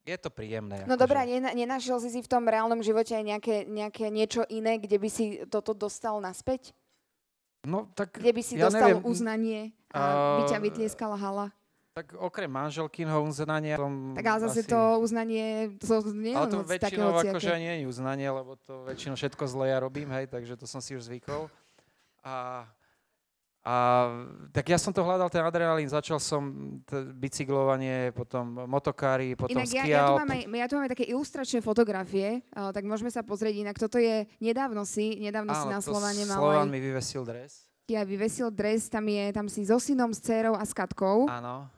je 0.00 0.16
to 0.16 0.32
príjemné. 0.32 0.88
No 0.88 0.96
dobré, 0.96 1.28
nena, 1.28 1.52
nenašiel 1.52 2.00
si 2.00 2.08
si 2.08 2.24
v 2.24 2.30
tom 2.30 2.48
reálnom 2.48 2.80
živote 2.80 3.12
aj 3.12 3.24
nejaké, 3.24 3.56
nejaké 3.68 4.08
niečo 4.08 4.48
iné, 4.48 4.80
kde 4.80 4.96
by 4.96 5.08
si 5.12 5.44
toto 5.44 5.76
dostal 5.76 6.16
naspäť? 6.24 6.72
No 7.60 7.92
tak 7.92 8.16
Kde 8.16 8.32
by 8.32 8.40
si 8.40 8.56
ja 8.56 8.72
dostal 8.72 8.96
neviem. 8.96 9.04
uznanie 9.04 9.60
a 9.92 10.40
by 10.40 10.42
ťa 10.48 10.58
vytlieskala 10.64 11.20
hala? 11.20 11.52
Tak 12.00 12.16
okrem 12.16 12.48
manželkynho 12.48 13.20
uznania... 13.28 13.76
Som 13.76 14.16
tak 14.16 14.24
ale 14.24 14.40
zase 14.48 14.64
asi... 14.64 14.72
to 14.72 14.80
uznanie, 15.04 15.76
to 15.76 16.00
nie 16.16 16.32
Ale 16.32 16.48
to 16.48 16.64
väčšinou 16.64 17.12
akože 17.12 17.60
nie 17.60 17.72
je 17.76 17.84
uznanie, 17.84 18.28
lebo 18.32 18.56
to 18.56 18.88
väčšinou 18.88 19.20
všetko 19.20 19.44
zle 19.44 19.68
ja 19.68 19.78
robím, 19.84 20.08
hej, 20.16 20.32
takže 20.32 20.56
to 20.56 20.64
som 20.64 20.80
si 20.80 20.96
už 20.96 21.12
zvykol. 21.12 21.52
A, 22.24 22.64
A 23.60 24.08
tak 24.56 24.72
ja 24.72 24.80
som 24.80 24.88
to 24.88 25.04
hľadal, 25.04 25.28
ten 25.28 25.44
adrenalín, 25.44 25.84
začal 25.84 26.16
som 26.16 26.48
t- 26.88 27.12
bicyklovanie, 27.12 28.08
potom 28.16 28.64
motokári, 28.64 29.36
potom 29.36 29.60
Inak 29.60 29.68
ski 29.68 29.84
ja, 29.84 30.00
ja, 30.00 30.00
tu 30.08 30.16
alp. 30.16 30.20
mám 30.24 30.32
aj, 30.32 30.42
ja 30.48 30.64
tu 30.64 30.74
mám 30.80 30.84
aj 30.88 30.92
také 30.96 31.04
ilustračné 31.12 31.60
fotografie, 31.60 32.40
uh, 32.56 32.72
tak 32.72 32.88
môžeme 32.88 33.12
sa 33.12 33.20
pozrieť. 33.20 33.60
Inak 33.60 33.76
toto 33.76 34.00
je, 34.00 34.24
nedávno 34.40 34.88
si, 34.88 35.20
nedávno 35.20 35.52
si 35.52 35.68
Áno, 35.68 35.76
na 35.76 35.80
to 35.84 35.92
Slovane 35.92 36.24
mal 36.24 36.40
Slovan 36.40 36.68
aj, 36.68 36.72
mi 36.72 36.80
vyvesil 36.80 37.20
dres. 37.28 37.68
ja 37.84 38.00
vyvesil 38.00 38.48
dres, 38.48 38.88
tam 38.88 39.04
je, 39.04 39.24
tam 39.28 39.44
si 39.52 39.68
so 39.68 39.76
synom, 39.76 40.08
s 40.16 40.24
dcerou 40.24 40.56
a 40.56 40.64
s 40.64 40.72
Katkou. 40.72 41.28
Áno. 41.28 41.68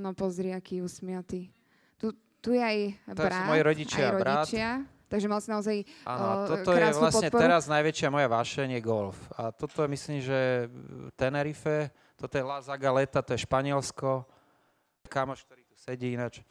No 0.00 0.10
pozri, 0.10 0.50
aký 0.50 0.80
usmiatý. 0.80 1.52
Tu, 1.94 2.10
tu 2.40 2.50
je 2.50 2.58
aj 2.58 2.78
brat, 3.06 3.44
moji 3.46 3.62
rodičia 3.62 4.00
aj 4.00 4.08
a 4.08 4.12
brat. 4.14 4.36
rodičia. 4.42 4.68
Takže 5.06 5.26
mal 5.26 5.38
si 5.38 5.50
naozaj 5.50 5.76
Áno, 6.04 6.22
o, 6.22 6.34
toto 6.48 6.70
je 6.70 6.86
vlastne 6.94 7.28
podporu. 7.28 7.42
teraz 7.42 7.66
najväčšia 7.66 8.08
moja 8.08 8.28
vášeň 8.30 8.68
je 8.70 8.80
golf. 8.80 9.18
A 9.34 9.50
toto 9.50 9.82
je 9.82 9.88
myslím, 9.90 10.18
že 10.20 10.70
Tenerife, 11.14 11.90
toto 12.14 12.30
je 12.32 12.40
La 12.40 12.62
Zagaleta, 12.62 13.18
to 13.18 13.34
je 13.34 13.42
Španielsko. 13.42 14.22
Kamoš, 15.04 15.42
ktorý 15.44 15.66
tu 15.66 15.74
sedí 15.74 16.14
ináč. 16.14 16.46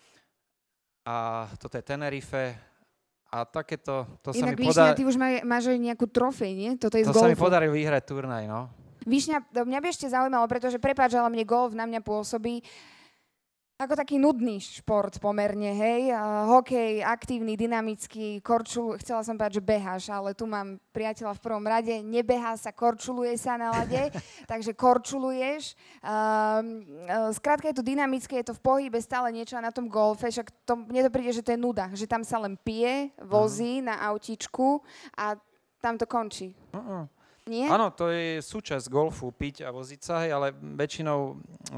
A 1.03 1.47
toto 1.55 1.73
je 1.73 1.83
Tenerife. 1.83 2.59
A 3.29 3.45
takéto, 3.45 4.09
to 4.19 4.33
sa 4.33 4.41
Inak 4.41 4.57
mi, 4.57 4.65
Višňa, 4.65 4.73
podá- 4.83 4.97
ty 4.97 5.03
už 5.05 5.15
maj, 5.15 5.45
máš 5.45 5.69
aj 5.69 5.79
nejakú 5.79 6.05
trofej, 6.05 6.51
nie? 6.51 6.69
Toto 6.75 6.97
je 6.97 7.05
to 7.05 7.13
z 7.13 7.15
sa 7.15 7.29
mi 7.29 7.37
golfu. 7.37 7.45
podarilo 7.45 7.71
vyhrať 7.71 8.03
turnaj, 8.03 8.43
no. 8.43 8.73
Višňa, 9.05 9.37
to 9.47 9.63
mňa 9.63 9.79
by 9.79 9.87
ešte 9.87 10.09
zaujímalo, 10.09 10.49
pretože 10.49 10.75
prepáč, 10.75 11.13
ale 11.13 11.29
mne 11.29 11.45
golf 11.45 11.71
na 11.71 11.85
mňa 11.85 12.01
pôsobí 12.01 12.65
ako 13.79 13.95
taký 13.95 14.19
nudný 14.19 14.59
šport 14.59 15.23
pomerne, 15.23 15.71
hej. 15.71 16.11
Hokej, 16.51 16.99
aktívny, 16.99 17.55
dynamický, 17.55 18.43
korčul, 18.43 18.99
chcela 18.99 19.23
som 19.23 19.39
povedať, 19.39 19.63
že 19.63 19.63
beháš, 19.63 20.03
ale 20.11 20.35
tu 20.35 20.43
mám 20.43 20.75
priateľa 20.91 21.31
v 21.39 21.43
prvom 21.47 21.63
rade, 21.63 21.95
nebehá 22.03 22.59
sa, 22.59 22.75
korčuluje 22.75 23.39
sa 23.39 23.55
na 23.55 23.71
lade, 23.71 24.11
takže 24.51 24.75
korčuluješ. 24.75 25.79
Um, 26.03 26.83
uh, 27.07 27.31
skrátka 27.31 27.71
je 27.71 27.79
to 27.79 27.87
dynamické, 27.87 28.43
je 28.43 28.51
to 28.51 28.57
v 28.59 28.63
pohybe, 28.67 28.99
stále 28.99 29.31
niečo 29.31 29.55
a 29.55 29.63
na 29.63 29.71
tom 29.71 29.87
golfe, 29.87 30.27
však 30.27 30.51
to, 30.67 30.83
mne 30.83 31.07
to 31.07 31.15
príde, 31.15 31.31
že 31.39 31.45
to 31.47 31.55
je 31.55 31.63
nuda, 31.63 31.87
že 31.95 32.03
tam 32.03 32.27
sa 32.27 32.35
len 32.43 32.59
pije, 32.59 33.15
vozí 33.23 33.79
na 33.79 33.95
autičku 34.11 34.83
a 35.15 35.39
tam 35.79 35.95
to 35.95 36.03
končí. 36.03 36.51
Uh-uh. 36.75 37.07
Nie? 37.47 37.71
Áno, 37.71 37.95
to 37.95 38.11
je 38.11 38.43
súčasť 38.43 38.91
golfu, 38.91 39.31
piť 39.31 39.63
a 39.63 39.71
voziť 39.71 39.99
sa, 40.03 40.27
hej, 40.27 40.35
ale 40.35 40.51
väčšinou... 40.51 41.19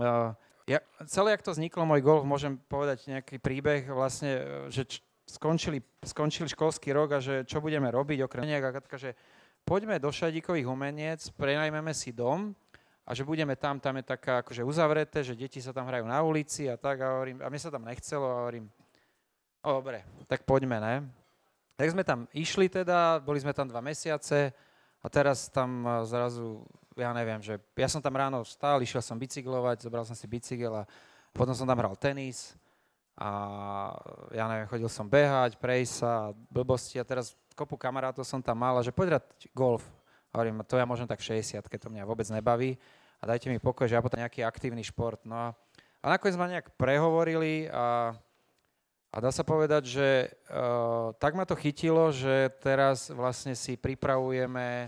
Uh, 0.02 0.34
ja, 0.68 0.80
celé, 1.10 1.34
jak 1.34 1.46
to 1.46 1.54
vzniklo, 1.54 1.86
môj 1.86 2.02
golf, 2.02 2.24
môžem 2.26 2.58
povedať 2.70 3.10
nejaký 3.10 3.42
príbeh, 3.42 3.90
vlastne, 3.90 4.32
e, 4.38 4.74
že 4.74 4.84
č- 4.86 5.02
skončili, 5.26 5.82
skončili 6.04 6.52
školský 6.52 6.92
rok 6.92 7.18
a 7.18 7.20
že 7.24 7.48
čo 7.48 7.64
budeme 7.64 7.88
robiť, 7.88 8.26
okrem 8.26 8.46
Katka, 8.46 8.98
že 9.00 9.16
poďme 9.64 9.98
do 9.98 10.12
Šadíkových 10.12 10.68
umeniec, 10.68 11.22
prenajmeme 11.38 11.94
si 11.96 12.12
dom 12.12 12.52
a 13.08 13.16
že 13.16 13.24
budeme 13.24 13.56
tam, 13.56 13.80
tam 13.80 13.98
je 13.98 14.06
taká 14.06 14.44
akože 14.44 14.62
uzavreté, 14.62 15.24
že 15.24 15.38
deti 15.38 15.64
sa 15.64 15.72
tam 15.72 15.88
hrajú 15.88 16.06
na 16.06 16.20
ulici 16.22 16.68
a 16.68 16.76
tak 16.76 17.02
a 17.02 17.18
hovorím, 17.18 17.40
a 17.42 17.48
mne 17.48 17.62
sa 17.62 17.72
tam 17.72 17.88
nechcelo 17.88 18.26
a 18.28 18.40
hovorím, 18.46 18.66
o, 19.64 19.70
dobre, 19.82 20.04
tak 20.28 20.44
poďme, 20.44 20.78
ne? 20.78 20.96
Tak 21.80 21.88
sme 21.98 22.04
tam 22.06 22.30
išli 22.36 22.70
teda, 22.70 23.24
boli 23.24 23.42
sme 23.42 23.56
tam 23.58 23.66
dva 23.66 23.82
mesiace, 23.82 24.54
a 25.02 25.08
teraz 25.10 25.50
tam 25.50 25.86
a, 25.86 26.06
zrazu, 26.06 26.62
ja 26.96 27.16
neviem, 27.16 27.40
že 27.40 27.60
ja 27.78 27.88
som 27.88 28.04
tam 28.04 28.16
ráno 28.16 28.44
vstal, 28.44 28.84
išiel 28.84 29.00
som 29.00 29.16
bicyklovať, 29.16 29.88
zobral 29.88 30.04
som 30.04 30.16
si 30.18 30.28
bicykel 30.28 30.84
a 30.84 30.84
potom 31.32 31.56
som 31.56 31.64
tam 31.64 31.80
hral 31.80 31.96
tenis 31.96 32.56
a 33.16 33.30
ja 34.32 34.48
neviem, 34.48 34.68
chodil 34.68 34.90
som 34.92 35.08
behať, 35.08 35.56
prejsť 35.60 35.94
sa, 36.04 36.36
blbosti 36.52 37.00
a 37.00 37.08
teraz 37.08 37.36
kopu 37.56 37.76
kamarátov 37.80 38.28
som 38.28 38.44
tam 38.44 38.60
mal 38.60 38.80
a 38.80 38.86
že 38.86 38.96
poď 38.96 39.20
golf. 39.56 39.84
A 40.32 40.40
hovorím, 40.40 40.64
to 40.64 40.80
ja 40.80 40.88
môžem 40.88 41.08
tak 41.08 41.20
v 41.20 41.44
60 41.44 41.68
keď 41.68 41.80
to 41.88 41.92
mňa 41.92 42.08
vôbec 42.08 42.28
nebaví 42.32 42.80
a 43.20 43.28
dajte 43.28 43.52
mi 43.52 43.60
pokoj, 43.60 43.86
že 43.88 44.00
ja 44.00 44.04
potom 44.04 44.20
nejaký 44.20 44.48
aktívny 44.48 44.82
šport. 44.82 45.20
No 45.28 45.36
a, 45.36 45.48
a 46.02 46.06
nakoniec 46.16 46.40
ma 46.40 46.48
nejak 46.48 46.76
prehovorili 46.80 47.68
a 47.72 48.16
a 49.12 49.20
dá 49.20 49.28
sa 49.28 49.44
povedať, 49.44 49.92
že 49.92 50.32
uh, 50.48 51.12
tak 51.20 51.36
ma 51.36 51.44
to 51.44 51.52
chytilo, 51.60 52.16
že 52.16 52.48
teraz 52.64 53.12
vlastne 53.12 53.52
si 53.60 53.76
pripravujeme 53.76 54.88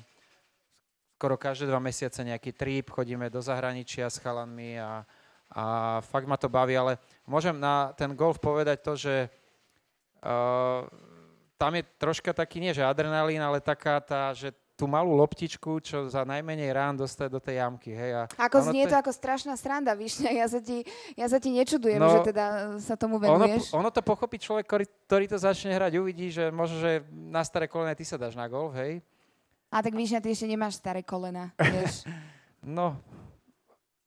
skoro 1.24 1.40
každé 1.40 1.72
dva 1.72 1.80
mesiace 1.80 2.20
nejaký 2.20 2.52
trip, 2.52 2.92
chodíme 2.92 3.32
do 3.32 3.40
zahraničia 3.40 4.12
s 4.12 4.20
chalanmi 4.20 4.76
a, 4.76 5.08
a 5.56 5.64
fakt 6.04 6.28
ma 6.28 6.36
to 6.36 6.52
baví, 6.52 6.76
ale 6.76 7.00
môžem 7.24 7.56
na 7.56 7.96
ten 7.96 8.12
golf 8.12 8.44
povedať 8.44 8.84
to, 8.84 9.00
že 9.00 9.32
uh, 10.20 10.84
tam 11.56 11.80
je 11.80 11.84
troška 11.96 12.36
taký, 12.36 12.60
nie 12.60 12.76
že 12.76 12.84
adrenalín, 12.84 13.40
ale 13.40 13.64
taká 13.64 14.04
tá, 14.04 14.36
že 14.36 14.52
tú 14.76 14.84
malú 14.84 15.16
loptičku, 15.16 15.80
čo 15.80 16.12
za 16.12 16.28
najmenej 16.28 16.76
rán 16.76 17.00
dostať 17.00 17.30
do 17.32 17.40
tej 17.40 17.64
jamky. 17.64 17.96
Hej, 17.96 18.12
a 18.20 18.24
Ako 18.52 18.60
ono 18.60 18.76
znie 18.76 18.84
to 18.84 19.00
ako 19.00 19.16
strašná 19.16 19.56
sranda, 19.56 19.96
Višňa. 19.96 20.28
Ja 20.44 20.52
sa 20.52 20.60
ti, 20.60 20.84
ja 21.16 21.32
sa 21.32 21.40
ti 21.40 21.56
nečudujem, 21.56 22.04
No, 22.04 22.20
že 22.20 22.36
teda 22.36 22.76
sa 22.84 23.00
tomu 23.00 23.16
ono, 23.16 23.48
venuješ. 23.48 23.72
ono 23.72 23.88
to 23.96 24.04
pochopí 24.04 24.36
človek, 24.44 24.68
ktorý, 24.68 24.86
ktorý 25.08 25.26
to 25.32 25.40
začne 25.40 25.72
hrať, 25.72 26.04
uvidí, 26.04 26.36
že 26.36 26.52
možno, 26.52 26.84
že 26.84 27.00
na 27.32 27.48
staré 27.48 27.72
kolene 27.72 27.96
ty 27.96 28.04
sa 28.04 28.20
dáš 28.20 28.36
na 28.36 28.44
golf, 28.52 28.76
hej. 28.76 29.00
A 29.74 29.82
tak 29.82 29.98
Višňa, 29.98 30.22
ty 30.22 30.30
ešte 30.30 30.46
nemáš 30.46 30.78
staré 30.78 31.02
kolena, 31.02 31.50
vieš. 31.58 32.06
No, 32.64 32.96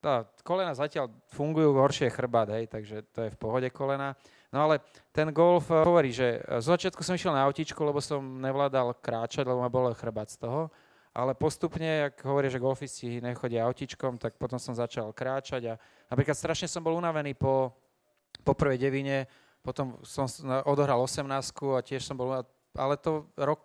tá, 0.00 0.24
kolena 0.40 0.72
zatiaľ 0.72 1.12
fungujú, 1.28 1.76
horšie 1.76 2.08
chrbát, 2.08 2.48
hej, 2.56 2.72
takže 2.72 3.04
to 3.12 3.28
je 3.28 3.34
v 3.34 3.36
pohode 3.36 3.68
kolena. 3.68 4.16
No 4.48 4.64
ale 4.64 4.80
ten 5.12 5.28
golf 5.28 5.68
eh, 5.68 5.84
hovorí, 5.84 6.08
že 6.08 6.40
eh, 6.40 6.62
z 6.62 6.72
začiatku 6.72 7.04
som 7.04 7.18
išiel 7.18 7.36
na 7.36 7.44
autičku, 7.44 7.76
lebo 7.84 8.00
som 8.00 8.24
nevládal 8.40 8.96
kráčať, 8.96 9.44
lebo 9.44 9.60
ma 9.60 9.68
bol 9.68 9.92
chrbát 9.92 10.32
z 10.32 10.40
toho. 10.40 10.72
Ale 11.12 11.36
postupne, 11.36 12.08
ak 12.08 12.24
hovorí, 12.24 12.48
že 12.48 12.56
golfisti 12.56 13.20
nechodia 13.20 13.68
autičkom, 13.68 14.16
tak 14.16 14.40
potom 14.40 14.56
som 14.56 14.72
začal 14.72 15.12
kráčať 15.12 15.72
a 15.72 15.80
napríklad 16.08 16.36
strašne 16.36 16.68
som 16.68 16.80
bol 16.80 16.96
unavený 16.96 17.36
po, 17.36 17.76
po 18.40 18.52
prvej 18.56 18.88
devine, 18.88 19.28
potom 19.60 20.00
som 20.00 20.28
odohral 20.64 21.00
18 21.00 21.28
a 21.76 21.80
tiež 21.84 22.04
som 22.04 22.16
bol, 22.16 22.40
ale 22.72 22.94
to 23.00 23.28
rok, 23.36 23.64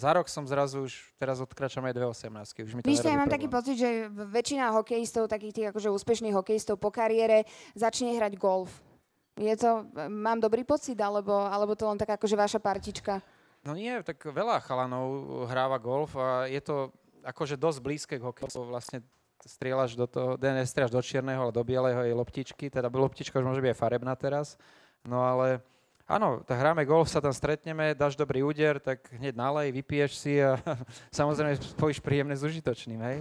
za 0.00 0.10
rok 0.16 0.26
som 0.32 0.48
zrazu 0.48 0.88
už, 0.88 0.96
teraz 1.20 1.36
odkračam 1.44 1.84
aj 1.84 1.92
dve 1.92 2.08
18 2.08 2.32
už 2.64 2.72
mi 2.72 2.80
to 2.80 2.88
Vieš, 2.88 3.04
ja 3.04 3.20
mám 3.20 3.28
taký 3.28 3.52
problém. 3.52 3.60
pocit, 3.60 3.76
že 3.76 3.90
väčšina 4.08 4.72
hokejistov, 4.72 5.28
takých 5.28 5.52
tých 5.52 5.66
akože 5.76 5.92
úspešných 5.92 6.32
hokejistov 6.32 6.80
po 6.80 6.88
kariére, 6.88 7.44
začne 7.76 8.16
hrať 8.16 8.40
golf. 8.40 8.72
Je 9.36 9.52
to, 9.56 9.84
mám 10.08 10.40
dobrý 10.40 10.64
pocit, 10.64 10.96
alebo, 10.96 11.32
alebo 11.32 11.76
to 11.76 11.84
len 11.84 12.00
taká 12.00 12.16
akože 12.16 12.36
vaša 12.36 12.60
partička? 12.60 13.20
No 13.60 13.76
nie, 13.76 13.92
tak 14.00 14.24
veľa 14.24 14.64
chalanov 14.64 15.44
hráva 15.52 15.76
golf 15.76 16.16
a 16.16 16.48
je 16.48 16.60
to 16.64 16.88
akože 17.20 17.60
dosť 17.60 17.78
blízke 17.84 18.14
k 18.16 18.24
hokeju. 18.24 18.48
Vlastne 18.68 19.04
strieľaš 19.44 19.96
do 19.96 20.08
toho, 20.08 20.36
ne, 20.40 20.64
nestrieľaš 20.64 20.92
do 20.92 21.00
čierneho, 21.00 21.48
ale 21.48 21.52
do 21.52 21.64
bieleho 21.64 22.04
je 22.04 22.12
loptičky, 22.16 22.68
teda 22.68 22.88
loptička 22.88 23.40
už 23.40 23.46
môže 23.48 23.60
byť 23.64 23.72
aj 23.72 23.80
farebná 23.80 24.12
teraz. 24.16 24.56
No 25.04 25.24
ale 25.24 25.64
áno, 26.10 26.42
tak 26.42 26.58
hráme 26.58 26.82
golf, 26.82 27.06
sa 27.06 27.22
tam 27.22 27.30
stretneme, 27.30 27.94
dáš 27.94 28.18
dobrý 28.18 28.42
úder, 28.42 28.82
tak 28.82 29.06
hneď 29.14 29.38
nalej, 29.38 29.70
vypiješ 29.70 30.12
si 30.18 30.42
a 30.42 30.58
samozrejme 31.14 31.54
spojíš 31.78 32.02
príjemné 32.02 32.34
s 32.34 32.42
užitočným, 32.42 32.98
hej? 32.98 33.18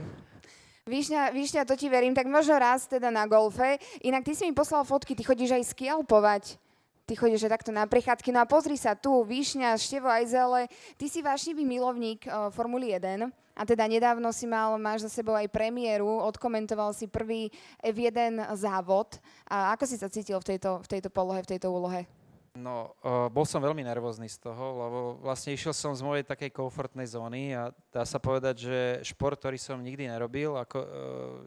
Výšňa, 0.90 1.30
výšňa, 1.30 1.70
to 1.70 1.78
ti 1.78 1.86
verím, 1.86 2.18
tak 2.18 2.26
možno 2.26 2.58
raz 2.58 2.90
teda 2.90 3.14
na 3.14 3.30
golfe. 3.30 3.78
Inak 4.02 4.26
ty 4.26 4.34
si 4.34 4.50
mi 4.50 4.58
poslal 4.58 4.82
fotky, 4.82 5.14
ty 5.14 5.22
chodíš 5.22 5.54
aj 5.54 5.70
skialpovať. 5.78 6.58
Ty 7.06 7.14
chodíš 7.14 7.46
aj 7.46 7.62
takto 7.62 7.70
na 7.70 7.86
prechádzky. 7.86 8.34
No 8.34 8.42
a 8.42 8.50
pozri 8.50 8.74
sa 8.74 8.98
tu, 8.98 9.22
Výšňa, 9.22 9.78
Števo 9.78 10.10
Ajzele, 10.10 10.66
ty 10.98 11.06
si 11.06 11.22
vášnivý 11.22 11.62
milovník 11.66 12.26
uh, 12.26 12.50
Formuly 12.54 12.98
1 12.98 13.22
a 13.60 13.62
teda 13.66 13.86
nedávno 13.86 14.30
si 14.34 14.50
mal, 14.50 14.78
máš 14.82 15.06
za 15.10 15.22
sebou 15.22 15.38
aj 15.38 15.52
premiéru, 15.52 16.10
odkomentoval 16.26 16.94
si 16.94 17.12
prvý 17.12 17.54
F1 17.86 18.56
závod. 18.58 19.18
A 19.46 19.74
ako 19.78 19.84
si 19.90 19.98
sa 19.98 20.10
cítil 20.10 20.42
v 20.42 20.56
tejto, 20.56 20.82
v 20.82 20.88
tejto 20.90 21.10
polohe, 21.14 21.44
v 21.46 21.50
tejto 21.54 21.70
úlohe? 21.70 22.08
No, 22.60 22.91
uh, 22.99 23.32
bol 23.32 23.47
som 23.47 23.64
veľmi 23.64 23.88
nervózny 23.88 24.28
z 24.28 24.43
toho, 24.43 24.66
lebo 24.76 24.99
vlastne 25.24 25.55
išiel 25.55 25.72
som 25.72 25.95
z 25.95 26.03
mojej 26.03 26.28
takej 26.28 26.51
komfortnej 26.51 27.07
zóny 27.07 27.55
a 27.55 27.72
dá 27.88 28.03
sa 28.03 28.20
povedať, 28.20 28.68
že 28.68 28.78
šport, 29.07 29.39
ktorý 29.39 29.55
som 29.55 29.80
nikdy 29.80 30.12
nerobil, 30.12 30.60
ako, 30.60 30.78
uh, 30.84 30.88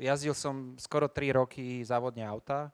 jazdil 0.00 0.32
som 0.32 0.72
skoro 0.80 1.12
3 1.12 1.36
roky 1.36 1.84
závodne 1.84 2.24
auta, 2.24 2.72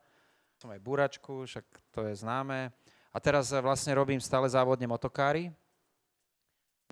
som 0.55 0.71
aj 0.71 0.79
búračku, 0.79 1.51
však 1.51 1.67
to 1.91 2.07
je 2.07 2.15
známe. 2.15 2.71
A 3.11 3.17
teraz 3.19 3.51
eh, 3.51 3.59
vlastne 3.59 3.95
robím 3.99 4.23
stále 4.23 4.47
závodne 4.47 4.87
motokári. 4.87 5.51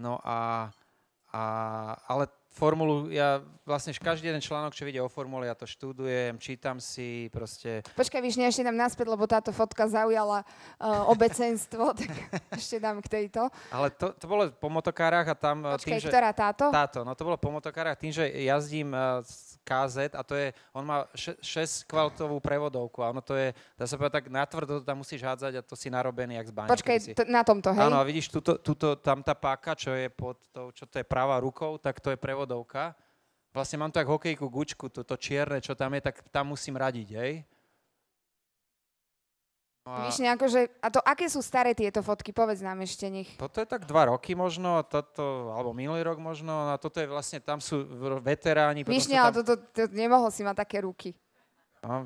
No 0.02 0.20
a, 0.26 0.70
a 1.32 1.42
ale 2.04 2.28
formulu, 2.56 3.12
ja 3.12 3.44
vlastne 3.68 3.92
každý 3.92 4.32
jeden 4.32 4.40
článok, 4.40 4.72
čo 4.72 4.88
vidie 4.88 5.04
o 5.04 5.12
formule, 5.12 5.44
ja 5.44 5.52
to 5.52 5.68
študujem, 5.68 6.40
čítam 6.40 6.80
si, 6.80 7.28
proste 7.28 7.84
Počkaj, 7.92 8.24
Výšňa, 8.24 8.48
ešte 8.48 8.64
dám 8.64 8.80
naspäť, 8.80 9.12
lebo 9.12 9.28
táto 9.28 9.52
fotka 9.52 9.84
zaujala 9.84 10.40
uh, 10.40 11.12
obecenstvo, 11.12 11.92
tak 12.00 12.08
ešte 12.56 12.80
dám 12.80 13.04
k 13.04 13.08
tejto. 13.12 13.52
Ale 13.68 13.92
to, 13.92 14.16
to 14.16 14.24
bolo 14.24 14.48
po 14.48 14.72
motokárach 14.72 15.28
a 15.28 15.36
tam 15.36 15.68
eh, 15.68 15.76
Počkaj, 15.76 15.84
tým, 15.84 16.00
že... 16.00 16.08
ktorá 16.08 16.30
táto? 16.32 16.64
Táto, 16.72 17.04
no 17.04 17.12
to 17.12 17.22
bolo 17.28 17.36
po 17.36 17.52
motokárach 17.52 18.00
tým, 18.00 18.16
že 18.16 18.24
jazdím 18.24 18.96
uh, 18.96 19.20
KZ 19.66 20.14
a 20.14 20.22
to 20.22 20.38
je, 20.38 20.54
on 20.70 20.86
má 20.86 21.10
6 21.10 21.42
kvaltovú 21.84 22.38
prevodovku 22.38 23.02
a 23.02 23.10
ono 23.10 23.18
to 23.18 23.34
je, 23.34 23.50
dá 23.74 23.82
sa 23.82 23.98
povedať 23.98 24.22
tak 24.22 24.26
natvrdo, 24.30 24.78
to 24.78 24.86
tam 24.86 25.02
musíš 25.02 25.18
hádzať 25.20 25.58
a 25.58 25.66
to 25.66 25.74
si 25.74 25.90
narobený 25.90 26.38
jak 26.38 26.46
z 26.46 26.54
báne. 26.54 26.70
Počkaj, 26.70 26.96
si- 27.02 27.12
t- 27.12 27.26
na 27.26 27.42
tomto, 27.42 27.74
hej? 27.74 27.82
Áno, 27.82 27.98
a 27.98 28.06
vidíš, 28.06 28.30
tuto, 28.30 28.54
tuto, 28.56 28.94
tam 28.94 29.20
tá 29.20 29.34
páka, 29.34 29.74
čo 29.74 29.90
je 29.90 30.06
pod 30.06 30.38
tou, 30.54 30.70
čo 30.70 30.86
to 30.86 30.96
je 30.96 31.04
pravá 31.04 31.42
rukou, 31.42 31.74
tak 31.76 31.98
to 31.98 32.14
je 32.14 32.16
prevodovka. 32.16 32.94
Vlastne 33.50 33.80
mám 33.80 33.90
tak 33.90 34.06
hokejku 34.06 34.46
gučku, 34.46 34.86
to, 34.86 35.02
to 35.02 35.16
čierne, 35.16 35.58
čo 35.58 35.74
tam 35.74 35.90
je, 35.92 36.04
tak 36.04 36.22
tam 36.30 36.54
musím 36.54 36.78
radiť, 36.78 37.08
hej? 37.10 37.42
A... 39.86 40.10
Víš, 40.10 40.18
akože, 40.18 40.82
a 40.82 40.90
to 40.90 40.98
aké 40.98 41.30
sú 41.30 41.38
staré 41.38 41.70
tieto 41.70 42.02
fotky? 42.02 42.34
Povedz 42.34 42.58
nám 42.58 42.82
ešte 42.82 43.06
nech. 43.06 43.30
Toto 43.38 43.62
je 43.62 43.70
tak 43.70 43.86
dva 43.86 44.10
roky 44.10 44.34
možno, 44.34 44.82
toto, 44.82 45.54
alebo 45.54 45.70
minulý 45.70 46.02
rok 46.02 46.18
možno, 46.18 46.74
a 46.74 46.74
toto 46.74 46.98
je 46.98 47.06
vlastne, 47.06 47.38
tam 47.38 47.62
sú 47.62 47.86
veteráni. 48.18 48.82
Víš, 48.82 49.06
tam... 49.06 49.22
ale 49.22 49.32
toto, 49.38 49.54
to, 49.70 49.86
nemohol 49.94 50.26
si 50.34 50.42
mať 50.42 50.66
také 50.66 50.82
ruky. 50.82 51.14
No, 51.86 52.02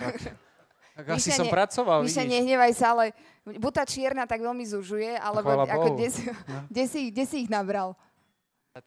tak, 0.00 0.16
tak 0.96 1.04
asi 1.20 1.28
som 1.28 1.44
ne, 1.44 1.52
pracoval, 1.52 2.08
Myšľa, 2.08 2.24
nehnevaj 2.24 2.72
sa, 2.72 2.96
ale 2.96 3.12
buď 3.44 3.72
tá 3.76 3.84
čierna 3.84 4.24
tak 4.24 4.40
veľmi 4.40 4.64
zužuje, 4.64 5.20
alebo 5.20 5.60
ako, 5.60 6.00
kde, 6.00 6.08
si, 6.08 6.24
no. 6.24 6.64
kde, 6.72 6.84
si, 6.88 7.00
kde 7.12 7.24
si 7.28 7.36
ich 7.44 7.52
nabral? 7.52 7.92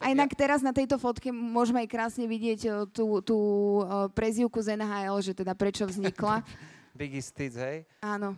A 0.01 0.09
inak 0.09 0.34
teraz 0.34 0.65
na 0.65 0.74
tejto 0.74 0.97
fotke 0.97 1.30
môžeme 1.30 1.86
aj 1.86 1.89
krásne 1.93 2.26
vidieť 2.26 2.61
eh, 2.65 2.74
tú, 2.89 3.22
tú 3.22 3.38
eh, 3.86 4.09
prezivku 4.09 4.57
z 4.57 4.74
NHL, 4.74 5.22
že 5.22 5.38
teda 5.38 5.53
prečo 5.53 5.86
vznikla. 5.86 6.41
Biggie 6.97 7.21
Stitch, 7.21 7.55
hej? 7.61 7.85
Áno. 8.01 8.33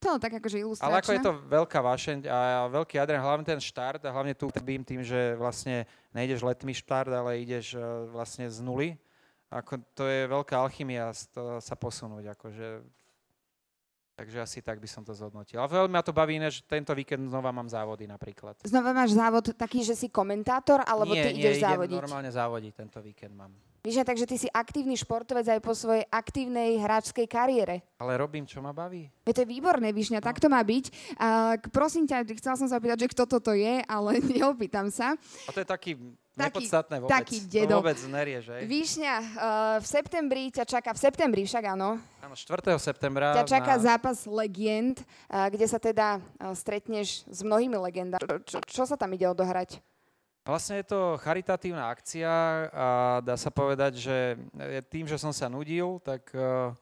To 0.00 0.16
tak 0.16 0.40
akože 0.40 0.64
ilustračné. 0.64 0.88
Ale 0.88 1.04
ako 1.04 1.12
je 1.12 1.20
to 1.20 1.32
veľká 1.44 1.78
vášeň 1.84 2.16
a 2.24 2.72
veľký 2.72 2.96
adren, 2.96 3.20
hlavne 3.20 3.44
ten 3.44 3.60
štart 3.60 4.00
a 4.08 4.10
hlavne 4.16 4.32
tu 4.32 4.48
bým 4.64 4.80
tým, 4.80 5.04
že 5.04 5.36
vlastne 5.36 5.84
nejdeš 6.16 6.40
letný 6.40 6.72
štart, 6.72 7.12
ale 7.12 7.44
ideš 7.44 7.76
e, 7.76 7.84
vlastne 8.08 8.48
z 8.48 8.64
nuly. 8.64 8.96
Ako, 9.52 9.76
to 9.92 10.08
je 10.08 10.24
veľká 10.24 10.56
alchymia 10.56 11.12
to, 11.36 11.60
sa 11.60 11.76
posunúť. 11.76 12.32
Akože, 12.32 12.80
takže 14.16 14.40
asi 14.40 14.64
tak 14.64 14.80
by 14.80 14.88
som 14.88 15.04
to 15.04 15.12
zhodnotil. 15.12 15.60
A 15.60 15.68
veľmi 15.68 15.92
ma 15.92 16.00
to 16.00 16.16
baví, 16.16 16.40
že 16.48 16.64
tento 16.64 16.96
víkend 16.96 17.28
znova 17.28 17.52
mám 17.52 17.68
závody 17.68 18.08
napríklad. 18.08 18.56
Znova 18.64 18.96
máš 18.96 19.12
závod 19.12 19.52
taký, 19.52 19.84
že 19.84 19.92
si 20.00 20.08
komentátor, 20.08 20.80
alebo 20.80 21.12
nie, 21.12 21.28
ty 21.28 21.44
ideš 21.44 21.60
nie, 21.60 21.66
závodiť? 21.68 21.92
Nie, 21.92 22.02
normálne 22.08 22.32
závodiť 22.32 22.72
tento 22.72 23.04
víkend 23.04 23.36
mám. 23.36 23.52
Víš, 23.80 24.04
takže 24.04 24.28
ty 24.28 24.36
si 24.36 24.48
aktívny 24.52 24.92
športovec 24.92 25.48
aj 25.48 25.60
po 25.64 25.72
svojej 25.72 26.04
aktívnej 26.12 26.76
hráčskej 26.84 27.24
kariére. 27.24 27.80
Ale 27.96 28.20
robím, 28.20 28.44
čo 28.44 28.60
ma 28.60 28.76
baví. 28.76 29.08
Je 29.24 29.32
to 29.32 29.48
výborné, 29.48 29.88
Višňa, 29.96 30.20
no. 30.20 30.26
tak 30.28 30.36
to 30.36 30.52
má 30.52 30.60
byť. 30.60 31.16
A, 31.16 31.56
prosím 31.72 32.04
ťa, 32.04 32.28
chcel 32.36 32.60
som 32.60 32.68
sa 32.68 32.76
opýtať, 32.76 33.08
že 33.08 33.12
kto 33.16 33.24
toto 33.24 33.56
je, 33.56 33.80
ale 33.88 34.20
neopýtam 34.36 34.92
sa. 34.92 35.16
A 35.48 35.50
to 35.56 35.64
je 35.64 35.68
taký 35.68 35.96
nepodstatné 36.36 36.96
vôbec. 37.00 37.12
Taký 37.12 37.36
dedo. 37.48 37.80
To 37.80 37.80
vôbec 37.80 37.98
že? 38.44 38.56
Výšňa, 38.68 39.14
uh, 39.16 39.76
v 39.80 39.86
septembri 39.88 40.42
ťa 40.52 40.64
čaká, 40.68 40.90
v 40.92 41.00
septembri 41.00 41.42
však 41.48 41.64
áno. 41.72 41.96
Áno, 42.20 42.34
4. 42.36 42.76
septembra. 42.76 43.32
Ťa 43.32 43.48
čaká 43.48 43.74
na... 43.76 43.82
zápas 43.82 44.28
legend, 44.28 45.00
uh, 45.32 45.48
kde 45.48 45.66
sa 45.66 45.80
teda 45.80 46.20
uh, 46.20 46.52
stretneš 46.52 47.24
s 47.24 47.40
mnohými 47.40 47.76
legendami. 47.80 48.24
Čo, 48.44 48.60
čo 48.64 48.82
sa 48.84 49.00
tam 49.00 49.12
ide 49.16 49.24
odohrať? 49.24 49.80
Vlastne 50.40 50.80
je 50.80 50.88
to 50.88 51.20
charitatívna 51.20 51.92
akcia 51.92 52.32
a 52.72 53.20
dá 53.20 53.36
sa 53.36 53.52
povedať, 53.52 54.00
že 54.00 54.40
tým, 54.88 55.04
že 55.04 55.20
som 55.20 55.36
sa 55.36 55.52
nudil, 55.52 56.00
tak 56.00 56.32
uh, 56.32 56.72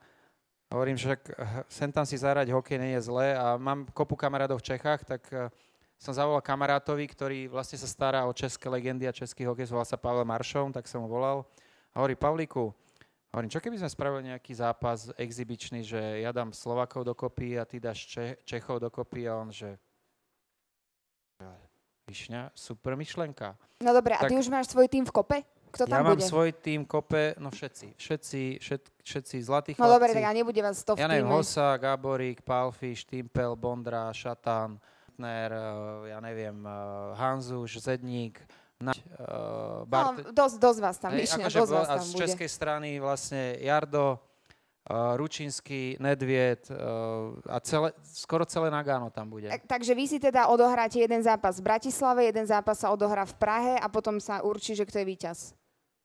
hovorím, 0.70 0.94
že 0.94 1.18
sem 1.66 1.90
tam 1.90 2.06
si 2.06 2.14
zahrať 2.14 2.54
hokej 2.54 2.78
nie 2.78 2.94
je 2.94 3.11
zlé 3.11 3.34
a 3.34 3.59
mám 3.59 3.82
kopu 3.90 4.14
kamarátov 4.14 4.62
v 4.62 4.68
Čechách, 4.70 5.02
tak 5.02 5.26
uh, 5.34 5.50
som 5.98 6.14
zavolal 6.14 6.38
kamarátovi, 6.38 7.11
ktorý 7.11 7.38
vlastne 7.50 7.82
sa 7.82 7.90
stará 7.90 8.22
o 8.30 8.32
české 8.32 8.70
legendy 8.70 9.11
a 9.11 9.12
český 9.12 9.42
hokej, 9.42 9.74
volal 9.74 9.90
sa 9.90 9.98
Pavel 9.98 10.22
Maršov, 10.22 10.70
tak 10.70 10.86
som 10.86 11.02
ho 11.02 11.11
volal. 11.11 11.42
A 11.90 11.98
hovorí, 11.98 12.14
Pavlíku, 12.14 12.70
hovorím, 13.34 13.50
čo 13.50 13.59
keby 13.59 13.82
sme 13.82 13.90
spravili 13.90 14.30
nejaký 14.30 14.54
zápas 14.54 15.11
exibičný, 15.18 15.82
že 15.82 15.98
ja 16.22 16.30
dám 16.30 16.54
Slovakov 16.54 17.02
dokopy 17.02 17.59
a 17.59 17.66
ty 17.66 17.82
dáš 17.82 18.06
Če- 18.06 18.38
Čechov 18.46 18.78
dokopy 18.78 19.26
a 19.26 19.42
on, 19.42 19.50
že 19.50 19.74
Višňa, 22.09 22.56
super 22.56 22.96
myšlenka. 22.96 23.52
No 23.84 23.92
dobre, 23.92 24.16
a 24.16 24.24
tak, 24.24 24.32
ty 24.32 24.40
už 24.40 24.48
máš 24.48 24.72
svoj 24.72 24.88
tým 24.88 25.04
v 25.04 25.12
kope? 25.12 25.38
Kto 25.68 25.84
tam 25.84 26.00
ja 26.00 26.02
bude? 26.09 26.24
mám 26.24 26.24
svoj 26.24 26.50
tým 26.56 26.88
kope, 26.88 27.36
no 27.36 27.52
všetci. 27.52 27.92
Všetci, 28.00 28.40
všet, 28.64 28.82
všetci 29.04 29.36
zlatí 29.44 29.70
chlapci. 29.76 29.84
No 29.84 29.92
dobre, 29.92 30.16
tak 30.16 30.24
a 30.24 30.32
nebude 30.32 30.61
vás 30.64 30.80
to 30.80 30.96
v 30.96 31.04
Ja 31.04 31.09
neviem, 31.12 31.28
Hosa, 31.28 31.76
Gaborík, 31.76 32.40
Palfiš, 32.40 33.04
Timpel, 33.04 33.52
Bondra, 33.52 34.09
Šatan, 34.16 34.80
Tner, 35.12 35.52
eh, 35.52 36.16
ja 36.16 36.18
neviem, 36.24 36.56
eh, 36.64 36.72
Hanzuš, 37.20 37.84
Zedník, 37.84 38.40
na, 38.78 38.94
uh, 38.94 39.82
Bart... 39.90 40.22
No, 40.22 40.30
dosť, 40.30 40.56
dosť 40.62 40.78
vás 40.78 40.96
tam, 41.02 41.11
Višňa, 41.11 41.50
akože 41.50 41.59
dosť 41.66 41.72
vás 41.74 41.88
tam 41.90 41.98
a 41.98 42.06
z 42.06 42.11
českej 42.14 42.46
strany 42.46 42.88
vlastne 43.02 43.59
Jardo, 43.59 44.22
Ručínsky, 44.89 46.01
Nedviet 46.01 46.72
uh, 46.72 47.36
a 47.45 47.61
celé, 47.61 47.93
skoro 48.01 48.49
celé 48.49 48.72
Nagano 48.72 49.12
tam 49.12 49.28
bude. 49.28 49.53
Tak, 49.53 49.68
takže 49.68 49.93
vy 49.93 50.05
si 50.09 50.16
teda 50.16 50.49
odohráte 50.49 50.97
jeden 50.97 51.20
zápas 51.20 51.61
v 51.61 51.68
Bratislave, 51.68 52.24
jeden 52.24 52.49
zápas 52.49 52.80
sa 52.80 52.89
odohrá 52.89 53.28
v 53.28 53.36
Prahe 53.36 53.74
a 53.76 53.86
potom 53.93 54.16
sa 54.16 54.41
určí, 54.41 54.72
že 54.72 54.89
kto 54.89 55.05
je 55.05 55.07
víťaz. 55.07 55.39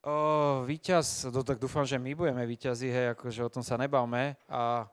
O, 0.04 0.68
víťaz, 0.68 1.32
no, 1.32 1.48
tak 1.48 1.64
dúfam, 1.64 1.88
že 1.88 1.96
my 1.96 2.12
budeme 2.12 2.44
víťazi, 2.44 2.92
hej, 2.92 3.16
akože 3.16 3.48
o 3.48 3.54
tom 3.54 3.64
sa 3.64 3.80
nebavme. 3.80 4.36
A, 4.52 4.84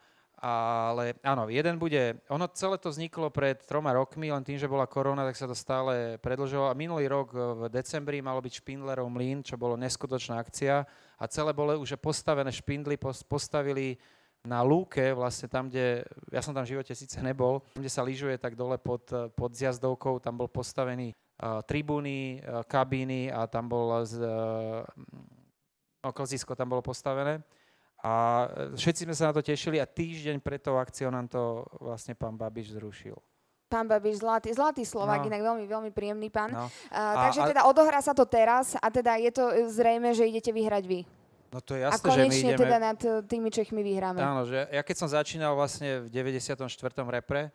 ale 0.40 1.20
áno, 1.20 1.52
jeden 1.52 1.76
bude, 1.76 2.16
ono 2.32 2.48
celé 2.56 2.80
to 2.80 2.88
vzniklo 2.88 3.28
pred 3.28 3.60
troma 3.68 3.92
rokmi, 3.92 4.32
len 4.32 4.40
tým, 4.40 4.56
že 4.56 4.64
bola 4.64 4.88
korona, 4.88 5.28
tak 5.28 5.36
sa 5.36 5.44
to 5.44 5.52
stále 5.52 6.16
predlžilo. 6.24 6.72
A 6.72 6.74
minulý 6.74 7.12
rok 7.12 7.36
v 7.36 7.68
decembri 7.68 8.24
malo 8.24 8.40
byť 8.40 8.64
Špindlerov 8.64 9.12
mlín, 9.12 9.44
čo 9.44 9.60
bolo 9.60 9.76
neskutočná 9.76 10.40
akcia 10.40 10.88
a 11.20 11.24
celé 11.28 11.52
bolo 11.52 11.76
už 11.76 12.00
postavené 12.00 12.48
špindly, 12.48 12.96
postavili 13.28 14.00
na 14.40 14.64
lúke, 14.64 15.12
vlastne 15.12 15.52
tam, 15.52 15.68
kde, 15.68 16.00
ja 16.32 16.40
som 16.40 16.56
tam 16.56 16.64
v 16.64 16.72
živote 16.72 16.96
síce 16.96 17.20
nebol, 17.20 17.60
tam, 17.76 17.84
kde 17.84 17.92
sa 17.92 18.00
lyžuje, 18.00 18.40
tak 18.40 18.56
dole 18.56 18.80
pod, 18.80 19.04
pod 19.36 19.52
zjazdovkou, 19.52 20.16
tam 20.16 20.40
bol 20.40 20.48
postavený 20.48 21.12
uh, 21.12 21.60
tribúny, 21.60 22.40
uh, 22.40 22.64
kabíny 22.64 23.28
a 23.28 23.44
tam 23.44 23.68
bol 23.68 24.00
uh, 24.00 24.80
no, 26.00 26.10
tam 26.56 26.68
bolo 26.72 26.80
postavené. 26.80 27.44
A 28.00 28.48
všetci 28.72 29.04
sme 29.04 29.12
sa 29.12 29.28
na 29.28 29.36
to 29.36 29.44
tešili 29.44 29.76
a 29.76 29.84
týždeň 29.84 30.40
pred 30.40 30.60
tou 30.60 30.80
akciou 30.80 31.12
nám 31.12 31.28
to 31.28 31.68
vlastne 31.84 32.16
pán 32.16 32.32
Babiš 32.32 32.80
zrušil. 32.80 33.16
Pán 33.70 33.86
Babiš, 33.86 34.24
zlatý, 34.24 34.50
zlatý 34.50 34.82
Slovák, 34.82 35.22
no. 35.22 35.28
inak 35.30 35.42
veľmi, 35.46 35.64
veľmi 35.68 35.90
príjemný 35.94 36.26
pán. 36.32 36.50
No. 36.50 36.66
Uh, 36.90 37.30
takže 37.30 37.40
a, 37.44 37.48
teda 37.54 37.60
odohrá 37.68 38.00
sa 38.02 38.16
to 38.16 38.26
teraz 38.26 38.74
a 38.74 38.88
teda 38.90 39.20
je 39.20 39.30
to 39.30 39.44
zrejme, 39.70 40.10
že 40.10 40.26
idete 40.26 40.50
vyhrať 40.50 40.84
vy. 40.88 41.00
No 41.50 41.58
to 41.62 41.74
je 41.78 41.86
jasné, 41.86 41.98
a 41.98 42.02
konečne 42.02 42.34
že 42.34 42.46
my 42.46 42.50
ideme... 42.54 42.62
teda 42.62 42.76
nad 42.78 42.98
tými 43.26 43.48
Čechmi 43.50 43.82
vyhráme. 43.82 44.18
Áno, 44.22 44.42
že 44.46 44.70
ja 44.70 44.82
keď 44.82 44.96
som 44.96 45.08
začínal 45.10 45.54
vlastne 45.54 46.02
v 46.02 46.10
94. 46.10 46.56
repre, 47.10 47.50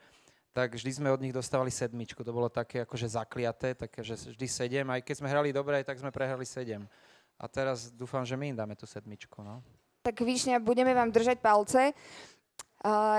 tak 0.55 0.71
vždy 0.71 0.91
sme 1.03 1.11
od 1.11 1.19
nich 1.19 1.35
dostávali 1.35 1.67
sedmičku. 1.67 2.23
To 2.23 2.31
bolo 2.31 2.47
také 2.47 2.87
akože 2.87 3.11
zakliaté, 3.11 3.75
také, 3.75 3.99
že 3.99 4.15
vždy 4.15 4.47
sedem. 4.47 4.87
Aj 4.87 5.03
keď 5.03 5.15
sme 5.19 5.27
hrali 5.27 5.51
dobre, 5.51 5.83
tak 5.83 5.99
sme 5.99 6.15
prehrali 6.15 6.47
sedem. 6.47 6.87
A 7.35 7.51
teraz 7.51 7.91
dúfam, 7.91 8.23
že 8.23 8.39
my 8.39 8.55
im 8.55 8.57
dáme 8.59 8.75
tú 8.79 8.87
sedmičku. 8.87 9.43
No. 9.43 9.59
Tak 10.05 10.21
Výšňa, 10.21 10.61
budeme 10.61 10.93
vám 10.93 11.09
držať 11.09 11.41
palce. 11.41 11.89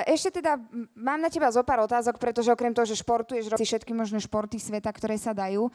Ešte 0.07 0.39
teda 0.39 0.55
mám 0.95 1.19
na 1.19 1.27
teba 1.27 1.51
zo 1.51 1.67
pár 1.67 1.83
otázok, 1.83 2.23
pretože 2.23 2.55
okrem 2.55 2.71
toho, 2.71 2.87
že 2.87 2.95
športuješ, 2.95 3.51
robíš 3.51 3.75
všetky 3.75 3.91
možné 3.91 4.23
športy 4.23 4.63
sveta, 4.63 4.95
ktoré 4.95 5.19
sa 5.19 5.35
dajú, 5.35 5.67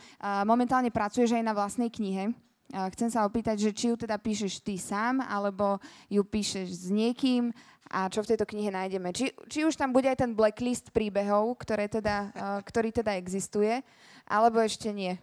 momentálne 0.48 0.88
pracuješ 0.88 1.36
aj 1.36 1.44
na 1.44 1.52
vlastnej 1.52 1.92
knihe. 1.92 2.32
Chcem 2.72 3.12
sa 3.12 3.28
opýtať, 3.28 3.60
že 3.60 3.76
či 3.76 3.92
ju 3.92 4.00
teda 4.00 4.16
píšeš 4.16 4.64
ty 4.64 4.80
sám, 4.80 5.20
alebo 5.20 5.84
ju 6.08 6.24
píšeš 6.24 6.72
s 6.72 6.88
niekým 6.88 7.52
a 7.92 8.08
čo 8.08 8.24
v 8.24 8.32
tejto 8.32 8.48
knihe 8.48 8.72
nájdeme. 8.72 9.12
Či, 9.12 9.36
či 9.52 9.68
už 9.68 9.76
tam 9.76 9.92
bude 9.92 10.08
aj 10.08 10.24
ten 10.24 10.32
blacklist 10.32 10.96
príbehov, 10.96 11.60
ktoré 11.60 11.92
teda, 11.92 12.32
ktorý 12.64 12.96
teda 12.96 13.20
existuje, 13.20 13.84
alebo 14.24 14.64
ešte 14.64 14.88
nie. 14.96 15.20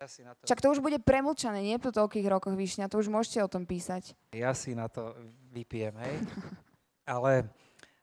Ja 0.00 0.06
si 0.10 0.20
na 0.26 0.34
to... 0.34 0.44
Čak 0.44 0.60
to 0.60 0.74
už 0.74 0.82
bude 0.82 0.98
premlčané, 1.00 1.62
nie 1.62 1.78
po 1.78 1.94
toľkých 1.94 2.26
rokoch, 2.26 2.54
Výšňa, 2.58 2.90
to 2.90 2.98
už 2.98 3.08
môžete 3.08 3.40
o 3.40 3.48
tom 3.48 3.64
písať. 3.64 4.18
Ja 4.34 4.52
si 4.52 4.74
na 4.74 4.90
to 4.90 5.14
vypijem, 5.54 5.94
hej. 6.02 6.16
Ale 7.14 7.48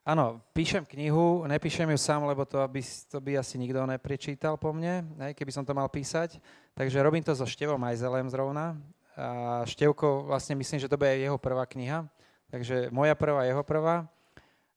Áno, 0.02 0.42
píšem 0.50 0.82
knihu, 0.82 1.46
nepíšem 1.46 1.86
ju 1.86 1.94
sám, 1.94 2.26
lebo 2.26 2.42
to, 2.42 2.58
aby, 2.58 2.82
to 3.06 3.22
by 3.22 3.38
asi 3.38 3.54
nikto 3.54 3.86
neprečítal 3.86 4.58
po 4.58 4.74
mne, 4.74 5.06
ne, 5.14 5.30
keby 5.30 5.54
som 5.54 5.62
to 5.62 5.78
mal 5.78 5.86
písať. 5.86 6.42
Takže 6.74 6.98
robím 6.98 7.22
to 7.22 7.30
so 7.38 7.46
Števom 7.46 7.78
Majzelem 7.78 8.26
zrovna. 8.26 8.74
A 9.14 9.62
Števko, 9.62 10.26
vlastne 10.26 10.58
myslím, 10.58 10.82
že 10.82 10.90
to 10.90 10.98
bude 10.98 11.14
jeho 11.14 11.38
prvá 11.38 11.70
kniha. 11.70 12.02
Takže 12.50 12.90
moja 12.90 13.14
prvá, 13.14 13.46
jeho 13.46 13.62
prvá. 13.62 14.10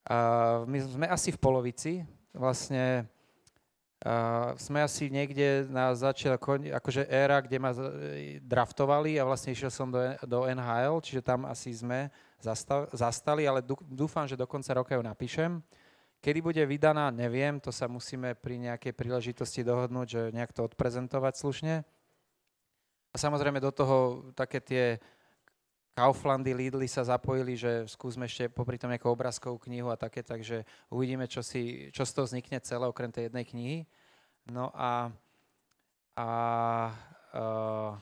A 0.06 0.18
my 0.70 0.78
sme 0.86 1.10
asi 1.10 1.34
v 1.34 1.42
polovici. 1.42 2.06
Vlastne 2.30 3.10
a 4.06 4.54
sme 4.62 4.86
asi 4.86 5.10
niekde 5.10 5.66
na 5.66 5.90
začiatku, 5.98 6.70
akože 6.78 7.10
éra, 7.10 7.42
kde 7.42 7.58
ma 7.58 7.74
draftovali 8.46 9.18
a 9.18 9.26
vlastne 9.26 9.50
išiel 9.50 9.74
som 9.74 9.90
do, 9.90 9.98
do 10.22 10.46
NHL, 10.46 11.02
čiže 11.02 11.26
tam 11.26 11.50
asi 11.50 11.74
sme 11.74 12.14
zastav, 12.38 12.86
zastali, 12.94 13.50
ale 13.50 13.66
dúfam, 13.90 14.30
že 14.30 14.38
do 14.38 14.46
konca 14.46 14.78
roka 14.78 14.94
ju 14.94 15.02
napíšem. 15.02 15.58
Kedy 16.22 16.38
bude 16.38 16.62
vydaná, 16.70 17.10
neviem, 17.10 17.58
to 17.58 17.74
sa 17.74 17.90
musíme 17.90 18.38
pri 18.38 18.62
nejakej 18.62 18.94
príležitosti 18.94 19.66
dohodnúť, 19.66 20.06
že 20.06 20.22
nejak 20.38 20.54
to 20.54 20.62
odprezentovať 20.70 21.34
slušne. 21.42 21.76
A 23.10 23.16
samozrejme 23.18 23.58
do 23.58 23.74
toho 23.74 24.30
také 24.38 24.62
tie 24.62 25.02
Kauflandy, 25.96 26.52
Lidly 26.52 26.92
sa 26.92 27.08
zapojili, 27.08 27.56
že 27.56 27.88
skúsme 27.88 28.28
ešte 28.28 28.52
popri 28.52 28.76
tom 28.76 28.92
nejakú 28.92 29.08
obrázkovú 29.08 29.56
knihu 29.64 29.88
a 29.88 29.96
také, 29.96 30.20
takže 30.20 30.68
uvidíme, 30.92 31.24
čo, 31.24 31.40
si, 31.40 31.88
čo 31.96 32.04
z 32.04 32.12
toho 32.12 32.28
vznikne 32.28 32.60
celé, 32.60 32.84
okrem 32.84 33.08
tej 33.08 33.32
jednej 33.32 33.48
knihy. 33.48 33.78
No 34.52 34.76
a, 34.76 35.08
a 36.20 36.28
uh, 37.32 37.96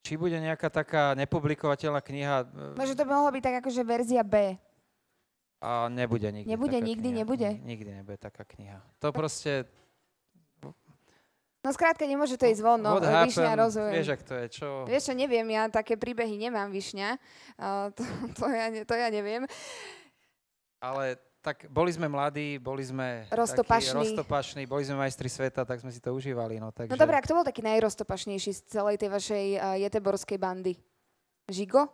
či 0.00 0.16
bude 0.16 0.40
nejaká 0.40 0.72
taká 0.72 1.12
nepublikovateľná 1.20 2.00
kniha. 2.00 2.48
Možno 2.72 2.96
to 2.96 3.04
by 3.04 3.12
mohlo 3.12 3.30
byť 3.36 3.42
tak 3.44 3.56
akože 3.60 3.82
verzia 3.84 4.24
B. 4.24 4.56
A 5.60 5.92
nebude 5.92 6.32
nikdy. 6.32 6.48
Nebude, 6.48 6.80
nikdy 6.80 7.08
kniha. 7.12 7.18
nebude? 7.20 7.48
Nikdy 7.60 7.90
nebude 8.00 8.16
taká 8.16 8.48
kniha. 8.48 8.80
To 9.04 9.12
proste... 9.12 9.68
No 11.60 11.76
skrátka, 11.76 12.08
nemôže 12.08 12.40
to 12.40 12.48
ísť 12.48 12.64
von, 12.64 12.80
no, 12.80 12.96
Višňa, 12.96 13.52
rozumiem. 13.52 14.00
Vieš, 14.00 14.08
ak 14.16 14.22
to 14.24 14.32
je, 14.32 14.46
čo... 14.48 14.68
Vieš 14.88 15.12
čo, 15.12 15.14
neviem, 15.14 15.44
ja 15.52 15.68
také 15.68 16.00
príbehy 16.00 16.40
nemám, 16.40 16.72
Višňa. 16.72 17.20
Uh, 17.60 17.92
to, 17.92 18.00
to, 18.40 18.44
ja, 18.48 18.66
to 18.88 18.94
ja 18.96 19.08
neviem. 19.12 19.44
Ale 20.80 21.20
tak 21.44 21.68
boli 21.68 21.92
sme 21.92 22.08
mladí, 22.08 22.56
boli 22.56 22.80
sme 22.80 23.28
Roztopašní. 23.28 23.92
takí 23.92 24.08
roztopašní, 24.16 24.62
boli 24.64 24.88
sme 24.88 25.04
majstri 25.04 25.28
sveta, 25.28 25.68
tak 25.68 25.84
sme 25.84 25.92
si 25.92 26.00
to 26.00 26.16
užívali. 26.16 26.56
No, 26.56 26.72
takže... 26.72 26.92
No 26.92 26.96
dobré, 26.96 27.20
a 27.20 27.24
kto 27.24 27.36
bol 27.36 27.44
taký 27.44 27.60
najroztopašnejší 27.60 28.50
z 28.56 28.60
celej 28.64 28.96
tej 28.96 29.12
vašej 29.12 29.46
uh, 29.60 29.76
jeteborskej 29.84 30.40
bandy? 30.40 30.80
Žigo? 31.48 31.92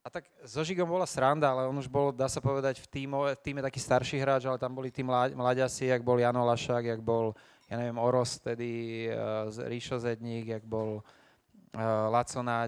A 0.00 0.08
tak 0.08 0.24
so 0.48 0.64
Žigom 0.64 0.88
bola 0.88 1.04
sranda, 1.04 1.52
ale 1.52 1.68
on 1.68 1.76
už 1.76 1.84
bol, 1.84 2.08
dá 2.08 2.24
sa 2.24 2.40
povedať, 2.40 2.80
v, 2.80 2.86
týmo, 2.88 3.28
v 3.28 3.36
týme 3.36 3.60
taký 3.60 3.76
starší 3.76 4.16
hráč, 4.16 4.48
ale 4.48 4.56
tam 4.56 4.72
boli 4.72 4.88
tí 4.88 5.04
mlá- 5.04 5.36
mladiasi, 5.36 5.92
jak 5.92 6.00
bol 6.00 6.16
Jano 6.16 6.40
Lašák, 6.48 6.88
jak 6.88 7.00
bol, 7.04 7.36
ja 7.70 7.78
neviem, 7.78 8.02
Oros, 8.02 8.42
tedy 8.42 9.06
uh, 9.06 9.46
Ríšo 9.46 10.02
Zedník, 10.02 10.58
jak 10.58 10.64
bol 10.66 10.98
uh, 10.98 12.10
Laco 12.10 12.42
uh, 12.42 12.66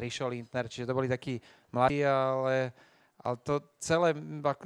Ríšo 0.00 0.26
Lindner, 0.32 0.64
čiže 0.64 0.88
to 0.88 0.96
boli 0.96 1.12
takí 1.12 1.36
mladí, 1.68 2.00
ale, 2.00 2.72
ale 3.20 3.36
to 3.44 3.60
celé, 3.76 4.16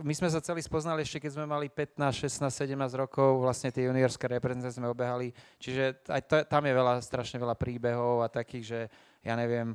my 0.03 0.15
sme 0.15 0.31
sa 0.31 0.39
celý 0.39 0.63
spoznali 0.63 1.03
ešte, 1.03 1.27
keď 1.27 1.43
sme 1.43 1.47
mali 1.51 1.67
15, 1.67 1.99
16, 2.31 2.71
17 2.71 3.03
rokov, 3.03 3.43
vlastne 3.43 3.75
tie 3.75 3.91
juniorské 3.91 4.31
reprezentácie 4.31 4.79
sme 4.79 4.91
obehali, 4.91 5.35
čiže 5.59 6.07
aj 6.07 6.23
to, 6.31 6.35
tam 6.47 6.63
je 6.67 6.75
veľa, 6.75 6.95
strašne 7.03 7.43
veľa 7.43 7.59
príbehov 7.59 8.23
a 8.23 8.31
takých, 8.31 8.65
že 8.65 8.81
ja 9.27 9.35
neviem, 9.35 9.75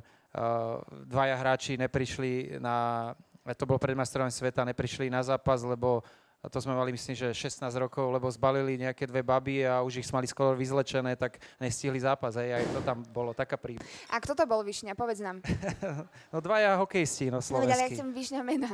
dvaja 1.08 1.36
hráči 1.40 1.80
neprišli 1.80 2.60
na, 2.60 3.12
to 3.56 3.64
bolo 3.64 3.80
pred 3.80 3.96
majstrovstvom 3.96 4.32
sveta, 4.32 4.68
neprišli 4.68 5.08
na 5.08 5.24
zápas, 5.24 5.64
lebo 5.64 6.04
a 6.46 6.48
to 6.48 6.62
sme 6.62 6.78
mali, 6.78 6.94
myslím, 6.94 7.18
že 7.18 7.34
16 7.34 7.66
rokov, 7.74 8.06
lebo 8.06 8.30
zbalili 8.30 8.78
nejaké 8.78 9.02
dve 9.02 9.26
baby 9.26 9.66
a 9.66 9.82
už 9.82 9.98
ich 9.98 10.06
mali 10.14 10.30
skoro 10.30 10.54
vyzlečené, 10.54 11.18
tak 11.18 11.42
nestihli 11.58 11.98
zápas. 11.98 12.38
Hej, 12.38 12.62
aj 12.62 12.64
to 12.70 12.80
tam 12.86 13.02
bolo 13.10 13.34
taká 13.34 13.58
prí... 13.58 13.74
A 14.14 14.22
kto 14.22 14.38
to 14.38 14.46
bol, 14.46 14.62
Višňa? 14.62 14.94
Povedz 14.94 15.18
nám. 15.18 15.42
No 16.30 16.38
dvaja 16.38 16.78
hokejisti, 16.78 17.34
no 17.34 17.42
No, 17.42 17.42
veď, 17.42 17.50
ale 17.50 17.66
ja 17.66 17.74
slovenskí. 17.74 17.94
chcem 17.98 18.08
Višňa 18.14 18.40
mena. 18.46 18.70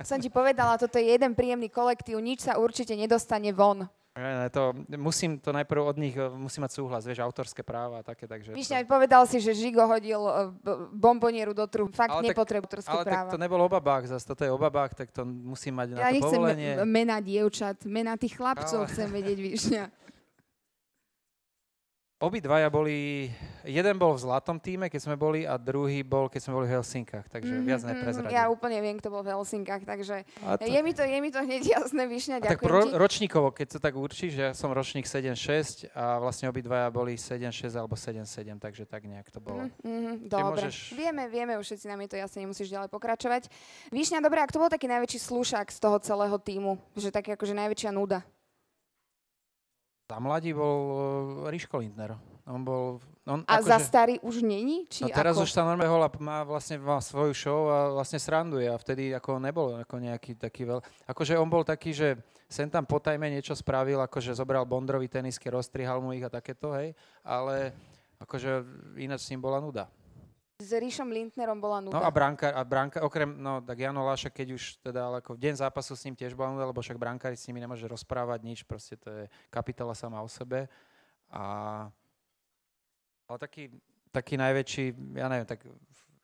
Som 0.00 0.18
ti 0.24 0.32
povedala, 0.32 0.80
toto 0.80 0.96
je 0.96 1.12
jeden 1.12 1.36
príjemný 1.36 1.68
kolektív, 1.68 2.16
nič 2.24 2.48
sa 2.48 2.56
určite 2.56 2.96
nedostane 2.96 3.52
von. 3.52 3.84
Ne, 4.12 4.32
ne, 4.38 4.48
to, 4.50 4.76
musím 4.92 5.40
to 5.40 5.50
najprv 5.50 5.82
od 5.82 5.96
nich, 5.96 6.12
eh, 6.12 6.28
musím 6.28 6.68
mať 6.68 6.72
súhlas, 6.74 7.00
vieš, 7.00 7.24
autorské 7.24 7.64
práva 7.64 7.98
a 7.98 8.04
také, 8.04 8.28
takže... 8.28 8.52
Višňa, 8.52 8.84
to, 8.84 8.92
povedal 8.92 9.24
si, 9.24 9.40
že 9.40 9.56
Žigo 9.56 9.80
hodil 9.82 10.20
b- 10.54 10.92
bombonieru 10.92 11.56
do 11.56 11.64
trhu. 11.64 11.88
Fakt 11.88 12.12
Ale 12.12 12.28
nepotrebuje 12.28 12.68
autorské 12.68 12.92
ale 12.92 13.04
práva. 13.04 13.30
to 13.30 13.40
nebol 13.40 13.56
o 13.56 13.70
babách, 13.70 14.12
zase 14.12 14.28
toto 14.28 14.44
je 14.44 14.52
o 14.52 14.60
babách, 14.60 14.92
tak 14.92 15.08
to 15.08 15.24
musím 15.24 15.80
mať 15.80 15.88
Ja 15.88 15.94
na 15.94 16.02
to 16.02 16.12
nechcem 16.12 16.28
povolenie. 16.28 16.70
m- 16.76 16.84
mena 16.84 17.16
dievčat, 17.18 17.76
mena 17.84 18.12
tých 18.14 18.36
chlapcov 18.36 18.84
Ale- 18.84 18.90
chcem 18.92 19.08
vedieť, 19.08 19.38
Višňa. 19.40 19.84
Obidvaja 22.22 22.70
boli, 22.70 23.26
jeden 23.62 23.98
bol 23.98 24.14
v 24.14 24.22
zlatom 24.22 24.54
týme, 24.54 24.86
keď 24.86 25.00
sme 25.02 25.16
boli, 25.16 25.42
a 25.42 25.58
druhý 25.58 26.00
bol, 26.00 26.30
keď 26.30 26.38
sme 26.40 26.52
boli 26.54 26.70
v 26.70 26.78
Helsinkách, 26.78 27.26
takže 27.26 27.50
Mhm, 27.50 27.66
viac 27.66 27.80
mhm, 27.80 27.88
neprezradím. 27.90 28.30
Ja 28.30 28.46
úplne 28.46 28.78
viem, 28.78 28.94
kto 28.94 29.10
bol 29.10 29.20
v 29.20 29.34
Helsinkách, 29.34 29.82
takže 29.82 30.22
A 30.40 30.54
to- 30.54 30.64
je 30.64 30.78
mi 30.78 30.92
to, 30.92 31.02
je 31.02 31.18
mi 31.18 31.28
to 31.28 31.40
hneď 31.40 31.62
jasné, 31.74 32.06
Višňa, 32.06 32.38
A 32.38 32.40
tak 32.40 32.62
ďakujem 32.62 32.70
ro- 32.70 32.86
ti. 32.86 32.94
ročníkovo, 32.94 33.48
keď 33.50 33.66
to 33.68 33.78
tak 33.80 33.94
určíš, 33.94 34.32
ja 34.32 34.50
som 34.52 34.70
ročník 34.70 35.02
7-6 35.04 35.90
a 35.90 36.16
vlastne 36.16 36.46
obidvaja 36.46 36.86
boli 36.88 37.18
7-6 37.18 37.74
alebo 37.74 37.98
7-7, 37.98 38.22
takže 38.56 38.86
tak 38.86 39.02
nejak 39.02 39.26
to 39.26 39.42
bolo. 39.42 39.66
Mhm, 39.82 39.82
mhm, 39.82 40.14
dobre. 40.24 40.62
môžeš- 40.62 40.94
Vieme, 40.94 41.26
vieme, 41.26 41.58
už 41.58 41.66
všetci 41.66 41.86
nám 41.86 42.00
je 42.00 42.08
to 42.08 42.16
jasne, 42.18 42.38
nemusíš 42.40 42.70
ďalej 42.70 42.86
pokračovať. 42.88 43.50
Výšňa, 43.90 44.22
dobre, 44.22 44.38
a 44.38 44.46
kto 44.46 44.58
bol 44.58 44.70
taký 44.70 44.86
najväčší 44.86 45.18
slúšak 45.18 45.68
z 45.68 45.78
toho 45.80 45.98
celého 45.98 46.38
týmu? 46.38 46.78
Že 46.94 47.10
taký 47.10 47.34
akože 47.34 47.50
najväčšia 47.52 47.90
nuda. 47.90 48.22
Za 50.12 50.20
mladí 50.20 50.52
bol 50.52 50.78
uh, 50.92 51.48
Ríško 51.48 51.80
Lindner. 51.80 52.12
On 52.44 52.60
bol... 52.60 53.00
On 53.24 53.40
A 53.48 53.64
akože, 53.64 53.70
za 53.70 53.78
starý 53.80 54.20
už 54.20 54.44
není? 54.44 54.84
Či 54.84 55.08
No 55.08 55.14
teraz 55.14 55.40
ako? 55.40 55.48
už 55.48 55.50
sa 55.56 55.64
normálne 55.64 55.88
hol 55.88 56.04
a 56.04 56.12
má 56.20 56.44
vlastne 56.44 56.76
má 56.76 57.00
svoju 57.00 57.32
show 57.32 57.72
a 57.72 57.96
vlastne 57.96 58.20
sranduje 58.20 58.68
a 58.68 58.76
vtedy 58.76 59.16
ako 59.16 59.40
nebol 59.40 59.72
ako 59.80 59.96
nejaký 59.96 60.36
taký 60.36 60.68
veľ... 60.68 60.84
Akože 61.08 61.40
on 61.40 61.48
bol 61.48 61.64
taký, 61.64 61.96
že 61.96 62.20
sem 62.44 62.68
tam 62.68 62.84
potajme 62.84 63.24
niečo 63.32 63.56
spravil, 63.56 64.04
akože 64.04 64.36
zobral 64.36 64.68
Bondrovi 64.68 65.08
tenisky, 65.08 65.48
roztrihal 65.48 66.04
mu 66.04 66.12
ich 66.12 66.20
a 66.20 66.28
takéto, 66.28 66.76
hej, 66.76 66.92
ale 67.24 67.72
akože 68.20 68.68
ináč 69.00 69.24
s 69.24 69.30
ním 69.32 69.40
bola 69.40 69.64
nuda. 69.64 69.88
S 70.62 70.70
Ríšom 70.70 71.10
Lindnerom 71.10 71.58
bola 71.58 71.82
nuda. 71.82 71.98
No 71.98 72.06
a 72.06 72.10
bránka, 72.14 72.54
a 72.54 72.62
bránka, 72.62 73.02
okrem, 73.02 73.34
no 73.34 73.58
tak 73.58 73.82
Jano 73.82 74.06
Láša, 74.06 74.30
keď 74.30 74.54
už 74.54 74.78
teda, 74.78 75.10
ale 75.10 75.16
ako 75.18 75.34
v 75.34 75.42
deň 75.50 75.54
zápasu 75.58 75.98
s 75.98 76.06
ním 76.06 76.14
tiež 76.14 76.38
bola 76.38 76.54
nuda, 76.54 76.70
lebo 76.70 76.78
však 76.78 76.94
brankári 76.94 77.34
s 77.34 77.50
nimi 77.50 77.58
nemôže 77.58 77.82
rozprávať 77.90 78.40
nič, 78.46 78.58
proste 78.62 78.94
to 78.94 79.10
je 79.10 79.24
kapitola 79.50 79.98
sama 79.98 80.22
o 80.22 80.30
sebe. 80.30 80.70
A, 81.34 81.42
ale 83.26 83.38
taký, 83.42 83.74
taký 84.14 84.38
najväčší, 84.38 85.18
ja 85.18 85.26
neviem, 85.26 85.48
tak 85.50 85.66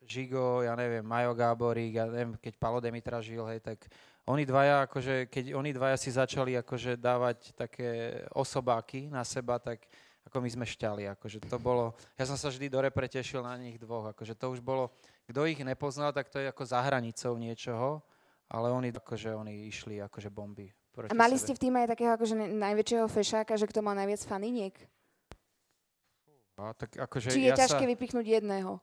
Žigo, 0.08 0.64
ja 0.64 0.72
neviem, 0.72 1.04
Majo 1.04 1.36
Gáborík, 1.36 2.00
ja 2.00 2.08
neviem, 2.08 2.32
keď 2.40 2.54
Palo 2.56 2.80
Demitra 2.80 3.20
žil, 3.20 3.44
hej, 3.44 3.60
tak 3.60 3.90
oni 4.24 4.48
dvaja, 4.48 4.88
akože, 4.88 5.28
keď 5.28 5.44
oni 5.52 5.76
dvaja 5.76 5.96
si 6.00 6.08
začali 6.12 6.56
akože 6.56 6.96
dávať 6.96 7.52
také 7.52 8.22
osobáky 8.32 9.08
na 9.12 9.20
seba, 9.24 9.60
tak 9.60 9.84
ako 10.28 10.44
my 10.44 10.50
sme 10.52 10.66
šťali, 10.68 11.08
akože 11.16 11.40
to 11.48 11.56
bolo, 11.56 11.96
ja 12.20 12.28
som 12.28 12.36
sa 12.36 12.52
vždy 12.52 12.68
do 12.68 12.84
repre 12.84 13.08
tešil 13.08 13.40
na 13.40 13.56
nich 13.56 13.80
dvoch, 13.80 14.12
akože 14.12 14.36
to 14.36 14.52
už 14.52 14.60
bolo, 14.60 14.92
kto 15.24 15.48
ich 15.48 15.58
nepoznal, 15.64 16.12
tak 16.12 16.28
to 16.28 16.36
je 16.36 16.52
ako 16.52 16.68
za 16.68 16.84
hranicou 16.84 17.32
niečoho, 17.40 18.04
ale 18.52 18.68
oni, 18.68 18.92
akože 18.92 19.32
oni 19.32 19.72
išli 19.72 20.04
akože 20.04 20.28
bomby. 20.28 20.68
A 21.08 21.14
mali 21.14 21.38
sebe. 21.38 21.42
ste 21.48 21.52
v 21.56 21.60
týme 21.62 21.78
aj 21.86 21.88
takého 21.94 22.12
akože 22.12 22.34
najväčšieho 22.36 23.06
fešáka, 23.08 23.54
že 23.56 23.70
kto 23.70 23.80
mal 23.80 23.94
najviac 23.96 24.20
faniniek? 24.26 24.74
A 26.58 26.74
tak 26.74 26.90
akože 26.98 27.30
Či 27.30 27.46
je 27.46 27.50
ja 27.54 27.56
ťažké 27.56 27.86
sa, 27.86 27.90
vypichnúť 27.94 28.26
jedného? 28.26 28.82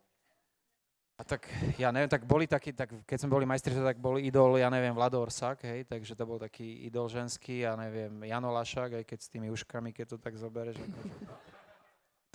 A 1.16 1.24
tak, 1.24 1.48
ja 1.80 1.96
neviem, 1.96 2.12
tak 2.12 2.28
boli 2.28 2.44
takí, 2.44 2.76
tak 2.76 2.92
keď 3.08 3.18
sme 3.24 3.32
boli 3.40 3.48
majstri, 3.48 3.72
tak 3.72 4.04
bol 4.04 4.20
idol, 4.20 4.60
ja 4.60 4.68
neviem, 4.68 4.92
Vlado 4.92 5.24
Orsák, 5.24 5.64
hej, 5.64 5.88
takže 5.88 6.12
to 6.12 6.28
bol 6.28 6.36
taký 6.36 6.84
idol 6.84 7.08
ženský, 7.08 7.64
ja 7.64 7.80
neviem, 7.80 8.12
Jano 8.28 8.52
Lašák, 8.52 9.00
aj 9.00 9.06
keď 9.08 9.20
s 9.24 9.32
tými 9.32 9.48
uškami, 9.48 9.96
keď 9.96 10.16
to 10.16 10.18
tak 10.20 10.36
zobereš. 10.36 10.76
Akože. 10.76 11.16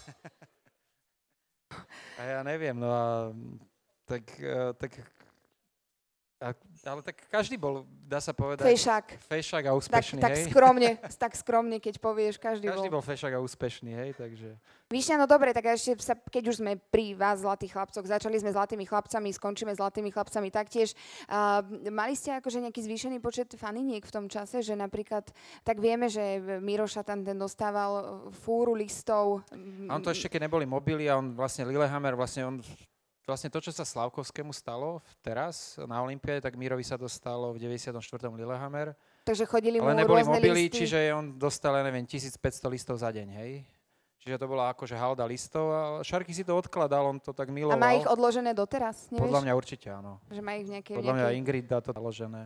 A 2.21 2.23
ja 2.25 2.41
neviem, 2.45 2.77
no 2.77 2.89
a 2.93 3.33
tak, 4.05 4.29
eh, 4.41 4.73
tak 4.77 4.93
a, 6.41 6.57
ale 6.89 7.01
tak 7.05 7.21
každý 7.29 7.61
bol, 7.61 7.85
dá 8.09 8.17
sa 8.17 8.33
povedať, 8.33 8.65
Fešák. 8.65 9.07
fešák 9.29 9.65
a 9.69 9.73
Tak, 9.77 9.81
úspešný, 9.85 10.21
tak 10.25 10.33
hej. 10.33 10.49
skromne, 10.49 10.91
tak 11.29 11.33
skromne, 11.37 11.77
keď 11.77 12.01
povieš, 12.01 12.41
každý, 12.41 12.73
Každý 12.73 12.89
bol. 12.89 12.99
bol 12.99 13.05
fešák 13.05 13.37
a 13.37 13.41
úspešný, 13.45 13.93
hej, 13.93 14.11
takže... 14.17 14.57
Výšňa, 14.89 15.21
no 15.21 15.27
dobre, 15.29 15.53
tak 15.53 15.69
ešte 15.77 16.01
sa, 16.01 16.17
keď 16.17 16.49
už 16.49 16.65
sme 16.65 16.81
pri 16.91 17.13
vás, 17.13 17.45
zlatých 17.45 17.77
chlapcoch, 17.77 18.03
začali 18.09 18.41
sme 18.41 18.57
zlatými 18.57 18.89
chlapcami, 18.89 19.29
skončíme 19.37 19.71
zlatými 19.77 20.09
chlapcami 20.11 20.49
taktiež. 20.49 20.97
Uh, 21.29 21.61
mali 21.93 22.17
ste 22.17 22.35
akože 22.41 22.65
nejaký 22.65 22.89
zvýšený 22.89 23.21
počet 23.21 23.53
faniniek 23.55 24.03
v 24.03 24.11
tom 24.11 24.27
čase, 24.27 24.65
že 24.65 24.73
napríklad, 24.75 25.29
tak 25.63 25.77
vieme, 25.79 26.09
že 26.09 26.41
Miroša 26.59 27.05
tam 27.05 27.21
ten 27.23 27.37
dostával 27.37 28.27
fúru 28.33 28.73
listov. 28.73 29.45
A 29.87 29.93
on 29.95 30.03
to 30.03 30.11
ešte, 30.11 30.33
keď 30.33 30.49
neboli 30.49 30.65
mobily 30.65 31.07
a 31.07 31.21
on 31.21 31.37
vlastne 31.37 31.69
Lillehammer, 31.69 32.17
vlastne 32.17 32.49
on 32.49 32.57
vlastne 33.31 33.47
to, 33.49 33.63
čo 33.63 33.71
sa 33.71 33.87
Slavkovskému 33.87 34.51
stalo 34.51 34.99
teraz 35.23 35.79
na 35.87 36.03
Olympiade, 36.03 36.43
tak 36.43 36.59
Mírovi 36.59 36.83
sa 36.83 36.99
dostalo 36.99 37.55
v 37.55 37.63
94. 37.63 37.95
Lillehammer. 38.35 38.99
Takže 39.23 39.47
chodili 39.47 39.79
mu 39.79 39.87
Ale 39.87 40.03
neboli 40.03 40.27
mobily, 40.27 40.67
listy. 40.67 40.83
čiže 40.85 40.99
on 41.15 41.39
dostal, 41.39 41.79
ja 41.79 41.87
neviem, 41.87 42.03
1500 42.03 42.43
listov 42.67 42.99
za 42.99 43.15
deň, 43.15 43.29
hej? 43.39 43.63
Čiže 44.21 44.37
to 44.37 44.47
bola 44.51 44.69
akože 44.77 44.93
halda 45.01 45.25
listov 45.25 45.73
a 45.73 45.81
Šarky 46.05 46.37
si 46.37 46.45
to 46.45 46.53
odkladal, 46.53 47.09
on 47.09 47.17
to 47.17 47.33
tak 47.33 47.49
A 47.49 47.53
miloval. 47.57 47.81
má 47.81 47.97
ich 47.97 48.05
odložené 48.05 48.53
doteraz, 48.53 49.09
nevieš? 49.09 49.25
Podľa 49.25 49.41
mňa 49.49 49.53
určite 49.57 49.89
áno. 49.89 50.21
Že 50.29 50.41
má 50.45 50.53
ich 50.61 50.69
v 50.69 50.71
nejakej... 50.77 50.95
Podľa 51.01 51.15
mňa 51.17 51.25
nejakej... 51.25 51.41
Ingrid 51.41 51.65
dá 51.65 51.79
to 51.81 51.91
založené. 51.97 52.43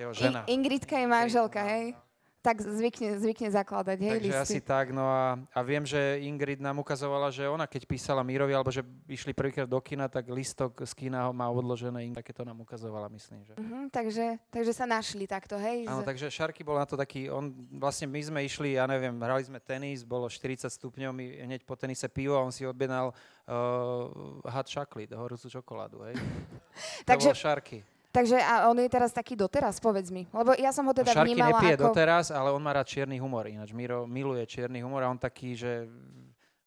Jeho 0.00 0.12
I- 0.12 0.16
žena. 0.16 0.40
Ingridka 0.48 0.96
je 0.96 1.04
manželka, 1.04 1.60
hej? 1.60 1.92
Tak 2.40 2.56
zvykne, 2.58 3.20
zvykne 3.20 3.52
zakladať, 3.52 3.98
hej, 4.00 4.12
Takže 4.14 4.32
listy. 4.32 4.40
asi 4.40 4.58
tak, 4.62 4.90
no 4.90 5.04
a, 5.04 5.36
a 5.46 5.60
viem, 5.60 5.84
že 5.84 6.00
Ingrid 6.20 6.56
nám 6.56 6.80
ukazovala, 6.80 7.28
že 7.28 7.44
ona 7.44 7.68
keď 7.68 7.84
písala 7.84 8.24
Mírovi, 8.24 8.50
alebo 8.50 8.68
že 8.68 8.80
išli 9.04 9.30
prvýkrát 9.30 9.64
do 9.64 9.76
kina, 9.76 10.08
tak 10.08 10.24
listok 10.26 10.80
z 10.80 10.92
kina 10.94 11.28
ho 11.28 11.32
má 11.32 11.44
odložené, 11.46 12.00
také 12.10 12.32
to 12.32 12.40
nám 12.40 12.56
ukazovala, 12.58 13.06
myslím, 13.10 13.44
že. 13.44 13.52
Mhm, 13.54 13.88
takže, 13.90 14.40
takže 14.48 14.72
sa 14.72 14.88
našli 14.88 15.28
takto, 15.28 15.54
hej? 15.54 15.84
Áno, 15.84 16.00
z- 16.00 16.08
takže 16.08 16.26
Šarky 16.26 16.62
bol 16.62 16.74
na 16.74 16.84
to 16.84 16.96
taký, 16.96 17.28
on, 17.28 17.52
vlastne 17.70 18.06
my 18.06 18.20
sme 18.22 18.40
išli, 18.40 18.72
ja 18.72 18.84
neviem, 18.84 19.12
hrali 19.14 19.44
sme 19.44 19.60
tenis, 19.60 20.00
bolo 20.00 20.24
40 20.24 20.64
stupňov, 20.66 21.12
my 21.12 21.24
hneď 21.44 21.60
po 21.62 21.76
tenise 21.76 22.08
pivo 22.08 22.34
a 22.34 22.42
on 22.42 22.50
si 22.50 22.64
objednal 22.64 23.12
uh, 23.12 24.08
hot 24.46 24.64
chocolate, 24.64 25.12
horúcu 25.12 25.44
čokoládu, 25.46 26.08
hej. 26.08 26.16
Takže- 27.04 27.04
To 27.04 27.32
bol 27.32 27.36
Šarky. 27.36 27.84
Takže 28.10 28.42
a 28.42 28.66
on 28.66 28.74
je 28.74 28.90
teraz 28.90 29.14
taký 29.14 29.38
doteraz, 29.38 29.78
povedz 29.78 30.10
mi. 30.10 30.26
Lebo 30.34 30.50
ja 30.58 30.74
som 30.74 30.82
ho 30.82 30.90
teda 30.90 31.14
Šarky 31.14 31.30
vnímala 31.30 31.62
nepije 31.62 31.78
ako... 31.78 31.94
doteraz, 31.94 32.34
ale 32.34 32.50
on 32.50 32.58
má 32.58 32.74
rád 32.74 32.90
čierny 32.90 33.22
humor, 33.22 33.46
ináč 33.46 33.70
Miro 33.70 34.02
miluje 34.02 34.42
čierny 34.50 34.82
humor 34.82 35.06
a 35.06 35.14
on 35.14 35.18
taký, 35.18 35.54
že 35.54 35.86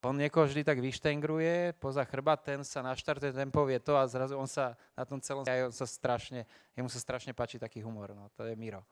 on 0.04 0.16
niekoho 0.20 0.48
vždy 0.48 0.64
tak 0.68 0.80
vyštengruje 0.80 1.80
poza 1.80 2.04
chrbát, 2.08 2.44
ten 2.44 2.64
sa 2.64 2.80
naštartuje, 2.84 3.36
ten 3.36 3.52
povie 3.52 3.80
to 3.80 3.96
a 3.96 4.04
zrazu 4.08 4.36
on 4.36 4.48
sa 4.48 4.76
na 4.96 5.04
tom 5.08 5.20
celom 5.20 5.44
aj 5.48 5.72
on 5.72 5.76
sa 5.76 5.88
strašne, 5.88 6.44
jemu 6.76 6.91
sa 6.91 7.00
strašne 7.00 7.32
páči 7.32 7.60
taký 7.60 7.84
humor, 7.84 8.12
no 8.16 8.28
to 8.36 8.48
je 8.48 8.56
Miro. 8.56 8.84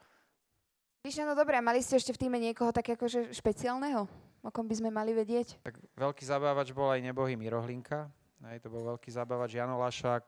Víš, 1.08 1.24
no 1.24 1.36
dobré, 1.36 1.60
mali 1.60 1.80
ste 1.84 2.00
ešte 2.00 2.16
v 2.16 2.20
týme 2.28 2.38
niekoho 2.40 2.72
tak 2.72 2.96
akože 2.96 3.32
špeciálneho, 3.36 4.08
o 4.44 4.50
kom 4.52 4.68
by 4.68 4.76
sme 4.76 4.92
mali 4.92 5.12
vedieť? 5.16 5.60
Tak 5.64 5.80
veľký 6.00 6.24
zabávač 6.24 6.72
bol 6.72 6.92
aj 6.92 7.04
nebohý 7.04 7.36
Miro 7.36 7.60
Hlinka, 7.64 8.08
aj 8.44 8.60
to 8.64 8.68
bol 8.72 8.96
veľký 8.96 9.12
zabávač 9.12 9.60
Jano 9.60 9.84
Lašák, 9.84 10.26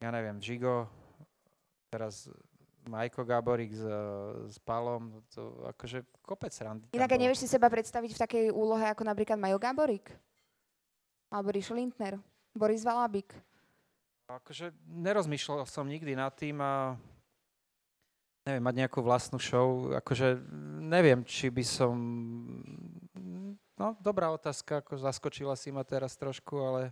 ja 0.00 0.08
neviem, 0.08 0.40
Žigo, 0.40 1.01
teraz 1.92 2.24
Majko 2.88 3.22
Gáborík 3.22 3.76
s, 3.76 3.84
s 4.48 4.56
Palom, 4.64 5.20
to 5.30 5.52
akože 5.76 6.02
kopec 6.24 6.50
randy. 6.64 6.88
Inak 6.96 7.12
a 7.12 7.20
nevieš 7.20 7.44
si 7.44 7.48
seba 7.52 7.68
predstaviť 7.68 8.10
v 8.16 8.22
takej 8.24 8.44
úlohe 8.48 8.88
ako 8.88 9.04
napríklad 9.04 9.36
Majo 9.36 9.60
Gáborík? 9.60 10.08
Alebo 11.28 11.52
Rišo 11.52 11.76
Lindner? 11.76 12.16
Boris 12.56 12.82
Valabik? 12.82 13.36
Akože 14.26 14.72
nerozmýšľal 14.88 15.68
som 15.68 15.84
nikdy 15.84 16.16
nad 16.16 16.32
tým 16.32 16.56
a 16.58 16.96
neviem, 18.48 18.64
mať 18.64 18.74
nejakú 18.82 18.98
vlastnú 19.04 19.38
show, 19.38 19.92
akože 19.92 20.40
neviem, 20.82 21.22
či 21.22 21.52
by 21.52 21.62
som, 21.62 21.94
no 23.78 23.94
dobrá 24.02 24.32
otázka, 24.34 24.82
ako 24.82 24.98
zaskočila 24.98 25.54
si 25.54 25.70
ma 25.70 25.86
teraz 25.86 26.18
trošku, 26.18 26.58
ale 26.58 26.90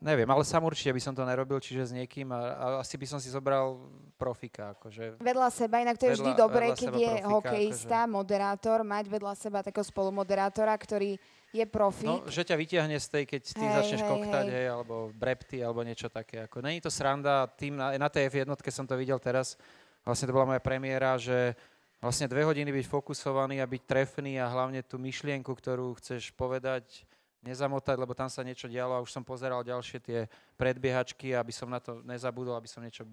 neviem, 0.00 0.28
ale 0.28 0.44
sám 0.44 0.68
určite 0.68 0.92
by 0.92 1.02
som 1.02 1.14
to 1.16 1.24
nerobil, 1.24 1.56
čiže 1.56 1.90
s 1.90 1.92
niekým 1.96 2.30
a, 2.30 2.40
a 2.54 2.66
asi 2.84 3.00
by 3.00 3.06
som 3.08 3.18
si 3.18 3.32
zobral 3.32 3.80
profika. 4.20 4.76
Akože 4.76 5.18
vedľa 5.18 5.48
seba, 5.48 5.80
inak 5.80 5.96
to 5.96 6.06
je 6.06 6.14
vedľa, 6.14 6.22
vždy 6.22 6.32
dobré, 6.36 6.66
keď 6.76 6.92
je 6.92 7.12
profika, 7.12 7.30
hokejista, 7.32 7.98
akože... 8.04 8.14
moderátor, 8.14 8.78
mať 8.84 9.04
vedľa 9.08 9.34
seba 9.34 9.58
takého 9.64 9.86
spolumoderátora, 9.86 10.72
ktorý 10.76 11.16
je 11.50 11.64
profík. 11.66 12.06
No, 12.06 12.22
že 12.30 12.46
ťa 12.46 12.56
vyťahne 12.56 12.96
z 13.00 13.08
tej, 13.10 13.24
keď 13.26 13.42
ty 13.42 13.64
hej, 13.66 13.74
začneš 13.82 14.02
hej, 14.06 14.10
koktať, 14.10 14.46
hej. 14.46 14.54
hej, 14.54 14.66
alebo 14.70 14.94
brepty, 15.10 15.58
alebo 15.64 15.82
niečo 15.82 16.06
také. 16.06 16.46
Ako, 16.46 16.62
není 16.62 16.78
to 16.78 16.92
sranda, 16.92 17.50
tým 17.58 17.74
na, 17.74 17.90
na 17.98 18.08
tej 18.08 18.30
F1 18.30 18.46
som 18.70 18.86
to 18.86 18.94
videl 18.94 19.18
teraz, 19.18 19.58
vlastne 20.06 20.30
to 20.30 20.34
bola 20.36 20.54
moja 20.54 20.62
premiéra, 20.62 21.18
že 21.18 21.58
vlastne 21.98 22.30
dve 22.30 22.46
hodiny 22.46 22.70
byť 22.70 22.86
fokusovaný 22.86 23.60
a 23.60 23.68
byť 23.68 23.82
trefný 23.84 24.38
a 24.38 24.48
hlavne 24.48 24.80
tú 24.86 24.96
myšlienku, 24.96 25.50
ktorú 25.52 25.98
chceš 25.98 26.32
povedať, 26.32 27.04
nezamotať, 27.40 27.96
lebo 27.96 28.12
tam 28.12 28.28
sa 28.28 28.44
niečo 28.44 28.68
dialo 28.68 28.96
a 28.96 29.04
už 29.04 29.12
som 29.12 29.24
pozeral 29.24 29.64
ďalšie 29.64 29.98
tie 30.00 30.18
predbiehačky, 30.60 31.32
aby 31.32 31.52
som 31.52 31.68
na 31.72 31.80
to 31.80 32.04
nezabudol, 32.04 32.56
aby 32.56 32.68
som 32.68 32.84
niečo 32.84 33.08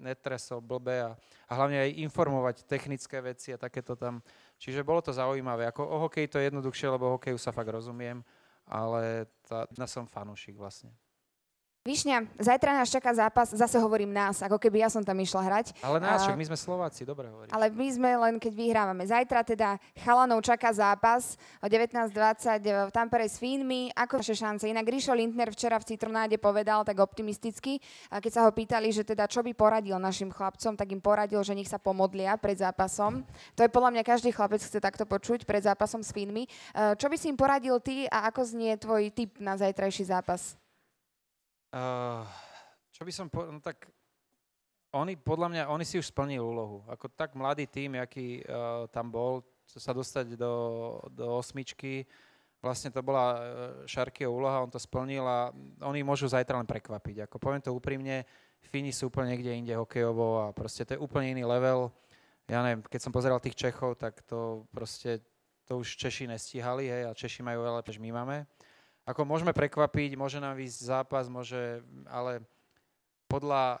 netresol 0.00 0.64
blbe 0.64 1.04
a, 1.04 1.10
a 1.48 1.52
hlavne 1.52 1.76
aj 1.84 2.00
informovať 2.00 2.56
technické 2.64 3.20
veci 3.20 3.52
a 3.52 3.60
takéto 3.60 3.92
tam. 3.92 4.24
Čiže 4.56 4.84
bolo 4.84 5.04
to 5.04 5.12
zaujímavé. 5.12 5.68
Ako 5.68 5.84
o 5.84 5.96
hokeji 6.08 6.32
to 6.32 6.40
je 6.40 6.48
jednoduchšie, 6.48 6.88
lebo 6.88 7.16
hokeju 7.16 7.36
sa 7.36 7.52
fakt 7.52 7.68
rozumiem, 7.68 8.24
ale 8.64 9.28
tá, 9.44 9.68
ja 9.76 9.84
som 9.84 10.08
fanúšik 10.08 10.56
vlastne. 10.56 10.92
Višňa, 11.86 12.42
zajtra 12.42 12.74
nás 12.74 12.90
čaká 12.90 13.14
zápas, 13.14 13.54
zase 13.54 13.78
hovorím 13.78 14.10
nás, 14.10 14.42
ako 14.42 14.58
keby 14.58 14.82
ja 14.82 14.90
som 14.90 15.06
tam 15.06 15.14
išla 15.22 15.38
hrať. 15.46 15.78
Ale 15.86 16.02
nás, 16.02 16.26
však 16.26 16.34
my 16.34 16.50
sme 16.50 16.58
Slováci, 16.58 17.06
dobre 17.06 17.30
hovorím. 17.30 17.54
Ale 17.54 17.70
my 17.70 17.88
sme 17.94 18.10
len, 18.26 18.34
keď 18.42 18.52
vyhrávame. 18.58 19.06
Zajtra 19.06 19.46
teda 19.46 19.78
chalanov 19.94 20.42
čaká 20.42 20.74
zápas 20.74 21.38
o 21.62 21.70
19.20 21.70 22.10
v 22.58 22.90
Tampere 22.90 23.30
s 23.30 23.38
Fínmi. 23.38 23.94
Ako 23.94 24.18
vaše 24.18 24.34
šance? 24.34 24.66
Inak 24.66 24.82
Ríšo 24.82 25.14
Lindner 25.14 25.54
včera 25.54 25.78
v 25.78 25.86
Citronáde 25.86 26.34
povedal 26.42 26.82
tak 26.82 26.98
optimisticky, 26.98 27.78
keď 28.10 28.32
sa 28.34 28.42
ho 28.42 28.50
pýtali, 28.50 28.90
že 28.90 29.06
teda 29.06 29.30
čo 29.30 29.46
by 29.46 29.54
poradil 29.54 29.94
našim 30.02 30.34
chlapcom, 30.34 30.74
tak 30.74 30.90
im 30.90 30.98
poradil, 30.98 31.38
že 31.46 31.54
nech 31.54 31.70
sa 31.70 31.78
pomodlia 31.78 32.34
pred 32.34 32.58
zápasom. 32.58 33.22
To 33.54 33.62
je 33.62 33.70
podľa 33.70 33.94
mňa 33.94 34.02
každý 34.02 34.34
chlapec 34.34 34.58
chce 34.58 34.82
takto 34.82 35.06
počuť 35.06 35.46
pred 35.46 35.62
zápasom 35.62 36.02
s 36.02 36.10
Fínmi. 36.10 36.50
Čo 36.74 37.06
by 37.06 37.14
si 37.14 37.30
im 37.30 37.38
poradil 37.38 37.78
ty 37.78 38.10
a 38.10 38.26
ako 38.26 38.42
znie 38.42 38.74
tvoj 38.74 39.14
tip 39.14 39.38
na 39.38 39.54
zajtrajší 39.54 40.10
zápas? 40.10 40.58
Uh, 41.76 42.24
čo 42.88 43.04
by 43.04 43.12
som 43.12 43.28
povedal, 43.28 43.52
no 43.52 43.60
tak 43.60 43.84
oni, 44.96 45.12
podľa 45.20 45.48
mňa, 45.52 45.62
oni 45.68 45.84
si 45.84 46.00
už 46.00 46.08
splnili 46.08 46.40
úlohu. 46.40 46.80
Ako 46.88 47.12
tak 47.12 47.36
mladý 47.36 47.68
tým, 47.68 48.00
aký 48.00 48.40
uh, 48.48 48.88
tam 48.88 49.12
bol, 49.12 49.44
sa 49.68 49.92
dostať 49.92 50.40
do, 50.40 50.54
do 51.12 51.36
osmičky, 51.36 52.08
vlastne 52.64 52.88
to 52.88 53.04
bola 53.04 53.24
uh, 53.28 53.38
Šarkieho 53.84 54.32
úloha, 54.32 54.64
on 54.64 54.72
to 54.72 54.80
splnil 54.80 55.28
a 55.28 55.52
oni 55.84 56.00
môžu 56.00 56.24
zajtra 56.32 56.56
len 56.56 56.64
prekvapiť. 56.64 57.28
Ako 57.28 57.36
poviem 57.36 57.60
to 57.60 57.76
úprimne, 57.76 58.24
Fíni 58.72 58.88
sú 58.88 59.12
úplne 59.12 59.36
niekde 59.36 59.52
inde 59.52 59.76
hokejovo 59.76 60.48
a 60.48 60.56
proste 60.56 60.88
to 60.88 60.96
je 60.96 61.02
úplne 61.02 61.36
iný 61.36 61.44
level. 61.44 61.92
Ja 62.48 62.64
neviem, 62.64 62.80
keď 62.88 63.00
som 63.04 63.12
pozeral 63.12 63.36
tých 63.36 63.58
Čechov, 63.58 64.00
tak 64.00 64.24
to 64.24 64.64
proste, 64.72 65.20
to 65.68 65.76
už 65.76 65.92
Češi 65.92 66.24
nestíhali, 66.24 66.88
hej, 66.88 67.04
a 67.04 67.12
Češi 67.12 67.44
majú 67.44 67.68
veľa, 67.68 67.84
než 67.84 68.00
my 68.00 68.10
máme. 68.16 68.48
Ako 69.06 69.22
môžeme 69.22 69.54
prekvapiť, 69.54 70.18
môže 70.18 70.42
nám 70.42 70.58
ísť 70.58 70.90
zápas, 70.90 71.30
môže, 71.30 71.78
ale 72.10 72.42
podľa 73.30 73.78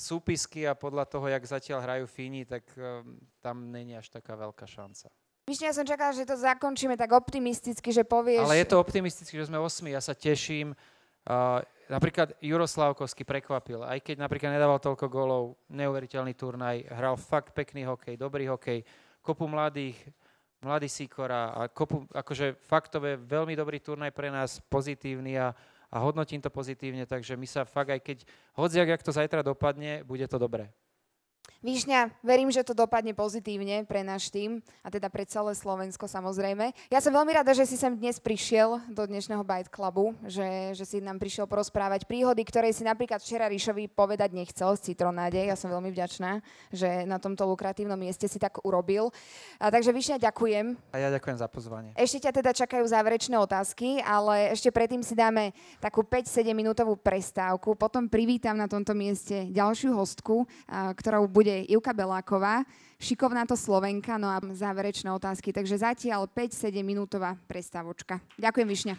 súpisky 0.00 0.64
a 0.64 0.72
podľa 0.72 1.04
toho, 1.04 1.28
jak 1.28 1.44
zatiaľ 1.44 1.84
hrajú 1.84 2.04
Fíni, 2.08 2.48
tak 2.48 2.64
um, 2.76 3.20
tam 3.44 3.68
není 3.68 3.92
až 3.92 4.08
taká 4.08 4.32
veľká 4.32 4.64
šanca. 4.64 5.12
Myšne, 5.44 5.68
ja 5.68 5.76
som 5.76 5.84
čakala, 5.84 6.16
že 6.16 6.24
to 6.24 6.40
zakončíme 6.40 6.96
tak 6.96 7.12
optimisticky, 7.12 7.92
že 7.92 8.00
povieš... 8.00 8.48
Ale 8.48 8.64
je 8.64 8.68
to 8.72 8.80
optimisticky, 8.80 9.36
že 9.36 9.52
sme 9.52 9.60
osmi, 9.60 9.92
ja 9.92 10.00
sa 10.00 10.16
teším. 10.16 10.72
Uh, 11.28 11.60
napríklad 11.92 12.32
Juroslavkovský 12.40 13.28
prekvapil, 13.28 13.84
aj 13.84 14.00
keď 14.00 14.24
napríklad 14.24 14.56
nedával 14.56 14.80
toľko 14.80 15.04
gólov, 15.12 15.60
neuveriteľný 15.68 16.32
turnaj, 16.32 16.88
hral 16.88 17.20
fakt 17.20 17.52
pekný 17.52 17.84
hokej, 17.84 18.16
dobrý 18.16 18.48
hokej, 18.48 18.80
kopu 19.20 19.44
mladých, 19.44 20.00
mladý 20.64 20.88
Sikora 20.88 21.52
a 21.52 21.68
kopu, 21.68 22.08
akože 22.10 22.56
fakt 22.64 22.96
to 22.96 22.98
je 23.04 23.20
veľmi 23.20 23.52
dobrý 23.52 23.78
turnaj 23.78 24.10
pre 24.10 24.32
nás, 24.32 24.58
pozitívny 24.66 25.36
a, 25.36 25.52
a 25.92 25.96
hodnotím 26.00 26.40
to 26.40 26.48
pozitívne, 26.48 27.04
takže 27.04 27.36
my 27.36 27.46
sa 27.46 27.68
fakt 27.68 27.92
aj 27.92 28.00
keď, 28.00 28.18
hodziak, 28.56 28.88
jak 28.88 29.04
to 29.04 29.12
zajtra 29.12 29.44
dopadne, 29.44 30.02
bude 30.02 30.24
to 30.26 30.40
dobré. 30.40 30.72
Výšňa, 31.64 32.20
verím, 32.20 32.52
že 32.52 32.60
to 32.60 32.76
dopadne 32.76 33.16
pozitívne 33.16 33.88
pre 33.88 34.04
náš 34.04 34.28
tým 34.28 34.60
a 34.84 34.92
teda 34.92 35.08
pre 35.08 35.24
celé 35.24 35.56
Slovensko 35.56 36.04
samozrejme. 36.04 36.76
Ja 36.92 37.00
som 37.00 37.08
veľmi 37.08 37.32
rada, 37.32 37.56
že 37.56 37.64
si 37.64 37.80
sem 37.80 37.96
dnes 37.96 38.20
prišiel 38.20 38.84
do 38.92 39.08
dnešného 39.08 39.40
Bite 39.40 39.72
Clubu, 39.72 40.12
že, 40.28 40.76
že 40.76 40.84
si 40.84 41.00
nám 41.00 41.16
prišiel 41.16 41.48
porozprávať 41.48 42.04
príhody, 42.04 42.44
ktoré 42.44 42.68
si 42.68 42.84
napríklad 42.84 43.24
včera 43.24 43.48
Ríšovi 43.48 43.88
povedať 43.88 44.36
nechcel 44.36 44.76
z 44.76 44.92
Citronáde. 44.92 45.40
Ja 45.40 45.56
som 45.56 45.72
veľmi 45.72 45.88
vďačná, 45.88 46.44
že 46.68 47.08
na 47.08 47.16
tomto 47.16 47.48
lukratívnom 47.48 47.96
mieste 47.96 48.28
si 48.28 48.36
tak 48.36 48.60
urobil. 48.60 49.08
A, 49.56 49.72
takže 49.72 49.88
Výšňa, 49.88 50.20
ďakujem. 50.20 50.76
A 50.92 50.96
ja 51.00 51.08
ďakujem 51.16 51.40
za 51.40 51.48
pozvanie. 51.48 51.96
Ešte 51.96 52.28
ťa 52.28 52.44
teda 52.44 52.52
čakajú 52.52 52.84
záverečné 52.84 53.40
otázky, 53.40 54.04
ale 54.04 54.52
ešte 54.52 54.68
predtým 54.68 55.00
si 55.00 55.16
dáme 55.16 55.56
takú 55.80 56.04
5-7 56.04 56.44
minútovú 56.52 56.92
prestávku. 57.00 57.72
Potom 57.72 58.04
privítam 58.04 58.60
na 58.60 58.68
tomto 58.68 58.92
mieste 58.92 59.48
ďalšiu 59.48 59.96
hostku, 59.96 60.44
ktorou 60.68 61.24
bude 61.34 61.66
Ivka 61.66 61.90
Beláková, 61.90 62.62
šikovná 63.02 63.42
to 63.42 63.58
Slovenka, 63.58 64.14
no 64.14 64.30
a 64.30 64.38
záverečné 64.38 65.10
otázky. 65.10 65.50
Takže 65.50 65.82
zatiaľ 65.82 66.30
5-7 66.30 66.70
minútová 66.86 67.34
prestávočka. 67.50 68.22
Ďakujem, 68.38 68.68
Višňa. 68.70 68.94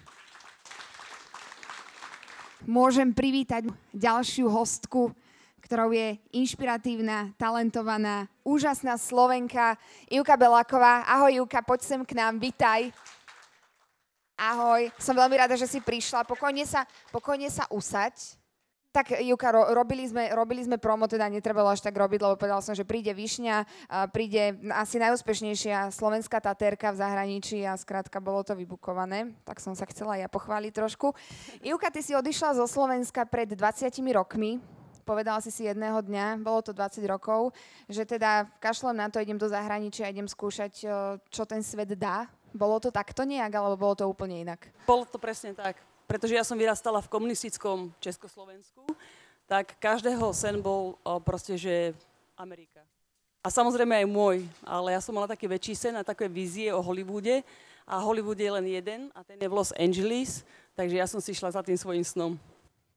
Môžem 2.68 3.16
privítať 3.16 3.72
ďalšiu 3.96 4.52
hostku, 4.52 5.16
ktorou 5.64 5.96
je 5.96 6.20
inšpiratívna, 6.36 7.32
talentovaná, 7.40 8.28
úžasná 8.44 9.00
Slovenka 9.00 9.80
Ivka 10.12 10.36
Beláková. 10.36 11.08
Ahoj 11.08 11.48
Ivka, 11.48 11.64
poď 11.64 11.80
sem 11.88 12.02
k 12.04 12.20
nám, 12.20 12.36
vitaj. 12.36 12.92
Ahoj, 14.36 14.92
som 15.00 15.16
veľmi 15.16 15.40
rada, 15.40 15.56
že 15.56 15.72
si 15.72 15.80
prišla. 15.80 16.28
Pokojne 16.28 16.68
sa, 16.68 16.84
pokojne 17.16 17.48
sa 17.48 17.64
usaď. 17.72 18.12
Tak 18.96 19.12
Juka, 19.20 19.52
ro, 19.52 19.76
robili, 19.76 20.08
sme, 20.08 20.32
robili 20.32 20.64
sme 20.64 20.80
promo, 20.80 21.04
teda 21.04 21.28
netrebalo 21.28 21.68
až 21.68 21.84
tak 21.84 21.92
robiť, 22.00 22.16
lebo 22.16 22.40
povedal 22.40 22.64
som, 22.64 22.72
že 22.72 22.88
príde 22.88 23.12
Višňa, 23.12 23.68
príde 24.16 24.56
asi 24.72 25.04
najúspešnejšia 25.04 25.92
slovenská 25.92 26.40
tatérka 26.40 26.96
v 26.96 27.04
zahraničí 27.04 27.60
a 27.68 27.76
skrátka 27.76 28.24
bolo 28.24 28.40
to 28.48 28.56
vybukované, 28.56 29.36
tak 29.44 29.60
som 29.60 29.76
sa 29.76 29.84
chcela 29.92 30.16
ja 30.16 30.32
pochváliť 30.32 30.72
trošku. 30.72 31.12
Juka, 31.60 31.92
ty 31.92 32.00
si 32.00 32.16
odišla 32.16 32.56
zo 32.56 32.64
Slovenska 32.72 33.28
pred 33.28 33.52
20 33.52 33.92
rokmi, 34.16 34.64
povedala 35.04 35.44
si 35.44 35.52
si 35.52 35.68
jedného 35.68 36.00
dňa, 36.00 36.40
bolo 36.40 36.64
to 36.64 36.72
20 36.72 37.04
rokov, 37.12 37.52
že 37.92 38.08
teda 38.08 38.48
kašlem 38.64 38.96
na 38.96 39.12
to, 39.12 39.20
idem 39.20 39.36
do 39.36 39.52
zahraničia, 39.52 40.08
idem 40.08 40.32
skúšať, 40.32 40.72
čo 41.28 41.44
ten 41.44 41.60
svet 41.60 42.00
dá. 42.00 42.32
Bolo 42.56 42.80
to 42.80 42.96
takto 42.96 43.28
nejak, 43.28 43.52
alebo 43.52 43.76
bolo 43.76 43.96
to 44.00 44.08
úplne 44.08 44.40
inak? 44.48 44.72
Bolo 44.88 45.04
to 45.04 45.20
presne 45.20 45.52
tak 45.52 45.84
pretože 46.06 46.38
ja 46.38 46.46
som 46.46 46.58
vyrastala 46.58 47.02
v 47.02 47.12
komunistickom 47.12 47.90
Československu, 48.02 48.86
tak 49.46 49.78
každého 49.78 50.26
sen 50.34 50.58
bol 50.62 50.98
proste, 51.22 51.58
že 51.58 51.94
Amerika. 52.34 52.82
A 53.46 53.54
samozrejme 53.54 53.94
aj 54.02 54.08
môj, 54.10 54.38
ale 54.66 54.98
ja 54.98 55.02
som 55.02 55.14
mala 55.14 55.30
taký 55.30 55.46
väčší 55.46 55.78
sen 55.78 55.94
a 55.94 56.02
také 56.02 56.26
vízie 56.26 56.74
o 56.74 56.82
Hollywoode 56.82 57.46
a 57.86 58.02
Hollywood 58.02 58.42
je 58.42 58.50
len 58.50 58.66
jeden 58.66 59.02
a 59.14 59.22
ten 59.22 59.38
je 59.38 59.46
v 59.46 59.54
Los 59.54 59.70
Angeles, 59.78 60.42
takže 60.74 60.98
ja 60.98 61.06
som 61.06 61.22
si 61.22 61.38
šla 61.38 61.54
za 61.54 61.62
tým 61.62 61.78
svojim 61.78 62.02
snom. 62.02 62.34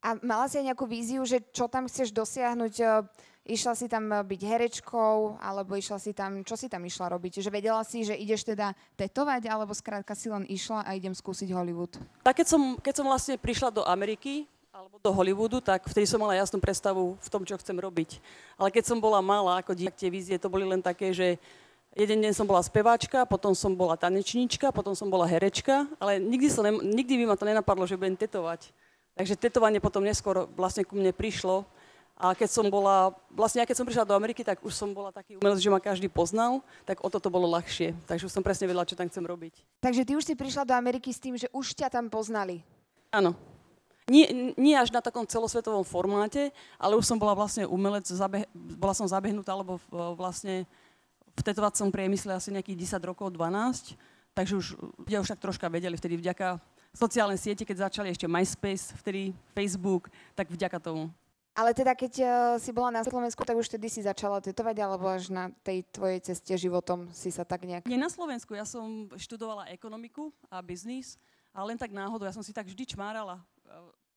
A 0.01 0.17
mala 0.25 0.49
si 0.49 0.57
aj 0.57 0.73
nejakú 0.73 0.89
víziu, 0.89 1.21
že 1.29 1.45
čo 1.53 1.69
tam 1.69 1.85
chceš 1.85 2.17
dosiahnuť? 2.17 2.75
Išla 3.49 3.73
si 3.73 3.89
tam 3.89 4.13
eh, 4.13 4.21
byť 4.21 4.41
herečkou, 4.45 5.41
alebo 5.41 5.73
išla 5.73 5.97
si 5.97 6.13
tam, 6.13 6.45
čo 6.45 6.55
si 6.55 6.69
tam 6.69 6.85
išla 6.85 7.09
robiť? 7.17 7.41
Že 7.41 7.51
vedela 7.51 7.81
si, 7.81 8.05
že 8.05 8.13
ideš 8.13 8.45
teda 8.45 8.77
tetovať, 9.01 9.49
alebo 9.49 9.73
skrátka 9.73 10.13
si 10.13 10.29
len 10.29 10.45
išla 10.45 10.85
a 10.85 10.93
idem 10.93 11.17
skúsiť 11.17 11.49
Hollywood? 11.57 11.97
Tak 12.23 12.45
keď 12.45 12.47
som, 12.47 12.63
keď 12.77 12.95
som 13.01 13.07
vlastne 13.09 13.41
prišla 13.41 13.73
do 13.73 13.83
Ameriky, 13.89 14.45
alebo 14.79 15.03
do 15.03 15.11
Hollywoodu, 15.11 15.59
tak 15.59 15.91
vtedy 15.91 16.07
som 16.07 16.23
mala 16.23 16.39
jasnú 16.39 16.63
predstavu 16.63 17.19
v 17.19 17.29
tom, 17.33 17.43
čo 17.43 17.59
chcem 17.59 17.75
robiť. 17.75 18.23
Ale 18.55 18.71
keď 18.71 18.85
som 18.87 19.03
bola 19.03 19.19
malá, 19.19 19.59
ako 19.59 19.75
dieťa, 19.75 19.97
tie 19.97 20.07
vízie, 20.07 20.39
to 20.39 20.47
boli 20.47 20.63
len 20.63 20.79
také, 20.79 21.11
že 21.11 21.35
jeden 21.99 22.23
deň 22.23 22.31
som 22.31 22.47
bola 22.47 22.63
speváčka, 22.63 23.27
potom 23.27 23.59
som 23.59 23.75
bola 23.75 23.99
tanečníčka, 23.99 24.71
potom 24.71 24.95
som 24.95 25.11
bola 25.11 25.27
herečka, 25.27 25.91
ale 25.99 26.23
nikdy, 26.23 26.47
som 26.47 26.63
nikdy 26.71 27.25
by 27.25 27.25
ma 27.27 27.35
to 27.35 27.49
nenapadlo, 27.49 27.91
že 27.91 27.99
budem 27.99 28.15
tetovať. 28.15 28.71
Takže 29.19 29.35
tetovanie 29.35 29.83
potom 29.83 30.07
neskôr 30.07 30.47
vlastne 30.55 30.87
ku 30.87 30.95
mne 30.95 31.11
prišlo. 31.11 31.67
A 32.19 32.35
keď 32.35 32.51
som 32.51 32.67
bola, 32.67 33.15
vlastne 33.31 33.63
keď 33.63 33.79
som 33.79 33.87
prišla 33.87 34.03
do 34.03 34.19
Ameriky, 34.19 34.43
tak 34.43 34.59
už 34.59 34.75
som 34.75 34.91
bola 34.91 35.15
taký 35.15 35.39
umelec, 35.39 35.63
že 35.63 35.71
ma 35.71 35.79
každý 35.79 36.11
poznal, 36.11 36.67
tak 36.83 36.99
o 36.99 37.07
to 37.07 37.23
to 37.23 37.31
bolo 37.31 37.47
ľahšie. 37.47 37.95
Takže 38.11 38.27
už 38.27 38.35
som 38.35 38.43
presne 38.43 38.67
vedela, 38.67 38.83
čo 38.83 38.99
tam 38.99 39.07
chcem 39.07 39.23
robiť. 39.23 39.63
Takže 39.79 40.03
ty 40.03 40.19
už 40.19 40.27
si 40.27 40.35
prišla 40.35 40.67
do 40.67 40.75
Ameriky 40.75 41.15
s 41.15 41.23
tým, 41.23 41.39
že 41.39 41.47
už 41.55 41.79
ťa 41.79 41.95
tam 41.95 42.11
poznali. 42.11 42.67
Áno. 43.15 43.39
Nie, 44.11 44.35
nie 44.59 44.75
až 44.75 44.91
na 44.91 44.99
takom 44.99 45.23
celosvetovom 45.23 45.87
formáte, 45.87 46.51
ale 46.75 46.99
už 46.99 47.07
som 47.07 47.21
bola 47.21 47.39
vlastne 47.39 47.69
umelec, 47.71 48.09
zabe, 48.11 48.51
bola 48.57 48.97
som 48.99 49.07
zabehnutá, 49.07 49.55
alebo 49.55 49.79
vlastne 50.19 50.67
v 51.39 51.43
tetovacom 51.47 51.93
priemysle 51.93 52.35
asi 52.35 52.51
nejakých 52.51 52.99
10 52.99 53.05
rokov, 53.05 53.31
12, 53.31 53.95
takže 54.35 54.59
už 54.59 54.67
ľudia 55.07 55.23
už 55.23 55.31
tak 55.37 55.45
troška 55.45 55.71
vedeli 55.71 55.95
vtedy 55.95 56.19
vďaka 56.19 56.59
sociálnej 56.97 57.39
siete, 57.39 57.63
keď 57.63 57.87
začali 57.87 58.11
ešte 58.11 58.27
MySpace, 58.27 58.97
vtedy 58.97 59.37
Facebook, 59.55 60.11
tak 60.33 60.51
vďaka 60.51 60.81
tomu. 60.83 61.13
Ale 61.59 61.75
teda 61.75 61.91
keď 61.99 62.13
uh, 62.23 62.29
si 62.63 62.71
bola 62.71 62.95
na 62.95 63.03
Slovensku, 63.03 63.43
tak 63.43 63.59
už 63.59 63.67
vtedy 63.67 63.91
si 63.91 64.07
začala 64.07 64.39
tetovať, 64.39 64.79
alebo 64.79 65.11
až 65.11 65.27
na 65.27 65.51
tej 65.67 65.83
tvojej 65.91 66.23
ceste 66.23 66.55
životom 66.55 67.11
si 67.11 67.35
sa 67.35 67.43
tak 67.43 67.67
nejak... 67.67 67.91
Nie 67.91 67.99
na 67.99 68.07
Slovensku, 68.07 68.55
ja 68.55 68.63
som 68.63 69.11
študovala 69.19 69.67
ekonomiku 69.75 70.31
a 70.47 70.63
biznis 70.63 71.19
a 71.51 71.67
len 71.67 71.75
tak 71.75 71.91
náhodou, 71.91 72.31
ja 72.31 72.35
som 72.37 72.47
si 72.47 72.55
tak 72.55 72.71
vždy 72.71 72.95
čmárala 72.95 73.43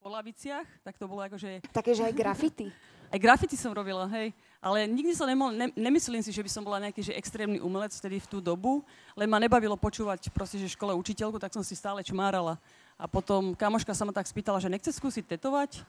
po 0.01 0.09
laviciach, 0.13 0.65
tak 0.85 1.01
to 1.01 1.09
bolo 1.09 1.25
akože... 1.25 1.65
Také, 1.73 1.97
že 1.97 2.05
aj 2.05 2.13
grafity? 2.13 2.69
Aj 3.11 3.19
grafity 3.19 3.59
som 3.59 3.75
robila, 3.75 4.07
hej. 4.15 4.31
Ale 4.63 4.87
nikdy 4.87 5.11
som 5.11 5.27
nemohol, 5.27 5.51
ne, 5.51 5.67
nemyslím 5.75 6.23
si, 6.23 6.31
že 6.31 6.39
by 6.39 6.47
som 6.47 6.63
bola 6.63 6.79
nejaký 6.79 7.11
že 7.11 7.11
extrémny 7.11 7.59
umelec 7.59 7.91
vtedy 7.91 8.23
v 8.23 8.27
tú 8.31 8.39
dobu, 8.39 8.87
len 9.19 9.27
ma 9.27 9.35
nebavilo 9.35 9.75
počúvať 9.75 10.31
proste, 10.31 10.55
že 10.55 10.71
škole 10.71 10.95
učiteľku, 10.95 11.35
tak 11.35 11.51
som 11.51 11.59
si 11.59 11.75
stále 11.75 11.99
čmárala. 12.07 12.55
A 12.95 13.11
potom 13.11 13.51
kamoška 13.51 13.91
sa 13.91 14.07
ma 14.07 14.15
tak 14.15 14.31
spýtala, 14.31 14.63
že 14.63 14.71
nechce 14.71 14.95
skúsiť 14.95 15.27
tetovať 15.27 15.83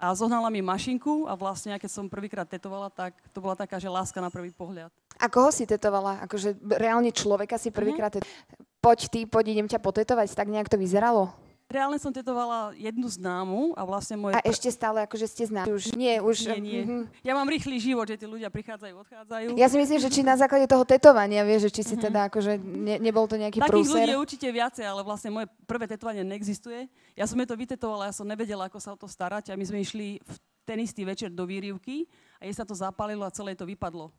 a 0.00 0.16
zohnala 0.16 0.48
mi 0.48 0.64
mašinku 0.64 1.28
a 1.28 1.36
vlastne, 1.36 1.76
keď 1.76 1.90
som 1.92 2.08
prvýkrát 2.08 2.48
tetovala, 2.48 2.88
tak 2.88 3.12
to 3.36 3.38
bola 3.44 3.52
taká, 3.52 3.76
že 3.76 3.92
láska 3.92 4.16
na 4.24 4.32
prvý 4.32 4.48
pohľad. 4.48 4.88
A 5.20 5.28
koho 5.28 5.52
si 5.52 5.68
tetovala? 5.68 6.24
Akože 6.24 6.56
reálne 6.64 7.12
človeka 7.12 7.60
si 7.60 7.68
prvýkrát 7.68 8.16
mm-hmm. 8.16 8.68
Poď 8.80 9.00
ty, 9.12 9.20
poď, 9.28 9.52
idem 9.52 9.68
ťa 9.68 9.76
potetovať. 9.76 10.32
Tak 10.32 10.48
nejak 10.48 10.72
to 10.72 10.80
vyzeralo? 10.80 11.28
Reálne 11.70 12.02
som 12.02 12.10
tetovala 12.10 12.74
jednu 12.74 13.06
známu 13.06 13.78
a 13.78 13.86
vlastne 13.86 14.18
moje... 14.18 14.34
A 14.34 14.42
ešte 14.42 14.66
stále 14.74 15.06
akože 15.06 15.30
ste 15.30 15.46
známi? 15.46 15.70
Už 15.70 15.94
nie, 15.94 16.18
už... 16.18 16.50
Nie, 16.50 16.58
nie. 16.58 16.82
Mm-hmm. 16.82 17.02
Ja 17.22 17.38
mám 17.38 17.46
rýchly 17.46 17.78
život, 17.78 18.10
že 18.10 18.18
tí 18.18 18.26
ľudia 18.26 18.50
prichádzajú, 18.50 18.94
odchádzajú. 19.06 19.46
Ja 19.54 19.70
si 19.70 19.78
myslím, 19.78 20.02
že 20.02 20.10
či 20.10 20.26
na 20.26 20.34
základe 20.34 20.66
toho 20.66 20.82
tetovania, 20.82 21.46
vieš, 21.46 21.70
že 21.70 21.78
či 21.78 21.82
si 21.86 21.94
mm-hmm. 21.94 22.06
teda 22.10 22.20
akože 22.26 22.52
ne, 22.58 22.98
nebol 22.98 23.30
to 23.30 23.38
nejaký 23.38 23.62
Takých 23.62 23.70
prúser. 23.70 24.02
ľudí 24.02 24.10
je 24.10 24.18
určite 24.18 24.48
viacej, 24.50 24.82
ale 24.82 25.06
vlastne 25.06 25.30
moje 25.30 25.46
prvé 25.62 25.86
tetovanie 25.86 26.26
neexistuje. 26.26 26.90
Ja 27.14 27.30
som 27.30 27.38
je 27.38 27.46
to 27.46 27.54
vytetovala, 27.54 28.10
ja 28.10 28.14
som 28.18 28.26
nevedela, 28.26 28.66
ako 28.66 28.82
sa 28.82 28.90
o 28.90 28.98
to 28.98 29.06
starať 29.06 29.54
a 29.54 29.54
my 29.54 29.62
sme 29.62 29.78
išli 29.78 30.18
v 30.18 30.34
ten 30.66 30.82
istý 30.82 31.06
večer 31.06 31.30
do 31.30 31.46
výrivky 31.46 32.10
a 32.42 32.50
jej 32.50 32.54
sa 32.58 32.66
to 32.66 32.74
zapálilo 32.74 33.22
a 33.22 33.30
celé 33.30 33.54
to 33.54 33.62
vypadlo 33.62 34.10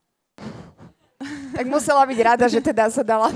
tak 1.52 1.66
musela 1.68 2.04
byť 2.08 2.20
rada, 2.24 2.46
že 2.48 2.60
teda 2.64 2.88
sa 2.88 3.04
dala, 3.04 3.30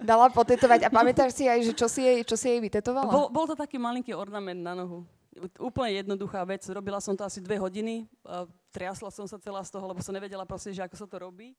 dala 0.00 0.26
potetovať. 0.32 0.84
A 0.84 0.88
pamätáš 0.88 1.36
si 1.36 1.44
aj, 1.44 1.60
že 1.68 1.72
čo 1.76 1.86
si 1.86 2.02
jej, 2.02 2.24
čo 2.24 2.34
si 2.34 2.48
jej 2.48 2.60
vytetovala? 2.60 3.12
Bol, 3.12 3.26
bol 3.28 3.46
to 3.46 3.56
taký 3.56 3.76
malinký 3.76 4.16
ornament 4.16 4.58
na 4.58 4.72
nohu. 4.72 5.04
Úplne 5.60 6.02
jednoduchá 6.02 6.42
vec. 6.42 6.66
Robila 6.66 6.98
som 6.98 7.14
to 7.14 7.22
asi 7.22 7.38
dve 7.38 7.60
hodiny. 7.62 8.10
Triasla 8.74 9.12
som 9.14 9.28
sa 9.28 9.38
celá 9.38 9.62
z 9.62 9.70
toho, 9.70 9.84
lebo 9.86 10.02
som 10.02 10.10
nevedela 10.10 10.42
proste, 10.42 10.74
že 10.74 10.82
ako 10.82 10.96
sa 10.98 11.06
to 11.06 11.16
robí. 11.22 11.54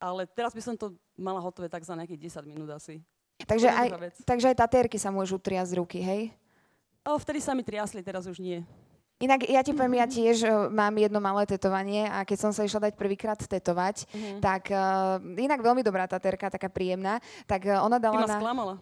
Ale 0.00 0.24
teraz 0.24 0.56
by 0.56 0.62
som 0.64 0.74
to 0.78 0.96
mala 1.12 1.36
hotové 1.44 1.68
tak 1.68 1.84
za 1.84 1.92
nejakých 1.92 2.40
10 2.40 2.48
minút 2.48 2.72
asi. 2.72 3.04
Takže 3.44 3.68
aj, 3.68 3.88
takže 4.24 4.48
aj 4.52 4.56
tatérky 4.56 4.96
sa 4.96 5.12
môžu 5.12 5.36
triasť 5.36 5.72
ruky, 5.76 6.00
hej? 6.00 6.32
O, 7.04 7.16
vtedy 7.16 7.40
sa 7.40 7.56
mi 7.56 7.64
triasli, 7.64 8.04
teraz 8.04 8.28
už 8.28 8.40
nie. 8.40 8.64
Inak 9.20 9.44
ja 9.52 9.60
ti 9.60 9.76
poviem, 9.76 10.00
ja 10.00 10.08
tiež 10.08 10.36
uh, 10.48 10.72
mám 10.72 10.96
jedno 10.96 11.20
malé 11.20 11.44
tetovanie 11.44 12.08
a 12.08 12.24
keď 12.24 12.48
som 12.48 12.52
sa 12.56 12.64
išla 12.64 12.88
dať 12.88 12.96
prvýkrát 12.96 13.36
tetovať, 13.36 14.08
mm-hmm. 14.08 14.40
tak 14.40 14.72
uh, 14.72 15.20
inak 15.36 15.60
veľmi 15.60 15.84
dobrá 15.84 16.08
tá 16.08 16.16
terka, 16.16 16.48
taká 16.48 16.72
príjemná, 16.72 17.20
tak 17.44 17.68
uh, 17.68 17.84
ona 17.84 18.00
dala 18.00 18.16
Ty 18.16 18.24
ma 18.24 18.28
na... 18.32 18.38
sklamala 18.40 18.74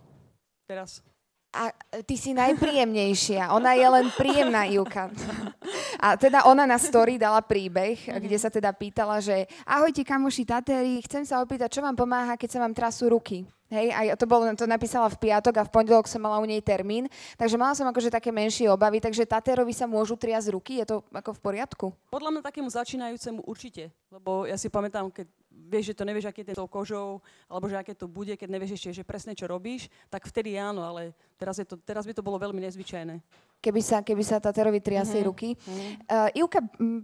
teraz. 0.71 1.03
A 1.49 1.73
ty 2.05 2.21
si 2.21 2.37
najpríjemnejšia. 2.37 3.57
Ona 3.57 3.73
je 3.73 3.89
len 3.89 4.07
príjemná, 4.15 4.69
Ivka. 4.69 5.09
A 6.05 6.15
teda 6.15 6.45
ona 6.47 6.69
na 6.69 6.79
story 6.79 7.19
dala 7.19 7.43
príbeh, 7.43 7.99
mm-hmm. 7.99 8.21
kde 8.23 8.37
sa 8.39 8.53
teda 8.53 8.71
pýtala, 8.71 9.19
že 9.19 9.49
ahojte 9.67 10.07
kamoši 10.07 10.47
Tatéri, 10.47 11.03
chcem 11.03 11.27
sa 11.27 11.43
opýtať, 11.43 11.75
čo 11.75 11.83
vám 11.83 11.99
pomáha, 11.99 12.39
keď 12.39 12.49
sa 12.55 12.63
vám 12.63 12.77
trasú 12.77 13.11
ruky. 13.11 13.49
Hej, 13.69 13.93
a 13.93 14.17
to, 14.17 14.25
bolo, 14.25 14.49
to 14.57 14.65
napísala 14.65 15.13
v 15.13 15.29
piatok 15.29 15.61
a 15.61 15.67
v 15.69 15.73
pondelok 15.73 16.09
som 16.09 16.25
mala 16.25 16.41
u 16.41 16.47
nej 16.49 16.65
termín, 16.65 17.05
takže 17.37 17.61
mala 17.61 17.77
som 17.77 17.85
akože 17.85 18.09
také 18.09 18.33
menšie 18.33 18.65
obavy, 18.73 18.97
takže 18.97 19.29
Tatérovi 19.29 19.77
sa 19.77 19.85
môžu 19.85 20.17
triasť 20.17 20.49
ruky, 20.57 20.81
je 20.81 20.89
to 20.89 20.97
ako 21.13 21.37
v 21.37 21.41
poriadku? 21.45 21.87
Podľa 22.09 22.33
mňa 22.33 22.43
takému 22.49 22.73
začínajúcemu 22.73 23.45
určite, 23.45 23.93
lebo 24.09 24.49
ja 24.49 24.57
si 24.57 24.73
pamätám, 24.73 25.13
keď 25.13 25.29
vieš, 25.69 25.93
že 25.93 25.99
to 25.99 26.07
nevieš, 26.07 26.31
aké 26.31 26.47
je 26.47 26.57
to 26.57 26.71
kožou, 26.71 27.21
alebo 27.51 27.67
že 27.67 27.77
aké 27.77 27.93
to 27.93 28.07
bude, 28.07 28.31
keď 28.39 28.49
nevieš 28.49 28.79
ešte, 28.79 29.03
že 29.03 29.05
presne 29.05 29.35
čo 29.35 29.51
robíš, 29.51 29.91
tak 30.09 30.25
vtedy 30.25 30.55
áno, 30.55 30.87
ale 30.87 31.13
teraz, 31.35 31.59
je 31.59 31.67
to, 31.67 31.77
teraz 31.83 32.07
by 32.07 32.15
to 32.15 32.23
bolo 32.23 32.39
veľmi 32.39 32.63
nezvyčajné. 32.63 33.21
Keby 33.59 33.81
sa, 33.83 34.01
keby 34.07 34.23
sa 34.23 34.39
Taterovi 34.39 34.79
triasli 34.79 35.19
mm-hmm. 35.19 35.29
ruky. 35.29 35.59
Mm-hmm. 35.59 35.93
Uh, 36.07 36.39
Ivka, 36.47 36.61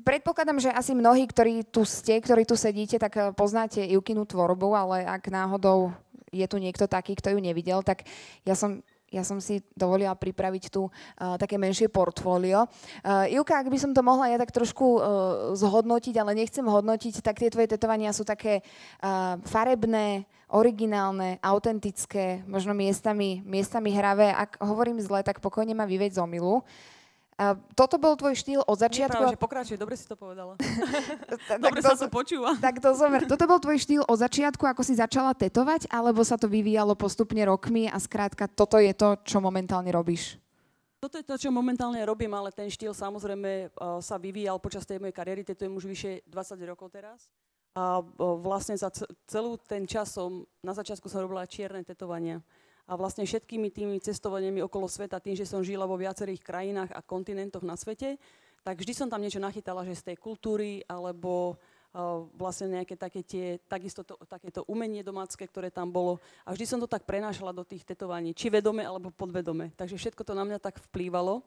predpokladám, 0.06 0.62
že 0.62 0.70
asi 0.70 0.94
mnohí, 0.94 1.26
ktorí 1.26 1.66
tu 1.66 1.82
ste, 1.82 2.22
ktorí 2.22 2.46
tu 2.46 2.54
sedíte, 2.54 2.96
tak 2.96 3.12
eh, 3.18 3.34
poznáte 3.34 3.82
Ivkinu 3.82 4.22
tvorbu, 4.22 4.70
ale 4.72 5.02
ak 5.02 5.34
náhodou 5.34 5.90
je 6.34 6.46
tu 6.50 6.58
niekto 6.58 6.90
taký, 6.90 7.14
kto 7.14 7.32
ju 7.32 7.38
nevidel, 7.38 7.86
tak 7.86 8.02
ja 8.42 8.58
som 8.58 8.82
ja 9.14 9.22
som 9.22 9.38
si 9.38 9.62
dovolila 9.78 10.10
pripraviť 10.18 10.74
tu 10.74 10.90
uh, 10.90 11.38
také 11.38 11.54
menšie 11.54 11.86
portfólio. 11.86 12.66
Uh, 13.06 13.30
Ivka, 13.30 13.62
ak 13.62 13.70
by 13.70 13.78
som 13.78 13.94
to 13.94 14.02
mohla 14.02 14.26
ja 14.26 14.42
tak 14.42 14.50
trošku 14.50 14.98
uh, 14.98 15.00
zhodnotiť, 15.54 16.18
ale 16.18 16.34
nechcem 16.34 16.66
hodnotiť, 16.66 17.22
tak 17.22 17.38
tie 17.38 17.46
tvoje 17.46 17.70
tetovania 17.70 18.10
sú 18.10 18.26
také 18.26 18.66
uh, 18.66 19.38
farebné, 19.46 20.26
originálne, 20.50 21.38
autentické, 21.46 22.42
možno 22.50 22.74
miestami, 22.74 23.38
miestami 23.46 23.94
hravé. 23.94 24.34
Ak 24.34 24.58
hovorím 24.58 24.98
zle, 24.98 25.22
tak 25.22 25.38
pokojne 25.38 25.78
ma 25.78 25.86
vyveď 25.86 26.18
z 26.18 26.22
omilu. 26.26 26.58
Uh, 26.58 26.93
a 27.34 27.58
toto 27.74 27.98
bol 27.98 28.14
tvoj 28.14 28.38
štýl 28.38 28.62
od 28.62 28.78
začiatku? 28.78 29.18
Nie, 29.18 29.26
práve, 29.26 29.34
že 29.34 29.42
pokračuj, 29.42 29.76
dobre 29.78 29.98
si 29.98 30.06
to 30.06 30.14
povedala. 30.14 30.54
dobre 31.66 31.82
to, 31.82 31.90
sa 31.90 31.98
to 31.98 32.06
počúva. 32.06 32.54
Tak 32.64 32.78
to 32.78 32.94
som, 32.94 33.10
toto 33.26 33.44
bol 33.50 33.58
tvoj 33.58 33.78
štýl 33.82 34.02
od 34.06 34.18
začiatku, 34.22 34.62
ako 34.62 34.86
si 34.86 34.94
začala 34.94 35.34
tetovať, 35.34 35.90
alebo 35.90 36.22
sa 36.22 36.38
to 36.38 36.46
vyvíjalo 36.46 36.94
postupne 36.94 37.42
rokmi 37.42 37.90
a 37.90 37.98
skrátka 37.98 38.46
toto 38.46 38.78
je 38.78 38.94
to, 38.94 39.18
čo 39.26 39.42
momentálne 39.42 39.90
robíš? 39.90 40.38
Toto 41.02 41.20
je 41.20 41.26
to, 41.26 41.36
čo 41.36 41.50
momentálne 41.50 42.00
robím, 42.06 42.32
ale 42.32 42.54
ten 42.54 42.70
štýl 42.70 42.94
samozrejme 42.94 43.74
uh, 43.76 43.98
sa 44.00 44.16
vyvíjal 44.16 44.56
počas 44.62 44.86
tej 44.86 45.02
mojej 45.02 45.12
kariéry, 45.12 45.42
tetujem 45.44 45.74
už 45.74 45.84
vyše 45.90 46.24
20 46.30 46.70
rokov 46.70 46.88
teraz. 46.94 47.28
A 47.74 48.00
uh, 48.00 48.38
vlastne 48.40 48.78
za 48.78 48.88
celú 49.26 49.58
ten 49.58 49.84
čas 49.84 50.14
som, 50.14 50.46
na 50.62 50.72
začiatku 50.72 51.10
som 51.10 51.20
robila 51.26 51.44
čierne 51.50 51.82
tetovania 51.82 52.40
a 52.84 52.92
vlastne 53.00 53.24
všetkými 53.24 53.72
tými 53.72 53.96
cestovaniami 53.96 54.60
okolo 54.60 54.84
sveta, 54.84 55.22
tým, 55.22 55.36
že 55.36 55.48
som 55.48 55.64
žila 55.64 55.88
vo 55.88 55.96
viacerých 55.96 56.44
krajinách 56.44 56.90
a 56.92 57.00
kontinentoch 57.00 57.64
na 57.64 57.80
svete, 57.80 58.20
tak 58.64 58.80
vždy 58.80 58.92
som 58.96 59.08
tam 59.08 59.20
niečo 59.20 59.40
nachytala, 59.40 59.84
že 59.84 59.96
z 59.96 60.12
tej 60.12 60.16
kultúry 60.20 60.80
alebo 60.88 61.56
uh, 61.92 62.24
vlastne 62.36 62.80
nejaké 62.80 62.96
také 62.96 63.20
tie, 63.20 63.60
takisto 63.68 64.04
to, 64.04 64.16
takéto 64.24 64.64
umenie 64.68 65.04
domácké, 65.04 65.44
ktoré 65.44 65.68
tam 65.68 65.92
bolo. 65.92 66.20
A 66.48 66.56
vždy 66.56 66.64
som 66.64 66.80
to 66.80 66.88
tak 66.88 67.04
prenášala 67.04 67.52
do 67.52 67.64
tých 67.64 67.84
tetovaní, 67.84 68.32
či 68.32 68.48
vedome 68.48 68.80
alebo 68.84 69.12
podvedome. 69.12 69.72
Takže 69.76 70.00
všetko 70.00 70.24
to 70.24 70.32
na 70.32 70.44
mňa 70.48 70.58
tak 70.60 70.80
vplývalo. 70.92 71.44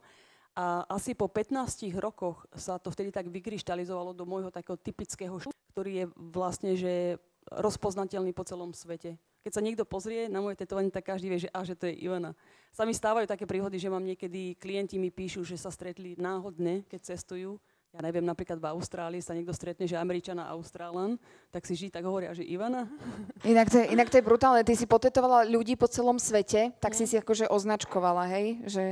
A 0.58 0.82
asi 0.90 1.14
po 1.14 1.30
15 1.30 1.94
rokoch 2.02 2.42
sa 2.58 2.82
to 2.82 2.90
vtedy 2.90 3.14
tak 3.14 3.30
vykryštalizovalo 3.30 4.10
do 4.10 4.26
môjho 4.26 4.50
takého 4.50 4.74
typického, 4.74 5.38
ktorý 5.70 5.90
je 6.02 6.06
vlastne, 6.18 6.74
že 6.74 7.22
rozpoznateľný 7.50 8.34
po 8.34 8.42
celom 8.42 8.74
svete. 8.74 9.14
Keď 9.48 9.56
sa 9.56 9.64
niekto 9.64 9.88
pozrie 9.88 10.28
na 10.28 10.44
moje 10.44 10.60
tetovanie, 10.60 10.92
tak 10.92 11.08
každý 11.08 11.32
vie, 11.32 11.40
že, 11.40 11.48
a, 11.48 11.64
že 11.64 11.72
to 11.72 11.88
je 11.88 11.96
Ivana. 12.04 12.36
Sa 12.68 12.84
mi 12.84 12.92
stávajú 12.92 13.24
také 13.24 13.48
príhody, 13.48 13.80
že 13.80 13.88
mám 13.88 14.04
niekedy, 14.04 14.60
klienti 14.60 15.00
mi 15.00 15.08
píšu, 15.08 15.40
že 15.40 15.56
sa 15.56 15.72
stretli 15.72 16.12
náhodne, 16.20 16.84
keď 16.84 17.16
cestujú. 17.16 17.56
Ja 17.96 18.04
neviem, 18.04 18.28
napríklad 18.28 18.60
v 18.60 18.68
Austrálii 18.68 19.24
sa 19.24 19.32
niekto 19.32 19.56
stretne, 19.56 19.88
že 19.88 19.96
Američan 19.96 20.36
a 20.36 20.52
Austrálan, 20.52 21.16
tak 21.48 21.64
si 21.64 21.72
žijí, 21.72 21.88
tak 21.88 22.04
hovoria, 22.04 22.36
že 22.36 22.44
Ivana. 22.44 22.92
Inak 23.48 23.72
to, 23.72 23.80
je, 23.80 23.88
inak 23.88 24.12
to 24.12 24.20
je 24.20 24.28
brutálne. 24.28 24.60
Ty 24.68 24.76
si 24.76 24.84
potetovala 24.84 25.48
ľudí 25.48 25.72
po 25.80 25.88
celom 25.88 26.20
svete, 26.20 26.76
tak 26.76 26.92
si 26.92 27.08
mm. 27.08 27.08
si 27.08 27.16
akože 27.16 27.48
označkovala, 27.48 28.28
hej? 28.28 28.60
Že, 28.68 28.84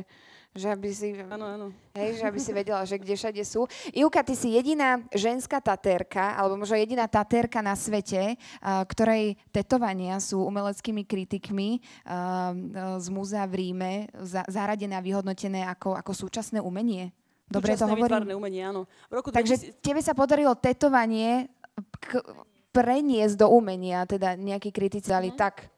Že 0.56 0.68
aby 0.72 0.88
si, 0.88 1.12
Áno, 1.20 1.44
áno. 1.44 1.66
hej, 1.92 2.16
že 2.16 2.24
aby 2.24 2.40
si 2.40 2.48
vedela, 2.50 2.80
že 2.82 2.96
kde 2.96 3.12
všade 3.12 3.42
sú. 3.44 3.68
Ivka, 3.92 4.24
ty 4.24 4.32
si 4.32 4.56
jediná 4.56 5.04
ženská 5.12 5.60
tatérka, 5.60 6.32
alebo 6.32 6.56
možno 6.56 6.74
jediná 6.74 7.04
tatérka 7.04 7.60
na 7.60 7.76
svete, 7.76 8.34
uh, 8.34 8.80
ktorej 8.82 9.36
tetovania 9.52 10.16
sú 10.16 10.40
umeleckými 10.42 11.04
kritikmi 11.04 11.84
uh, 12.08 12.56
z 12.96 13.06
múzea 13.12 13.44
v 13.44 13.54
Ríme 13.54 13.92
za, 14.16 14.48
zaradené 14.48 14.96
a 14.96 15.04
vyhodnotené 15.04 15.68
ako, 15.68 15.92
ako 15.92 16.12
súčasné 16.16 16.58
umenie. 16.58 17.12
Dobre 17.46 17.76
to 17.76 17.84
Súčasné 17.84 17.92
hovorím? 17.92 18.04
výtvarné 18.08 18.32
umenie, 18.32 18.62
áno. 18.64 18.88
V 19.06 19.14
roku 19.14 19.28
Takže 19.28 19.76
2000 19.76 19.84
tebe 19.84 20.00
sa 20.00 20.16
podarilo 20.16 20.56
tetovanie 20.56 21.52
k, 22.00 22.18
preniesť 22.72 23.36
do 23.38 23.52
umenia, 23.52 24.02
teda 24.02 24.34
nejakí 24.34 24.72
kritici 24.72 25.12
dali, 25.12 25.30
Mhm. 25.30 25.36
tak, 25.36 25.68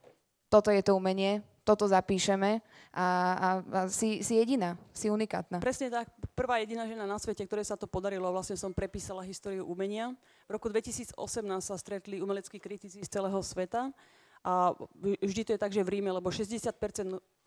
toto 0.48 0.70
je 0.70 0.80
to 0.80 0.96
umenie, 0.96 1.42
toto 1.60 1.84
zapíšeme 1.84 2.64
a, 2.98 3.06
a, 3.06 3.48
a 3.62 3.80
si, 3.86 4.26
si 4.26 4.34
jediná, 4.34 4.74
si 4.90 5.06
unikátna. 5.06 5.62
Presne 5.62 5.86
tak. 5.86 6.10
Prvá 6.34 6.58
jediná 6.58 6.82
žena 6.82 7.06
na 7.06 7.14
svete, 7.14 7.46
ktorej 7.46 7.70
sa 7.70 7.78
to 7.78 7.86
podarilo, 7.86 8.26
vlastne 8.34 8.58
som 8.58 8.74
prepísala 8.74 9.22
históriu 9.22 9.62
umenia. 9.62 10.18
V 10.50 10.58
roku 10.58 10.66
2018 10.66 11.14
sa 11.62 11.76
stretli 11.78 12.18
umeleckí 12.18 12.58
kritici 12.58 12.98
z 12.98 13.06
celého 13.06 13.38
sveta 13.38 13.94
a 14.42 14.74
vždy 15.22 15.42
to 15.46 15.50
je 15.54 15.60
tak, 15.62 15.70
že 15.70 15.86
v 15.86 15.98
Ríme, 15.98 16.10
lebo 16.10 16.26
60% 16.26 16.74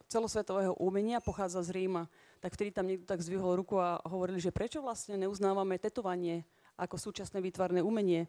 celosvetového 0.07 0.75
umenia 0.79 1.19
pochádza 1.23 1.63
z 1.63 1.83
Ríma. 1.83 2.07
Tak 2.39 2.55
vtedy 2.55 2.71
tam 2.71 2.87
niekto 2.87 3.07
tak 3.07 3.23
zvihol 3.23 3.59
ruku 3.59 3.79
a 3.79 3.99
hovorili, 4.07 4.39
že 4.39 4.55
prečo 4.55 4.79
vlastne 4.79 5.19
neuznávame 5.19 5.79
tetovanie 5.79 6.47
ako 6.79 6.95
súčasné 6.99 7.43
výtvarné 7.43 7.79
umenie. 7.83 8.27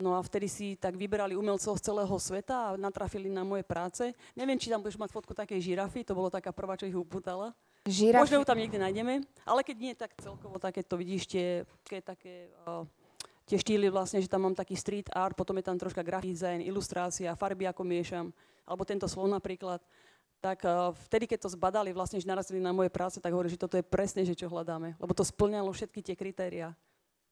No 0.00 0.16
a 0.16 0.24
vtedy 0.24 0.48
si 0.48 0.80
tak 0.80 0.96
vyberali 0.96 1.36
umelcov 1.36 1.76
z 1.76 1.84
celého 1.92 2.16
sveta 2.16 2.72
a 2.72 2.76
natrafili 2.80 3.28
na 3.28 3.44
moje 3.44 3.60
práce. 3.60 4.16
Neviem, 4.32 4.56
či 4.56 4.72
tam 4.72 4.80
budeš 4.80 4.96
mať 4.96 5.12
fotku 5.12 5.36
takej 5.36 5.60
žirafy, 5.60 6.00
to 6.08 6.16
bolo 6.16 6.32
taká 6.32 6.56
prvá, 6.56 6.72
čo 6.74 6.88
ich 6.88 6.96
upútala. 6.96 7.52
Žiraf, 7.84 8.24
Možno 8.24 8.40
ju 8.40 8.48
tam 8.48 8.60
niekde 8.60 8.80
nájdeme, 8.80 9.24
ale 9.44 9.60
keď 9.60 9.76
nie, 9.76 9.92
tak 9.96 10.16
celkovo 10.20 10.60
také 10.60 10.84
to 10.84 11.00
vidíš, 11.00 11.28
tie, 11.28 11.64
tie 11.88 12.04
také 12.04 12.52
uh, 12.68 12.84
tie 13.50 13.58
štýly 13.58 13.90
vlastne, 13.90 14.22
že 14.22 14.30
tam 14.30 14.46
mám 14.46 14.54
taký 14.54 14.78
street 14.78 15.10
art, 15.10 15.34
potom 15.34 15.58
je 15.58 15.66
tam 15.66 15.74
troška 15.74 16.06
graphic 16.06 16.38
design, 16.38 16.62
ilustrácia, 16.62 17.34
farby 17.34 17.66
ako 17.66 17.82
miešam, 17.82 18.30
alebo 18.62 18.86
tento 18.86 19.10
slon 19.10 19.34
napríklad. 19.34 19.82
Tak 20.38 20.62
uh, 20.64 20.94
vtedy, 21.10 21.26
keď 21.26 21.44
to 21.44 21.52
zbadali, 21.52 21.90
vlastne, 21.90 22.22
že 22.22 22.30
narazili 22.30 22.62
na 22.62 22.70
moje 22.70 22.88
práce, 22.94 23.18
tak 23.18 23.34
hovorili, 23.34 23.52
že 23.52 23.60
toto 23.60 23.74
je 23.74 23.84
presne, 23.84 24.22
že 24.22 24.38
čo 24.38 24.46
hľadáme, 24.46 24.94
lebo 24.96 25.12
to 25.12 25.26
splňalo 25.26 25.68
všetky 25.74 26.00
tie 26.00 26.14
kritériá. 26.16 26.72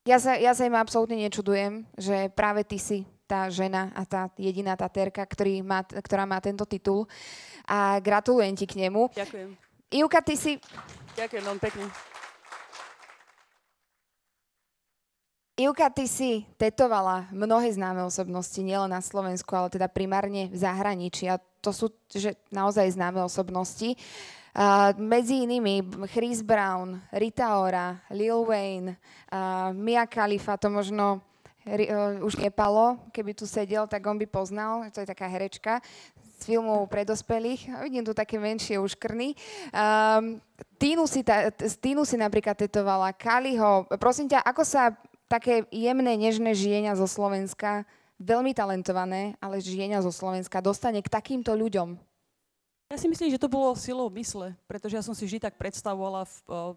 Ja, 0.08 0.16
sa, 0.16 0.32
ja 0.40 0.56
sa 0.56 0.64
im 0.64 0.72
absolútne 0.72 1.20
nečudujem, 1.20 1.84
že 2.00 2.32
práve 2.32 2.64
ty 2.64 2.80
si 2.80 3.04
tá 3.28 3.52
žena 3.52 3.92
a 3.92 4.08
tá 4.08 4.32
jediná 4.40 4.72
tatérka, 4.72 5.20
ktorý 5.20 5.60
má, 5.60 5.84
ktorá 5.84 6.24
má 6.24 6.40
tento 6.40 6.64
titul 6.64 7.04
a 7.68 8.00
gratulujem 8.00 8.56
ti 8.56 8.64
k 8.64 8.88
nemu. 8.88 9.12
Ďakujem. 9.12 9.52
Ivka, 9.92 10.20
ty 10.24 10.34
si, 10.40 10.52
Ďakujem 11.12 11.44
veľmi 11.44 11.60
pekne. 11.60 11.84
Ivka, 15.60 15.92
ty 15.92 16.08
si 16.08 16.48
tetovala 16.56 17.28
mnohé 17.28 17.68
známe 17.76 18.00
osobnosti, 18.00 18.56
nielen 18.62 18.88
na 18.88 19.04
Slovensku, 19.04 19.52
ale 19.52 19.68
teda 19.68 19.92
primárne 19.92 20.48
v 20.48 20.56
zahraničí. 20.56 21.28
A 21.28 21.36
to 21.60 21.74
sú 21.74 21.92
že 22.08 22.38
naozaj 22.48 22.96
známe 22.96 23.20
osobnosti. 23.20 23.92
Uh, 23.92 24.38
medzi 24.98 25.46
inými 25.46 25.86
Chris 26.10 26.42
Brown, 26.42 26.98
Rita 27.14 27.62
Ora, 27.62 27.94
Lil 28.10 28.42
Wayne, 28.42 28.98
uh, 29.30 29.70
Mia 29.70 30.02
Khalifa, 30.02 30.58
to 30.58 30.66
možno 30.66 31.22
uh, 31.62 32.26
už 32.26 32.42
nepalo, 32.42 32.98
keby 33.14 33.38
tu 33.38 33.46
sedel, 33.46 33.86
tak 33.86 34.02
on 34.02 34.18
by 34.18 34.26
poznal, 34.26 34.82
to 34.90 34.98
je 34.98 35.06
taká 35.06 35.30
herečka 35.30 35.78
z 36.38 36.54
filmov 36.54 36.90
pre 36.90 37.06
dospelých. 37.06 37.70
Vidím 37.82 38.06
tu 38.06 38.14
také 38.14 38.38
menšie 38.38 38.78
už. 38.78 38.98
Um, 38.98 40.42
Tínu, 40.78 41.06
si 41.10 41.26
ta, 41.26 41.50
Tínu 41.54 42.06
si 42.06 42.14
napríklad 42.14 42.54
tetovala, 42.54 43.10
Kaliho. 43.14 43.86
Prosím 43.98 44.30
ťa, 44.30 44.42
ako 44.46 44.62
sa 44.62 44.94
také 45.26 45.66
jemné, 45.74 46.14
nežné 46.14 46.54
žienia 46.54 46.94
zo 46.94 47.10
Slovenska, 47.10 47.82
veľmi 48.18 48.54
talentované, 48.54 49.38
ale 49.38 49.62
žienia 49.62 50.02
zo 50.02 50.10
Slovenska 50.10 50.58
dostane 50.62 51.02
k 51.02 51.10
takýmto 51.10 51.54
ľuďom? 51.54 52.07
Ja 52.88 52.96
si 52.96 53.04
myslím, 53.04 53.28
že 53.28 53.36
to 53.36 53.52
bolo 53.52 53.76
silou 53.76 54.08
mysle, 54.16 54.56
pretože 54.64 54.96
ja 54.96 55.04
som 55.04 55.12
si 55.12 55.28
vždy 55.28 55.44
tak 55.44 55.60
predstavovala, 55.60 56.24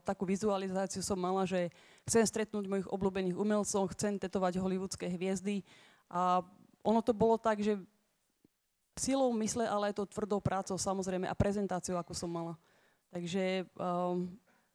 takú 0.03 0.28
vizualizáciu 0.28 0.99
som 0.99 1.16
mala, 1.16 1.47
že 1.47 1.72
chcem 2.03 2.28
stretnúť 2.28 2.68
mojich 2.68 2.91
obľúbených 2.91 3.39
umelcov, 3.39 3.95
chcem 3.95 4.20
tetovať 4.20 4.59
hollywoodske 4.59 5.07
hviezdy 5.07 5.64
a 6.12 6.43
ono 6.84 6.99
to 6.99 7.16
bolo 7.16 7.39
tak, 7.39 7.64
že 7.64 7.80
silou 8.99 9.32
mysle, 9.39 9.64
ale 9.64 9.95
aj 9.95 10.03
to 10.03 10.12
tvrdou 10.12 10.43
prácou 10.43 10.76
samozrejme 10.76 11.32
a 11.32 11.38
prezentáciou, 11.38 11.95
ako 11.95 12.12
som 12.12 12.28
mala. 12.28 12.59
Takže 13.07 13.64
um, 13.80 14.28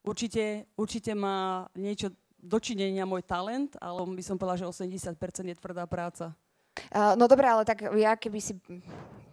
určite, 0.09 0.65
určite 0.73 1.13
má 1.13 1.69
niečo 1.77 2.17
dočinenia 2.41 3.05
môj 3.05 3.21
talent, 3.29 3.77
ale 3.77 4.01
by 4.09 4.25
som 4.25 4.41
povedala, 4.41 4.65
že 4.65 4.73
80% 4.89 5.21
je 5.53 5.57
tvrdá 5.61 5.85
práca. 5.85 6.33
No 7.17 7.25
dobre, 7.27 7.47
ale 7.49 7.65
tak 7.65 7.89
ja 7.97 8.17
keby 8.17 8.39
si... 8.41 8.55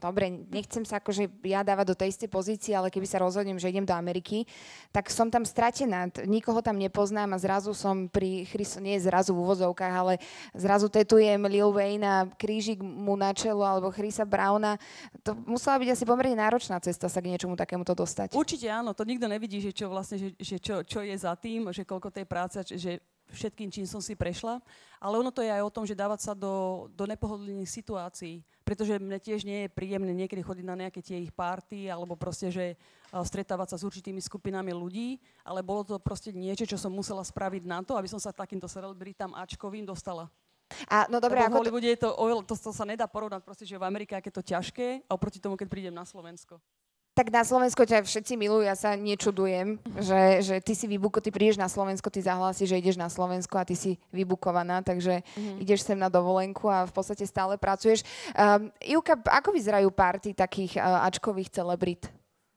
Dobre, 0.04 0.28
nechcem 0.28 0.84
sa 0.84 1.00
akože 1.00 1.32
ja 1.48 1.64
dávať 1.64 1.86
do 1.88 1.96
tej 1.96 2.12
istej 2.12 2.28
pozície, 2.28 2.76
ale 2.76 2.92
keby 2.92 3.08
sa 3.08 3.24
rozhodnem, 3.24 3.56
že 3.56 3.72
idem 3.72 3.88
do 3.88 3.96
Ameriky, 3.96 4.44
tak 4.92 5.08
som 5.08 5.32
tam 5.32 5.48
stratená. 5.48 6.12
Nikoho 6.28 6.60
tam 6.60 6.76
nepoznám 6.76 7.32
a 7.32 7.40
zrazu 7.40 7.72
som 7.72 8.12
pri 8.12 8.44
Chrisu, 8.44 8.84
nie 8.84 9.00
zrazu 9.00 9.32
v 9.32 9.48
uvozovkách, 9.48 9.96
ale 9.96 10.20
zrazu 10.52 10.92
tetujem 10.92 11.40
Lil 11.48 11.72
Wayne 11.72 12.04
a 12.04 12.28
krížik 12.28 12.84
mu 12.84 13.16
na 13.16 13.32
čelo 13.32 13.64
alebo 13.64 13.96
Chrisa 13.96 14.28
Browna. 14.28 14.76
To 15.24 15.40
musela 15.48 15.80
byť 15.80 15.96
asi 15.96 16.04
pomerne 16.04 16.36
náročná 16.36 16.84
cesta 16.84 17.08
sa 17.08 17.24
k 17.24 17.32
niečomu 17.32 17.56
takémuto 17.56 17.96
dostať. 17.96 18.36
Určite 18.36 18.68
áno, 18.68 18.92
to 18.92 19.08
nikto 19.08 19.32
nevidí, 19.32 19.64
že 19.64 19.72
čo 19.72 19.88
vlastne, 19.88 20.20
že, 20.20 20.36
že 20.36 20.60
čo, 20.60 20.84
čo 20.84 21.00
je 21.00 21.16
za 21.16 21.32
tým, 21.40 21.72
že 21.72 21.88
koľko 21.88 22.12
tej 22.12 22.28
práce, 22.28 22.60
že 22.76 23.00
všetkým, 23.34 23.74
čím 23.74 23.90
som 23.90 24.00
si 24.00 24.14
prešla. 24.14 24.62
Ale 25.02 25.20
ono 25.20 25.34
to 25.34 25.44
je 25.44 25.52
aj 25.52 25.66
o 25.66 25.74
tom, 25.74 25.84
že 25.84 25.98
dávať 25.98 26.32
sa 26.32 26.34
do, 26.38 26.88
do 26.94 27.04
nepohodlných 27.10 27.68
situácií. 27.68 28.46
Pretože 28.64 28.96
mne 28.96 29.20
tiež 29.20 29.44
nie 29.44 29.68
je 29.68 29.74
príjemné 29.74 30.14
niekedy 30.16 30.40
chodiť 30.40 30.66
na 30.66 30.78
nejaké 30.78 31.04
tie 31.04 31.20
ich 31.20 31.34
párty, 31.36 31.92
alebo 31.92 32.16
proste, 32.16 32.48
že 32.48 32.80
a, 33.12 33.20
stretávať 33.26 33.76
sa 33.76 33.78
s 33.82 33.84
určitými 33.84 34.24
skupinami 34.24 34.72
ľudí, 34.72 35.20
ale 35.44 35.60
bolo 35.60 35.84
to 35.84 36.00
proste 36.00 36.32
niečo, 36.32 36.64
čo 36.64 36.80
som 36.80 36.94
musela 36.94 37.26
spraviť 37.26 37.68
na 37.68 37.84
to, 37.84 38.00
aby 38.00 38.08
som 38.08 38.22
sa 38.22 38.32
takýmto 38.32 38.72
celebritám 38.72 39.36
Ačkovým 39.36 39.84
dostala. 39.84 40.32
A, 40.88 41.06
no 41.12 41.20
dobre, 41.20 41.44
Lebo 41.44 41.44
v 41.44 41.48
ako 41.50 41.54
to, 41.54 41.60
Hollywoode 41.60 41.90
je 41.92 42.00
to, 42.00 42.10
to, 42.48 42.56
to 42.56 42.72
sa 42.72 42.86
nedá 42.88 43.06
porovnať 43.06 43.42
proste, 43.44 43.66
že 43.68 43.76
v 43.76 43.84
Amerike, 43.84 44.16
aké 44.16 44.32
to 44.32 44.42
ťažké, 44.42 45.06
a 45.06 45.12
oproti 45.12 45.44
tomu, 45.44 45.60
keď 45.60 45.68
prídem 45.70 45.94
na 45.94 46.08
Slovensko. 46.08 46.58
Tak 47.14 47.30
na 47.30 47.46
Slovensko 47.46 47.86
ťa 47.86 48.02
všetci 48.02 48.34
milujú, 48.34 48.66
ja 48.66 48.74
sa 48.74 48.98
nečudujem, 48.98 49.78
že, 50.02 50.42
že 50.42 50.56
ty 50.66 50.74
si 50.74 50.90
vybuko, 50.90 51.22
ty 51.22 51.30
prídeš 51.30 51.62
na 51.62 51.70
Slovensko, 51.70 52.10
ty 52.10 52.26
zahlásiš, 52.26 52.74
že 52.74 52.82
ideš 52.82 52.98
na 52.98 53.06
Slovensko 53.06 53.62
a 53.62 53.68
ty 53.70 53.78
si 53.78 54.02
vybukovaná, 54.10 54.82
takže 54.82 55.22
mm-hmm. 55.22 55.62
ideš 55.62 55.86
sem 55.86 55.98
na 55.98 56.10
dovolenku 56.10 56.66
a 56.66 56.90
v 56.90 56.94
podstate 56.94 57.30
stále 57.30 57.54
pracuješ. 57.62 58.02
Um, 58.34 58.74
Ivka, 58.82 59.14
ako 59.30 59.54
vyzerajú 59.54 59.94
party 59.94 60.34
takých 60.34 60.82
uh, 60.82 61.06
ačkových 61.06 61.54
celebrit? 61.54 62.10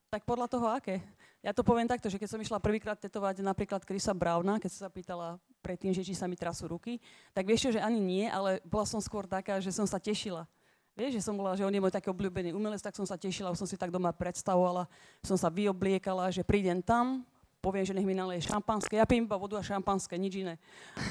Tak 0.09 0.25
podľa 0.25 0.49
toho, 0.49 0.73
aké? 0.73 1.05
Ja 1.45 1.53
to 1.53 1.63
poviem 1.63 1.87
takto, 1.87 2.09
že 2.09 2.19
keď 2.19 2.29
som 2.33 2.43
išla 2.43 2.59
prvýkrát 2.59 2.99
tetovať 2.99 3.45
napríklad 3.45 3.85
Chrisa 3.85 4.17
Browna, 4.17 4.59
keď 4.59 4.71
som 4.73 4.89
sa 4.89 4.91
pýtala 4.91 5.39
predtým, 5.63 5.93
že 5.95 6.03
či 6.03 6.17
sa 6.17 6.27
mi 6.27 6.35
trasú 6.35 6.67
ruky, 6.67 6.99
tak 7.31 7.47
vieš 7.47 7.71
že 7.77 7.79
ani 7.79 8.01
nie, 8.03 8.25
ale 8.27 8.59
bola 8.67 8.83
som 8.89 8.99
skôr 8.99 9.29
taká, 9.29 9.61
že 9.63 9.71
som 9.71 9.87
sa 9.87 10.01
tešila. 10.01 10.49
Vieš, 10.97 11.21
že 11.21 11.27
som 11.29 11.37
bola, 11.37 11.53
že 11.53 11.61
on 11.61 11.71
je 11.71 11.77
môj 11.77 11.93
taký 11.93 12.09
obľúbený 12.09 12.57
umelec, 12.57 12.81
tak 12.81 12.97
som 12.97 13.05
sa 13.05 13.21
tešila, 13.21 13.53
už 13.53 13.61
som 13.61 13.69
si 13.69 13.77
tak 13.77 13.93
doma 13.93 14.17
predstavovala, 14.17 14.89
som 15.21 15.37
sa 15.37 15.53
vyobliekala, 15.53 16.33
že 16.33 16.41
prídem 16.41 16.81
tam, 16.81 17.21
poviem, 17.61 17.85
že 17.85 17.93
nech 17.93 18.07
mi 18.07 18.15
naleje 18.15 18.47
šampanské. 18.47 18.97
Ja 18.97 19.05
pijem 19.05 19.27
iba 19.27 19.35
vodu 19.35 19.59
a 19.59 19.63
šampanské, 19.67 20.15
nič 20.17 20.41
iné. 20.41 20.55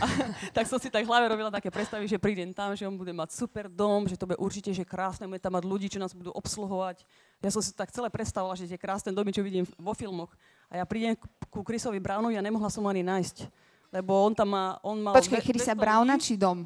A, 0.01 0.07
tak 0.57 0.65
som 0.65 0.79
si 0.79 0.87
tak 0.87 1.03
v 1.03 1.11
hlave 1.11 1.27
robila 1.29 1.51
také 1.51 1.67
predstavy, 1.67 2.09
že 2.09 2.15
prídem 2.15 2.49
tam, 2.55 2.71
že 2.73 2.87
on 2.87 2.97
bude 2.97 3.11
mať 3.11 3.35
super 3.35 3.67
dom, 3.67 4.09
že 4.09 4.15
to 4.15 4.25
bude 4.25 4.39
určite 4.39 4.71
že 4.71 4.87
krásne, 4.87 5.27
bude 5.27 5.43
tam 5.43 5.53
mať 5.53 5.67
ľudí, 5.67 5.91
čo 5.91 5.99
nás 5.99 6.15
budú 6.15 6.31
obsluhovať. 6.31 7.03
Ja 7.43 7.51
som 7.51 7.59
si 7.59 7.75
tak 7.75 7.91
celé 7.91 8.07
predstavovala, 8.07 8.55
že 8.55 8.71
tie 8.71 8.79
krásne 8.79 9.11
domy, 9.11 9.35
čo 9.35 9.43
vidím 9.43 9.69
vo 9.77 9.91
filmoch. 9.93 10.31
A 10.71 10.79
ja 10.79 10.85
prídem 10.87 11.13
ku 11.53 11.61
Chrisovi 11.61 12.01
Brownovi 12.01 12.39
a 12.39 12.41
nemohla 12.41 12.71
som 12.71 12.87
ani 12.89 13.03
nájsť. 13.03 13.51
Lebo 13.93 14.17
on 14.17 14.33
tam 14.33 14.49
má, 14.49 14.81
on 14.81 14.97
mal... 14.97 15.13
Počkaj, 15.13 15.45
Chrisa 15.45 15.77
200 15.77 15.83
Browna 15.83 16.15
či 16.17 16.39
dom? 16.39 16.65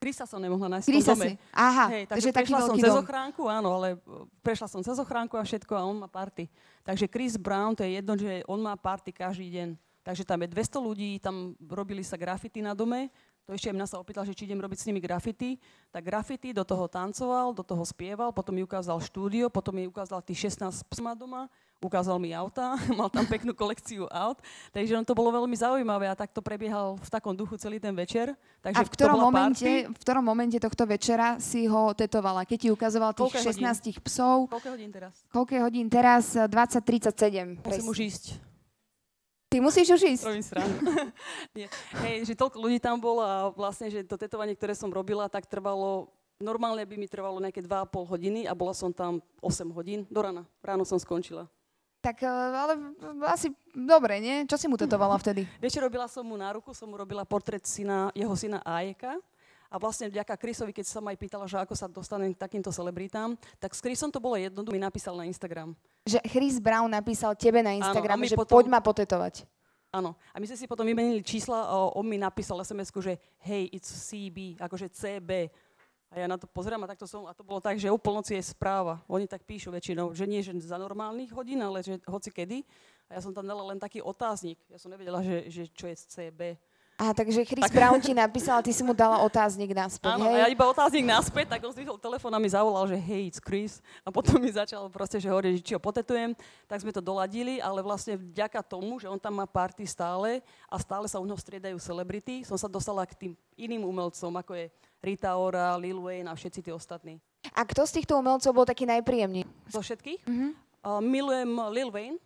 Chrisa 0.00 0.24
som 0.24 0.40
nemohla 0.40 0.80
nájsť 0.80 0.86
v 0.88 0.92
Chrisa 0.96 1.12
tom 1.12 1.20
dome. 1.20 1.28
si. 1.28 1.32
Aha, 1.52 1.86
Hej, 1.92 2.04
takže 2.08 2.28
taký 2.32 2.56
prešla 2.56 2.60
som 2.64 2.76
cez 2.80 2.88
dom. 2.88 3.04
ochránku, 3.04 3.42
áno, 3.44 3.68
ale 3.76 3.88
e, 3.94 4.24
prešla 4.40 4.66
som 4.72 4.80
cez 4.80 4.96
ochránku 4.96 5.36
a 5.36 5.44
všetko 5.44 5.72
a 5.76 5.84
on 5.84 6.00
má 6.00 6.08
party. 6.08 6.48
Takže 6.80 7.04
Chris 7.04 7.36
Brown, 7.36 7.76
to 7.76 7.84
je 7.84 8.00
jedno, 8.00 8.16
že 8.16 8.40
on 8.48 8.64
má 8.64 8.72
party 8.80 9.12
každý 9.12 9.52
deň. 9.52 9.68
Takže 10.00 10.24
tam 10.24 10.40
je 10.40 10.48
200 10.48 10.80
ľudí, 10.80 11.10
tam 11.20 11.52
robili 11.60 12.00
sa 12.00 12.16
grafity 12.16 12.64
na 12.64 12.72
dome, 12.72 13.12
to 13.50 13.58
ešte 13.58 13.74
aj 13.74 13.82
mňa 13.82 13.88
sa 13.90 13.98
opýtal, 13.98 14.22
že 14.22 14.30
či 14.30 14.46
idem 14.46 14.62
robiť 14.62 14.78
s 14.78 14.86
nimi 14.86 15.02
grafity. 15.02 15.58
Tak 15.90 16.06
grafity, 16.06 16.54
do 16.54 16.62
toho 16.62 16.86
tancoval, 16.86 17.50
do 17.50 17.66
toho 17.66 17.82
spieval, 17.82 18.30
potom 18.30 18.54
mi 18.54 18.62
ukázal 18.62 19.02
štúdio, 19.02 19.50
potom 19.50 19.74
mi 19.74 19.90
ukázal 19.90 20.22
tých 20.22 20.54
16 20.54 20.86
psma 20.86 21.18
doma, 21.18 21.50
ukázal 21.82 22.22
mi 22.22 22.30
auta, 22.30 22.78
mal 22.94 23.10
tam 23.10 23.26
peknú 23.26 23.50
kolekciu 23.50 24.06
aut. 24.06 24.38
Takže 24.70 24.94
on 24.94 25.02
to 25.02 25.18
bolo 25.18 25.34
veľmi 25.34 25.58
zaujímavé 25.58 26.06
a 26.06 26.14
tak 26.14 26.30
to 26.30 26.38
prebiehal 26.38 26.94
v 27.02 27.10
takom 27.10 27.34
duchu 27.34 27.58
celý 27.58 27.82
ten 27.82 27.90
večer. 27.90 28.38
Takže 28.62 28.78
A 28.78 28.86
v 28.86 28.90
ktorom, 28.94 29.18
momente, 29.18 29.66
party. 29.66 29.90
v 29.90 29.98
ktorom 29.98 30.22
momente 30.22 30.58
tohto 30.62 30.86
večera 30.86 31.42
si 31.42 31.66
ho 31.66 31.90
tetovala? 31.90 32.46
Keď 32.46 32.58
ti 32.62 32.68
ukazoval 32.70 33.18
tých 33.18 33.34
hodín? 33.34 33.66
16 33.66 33.98
psov, 33.98 34.46
Koľko 34.46 34.78
hodín 34.78 34.94
teraz? 34.94 35.26
koľko 35.34 35.52
hodín 35.58 35.90
teraz? 35.90 36.38
20.37. 36.38 37.66
Musím 37.66 37.88
už 37.90 37.98
ísť. 37.98 38.49
Ty 39.50 39.58
musíš 39.58 39.98
už 39.98 40.02
ísť. 40.14 40.24
Robím 40.30 40.46
srandu. 40.46 40.78
Hej, 42.06 42.16
že 42.22 42.38
toľko 42.38 42.62
ľudí 42.62 42.78
tam 42.78 43.02
bolo 43.02 43.18
a 43.18 43.50
vlastne, 43.50 43.90
že 43.90 44.06
to 44.06 44.14
tetovanie, 44.14 44.54
ktoré 44.54 44.78
som 44.78 44.86
robila, 44.94 45.26
tak 45.26 45.50
trvalo, 45.50 46.06
normálne 46.38 46.86
by 46.86 46.94
mi 46.94 47.10
trvalo 47.10 47.42
nejaké 47.42 47.58
2,5 47.58 47.90
hodiny 48.14 48.40
a 48.46 48.54
bola 48.54 48.70
som 48.70 48.94
tam 48.94 49.18
8 49.42 49.74
hodín 49.74 50.06
do 50.06 50.22
rana. 50.22 50.46
Ráno 50.62 50.86
som 50.86 51.02
skončila. 51.02 51.50
Tak 51.98 52.22
eh, 52.22 52.30
ale 52.30 52.94
asi 53.26 53.50
dobre, 53.74 54.22
nie? 54.22 54.46
Čo 54.46 54.54
si 54.54 54.70
mu 54.70 54.78
tetovala 54.78 55.18
vtedy? 55.18 55.50
Vieš, 55.58 55.82
robila 55.82 56.06
som 56.06 56.22
mu 56.22 56.38
na 56.38 56.54
ruku, 56.54 56.70
som 56.70 56.86
mu 56.86 56.94
robila 56.94 57.26
portrét 57.26 57.66
syna, 57.66 58.14
jeho 58.14 58.32
syna 58.38 58.62
Ajeka. 58.62 59.18
A 59.70 59.78
vlastne 59.78 60.10
vďaka 60.10 60.34
Chrisovi, 60.34 60.74
keď 60.74 60.86
sa 60.90 60.98
ma 60.98 61.14
aj 61.14 61.18
pýtala, 61.22 61.46
že 61.46 61.54
ako 61.54 61.78
sa 61.78 61.86
dostanem 61.86 62.34
k 62.34 62.42
takýmto 62.42 62.74
celebritám, 62.74 63.38
tak 63.62 63.70
s 63.70 63.78
Chrisom 63.78 64.10
to 64.10 64.18
bolo 64.18 64.34
jedno, 64.34 64.66
mi 64.66 64.82
napísal 64.82 65.14
na 65.14 65.22
Instagram. 65.30 65.78
Že 66.02 66.18
Chris 66.26 66.58
Brown 66.58 66.90
napísal 66.90 67.38
tebe 67.38 67.62
na 67.62 67.78
Instagram, 67.78 68.26
že 68.26 68.34
potom- 68.34 68.58
poď 68.58 68.66
ma 68.66 68.82
potetovať. 68.82 69.46
Áno. 69.90 70.14
A 70.34 70.38
my 70.38 70.46
sme 70.46 70.58
si 70.58 70.70
potom 70.70 70.86
vymenili 70.86 71.22
čísla 71.22 71.66
a 71.66 71.74
on 71.98 72.06
mi 72.06 72.14
napísal 72.14 72.62
sms 72.62 72.94
že 73.02 73.18
hej, 73.42 73.70
it's 73.74 73.90
CB, 73.90 74.58
akože 74.58 74.86
CB. 74.90 75.50
A 76.10 76.14
ja 76.18 76.26
na 76.26 76.34
to 76.34 76.50
pozerám 76.50 76.82
a 76.82 76.90
takto 76.90 77.06
som, 77.06 77.26
a 77.26 77.34
to 77.34 77.46
bolo 77.46 77.62
tak, 77.62 77.78
že 77.78 77.86
o 77.86 77.98
polnoci 77.98 78.34
je 78.34 78.42
správa. 78.42 78.98
Oni 79.06 79.30
tak 79.30 79.46
píšu 79.46 79.70
väčšinou, 79.70 80.10
že 80.10 80.26
nie 80.26 80.42
že 80.42 80.50
za 80.58 80.74
normálnych 80.74 81.30
hodín, 81.30 81.62
ale 81.62 81.86
že 81.86 82.02
hoci 82.06 82.34
kedy. 82.34 82.66
A 83.06 83.18
ja 83.18 83.20
som 83.22 83.30
tam 83.30 83.46
dala 83.46 83.62
len 83.70 83.78
taký 83.78 84.02
otáznik. 84.02 84.58
Ja 84.66 84.78
som 84.78 84.90
nevedela, 84.90 85.22
že, 85.22 85.46
že 85.50 85.62
čo 85.70 85.86
je 85.86 85.94
CB. 85.94 86.58
Aha, 87.00 87.16
takže 87.16 87.48
Chris 87.48 87.64
Brown 87.72 87.96
ti 87.96 88.12
napísal 88.12 88.60
a 88.60 88.62
ty 88.62 88.76
si 88.76 88.84
mu 88.84 88.92
dala 88.92 89.24
otáznik 89.24 89.72
naspäť, 89.72 90.20
Áno, 90.20 90.28
hej? 90.28 90.36
a 90.36 90.38
ja 90.44 90.48
iba 90.52 90.68
otáznik 90.68 91.08
naspäť, 91.08 91.56
tak 91.56 91.64
on 91.64 91.72
zvýhol 91.72 91.96
telefón 91.96 92.28
a 92.28 92.36
mi 92.36 92.52
zavolal, 92.52 92.84
že 92.92 93.00
hej, 93.00 93.32
it's 93.32 93.40
Chris. 93.40 93.80
A 94.04 94.12
potom 94.12 94.36
mi 94.36 94.52
začal 94.52 94.84
proste, 94.92 95.16
že 95.16 95.32
hovoriť, 95.32 95.52
že 95.56 95.64
či 95.64 95.72
ho 95.72 95.80
potetujem. 95.80 96.36
Tak 96.68 96.84
sme 96.84 96.92
to 96.92 97.00
doladili, 97.00 97.56
ale 97.56 97.80
vlastne 97.80 98.20
vďaka 98.20 98.60
tomu, 98.60 99.00
že 99.00 99.08
on 99.08 99.16
tam 99.16 99.40
má 99.40 99.48
party 99.48 99.88
stále 99.88 100.44
a 100.68 100.76
stále 100.76 101.08
sa 101.08 101.16
u 101.16 101.24
neho 101.24 101.40
striedajú 101.40 101.80
celebrity, 101.80 102.44
som 102.44 102.60
sa 102.60 102.68
dostala 102.68 103.08
k 103.08 103.16
tým 103.16 103.32
iným 103.56 103.80
umelcom, 103.88 104.36
ako 104.36 104.52
je 104.60 104.68
Rita 105.00 105.32
Ora, 105.40 105.80
Lil 105.80 106.04
Wayne 106.04 106.28
a 106.28 106.36
všetci 106.36 106.68
tí 106.68 106.68
ostatní. 106.68 107.16
A 107.56 107.64
kto 107.64 107.88
z 107.88 107.96
týchto 107.96 108.20
umelcov 108.20 108.52
bol 108.52 108.68
taký 108.68 108.84
najpríjemný? 108.84 109.48
Zo 109.72 109.80
všetkých? 109.80 110.28
Uh, 110.28 111.00
milujem 111.00 111.48
Lil 111.72 111.88
Wayne, 111.88 112.20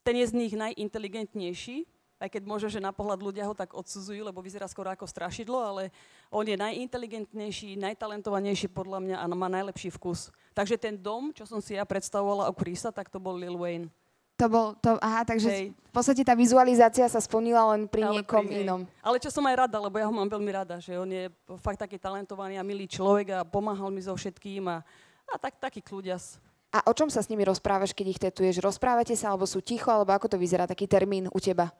ten 0.00 0.16
je 0.16 0.24
z 0.24 0.32
nich 0.32 0.56
najinteligentnejší, 0.56 1.84
aj 2.16 2.28
keď 2.32 2.42
možno, 2.48 2.68
že 2.72 2.80
na 2.80 2.92
pohľad 2.96 3.20
ľudia 3.20 3.44
ho 3.44 3.52
tak 3.52 3.76
odsudzujú, 3.76 4.24
lebo 4.24 4.40
vyzerá 4.40 4.64
skoro 4.64 4.88
ako 4.88 5.04
strašidlo, 5.04 5.60
ale 5.60 5.92
on 6.32 6.48
je 6.48 6.56
najinteligentnejší, 6.56 7.76
najtalentovanejší 7.76 8.72
podľa 8.72 9.04
mňa 9.04 9.16
a 9.20 9.24
má 9.28 9.48
najlepší 9.52 9.92
vkus. 9.92 10.32
Takže 10.56 10.80
ten 10.80 10.96
dom, 10.96 11.28
čo 11.36 11.44
som 11.44 11.60
si 11.60 11.76
ja 11.76 11.84
predstavovala 11.84 12.48
o 12.48 12.56
Chrisa, 12.56 12.88
tak 12.88 13.12
to 13.12 13.20
bol 13.20 13.36
Lil 13.36 13.60
Wayne. 13.60 13.92
To 14.36 14.52
bol, 14.52 14.76
to, 14.84 15.00
aha, 15.00 15.24
takže 15.24 15.48
Hej. 15.48 15.66
v 15.72 15.92
podstate 15.96 16.20
tá 16.20 16.36
vizualizácia 16.36 17.08
sa 17.08 17.20
splnila 17.24 17.72
len 17.72 17.88
pri 17.88 18.04
Ale 18.04 18.20
niekom 18.20 18.44
pri- 18.44 18.68
inom. 18.68 18.80
Ale 19.00 19.16
čo 19.16 19.32
som 19.32 19.40
aj 19.48 19.64
rada, 19.64 19.80
lebo 19.80 19.96
ja 19.96 20.04
ho 20.04 20.12
mám 20.12 20.28
veľmi 20.28 20.52
rada, 20.52 20.76
že 20.76 20.92
on 20.92 21.08
je 21.08 21.32
fakt 21.64 21.80
taký 21.80 21.96
talentovaný 21.96 22.60
a 22.60 22.64
milý 22.64 22.84
človek 22.84 23.32
a 23.32 23.48
pomáhal 23.48 23.88
mi 23.88 24.04
so 24.04 24.12
všetkým 24.12 24.68
a, 24.68 24.84
a 25.24 25.34
tak, 25.40 25.56
taký 25.56 25.80
kľudias. 25.80 26.36
A 26.68 26.84
o 26.84 26.92
čom 26.92 27.08
sa 27.08 27.24
s 27.24 27.32
nimi 27.32 27.48
rozprávaš, 27.48 27.96
keď 27.96 28.06
ich 28.12 28.20
tetuješ? 28.20 28.60
Rozprávate 28.60 29.16
sa, 29.16 29.32
alebo 29.32 29.48
sú 29.48 29.64
ticho, 29.64 29.88
alebo 29.88 30.12
ako 30.12 30.28
to 30.28 30.36
vyzerá, 30.36 30.68
taký 30.68 30.84
termín 30.84 31.32
u 31.32 31.40
teba? 31.40 31.72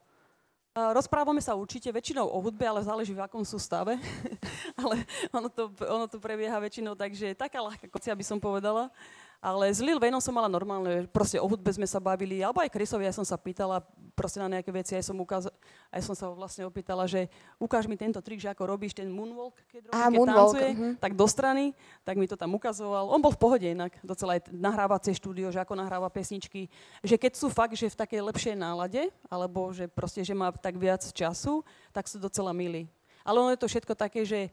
A 0.77 0.93
Rozprávame 0.93 1.41
sa 1.41 1.57
určite 1.57 1.89
väčšinou 1.89 2.29
o 2.29 2.39
hudbe, 2.45 2.69
ale 2.69 2.85
záleží 2.85 3.17
v 3.17 3.25
akom 3.25 3.41
sú 3.49 3.57
stave. 3.57 3.97
ale 4.85 5.09
ono 5.33 5.49
to, 5.49 5.73
ono 5.89 6.05
to 6.05 6.21
prebieha 6.21 6.61
väčšinou 6.61 6.93
tak, 6.93 7.17
že 7.17 7.33
taká 7.33 7.65
ľahká 7.65 7.89
kocia 7.89 8.13
by 8.13 8.21
som 8.21 8.37
povedala. 8.37 8.93
Ale 9.41 9.69
s 9.69 9.85
Lil 9.85 10.01
Wayneom 10.01 10.23
som 10.23 10.33
mala 10.33 10.49
normálne, 10.49 11.05
proste 11.13 11.37
o 11.37 11.47
hudbe 11.47 11.69
sme 11.71 11.85
sa 11.85 12.01
bavili, 12.01 12.41
alebo 12.41 12.65
aj 12.65 12.73
Chrisovi, 12.73 13.05
ja 13.05 13.15
som 13.15 13.23
sa 13.23 13.37
pýtala 13.37 13.85
proste 14.17 14.41
na 14.41 14.49
nejaké 14.49 14.73
veci, 14.73 14.97
aj 14.97 15.05
som, 15.05 15.17
ukaz- 15.21 15.53
aj 15.93 16.01
som 16.01 16.17
sa 16.17 16.33
vlastne 16.33 16.65
opýtala, 16.65 17.05
že 17.05 17.29
ukáž 17.61 17.85
mi 17.85 18.01
tento 18.01 18.17
trik, 18.25 18.41
že 18.41 18.49
ako 18.49 18.65
robíš 18.65 18.97
ten 18.97 19.13
moonwalk, 19.13 19.61
keď, 19.69 19.83
robí, 19.87 19.95
Á, 19.95 20.09
keď 20.09 20.17
moonwalk, 20.17 20.57
tancuje, 20.57 20.69
mhm. 20.73 20.91
tak 20.97 21.13
do 21.13 21.27
strany, 21.29 21.65
tak 22.01 22.17
mi 22.17 22.25
to 22.25 22.35
tam 22.35 22.51
ukazoval. 22.57 23.13
On 23.13 23.21
bol 23.21 23.31
v 23.31 23.41
pohode 23.41 23.69
inak, 23.69 23.93
docela 24.01 24.41
aj 24.41 24.49
nahrávacie 24.49 25.13
štúdio, 25.13 25.53
že 25.53 25.61
ako 25.61 25.77
nahráva 25.77 26.09
pesničky, 26.09 26.73
že 27.05 27.21
keď 27.21 27.33
sú 27.37 27.53
fakt, 27.53 27.77
že 27.77 27.93
v 27.93 28.01
takej 28.01 28.21
lepšej 28.33 28.55
nálade, 28.57 29.13
alebo 29.29 29.69
že 29.77 29.85
proste, 29.85 30.25
že 30.25 30.33
má 30.33 30.49
tak 30.51 30.81
viac 30.81 31.05
času, 31.13 31.61
tak 31.93 32.09
sú 32.09 32.17
docela 32.17 32.57
milí. 32.57 32.89
Ale 33.21 33.43
ono 33.43 33.53
je 33.53 33.61
to 33.61 33.69
všetko 33.69 33.93
také, 33.99 34.25
že 34.25 34.49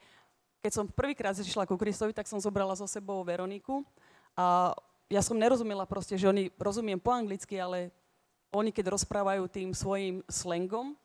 keď 0.63 0.71
som 0.71 0.86
prvýkrát 0.88 1.36
zišla 1.36 1.67
ku 1.67 1.75
Kristovi, 1.75 2.15
tak 2.15 2.23
som 2.23 2.39
zobrala 2.39 2.71
so 2.73 2.88
sebou 2.88 3.19
Veroniku 3.21 3.84
a 4.34 4.73
ja 5.11 5.21
som 5.21 5.38
nerozumela 5.38 5.86
proste, 5.86 6.17
že 6.17 6.25
oni 6.25 6.49
rozumiem 6.57 6.97
po 6.97 7.13
anglicky, 7.13 7.61
ale 7.61 7.93
oni 8.53 8.73
keď 8.73 8.93
rozprávajú 8.93 9.45
tým 9.49 9.73
svojim 9.73 10.25
slangom, 10.29 10.97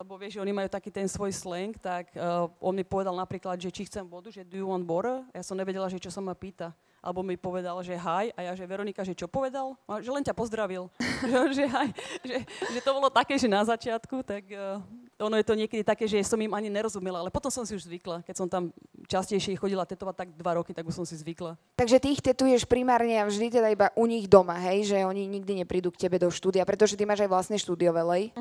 alebo 0.00 0.16
vieš, 0.16 0.40
že 0.40 0.42
oni 0.42 0.56
majú 0.56 0.68
taký 0.72 0.88
ten 0.88 1.04
svoj 1.04 1.28
slang, 1.28 1.76
tak 1.76 2.08
uh, 2.16 2.48
on 2.56 2.72
mi 2.72 2.80
povedal 2.80 3.12
napríklad, 3.12 3.60
že 3.60 3.68
či 3.68 3.84
chcem 3.84 4.00
vodu, 4.00 4.32
že 4.32 4.48
do 4.48 4.56
you 4.56 4.64
want 4.64 4.88
water? 4.88 5.20
Ja 5.36 5.44
som 5.44 5.60
nevedela, 5.60 5.92
že 5.92 6.00
čo 6.00 6.08
sa 6.08 6.24
ma 6.24 6.32
pýta. 6.32 6.72
Alebo 7.04 7.20
mi 7.20 7.36
povedal, 7.36 7.76
že 7.84 8.00
hi, 8.00 8.32
a 8.32 8.40
ja, 8.48 8.52
že 8.56 8.64
Veronika, 8.64 9.04
že 9.04 9.12
čo 9.12 9.28
povedal? 9.28 9.76
A, 9.84 10.00
že 10.00 10.08
len 10.08 10.24
ťa 10.24 10.32
pozdravil. 10.32 10.88
že, 11.28 11.36
že, 11.52 11.64
hi, 11.68 11.92
že, 12.24 12.36
že 12.48 12.80
to 12.80 12.96
bolo 12.96 13.12
také, 13.12 13.36
že 13.36 13.44
na 13.44 13.60
začiatku, 13.60 14.24
tak 14.24 14.48
uh, 14.56 14.80
ono 15.20 15.36
je 15.36 15.44
to 15.44 15.54
niekedy 15.54 15.84
také, 15.84 16.08
že 16.08 16.24
som 16.24 16.40
im 16.40 16.50
ani 16.56 16.72
nerozumela, 16.72 17.20
ale 17.20 17.28
potom 17.28 17.52
som 17.52 17.68
si 17.68 17.76
už 17.76 17.84
zvykla. 17.84 18.24
Keď 18.24 18.34
som 18.34 18.48
tam 18.48 18.72
častejšie 19.04 19.60
chodila 19.60 19.84
tetovať 19.84 20.16
tak 20.16 20.28
dva 20.34 20.56
roky, 20.56 20.72
tak 20.72 20.88
už 20.88 20.96
som 20.96 21.06
si 21.06 21.14
zvykla. 21.20 21.60
Takže 21.76 22.00
ty 22.00 22.16
ich 22.16 22.24
tetuješ 22.24 22.64
primárne 22.64 23.20
a 23.20 23.28
vždy 23.28 23.52
teda 23.52 23.68
iba 23.68 23.92
u 23.92 24.08
nich 24.08 24.24
doma, 24.24 24.56
hej? 24.56 24.88
Že 24.88 25.04
oni 25.04 25.28
nikdy 25.28 25.60
neprídu 25.60 25.92
k 25.92 26.08
tebe 26.08 26.16
do 26.16 26.32
štúdia, 26.32 26.64
pretože 26.64 26.96
ty 26.96 27.04
máš 27.04 27.20
aj 27.20 27.30
vlastné 27.30 27.56
štúdio 27.60 27.92
velej. 27.92 28.32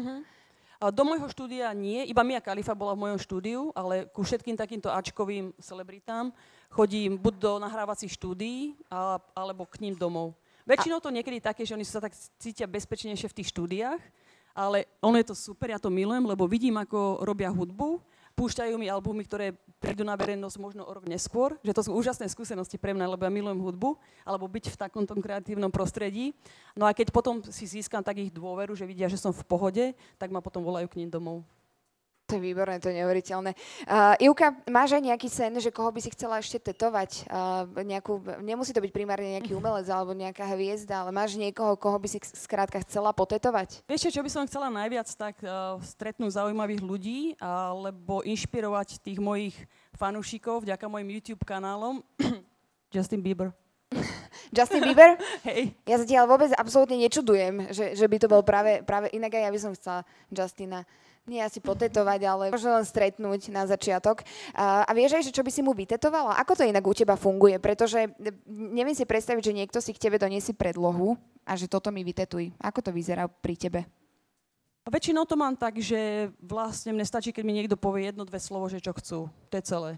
A 0.80 0.88
do 0.96 1.04
môjho 1.04 1.28
štúdia 1.28 1.68
nie, 1.76 2.08
iba 2.08 2.24
Mia 2.24 2.40
Khalifa 2.40 2.72
bola 2.72 2.96
v 2.96 3.04
mojom 3.04 3.20
štúdiu, 3.20 3.62
ale 3.76 4.08
ku 4.16 4.24
všetkým 4.24 4.56
takýmto 4.56 4.88
ačkovým 4.88 5.52
celebritám 5.60 6.32
chodím 6.72 7.20
buď 7.20 7.34
do 7.36 7.52
nahrávacích 7.60 8.16
štúdií, 8.16 8.80
alebo 9.36 9.68
k 9.68 9.84
ním 9.84 10.00
domov. 10.00 10.40
Väčšinou 10.64 11.02
to 11.04 11.12
niekedy 11.12 11.42
také, 11.42 11.66
že 11.66 11.76
oni 11.76 11.84
sa 11.84 12.00
tak 12.00 12.14
cítia 12.38 12.70
bezpečnejšie 12.70 13.28
v 13.28 13.38
tých 13.42 13.50
štúdiách, 13.52 14.00
ale 14.60 14.92
ono 15.00 15.16
je 15.16 15.32
to 15.32 15.36
super, 15.40 15.72
ja 15.72 15.80
to 15.80 15.88
milujem, 15.88 16.28
lebo 16.28 16.44
vidím, 16.44 16.76
ako 16.76 17.24
robia 17.24 17.48
hudbu, 17.48 18.04
púšťajú 18.36 18.76
mi 18.76 18.92
albumy, 18.92 19.24
ktoré 19.24 19.56
prídu 19.80 20.04
na 20.04 20.20
verejnosť 20.20 20.58
možno 20.60 20.84
o 20.84 20.92
rok 20.92 21.08
neskôr, 21.08 21.56
že 21.64 21.72
to 21.72 21.88
sú 21.88 21.96
úžasné 21.96 22.28
skúsenosti 22.28 22.76
pre 22.76 22.92
mňa, 22.92 23.16
lebo 23.16 23.24
ja 23.24 23.32
milujem 23.32 23.60
hudbu, 23.60 23.96
alebo 24.28 24.52
byť 24.52 24.76
v 24.76 24.80
takomto 24.80 25.16
kreatívnom 25.16 25.72
prostredí. 25.72 26.36
No 26.76 26.84
a 26.84 26.92
keď 26.92 27.16
potom 27.16 27.40
si 27.48 27.68
získam 27.68 28.04
takých 28.04 28.36
dôveru, 28.36 28.76
že 28.76 28.84
vidia, 28.84 29.08
že 29.08 29.20
som 29.20 29.32
v 29.32 29.48
pohode, 29.48 29.86
tak 30.20 30.32
ma 30.32 30.44
potom 30.44 30.60
volajú 30.60 30.92
k 30.92 31.04
ním 31.04 31.12
domov. 31.12 31.48
To 32.30 32.38
je 32.38 32.46
výborné, 32.46 32.78
to 32.78 32.94
je 32.94 33.02
neuveriteľné. 33.02 33.58
Uh, 33.90 34.14
Ivka, 34.22 34.54
máš 34.70 34.94
aj 34.94 35.02
nejaký 35.02 35.26
sen, 35.34 35.58
že 35.58 35.74
koho 35.74 35.90
by 35.90 35.98
si 35.98 36.14
chcela 36.14 36.38
ešte 36.38 36.62
tetovať? 36.62 37.26
Uh, 37.26 37.66
nejakú, 37.82 38.22
nemusí 38.46 38.70
to 38.70 38.86
byť 38.86 38.94
primárne 38.94 39.34
nejaký 39.42 39.58
umelec 39.58 39.90
alebo 39.90 40.14
nejaká 40.14 40.46
hviezda, 40.54 41.02
ale 41.02 41.10
máš 41.10 41.34
niekoho, 41.42 41.74
koho 41.74 41.98
by 41.98 42.06
si 42.06 42.22
skrátka 42.38 42.86
chcela 42.86 43.10
potetovať? 43.18 43.82
Vieš, 43.90 44.14
čo, 44.14 44.22
by 44.22 44.30
som 44.30 44.46
chcela 44.46 44.70
najviac, 44.70 45.10
tak 45.18 45.42
uh, 45.42 45.82
stretnúť 45.82 46.38
zaujímavých 46.38 46.86
ľudí 46.86 47.20
alebo 47.42 48.22
inšpirovať 48.22 49.02
tých 49.02 49.18
mojich 49.18 49.58
fanúšikov 49.98 50.62
vďaka 50.62 50.86
mojim 50.86 51.18
YouTube 51.18 51.42
kanálom. 51.50 52.06
Justin 52.94 53.26
Bieber. 53.26 53.58
Justin 54.56 54.86
Bieber? 54.86 55.18
Hej. 55.50 55.74
Ja 55.86 55.98
zatiaľ 55.98 56.30
vôbec 56.30 56.54
absolútne 56.54 56.98
nečudujem, 56.98 57.74
že, 57.74 57.98
že 57.98 58.06
by 58.06 58.18
to 58.22 58.28
bol 58.30 58.42
práve, 58.46 58.86
práve 58.86 59.10
inak 59.14 59.34
aj 59.34 59.44
ja 59.50 59.52
by 59.54 59.60
som 59.62 59.72
chcela 59.74 60.00
Justina 60.30 60.86
nie 61.30 61.40
asi 61.46 61.62
potetovať, 61.62 62.20
ale 62.26 62.44
možno 62.50 62.82
len 62.82 62.86
stretnúť 62.86 63.54
na 63.54 63.70
začiatok. 63.70 64.26
A, 64.58 64.84
a 64.84 64.92
vieš 64.98 65.22
aj, 65.22 65.24
že 65.30 65.36
čo 65.38 65.46
by 65.46 65.52
si 65.54 65.62
mu 65.62 65.78
vytetovala? 65.78 66.42
Ako 66.42 66.58
to 66.58 66.66
inak 66.66 66.82
u 66.82 66.94
teba 66.98 67.14
funguje? 67.14 67.62
Pretože 67.62 68.10
neviem 68.50 68.98
si 68.98 69.06
predstaviť, 69.06 69.44
že 69.46 69.54
niekto 69.54 69.78
si 69.78 69.94
k 69.94 70.10
tebe 70.10 70.18
doniesie 70.18 70.58
predlohu 70.58 71.14
a 71.46 71.54
že 71.54 71.70
toto 71.70 71.94
mi 71.94 72.02
vytetuj. 72.02 72.52
Ako 72.58 72.82
to 72.82 72.90
vyzerá 72.90 73.30
pri 73.30 73.56
tebe? 73.56 73.82
Väčšinou 74.90 75.30
to 75.30 75.38
mám 75.38 75.54
tak, 75.54 75.78
že 75.78 76.34
vlastne 76.42 76.98
mne 76.98 77.06
stačí, 77.06 77.30
keď 77.30 77.44
mi 77.46 77.54
niekto 77.54 77.78
povie 77.78 78.10
jedno, 78.10 78.26
dve 78.26 78.42
slovo, 78.42 78.66
že 78.66 78.82
čo 78.82 78.98
chcú. 78.98 79.30
To 79.30 79.54
je 79.54 79.62
celé. 79.62 79.92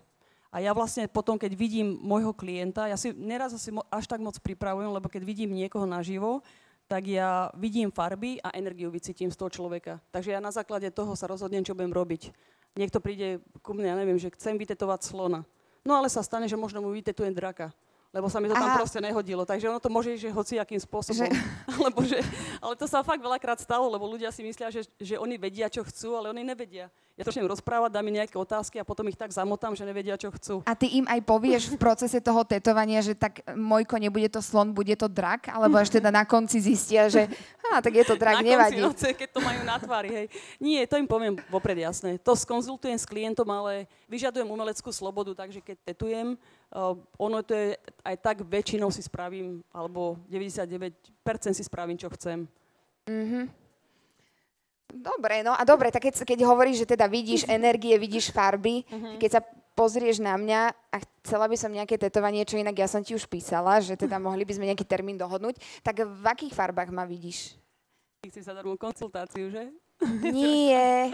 A 0.51 0.59
ja 0.59 0.75
vlastne 0.75 1.07
potom, 1.07 1.39
keď 1.39 1.55
vidím 1.55 1.95
môjho 2.03 2.35
klienta, 2.35 2.91
ja 2.91 2.99
si 2.99 3.15
neraz 3.15 3.55
asi 3.55 3.71
až 3.87 4.03
tak 4.03 4.19
moc 4.19 4.35
pripravujem, 4.43 4.91
lebo 4.91 5.07
keď 5.07 5.23
vidím 5.23 5.55
niekoho 5.55 5.87
naživo, 5.87 6.43
tak 6.91 7.07
ja 7.07 7.47
vidím 7.55 7.87
farby 7.87 8.43
a 8.43 8.51
energiu 8.51 8.91
vycítim 8.91 9.31
z 9.31 9.39
toho 9.39 9.47
človeka. 9.47 10.03
Takže 10.11 10.35
ja 10.35 10.43
na 10.43 10.51
základe 10.51 10.91
toho 10.91 11.15
sa 11.15 11.23
rozhodnem, 11.23 11.63
čo 11.63 11.71
budem 11.71 11.95
robiť. 11.95 12.35
Niekto 12.75 12.99
príde 12.99 13.39
ku 13.63 13.71
mne, 13.71 13.95
ja 13.95 13.95
neviem, 13.95 14.19
že 14.19 14.27
chcem 14.35 14.59
vytetovať 14.59 15.07
slona. 15.07 15.47
No 15.87 15.95
ale 15.95 16.11
sa 16.11 16.19
stane, 16.19 16.51
že 16.51 16.59
možno 16.59 16.83
mu 16.83 16.91
vytetujem 16.91 17.31
draka. 17.31 17.71
Lebo 18.11 18.27
sa 18.27 18.43
mi 18.43 18.51
to 18.51 18.55
tam 18.59 18.75
Aha. 18.75 18.79
proste 18.83 18.99
nehodilo. 18.99 19.47
Takže 19.47 19.71
ono 19.71 19.79
to 19.79 19.87
môže 19.87 20.11
ísť, 20.11 20.23
že 20.27 20.31
hoci 20.35 20.53
akým 20.59 20.83
spôsobom. 20.83 21.23
Že- 21.23 21.31
Alebo 21.79 21.99
že, 22.03 22.19
ale 22.59 22.75
to 22.75 22.83
sa 22.83 22.99
fakt 23.07 23.23
veľakrát 23.23 23.63
stalo, 23.63 23.87
lebo 23.87 24.03
ľudia 24.03 24.27
si 24.35 24.43
myslia, 24.43 24.67
že, 24.67 24.83
že 24.99 25.15
oni 25.15 25.39
vedia, 25.39 25.71
čo 25.71 25.79
chcú, 25.87 26.19
ale 26.19 26.27
oni 26.27 26.43
nevedia. 26.43 26.91
Ja 27.15 27.23
to 27.23 27.31
začnem 27.31 27.47
rozprávať, 27.47 27.91
dám 27.91 28.03
mi 28.07 28.17
nejaké 28.17 28.35
otázky 28.35 28.79
a 28.79 28.87
potom 28.87 29.07
ich 29.07 29.15
tak 29.15 29.31
zamotám, 29.31 29.75
že 29.75 29.87
nevedia, 29.87 30.19
čo 30.19 30.31
chcú. 30.31 30.55
A 30.67 30.73
ty 30.75 30.89
im 30.99 31.05
aj 31.07 31.21
povieš 31.23 31.71
v 31.71 31.77
procese 31.79 32.19
toho 32.19 32.41
tetovania, 32.43 32.99
že 33.03 33.15
tak 33.15 33.45
Mojko, 33.51 33.99
nebude 33.99 34.27
to 34.31 34.41
slon, 34.43 34.75
bude 34.75 34.95
to 34.95 35.05
drak? 35.05 35.51
Alebo 35.51 35.79
až 35.79 35.91
teda 35.91 36.09
na 36.09 36.27
konci 36.27 36.59
zistia, 36.59 37.07
že 37.07 37.27
á, 37.61 37.79
tak 37.79 37.93
je 37.95 38.05
to 38.07 38.15
drak, 38.19 38.39
na 38.39 38.43
nevadí. 38.43 38.81
konci 38.81 39.13
keď 39.15 39.29
to 39.37 39.39
majú 39.43 39.61
na 39.63 39.77
tvári, 39.77 40.09
hej. 40.09 40.27
Nie, 40.57 40.87
to 40.87 40.99
im 40.99 41.07
poviem 41.07 41.37
vopred 41.47 41.77
jasné. 41.79 42.17
To 42.25 42.35
skonzultujem 42.35 42.97
s 42.97 43.05
klientom, 43.05 43.47
ale 43.47 43.85
vyžadujem 44.09 44.47
umeleckú 44.47 44.89
slobodu, 44.89 45.35
takže 45.35 45.61
keď 45.61 45.77
tetujem, 45.93 46.35
ono 47.19 47.39
to 47.43 47.51
je 47.51 47.75
aj 48.07 48.15
tak 48.23 48.37
väčšinou 48.47 48.87
si 48.91 49.03
spravím, 49.03 49.59
alebo 49.75 50.15
99% 50.31 50.91
si 51.51 51.63
spravím, 51.67 51.99
čo 51.99 52.07
chcem. 52.15 52.47
Dobre, 54.91 55.39
no 55.43 55.55
a 55.55 55.63
dobre, 55.63 55.87
tak 55.87 56.03
keď, 56.03 56.27
keď 56.27 56.39
hovoríš, 56.43 56.83
že 56.83 56.91
teda 56.95 57.07
vidíš 57.07 57.47
energie, 57.59 57.95
vidíš 57.95 58.31
farby, 58.31 58.83
keď 59.19 59.39
sa 59.39 59.41
pozrieš 59.71 60.19
na 60.19 60.35
mňa 60.35 60.61
a 60.91 60.97
chcela 61.23 61.47
by 61.47 61.55
som 61.55 61.71
nejaké 61.71 61.95
tetovanie, 61.95 62.43
čo 62.43 62.59
inak 62.59 62.75
ja 62.75 62.87
som 62.91 62.99
ti 62.99 63.15
už 63.15 63.27
písala, 63.27 63.79
že 63.79 63.95
teda 63.95 64.19
mohli 64.25 64.43
by 64.43 64.53
sme 64.55 64.67
nejaký 64.71 64.83
termín 64.83 65.15
dohodnúť, 65.15 65.59
tak 65.83 66.03
v 66.03 66.25
akých 66.27 66.55
farbách 66.55 66.91
ma 66.91 67.07
vidíš? 67.07 67.55
Chce 68.21 68.45
sa 68.45 68.53
darmo 68.53 68.77
konzultáciu, 68.77 69.49
že? 69.49 69.73
Nie. 70.33 71.13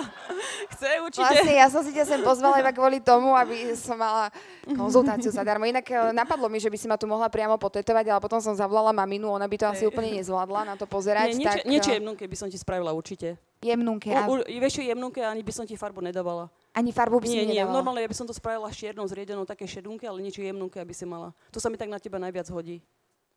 Chce 0.72 0.88
určite. 1.00 1.24
Vlastne 1.24 1.54
ja 1.54 1.66
som 1.66 1.82
si 1.82 1.90
ťa 1.90 2.04
sem 2.04 2.20
pozvala 2.20 2.60
iba 2.60 2.70
kvôli 2.70 3.00
tomu, 3.00 3.32
aby 3.32 3.72
som 3.74 3.96
mala 3.96 4.28
konzultáciu 4.68 5.32
zadarmo. 5.32 5.64
Inak 5.64 5.88
e, 5.88 6.12
napadlo 6.12 6.46
mi, 6.46 6.60
že 6.60 6.68
by 6.68 6.76
si 6.76 6.86
ma 6.86 6.94
tu 6.94 7.08
mohla 7.08 7.26
priamo 7.26 7.56
potetovať, 7.56 8.04
ale 8.06 8.20
potom 8.20 8.38
som 8.38 8.52
zavolala 8.52 8.92
maminu, 8.92 9.32
ona 9.32 9.48
by 9.48 9.56
to 9.56 9.66
asi 9.66 9.84
úplne 9.84 10.12
nezvládla 10.14 10.60
na 10.64 10.74
to 10.76 10.84
pozerať. 10.94 11.34
Nie, 11.34 11.40
niečo, 11.40 11.48
tak, 11.48 11.58
niečo 11.64 11.90
e, 11.90 11.94
jemnunké 11.98 12.24
by 12.24 12.36
som 12.36 12.48
ti 12.48 12.58
spravila 12.60 12.92
určite. 12.92 13.40
jemnunké. 13.58 14.12
A 14.14 14.28
U, 14.28 14.38
u, 14.38 14.58
vieš 14.60 14.78
jemnunké, 14.78 15.24
ani 15.24 15.42
by 15.42 15.52
som 15.52 15.64
ti 15.64 15.74
farbu 15.74 15.98
nedávala. 16.04 16.46
ani 16.70 16.94
farbu 16.94 17.18
by 17.18 17.26
si 17.26 17.34
Nie, 17.34 17.42
nie, 17.42 17.58
nedávala. 17.58 17.74
normálne 17.74 18.00
ja 18.04 18.10
by 18.12 18.14
som 18.14 18.26
to 18.28 18.34
spravila 18.36 18.70
s 18.70 18.76
čiernou, 18.78 19.02
zriedenou, 19.08 19.42
také 19.42 19.66
šedunké, 19.66 20.06
ale 20.06 20.22
niečo 20.22 20.38
jemnunké, 20.38 20.78
aby 20.78 20.94
si 20.94 21.02
mala. 21.02 21.34
To 21.50 21.58
sa 21.58 21.66
mi 21.66 21.74
tak 21.74 21.90
na 21.90 21.98
teba 21.98 22.22
najviac 22.22 22.46
hodí. 22.54 22.78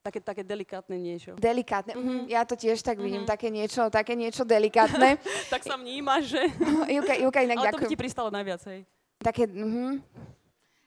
Také, 0.02 0.18
také 0.18 0.42
delikátne 0.42 0.98
niečo. 0.98 1.38
Delikátne. 1.38 1.94
Mm-hmm. 1.94 2.20
Ja 2.26 2.42
to 2.42 2.58
tiež 2.58 2.82
tak 2.82 2.98
Mhm. 2.98 3.06
vidím, 3.06 3.24
také 3.24 3.54
niečo, 3.54 3.86
také 3.94 4.18
niečo 4.18 4.42
delikátne. 4.42 5.22
tak 5.54 5.62
sa 5.62 5.78
vnímaš, 5.78 6.34
že? 6.34 6.42
Ivka, 6.98 7.14
Ivka 7.22 7.40
inak 7.46 7.58
Ale 7.62 7.66
to 7.70 7.70
by 7.70 7.74
ďakujem. 7.86 7.92
ti 7.94 8.02
pristalo 8.02 8.34
najviac, 8.34 8.62
hej. 8.66 8.82
Také, 9.22 9.46
mhm. 9.46 10.02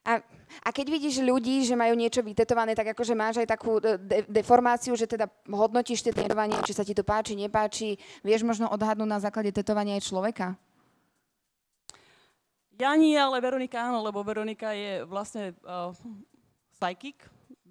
a, 0.02 0.18
a 0.60 0.68
keď 0.74 0.86
vidíš 0.90 1.22
ľudí, 1.22 1.62
že 1.62 1.78
majú 1.78 1.94
niečo 1.94 2.18
vytetované, 2.20 2.74
tak 2.74 2.90
akože 2.90 3.14
máš 3.14 3.38
aj 3.38 3.46
takú 3.46 3.78
e, 3.78 3.94
de- 3.94 4.26
deformáciu, 4.26 4.98
že 4.98 5.06
teda 5.06 5.30
hodnotíš 5.46 6.02
tetovanie, 6.02 6.58
či 6.66 6.74
sa 6.74 6.82
ti 6.82 6.90
to 6.90 7.06
páči, 7.06 7.38
nepáči. 7.38 7.94
Vieš 8.20 8.42
možno 8.42 8.66
odhadnúť 8.66 9.06
na 9.06 9.22
základe 9.22 9.54
tetovania 9.54 9.94
aj 9.94 10.10
človeka? 10.10 10.58
Ja 12.74 12.98
nie, 12.98 13.14
ale 13.14 13.38
Veronika 13.38 13.78
áno, 13.86 14.02
lebo 14.02 14.26
Veronika 14.26 14.74
je 14.74 15.06
vlastne 15.06 15.54
uh, 15.62 15.94
psychic, 16.74 17.22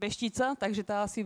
beštica, 0.04 0.46
takže 0.60 0.84
tá 0.84 1.08
asi. 1.08 1.24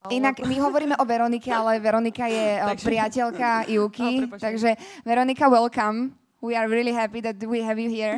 Ale... 0.00 0.16
Inak 0.16 0.40
my 0.46 0.56
hovoríme 0.62 0.96
o 0.96 1.04
Veronike, 1.04 1.50
ale 1.52 1.76
Veronika 1.82 2.24
je 2.30 2.46
e, 2.62 2.66
Takže- 2.72 2.86
priateľka 2.86 3.48
Á, 3.66 4.08
prepáčte. 4.24 4.40
takže 4.40 4.70
Veronika, 5.04 5.50
welcome. 5.50 6.14
We 6.40 6.56
are 6.56 6.64
really 6.72 6.94
happy 6.94 7.20
that 7.20 7.36
we 7.36 7.60
have 7.60 7.76
you 7.76 7.92
here. 7.92 8.16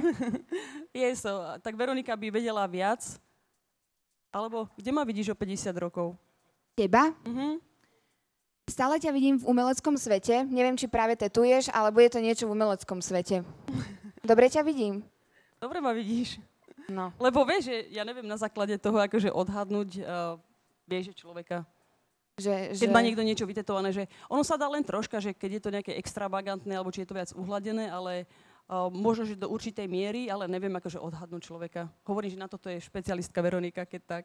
Je 0.95 1.11
so, 1.19 1.43
tak 1.59 1.75
Veronika 1.75 2.15
by 2.15 2.31
vedela 2.31 2.63
viac. 2.71 3.19
Alebo 4.31 4.71
kde 4.79 4.95
ma 4.95 5.03
vidíš 5.03 5.35
o 5.35 5.37
50 5.37 5.75
rokov? 5.75 6.15
Teba? 6.79 7.11
Mhm. 7.27 7.59
Stále 8.71 9.03
ťa 9.03 9.11
vidím 9.11 9.43
v 9.43 9.49
umeleckom 9.51 9.99
svete. 9.99 10.47
Neviem, 10.47 10.79
či 10.79 10.87
práve 10.87 11.19
tetuješ, 11.19 11.75
alebo 11.75 11.99
je 11.99 12.15
to 12.15 12.23
niečo 12.23 12.47
v 12.47 12.55
umeleckom 12.55 13.03
svete. 13.03 13.43
Dobre 14.23 14.47
ťa 14.47 14.63
vidím. 14.63 15.03
Dobre 15.59 15.83
ma 15.83 15.91
vidíš. 15.91 16.39
No. 16.89 17.15
Lebo 17.21 17.45
vieš, 17.47 17.71
že 17.71 17.77
ja 17.95 18.03
neviem 18.03 18.27
na 18.27 18.39
základe 18.41 18.75
toho 18.79 18.99
akože 18.99 19.31
odhadnúť, 19.31 19.91
uh, 20.03 20.39
vieš, 20.89 21.13
že 21.13 21.23
človeka. 21.23 21.63
Že, 22.41 22.73
Keď 22.75 22.89
že... 22.89 22.95
má 22.95 23.05
niekto 23.05 23.21
niečo 23.21 23.45
vytetované, 23.45 23.93
že 23.93 24.09
ono 24.27 24.41
sa 24.41 24.57
dá 24.57 24.65
len 24.67 24.81
troška, 24.81 25.21
že 25.21 25.37
keď 25.37 25.51
je 25.59 25.63
to 25.63 25.75
nejaké 25.75 25.93
extravagantné, 26.01 26.73
alebo 26.73 26.89
či 26.89 27.05
je 27.05 27.09
to 27.13 27.19
viac 27.19 27.31
uhladené, 27.37 27.93
ale 27.93 28.25
uh, 28.73 28.89
možno, 28.89 29.29
že 29.29 29.37
do 29.37 29.53
určitej 29.53 29.85
miery, 29.85 30.33
ale 30.33 30.49
neviem 30.49 30.73
akože 30.73 30.97
odhadnúť 30.97 31.43
človeka. 31.45 31.93
Hovorím, 32.09 32.33
že 32.33 32.43
na 32.43 32.49
toto 32.49 32.73
je 32.73 32.81
špecialistka 32.81 33.39
Veronika, 33.45 33.85
keď 33.85 34.03
tak. 34.07 34.25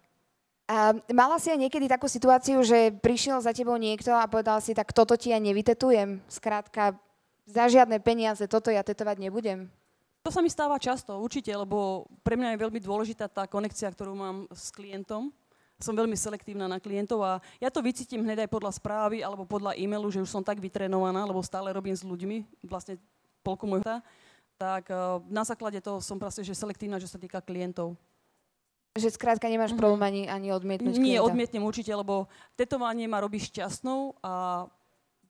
A 0.68 0.92
mala 1.16 1.40
si 1.40 1.48
aj 1.48 1.64
niekedy 1.64 1.88
takú 1.88 2.12
situáciu, 2.12 2.60
že 2.60 2.92
prišiel 3.00 3.40
za 3.40 3.56
tebou 3.56 3.80
niekto 3.80 4.12
a 4.12 4.28
povedal 4.28 4.60
si, 4.60 4.76
tak 4.76 4.92
toto 4.92 5.16
ti 5.16 5.32
ja 5.32 5.40
nevytetujem. 5.40 6.20
Skrátka, 6.28 7.00
za 7.48 7.72
žiadne 7.72 8.04
peniaze 8.04 8.44
toto 8.52 8.68
ja 8.68 8.84
tetovať 8.84 9.16
nebudem. 9.24 9.72
To 10.28 10.36
sa 10.36 10.44
mi 10.44 10.52
stáva 10.52 10.76
často, 10.76 11.16
určite, 11.24 11.48
lebo 11.56 12.04
pre 12.20 12.36
mňa 12.36 12.52
je 12.52 12.64
veľmi 12.68 12.84
dôležitá 12.84 13.32
tá 13.32 13.48
konekcia, 13.48 13.88
ktorú 13.88 14.12
mám 14.12 14.44
s 14.52 14.76
klientom. 14.76 15.32
Som 15.80 15.95
veľmi 15.95 16.20
selektívna 16.20 16.68
na 16.68 16.84
klientov 16.84 17.24
a 17.24 17.40
ja 17.64 17.72
to 17.72 17.80
vycítim 17.80 18.20
hneď 18.28 18.44
aj 18.44 18.52
podľa 18.52 18.76
správy 18.76 19.24
alebo 19.24 19.48
podľa 19.48 19.80
e-mailu, 19.80 20.12
že 20.12 20.20
už 20.20 20.28
som 20.28 20.44
tak 20.44 20.60
vytrenovaná, 20.60 21.24
lebo 21.24 21.40
stále 21.40 21.72
robím 21.72 21.95
s 21.95 22.04
ľuďmi, 22.04 22.44
vlastne 22.68 22.99
polku 23.40 23.64
môjho 23.64 24.04
tak 24.60 24.91
uh, 24.91 25.24
na 25.32 25.48
základe 25.48 25.80
toho 25.80 26.04
som 26.04 26.20
proste 26.20 26.44
že 26.44 26.58
selektívna, 26.58 26.99
čo 26.99 27.08
sa 27.08 27.16
týka 27.16 27.40
klientov. 27.40 27.95
Že 28.99 29.16
skrátka 29.16 29.48
nemáš 29.48 29.78
problém 29.80 30.04
ani, 30.04 30.22
ani 30.28 30.52
odmietnúť 30.52 30.98
Nie, 30.98 31.24
klienta. 31.24 31.30
odmietnem 31.30 31.64
určite, 31.64 31.94
lebo 31.95 32.28
tetovanie 32.60 33.08
ma 33.08 33.24
robí 33.24 33.40
šťastnou 33.40 34.20
a 34.20 34.66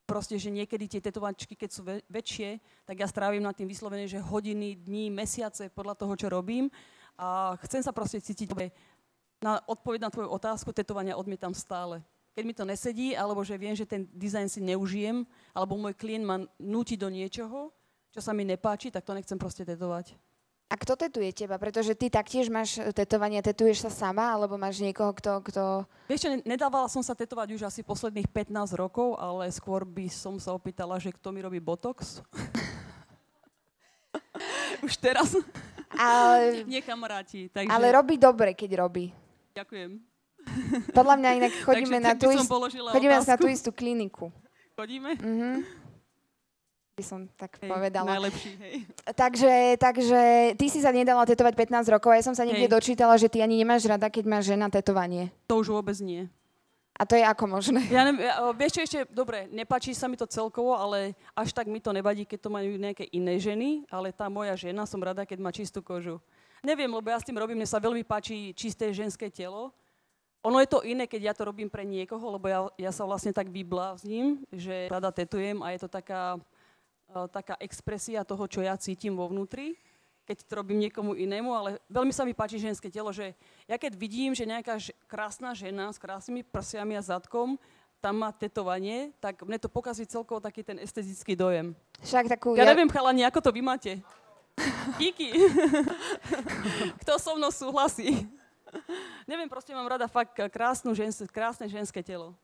proste, 0.07 0.39
že 0.39 0.47
niekedy 0.47 0.87
tie 0.87 1.01
tetovačky, 1.03 1.59
keď 1.59 1.69
sú 1.69 1.83
vä- 1.83 2.03
väčšie, 2.07 2.63
tak 2.87 3.03
ja 3.03 3.07
strávim 3.11 3.43
na 3.43 3.51
tým 3.51 3.67
vyslovene, 3.67 4.07
že 4.07 4.23
hodiny, 4.23 4.79
dní, 4.87 5.11
mesiace 5.11 5.67
podľa 5.67 5.99
toho, 5.99 6.13
čo 6.15 6.31
robím 6.31 6.71
a 7.19 7.59
chcem 7.67 7.83
sa 7.83 7.91
proste 7.91 8.23
cítiť 8.23 8.47
dobre. 8.47 8.71
Na 9.43 9.59
odpoveď 9.67 10.07
na 10.07 10.09
tvoju 10.09 10.31
otázku 10.31 10.71
tetovania 10.71 11.19
odmietam 11.19 11.51
stále. 11.51 12.01
Keď 12.33 12.43
mi 12.47 12.53
to 12.55 12.63
nesedí, 12.63 13.07
alebo 13.13 13.43
že 13.43 13.59
viem, 13.59 13.75
že 13.75 13.85
ten 13.85 14.07
dizajn 14.15 14.47
si 14.47 14.63
neužijem, 14.63 15.27
alebo 15.51 15.77
môj 15.77 15.93
klient 15.97 16.25
ma 16.25 16.41
núti 16.57 16.95
do 16.95 17.11
niečoho, 17.11 17.69
čo 18.13 18.21
sa 18.23 18.31
mi 18.33 18.47
nepáči, 18.47 18.89
tak 18.89 19.05
to 19.05 19.13
nechcem 19.13 19.37
proste 19.37 19.67
tetovať. 19.67 20.15
A 20.67 20.75
kto 20.75 20.99
tetuje 20.99 21.31
teba? 21.31 21.55
Pretože 21.55 21.95
ty 21.95 22.11
taktiež 22.11 22.51
máš 22.51 22.75
tetovanie, 22.91 23.39
tetuješ 23.39 23.87
sa 23.87 23.91
sama, 23.91 24.35
alebo 24.35 24.59
máš 24.59 24.83
niekoho, 24.83 25.15
kto... 25.15 25.39
kto... 25.41 25.63
Vieš 26.11 26.27
čo, 26.27 26.29
ne- 26.35 26.43
nedávala 26.43 26.91
som 26.91 26.99
sa 26.99 27.15
tetovať 27.15 27.55
už 27.55 27.61
asi 27.63 27.87
posledných 27.87 28.27
15 28.27 28.51
rokov, 28.75 29.15
ale 29.15 29.47
skôr 29.47 29.87
by 29.87 30.11
som 30.11 30.35
sa 30.35 30.51
opýtala, 30.51 30.99
že 30.99 31.15
kto 31.15 31.31
mi 31.31 31.39
robí 31.39 31.63
botox. 31.63 32.19
už 34.85 34.93
teraz. 34.99 35.39
Ale, 35.95 36.67
Nie 36.67 36.83
kamaráti. 36.83 37.47
Takže 37.47 37.71
ale 37.71 37.87
robí 37.95 38.19
dobre, 38.19 38.51
keď 38.51 38.71
robí. 38.77 39.15
ďakujem. 39.55 40.03
Podľa 40.91 41.15
mňa 41.15 41.29
inak 41.33 41.53
chodíme, 41.67 41.97
takže 41.97 42.03
na 42.03 42.13
tú, 42.13 42.27
ist- 42.27 42.51
chodíme 42.91 43.15
na 43.15 43.37
tú 43.39 43.47
istú 43.47 43.71
kliniku. 43.71 44.35
Chodíme? 44.75 45.15
Mhm. 45.15 45.53
By 46.97 47.05
som 47.05 47.29
tak 47.37 47.61
Hej, 47.61 47.69
povedala. 47.69 48.17
Najlepší, 48.17 48.51
hej. 48.57 48.75
Takže, 49.13 49.77
takže 49.77 50.21
ty 50.57 50.65
si 50.65 50.81
sa 50.81 50.89
nedala 50.89 51.29
tetovať 51.29 51.53
15 51.53 51.93
rokov 51.93 52.09
a 52.09 52.17
ja 52.17 52.25
som 52.25 52.33
sa 52.33 52.41
niekde 52.41 52.65
Hej. 52.65 52.73
dočítala, 52.73 53.13
že 53.21 53.29
ty 53.29 53.45
ani 53.45 53.53
nemáš 53.61 53.85
rada, 53.85 54.09
keď 54.09 54.25
má 54.25 54.41
žena 54.41 54.65
tetovanie. 54.65 55.29
To 55.45 55.61
už 55.61 55.69
vôbec 55.77 55.93
nie. 56.01 56.25
A 56.97 57.05
to 57.05 57.13
je 57.13 57.21
ako 57.21 57.53
možné? 57.53 57.85
Ja 57.93 58.01
neviem, 58.01 58.25
vieš 58.57 58.73
čo 58.73 58.81
ešte, 58.81 58.99
dobre, 59.13 59.45
nepáči 59.53 59.93
sa 59.93 60.09
mi 60.09 60.17
to 60.17 60.25
celkovo, 60.25 60.73
ale 60.73 61.13
až 61.37 61.53
tak 61.53 61.69
mi 61.69 61.77
to 61.77 61.93
nevadí, 61.93 62.25
keď 62.25 62.39
to 62.41 62.49
majú 62.49 62.73
nejaké 62.73 63.05
iné 63.13 63.37
ženy, 63.37 63.85
ale 63.93 64.09
tá 64.09 64.25
moja 64.25 64.57
žena, 64.57 64.89
som 64.89 64.97
rada, 64.97 65.21
keď 65.21 65.37
má 65.37 65.53
čistú 65.53 65.85
kožu. 65.85 66.17
Neviem, 66.65 66.89
lebo 66.89 67.13
ja 67.13 67.21
s 67.21 67.27
tým 67.29 67.37
robím, 67.37 67.61
mne 67.61 67.69
sa 67.69 67.77
veľmi 67.77 68.01
páči 68.01 68.57
čisté 68.57 68.89
ženské 68.89 69.29
telo. 69.29 69.69
Ono 70.41 70.57
je 70.57 70.65
to 70.65 70.81
iné, 70.81 71.05
keď 71.05 71.21
ja 71.29 71.33
to 71.37 71.45
robím 71.45 71.69
pre 71.69 71.85
niekoho, 71.85 72.25
lebo 72.33 72.49
ja, 72.49 72.65
ja 72.73 72.89
sa 72.89 73.05
vlastne 73.05 73.29
tak 73.29 73.53
vyblázním, 73.53 74.41
že 74.49 74.89
rada 74.89 75.13
tetujem 75.13 75.61
a 75.61 75.77
je 75.77 75.85
to 75.85 75.89
taká, 75.93 76.41
taká 77.31 77.55
expresia 77.63 78.27
toho, 78.27 78.45
čo 78.47 78.59
ja 78.61 78.75
cítim 78.75 79.15
vo 79.15 79.27
vnútri, 79.31 79.79
keď 80.27 80.43
to 80.43 80.53
robím 80.59 80.83
niekomu 80.83 81.15
inému, 81.15 81.49
ale 81.55 81.69
veľmi 81.87 82.11
sa 82.11 82.27
mi 82.27 82.35
páči 82.35 82.59
ženské 82.59 82.91
telo, 82.91 83.15
že 83.15 83.31
ja 83.63 83.79
keď 83.79 83.95
vidím, 83.95 84.35
že 84.35 84.43
nejaká 84.43 84.75
krásna 85.07 85.55
žena 85.55 85.87
s 85.87 85.95
krásnymi 85.95 86.43
prsiami 86.43 86.99
a 86.99 87.01
zadkom 87.01 87.55
tam 88.03 88.21
má 88.21 88.29
tetovanie, 88.35 89.15
tak 89.17 89.41
mne 89.41 89.57
to 89.57 89.71
pokazí 89.71 90.05
celkovo 90.05 90.43
taký 90.43 90.61
ten 90.61 90.77
estetický 90.77 91.33
dojem. 91.33 91.73
Však 92.03 92.29
takú... 92.29 92.53
Ja 92.53 92.67
neviem, 92.67 92.91
chalani, 92.91 93.25
ako 93.25 93.39
to 93.39 93.49
vy 93.55 93.63
máte. 93.63 94.03
Díky. 95.01 95.33
Kto 97.01 97.17
so 97.17 97.33
mnou 97.39 97.49
súhlasí? 97.49 98.27
neviem, 99.25 99.49
proste 99.49 99.73
mám 99.73 99.87
rada 99.87 100.07
fakt 100.07 100.35
krásnu 100.51 100.93
žens- 100.93 101.29
krásne 101.31 101.65
ženské 101.71 102.03
telo. 102.03 102.35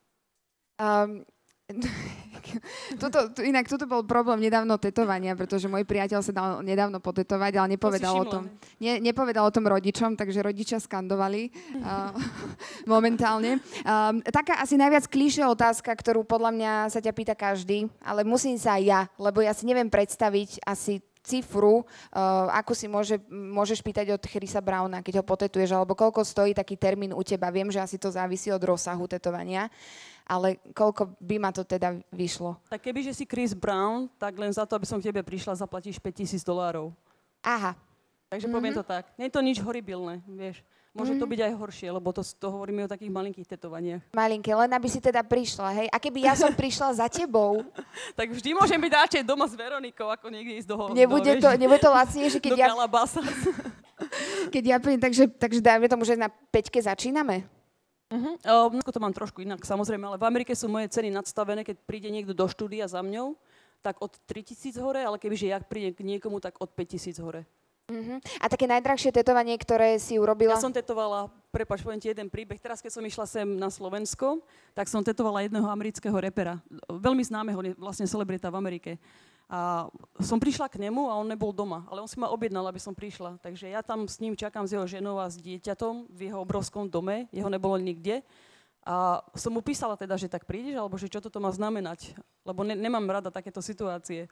Um, 0.80 1.22
Tuto, 3.00 3.32
tu, 3.32 3.40
inak 3.40 3.64
toto 3.64 3.88
bol 3.88 4.04
problém 4.04 4.36
nedávno 4.46 4.76
tetovania, 4.76 5.32
pretože 5.32 5.64
môj 5.64 5.88
priateľ 5.88 6.20
sa 6.20 6.30
dal 6.30 6.60
nedávno 6.60 7.00
potetovať, 7.00 7.52
ale 7.56 7.68
nepovedal 7.74 8.14
o 8.20 8.26
tom. 8.28 8.44
Ne, 8.78 9.00
nepovedal 9.00 9.48
o 9.48 9.54
tom 9.54 9.64
rodičom, 9.64 10.12
takže 10.14 10.44
rodičia 10.44 10.76
skandovali 10.76 11.48
uh, 11.80 12.12
momentálne. 12.94 13.64
Um, 13.82 14.20
taká 14.28 14.60
asi 14.60 14.76
najviac 14.76 15.08
klíše 15.08 15.40
otázka, 15.40 15.88
ktorú 15.88 16.28
podľa 16.28 16.52
mňa 16.52 16.72
sa 16.92 17.00
ťa 17.00 17.12
pýta 17.16 17.34
každý, 17.34 17.88
ale 18.04 18.28
musím 18.28 18.60
sa 18.60 18.76
aj 18.76 18.82
ja, 18.84 19.00
lebo 19.16 19.40
ja 19.40 19.56
si 19.56 19.64
neviem 19.64 19.88
predstaviť 19.88 20.68
asi 20.68 21.00
cifru, 21.24 21.80
uh, 21.80 22.52
ako 22.52 22.72
si 22.76 22.84
môže, 22.84 23.16
môžeš 23.32 23.80
pýtať 23.80 24.12
od 24.12 24.20
Chrisa 24.20 24.60
Browna, 24.60 25.00
keď 25.00 25.24
ho 25.24 25.24
potetuješ, 25.24 25.72
alebo 25.72 25.96
koľko 25.96 26.20
stojí 26.20 26.52
taký 26.52 26.76
termín 26.76 27.16
u 27.16 27.24
teba. 27.24 27.48
Viem, 27.48 27.72
že 27.72 27.80
asi 27.80 27.96
to 27.96 28.12
závisí 28.12 28.52
od 28.52 28.60
rozsahu 28.60 29.08
tetovania, 29.08 29.72
ale 30.24 30.56
koľko 30.72 31.12
by 31.20 31.36
ma 31.36 31.50
to 31.52 31.62
teda 31.64 32.00
vyšlo? 32.08 32.56
Tak 32.72 32.80
keby, 32.80 33.04
že 33.04 33.12
si 33.12 33.24
Chris 33.28 33.52
Brown, 33.52 34.08
tak 34.16 34.36
len 34.40 34.50
za 34.50 34.64
to, 34.64 34.76
aby 34.76 34.88
som 34.88 34.98
k 35.00 35.12
tebe 35.12 35.20
prišla, 35.20 35.60
zaplatíš 35.60 36.00
5000 36.00 36.40
dolárov. 36.40 36.92
Aha. 37.44 37.76
Takže 38.32 38.48
mm-hmm. 38.48 38.56
poviem 38.56 38.74
to 38.74 38.84
tak. 38.84 39.04
Nie 39.20 39.28
je 39.28 39.34
to 39.36 39.44
nič 39.44 39.60
horibilné, 39.60 40.24
vieš. 40.26 40.64
Môže 40.94 41.10
mm-hmm. 41.10 41.26
to 41.26 41.32
byť 41.34 41.40
aj 41.42 41.52
horšie, 41.58 41.88
lebo 41.90 42.08
to, 42.14 42.22
to 42.22 42.46
hovoríme 42.54 42.86
o 42.86 42.90
takých 42.90 43.10
malinkých 43.10 43.50
tetovaniach. 43.50 44.02
Malinké, 44.14 44.54
len 44.54 44.70
aby 44.70 44.86
si 44.86 45.02
teda 45.02 45.26
prišla, 45.26 45.74
hej? 45.74 45.86
A 45.90 45.98
keby 45.98 46.22
ja 46.22 46.38
som 46.38 46.54
prišla 46.62 47.02
za 47.02 47.06
tebou? 47.10 47.66
tak 48.14 48.30
vždy 48.30 48.54
môžem 48.54 48.78
byť 48.78 48.92
radšej 48.94 49.22
doma 49.26 49.50
s 49.50 49.58
Veronikou, 49.58 50.06
ako 50.06 50.30
niekde 50.30 50.54
ísť 50.62 50.68
do 50.70 50.94
Nebude, 50.94 51.34
do, 51.34 51.42
to, 51.42 51.48
nebude 51.58 51.82
to 51.82 51.90
lacnejšie, 51.90 52.38
keď 52.46 52.50
do 52.54 52.58
ja... 52.62 52.66
keď 54.54 54.62
ja 54.70 54.76
prídem, 54.78 55.02
takže, 55.02 55.24
takže 55.34 55.58
dajme 55.58 55.86
tomu, 55.90 56.06
že 56.06 56.14
na 56.14 56.30
peťke 56.30 56.78
začíname? 56.78 57.42
Uh-huh. 58.14 58.70
Uh, 58.70 58.92
to 58.94 59.02
mám 59.02 59.10
trošku 59.10 59.42
inak, 59.42 59.66
samozrejme, 59.66 60.06
ale 60.06 60.16
v 60.22 60.28
Amerike 60.30 60.54
sú 60.54 60.70
moje 60.70 60.86
ceny 60.86 61.10
nadstavené, 61.10 61.66
keď 61.66 61.82
príde 61.82 62.14
niekto 62.14 62.30
do 62.30 62.46
štúdia 62.46 62.86
za 62.86 63.02
mňou, 63.02 63.34
tak 63.82 63.98
od 63.98 64.14
3000 64.30 64.78
hore, 64.78 65.02
ale 65.02 65.18
kebyže 65.18 65.50
ja 65.50 65.58
prídem 65.58 65.92
k 65.92 66.06
niekomu, 66.06 66.38
tak 66.38 66.56
od 66.62 66.70
5000 66.70 67.18
hore. 67.18 67.42
Uh-huh. 67.84 68.16
A 68.40 68.48
také 68.48 68.64
najdrahšie 68.64 69.12
tetovanie, 69.12 69.60
ktoré 69.60 70.00
si 70.00 70.16
urobila? 70.16 70.56
Ja 70.56 70.62
som 70.62 70.72
tetovala, 70.72 71.28
prepač, 71.52 71.84
poviem 71.84 72.00
ti 72.00 72.08
jeden 72.08 72.32
príbeh. 72.32 72.56
Teraz, 72.56 72.80
keď 72.80 72.96
som 72.96 73.04
išla 73.04 73.26
sem 73.28 73.44
na 73.44 73.68
Slovensko, 73.68 74.40
tak 74.72 74.88
som 74.88 75.04
tetovala 75.04 75.44
jedného 75.44 75.68
amerického 75.68 76.16
repera. 76.16 76.64
Veľmi 76.88 77.20
známeho, 77.20 77.60
vlastne 77.76 78.08
celebrita 78.08 78.48
v 78.48 78.56
Amerike. 78.56 78.96
A 79.44 79.92
som 80.24 80.40
prišla 80.40 80.72
k 80.72 80.80
nemu 80.80 81.04
a 81.12 81.20
on 81.20 81.28
nebol 81.28 81.52
doma, 81.52 81.84
ale 81.92 82.00
on 82.00 82.08
si 82.08 82.16
ma 82.16 82.32
objednal, 82.32 82.64
aby 82.64 82.80
som 82.80 82.96
prišla. 82.96 83.36
Takže 83.44 83.68
ja 83.68 83.84
tam 83.84 84.08
s 84.08 84.16
ním 84.18 84.32
čakám 84.32 84.64
s 84.64 84.72
jeho 84.72 84.88
ženou 84.88 85.20
a 85.20 85.28
s 85.28 85.36
dieťatom 85.36 86.08
v 86.08 86.20
jeho 86.32 86.40
obrovskom 86.40 86.88
dome, 86.88 87.28
jeho 87.28 87.52
nebolo 87.52 87.76
nikde. 87.76 88.24
A 88.84 89.24
som 89.36 89.52
mu 89.52 89.64
písala 89.64 89.96
teda, 89.96 90.16
že 90.16 90.28
tak 90.28 90.44
prídeš, 90.44 90.76
alebo 90.76 90.96
že 91.00 91.08
čo 91.08 91.20
toto 91.20 91.40
má 91.40 91.48
znamenať, 91.52 92.16
lebo 92.44 92.64
ne, 92.64 92.76
nemám 92.76 93.04
rada 93.08 93.32
takéto 93.32 93.64
situácie. 93.64 94.28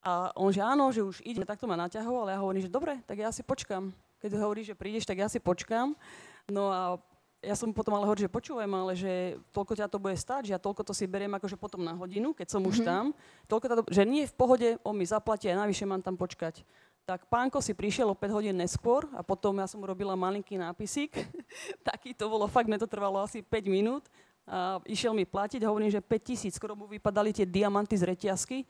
A 0.00 0.30
on, 0.38 0.54
že 0.54 0.62
áno, 0.62 0.88
že 0.94 1.02
už 1.02 1.20
ide, 1.26 1.42
tak 1.42 1.58
to 1.58 1.66
ma 1.66 1.74
naťahol, 1.74 2.24
ale 2.24 2.32
ja 2.34 2.42
hovorím, 2.42 2.62
že 2.64 2.70
dobre, 2.70 3.02
tak 3.04 3.18
ja 3.18 3.34
si 3.34 3.42
počkam. 3.42 3.90
Keď 4.22 4.30
hovorí, 4.38 4.62
že 4.62 4.78
prídeš, 4.78 5.04
tak 5.04 5.18
ja 5.18 5.28
si 5.28 5.42
počkam. 5.42 5.98
No 6.46 6.70
a 6.70 7.02
ja 7.40 7.56
som 7.56 7.72
potom 7.72 7.96
ale 7.96 8.04
hovoril, 8.04 8.28
že 8.28 8.32
počúvaj 8.32 8.68
ale 8.68 8.92
že 8.92 9.12
toľko 9.56 9.72
ťa 9.72 9.88
to 9.88 9.96
bude 9.96 10.16
stať, 10.16 10.52
že 10.52 10.52
ja 10.52 10.60
toľko 10.60 10.84
to 10.84 10.92
si 10.92 11.08
beriem 11.08 11.32
akože 11.32 11.56
potom 11.56 11.80
na 11.80 11.96
hodinu, 11.96 12.36
keď 12.36 12.52
som 12.52 12.60
mm-hmm. 12.60 12.72
už 12.72 12.84
mhm. 12.84 12.86
tam. 12.86 13.04
Toľko 13.48 13.64
to, 13.80 13.84
že 13.88 14.02
nie 14.04 14.28
v 14.28 14.34
pohode, 14.36 14.68
on 14.84 14.94
mi 14.96 15.08
zaplatí 15.08 15.48
a 15.48 15.56
navyše 15.56 15.88
mám 15.88 16.04
tam 16.04 16.20
počkať. 16.20 16.62
Tak 17.08 17.26
pánko 17.32 17.64
si 17.64 17.72
prišiel 17.72 18.12
o 18.12 18.14
5 18.14 18.36
hodín 18.36 18.54
neskôr 18.60 19.08
a 19.16 19.24
potom 19.24 19.56
ja 19.56 19.66
som 19.66 19.80
urobila 19.80 20.14
malinký 20.14 20.60
nápisík. 20.60 21.16
Taký 21.88 22.12
to 22.12 22.28
bolo, 22.28 22.44
fakt 22.44 22.68
mne 22.68 22.78
to 22.78 22.86
trvalo 22.86 23.24
asi 23.24 23.40
5 23.40 23.50
minút. 23.72 24.04
A 24.44 24.78
išiel 24.84 25.16
mi 25.16 25.24
platiť 25.24 25.64
hovorím, 25.64 25.88
že 25.88 26.04
5 26.04 26.20
tisíc, 26.20 26.54
skoro 26.60 26.76
mu 26.76 26.84
vypadali 26.86 27.32
tie 27.32 27.48
diamanty 27.48 27.96
z 27.96 28.04
reťazky 28.04 28.68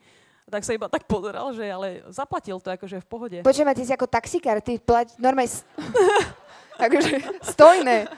tak 0.51 0.67
sa 0.67 0.75
iba 0.75 0.91
tak 0.91 1.07
pozeral, 1.07 1.55
že 1.55 1.63
ale 1.63 2.03
zaplatil 2.11 2.59
to 2.59 2.75
akože 2.75 2.99
v 2.99 3.07
pohode. 3.07 3.37
Počujem, 3.39 3.71
ty 3.71 3.87
si 3.87 3.95
ako 3.95 4.03
taxikár, 4.03 4.59
ty 4.59 4.75
plať 4.83 5.15
normálne... 5.15 5.47
akože 6.91 7.39
stojné. 7.55 8.11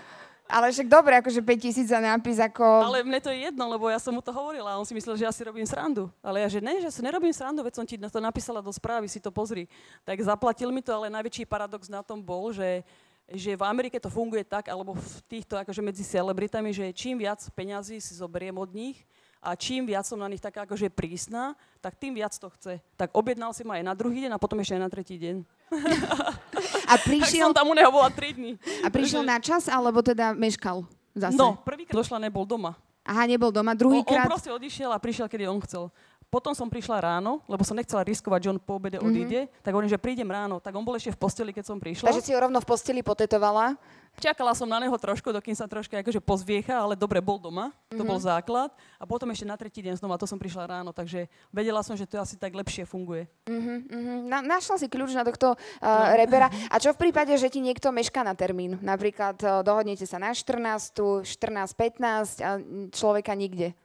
Ale 0.43 0.69
však 0.69 0.91
dobre, 0.91 1.15
akože 1.23 1.39
5 1.39 1.63
tisíc 1.63 1.87
za 1.87 2.03
nápis 2.03 2.35
ako... 2.37 2.63
Ale 2.91 3.01
mne 3.01 3.19
to 3.23 3.31
je 3.31 3.47
jedno, 3.47 3.63
lebo 3.71 3.87
ja 3.87 3.97
som 3.97 4.11
mu 4.11 4.19
to 4.19 4.29
hovorila 4.35 4.75
a 4.75 4.79
on 4.79 4.85
si 4.85 4.91
myslel, 4.91 5.15
že 5.15 5.23
ja 5.23 5.33
si 5.33 5.41
robím 5.41 5.63
srandu. 5.63 6.11
Ale 6.19 6.43
ja, 6.43 6.47
že 6.51 6.59
ne, 6.59 6.83
že 6.83 6.91
si 6.91 6.99
nerobím 6.99 7.31
srandu, 7.31 7.63
veď 7.63 7.73
som 7.79 7.85
ti 7.87 7.95
to 7.95 8.19
napísala 8.19 8.59
do 8.59 8.69
správy, 8.69 9.07
si 9.07 9.23
to 9.23 9.31
pozri. 9.31 9.71
Tak 10.03 10.19
zaplatil 10.19 10.69
mi 10.69 10.83
to, 10.83 10.91
ale 10.91 11.07
najväčší 11.09 11.47
paradox 11.47 11.87
na 11.87 12.03
tom 12.03 12.19
bol, 12.19 12.51
že 12.51 12.83
že 13.23 13.55
v 13.55 13.63
Amerike 13.63 13.95
to 14.03 14.11
funguje 14.11 14.43
tak, 14.43 14.67
alebo 14.67 14.99
v 14.99 15.17
týchto 15.31 15.55
akože 15.55 15.79
medzi 15.79 16.03
celebritami, 16.03 16.75
že 16.75 16.91
čím 16.91 17.23
viac 17.23 17.39
peňazí 17.55 18.03
si 18.03 18.13
zoberiem 18.19 18.55
od 18.59 18.67
nich, 18.75 18.99
a 19.43 19.59
čím 19.59 19.83
viac 19.83 20.07
som 20.07 20.15
na 20.15 20.31
nich 20.31 20.39
taká 20.39 20.63
akože 20.63 20.87
prísna, 20.87 21.59
tak 21.83 21.99
tým 21.99 22.15
viac 22.15 22.31
to 22.31 22.47
chce. 22.55 22.79
Tak 22.95 23.11
objednal 23.11 23.51
si 23.51 23.67
ma 23.67 23.75
aj 23.75 23.83
na 23.83 23.93
druhý 23.93 24.23
deň 24.23 24.31
a 24.33 24.41
potom 24.41 24.55
ešte 24.63 24.79
aj 24.79 24.81
na 24.81 24.89
tretí 24.89 25.19
deň. 25.19 25.43
A 26.93 26.93
prišiel... 26.99 27.49
tak 27.49 27.49
som 27.49 27.57
tam 27.57 27.67
u 27.71 27.75
neho 27.75 27.89
bola 27.89 28.07
3 28.07 28.37
dní. 28.37 28.51
A 28.85 28.87
prišiel 28.93 29.25
na 29.25 29.41
čas, 29.41 29.65
alebo 29.65 30.05
teda 30.05 30.31
meškal 30.37 30.85
zase? 31.17 31.33
No, 31.33 31.57
prvýkrát 31.65 31.95
došla, 31.97 32.21
nebol 32.21 32.45
doma. 32.45 32.77
Aha, 33.03 33.27
nebol 33.27 33.51
doma. 33.51 33.75
Druhýkrát... 33.75 34.29
On, 34.29 34.31
on 34.31 34.33
proste 34.37 34.51
odišiel 34.53 34.87
a 34.93 34.97
prišiel, 35.01 35.27
kedy 35.27 35.43
on 35.49 35.59
chcel. 35.67 35.91
Potom 36.33 36.57
som 36.57 36.65
prišla 36.65 36.97
ráno, 36.97 37.45
lebo 37.45 37.61
som 37.61 37.77
nechcela 37.77 38.01
riskovať, 38.01 38.39
že 38.41 38.49
on 38.49 38.57
po 38.57 38.81
obede 38.81 38.97
mm-hmm. 38.97 39.05
odíde, 39.05 39.39
tak 39.61 39.69
hovorím, 39.69 39.93
že 39.93 40.01
prídem 40.01 40.25
ráno. 40.25 40.57
Tak 40.57 40.73
on 40.73 40.81
bol 40.81 40.97
ešte 40.97 41.13
v 41.13 41.21
posteli, 41.21 41.53
keď 41.53 41.69
som 41.69 41.77
prišla. 41.77 42.09
Takže 42.09 42.25
si 42.25 42.33
ho 42.33 42.41
rovno 42.41 42.57
v 42.57 42.65
posteli 42.65 43.05
potetovala? 43.05 43.77
Čakala 44.17 44.57
som 44.57 44.65
na 44.65 44.81
neho 44.81 44.93
trošku, 44.97 45.29
dokým 45.29 45.53
sa 45.53 45.69
troška 45.69 46.01
akože 46.01 46.17
pozviecha, 46.17 46.73
ale 46.73 46.97
dobre, 46.97 47.21
bol 47.21 47.37
doma. 47.37 47.69
Mm-hmm. 47.69 47.97
To 48.01 48.03
bol 48.05 48.17
mhm. 48.17 48.25
základ. 48.25 48.73
A 48.97 49.05
potom 49.05 49.29
ešte 49.29 49.45
na 49.45 49.53
tretí 49.53 49.85
deň 49.85 50.01
znova, 50.01 50.17
to 50.17 50.25
som 50.25 50.41
prišla 50.41 50.65
ráno, 50.65 50.89
takže 50.89 51.29
vedela 51.53 51.85
som, 51.85 51.93
že 51.93 52.09
to 52.09 52.17
asi 52.17 52.33
tak 52.33 52.57
lepšie 52.57 52.89
funguje. 52.89 53.29
Mm-hmm. 53.45 54.25
Na, 54.25 54.41
našla 54.41 54.81
si 54.81 54.89
kľúč 54.89 55.13
na 55.13 55.21
tohto 55.21 55.53
uh, 55.53 56.17
repera. 56.21 56.49
A 56.73 56.81
čo 56.81 56.97
v 56.97 57.09
prípade, 57.09 57.37
že 57.37 57.53
ti 57.53 57.61
niekto 57.61 57.93
mešká 57.93 58.25
na 58.25 58.33
termín? 58.33 58.81
Napríklad 58.81 59.37
uh, 59.45 59.61
dohodnete 59.61 60.09
sa 60.09 60.17
na 60.17 60.33
14, 60.33 60.97
14, 60.97 61.29
15 61.29 62.41
a 62.41 62.57
človeka 62.89 63.37
nikde. 63.37 63.77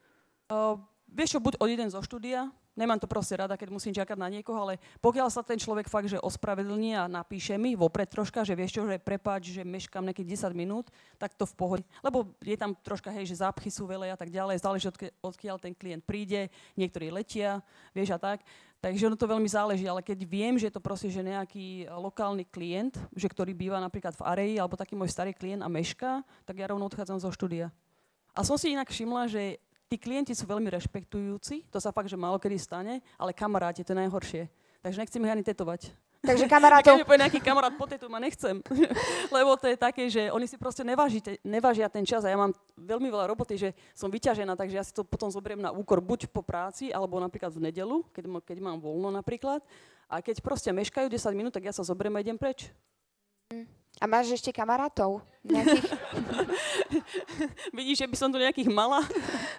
Uh, 0.49 0.81
vieš 1.12 1.36
čo, 1.36 1.40
buď 1.40 1.60
odídem 1.60 1.89
zo 1.90 2.01
štúdia, 2.05 2.52
Nemám 2.78 3.02
to 3.02 3.10
proste 3.10 3.35
rada, 3.35 3.59
keď 3.59 3.74
musím 3.74 3.90
čakať 3.90 4.14
na 4.14 4.30
niekoho, 4.30 4.55
ale 4.62 4.78
pokiaľ 5.02 5.26
sa 5.35 5.43
ten 5.43 5.59
človek 5.59 5.90
fakt, 5.90 6.06
že 6.06 6.22
ospravedlní 6.22 6.94
a 6.94 7.10
napíše 7.10 7.59
mi 7.59 7.74
vopred 7.74 8.06
troška, 8.06 8.47
že 8.47 8.55
vieš 8.55 8.78
čo, 8.78 8.86
že 8.86 9.02
prepáč, 9.02 9.51
že 9.51 9.66
meškám 9.66 10.06
nejakých 10.06 10.47
10 10.47 10.55
minút, 10.55 10.86
tak 11.18 11.35
to 11.35 11.43
v 11.43 11.59
pohode. 11.59 11.85
Lebo 12.06 12.39
je 12.39 12.55
tam 12.55 12.78
troška, 12.78 13.10
hej, 13.10 13.26
že 13.26 13.43
zápchy 13.43 13.66
sú 13.66 13.90
veľa 13.90 14.14
a 14.14 14.18
tak 14.18 14.30
ďalej, 14.30 14.62
záleží 14.62 14.86
odkiaľ 15.18 15.59
ten 15.59 15.74
klient 15.74 16.06
príde, 16.06 16.55
niektorí 16.78 17.10
letia, 17.10 17.59
vieš 17.90 18.14
a 18.14 18.18
tak. 18.22 18.47
Takže 18.78 19.10
ono 19.10 19.18
to 19.18 19.26
veľmi 19.26 19.51
záleží, 19.51 19.90
ale 19.90 20.06
keď 20.06 20.22
viem, 20.22 20.55
že 20.55 20.70
je 20.70 20.74
to 20.78 20.78
proste 20.78 21.10
že 21.10 21.18
nejaký 21.18 21.90
lokálny 21.90 22.47
klient, 22.47 22.94
že 23.10 23.26
ktorý 23.26 23.59
býva 23.59 23.82
napríklad 23.82 24.14
v 24.14 24.22
areji, 24.22 24.55
alebo 24.55 24.78
taký 24.78 24.94
môj 24.94 25.10
starý 25.10 25.35
klient 25.35 25.66
a 25.66 25.68
meška, 25.68 26.22
tak 26.47 26.62
ja 26.62 26.70
rovno 26.70 26.86
odchádzam 26.86 27.18
zo 27.18 27.35
štúdia. 27.35 27.74
A 28.39 28.47
som 28.47 28.55
si 28.55 28.70
inak 28.70 28.86
všimla, 28.86 29.26
že 29.26 29.59
tí 29.89 29.97
klienti 29.97 30.36
sú 30.36 30.44
veľmi 30.44 30.69
rešpektujúci, 30.69 31.73
to 31.73 31.81
sa 31.81 31.90
fakt, 31.90 32.12
že 32.12 32.20
málo 32.20 32.36
kedy 32.36 32.60
stane, 32.60 33.01
ale 33.16 33.32
kamaráti, 33.32 33.82
to 33.82 33.97
je 33.97 34.01
najhoršie. 34.05 34.43
Takže 34.85 35.01
nechcem 35.01 35.24
ich 35.24 35.32
ani 35.32 35.43
tetovať. 35.43 35.90
Takže 36.23 36.44
kamarátov... 36.55 36.98
Keď 36.98 37.09
mi 37.09 37.19
nejaký 37.19 37.40
kamarát 37.40 37.74
po 37.74 37.86
tetu, 37.89 38.06
ma 38.10 38.20
nechcem. 38.20 38.60
Lebo 39.35 39.56
to 39.56 39.66
je 39.70 39.77
také, 39.78 40.10
že 40.10 40.28
oni 40.28 40.47
si 40.47 40.60
proste 40.60 40.82
nevážite, 40.85 41.39
nevážia 41.47 41.89
ten 41.89 42.05
čas 42.05 42.23
a 42.27 42.31
ja 42.31 42.39
mám 42.39 42.52
veľmi 42.77 43.09
veľa 43.09 43.32
roboty, 43.32 43.56
že 43.56 43.69
som 43.97 44.12
vyťažená, 44.12 44.55
takže 44.55 44.77
ja 44.77 44.85
si 44.85 44.93
to 44.93 45.02
potom 45.02 45.32
zoberiem 45.32 45.62
na 45.62 45.73
úkor 45.73 46.05
buď 46.05 46.31
po 46.31 46.44
práci, 46.44 46.90
alebo 46.93 47.19
napríklad 47.19 47.55
v 47.55 47.70
nedelu, 47.70 48.05
keď, 48.12 48.44
keď 48.44 48.59
mám 48.60 48.78
voľno 48.78 49.15
napríklad. 49.15 49.65
A 50.09 50.24
keď 50.24 50.40
proste 50.40 50.73
meškajú 50.73 51.09
10 51.09 51.36
minút, 51.36 51.52
tak 51.52 51.69
ja 51.69 51.73
sa 51.74 51.85
zoberiem 51.85 52.16
a 52.16 52.23
idem 52.24 52.39
preč. 52.40 52.73
A 53.99 54.05
máš 54.07 54.31
ešte 54.31 54.55
kamarátov? 54.55 55.27
Nejakých? 55.43 55.85
Vidíš, 57.79 58.05
že 58.05 58.07
by 58.07 58.16
som 58.16 58.31
tu 58.31 58.39
nejakých 58.39 58.70
mala? 58.70 59.03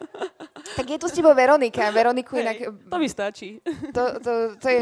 tak 0.79 0.85
je 0.87 0.97
tu 0.99 1.07
s 1.11 1.15
tebou 1.15 1.35
Veronika. 1.35 1.91
Veroniku 1.91 2.39
hey, 2.39 2.43
inak... 2.47 2.57
To 2.87 2.97
mi 2.99 3.11
stačí. 3.11 3.59
To, 3.91 4.03
to, 4.23 4.31
to 4.55 4.67
je 4.71 4.81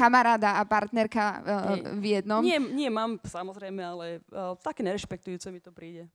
kamaráda 0.00 0.56
a 0.56 0.64
partnerka 0.64 1.24
uh, 1.24 2.00
v 2.00 2.20
jednom. 2.20 2.40
Nie, 2.40 2.56
nie 2.56 2.88
mám 2.88 3.20
samozrejme, 3.20 3.80
ale 3.84 4.24
uh, 4.32 4.56
také 4.56 4.80
nerešpektujúce 4.80 5.52
mi 5.52 5.60
to 5.60 5.68
príde. 5.68 6.08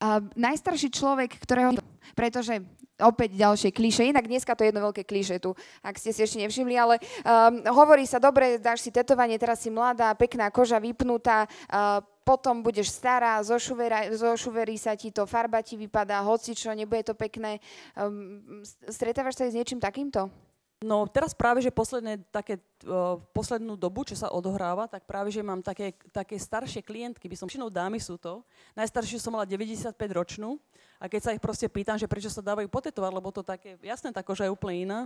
Uh, 0.00 0.24
najstarší 0.32 0.88
človek, 0.88 1.36
ktorého... 1.36 1.76
Pretože 2.16 2.64
opäť 3.02 3.34
ďalšie 3.34 3.70
klíše. 3.74 4.06
Inak 4.06 4.30
dneska 4.30 4.54
to 4.54 4.62
je 4.62 4.70
jedno 4.70 4.84
veľké 4.88 5.02
klíše 5.02 5.42
tu, 5.42 5.54
ak 5.82 5.98
ste 5.98 6.14
si 6.14 6.22
ešte 6.22 6.38
nevšimli, 6.42 6.74
ale 6.78 7.02
um, 7.22 7.62
hovorí 7.74 8.06
sa, 8.06 8.22
dobre, 8.22 8.62
dáš 8.62 8.86
si 8.86 8.90
tetovanie, 8.94 9.38
teraz 9.40 9.62
si 9.62 9.70
mladá, 9.72 10.14
pekná 10.14 10.48
koža 10.54 10.78
vypnutá, 10.78 11.50
uh, 11.70 11.98
potom 12.22 12.62
budeš 12.62 12.94
stará, 12.94 13.42
zošuverí 14.14 14.78
sa 14.78 14.94
ti 14.94 15.10
to, 15.10 15.26
farba 15.26 15.58
ti 15.62 15.74
vypadá, 15.74 16.22
hoci 16.22 16.54
čo, 16.54 16.70
nebude 16.70 17.02
to 17.02 17.14
pekné. 17.18 17.58
Um, 17.98 18.62
stretávaš 18.86 19.38
sa 19.38 19.44
aj 19.46 19.52
s 19.52 19.58
niečím 19.58 19.82
takýmto? 19.82 20.30
No 20.82 21.06
teraz 21.06 21.30
práve, 21.30 21.62
že 21.62 21.70
posledné, 21.70 22.26
také, 22.34 22.58
uh, 22.90 23.14
poslednú 23.30 23.78
dobu, 23.78 24.02
čo 24.02 24.18
sa 24.18 24.34
odohráva, 24.34 24.90
tak 24.90 25.06
práve, 25.06 25.30
že 25.30 25.38
mám 25.38 25.62
také, 25.62 25.94
také 26.10 26.34
staršie 26.34 26.82
klientky, 26.82 27.30
by 27.30 27.38
som 27.38 27.46
väčšinou 27.46 27.70
dámy 27.70 28.02
sú 28.02 28.18
to. 28.18 28.42
Najstaršie 28.74 29.22
som 29.22 29.30
mala 29.30 29.46
95 29.46 29.94
ročnú 30.10 30.58
a 30.98 31.06
A 31.06 31.10
keď 31.10 31.20
sa 31.22 31.34
ich 31.34 31.42
proste 31.42 31.70
pýtam, 31.70 31.98
že 31.98 32.10
prečo 32.10 32.30
sa 32.30 32.42
dávajú 32.42 32.66
potetovať, 32.66 33.10
lebo 33.14 33.30
to 33.30 33.46
také, 33.46 33.78
jasné, 33.82 34.10
tá 34.10 34.22
je 34.46 34.54
úplne 34.54 34.86
iná. 34.86 35.00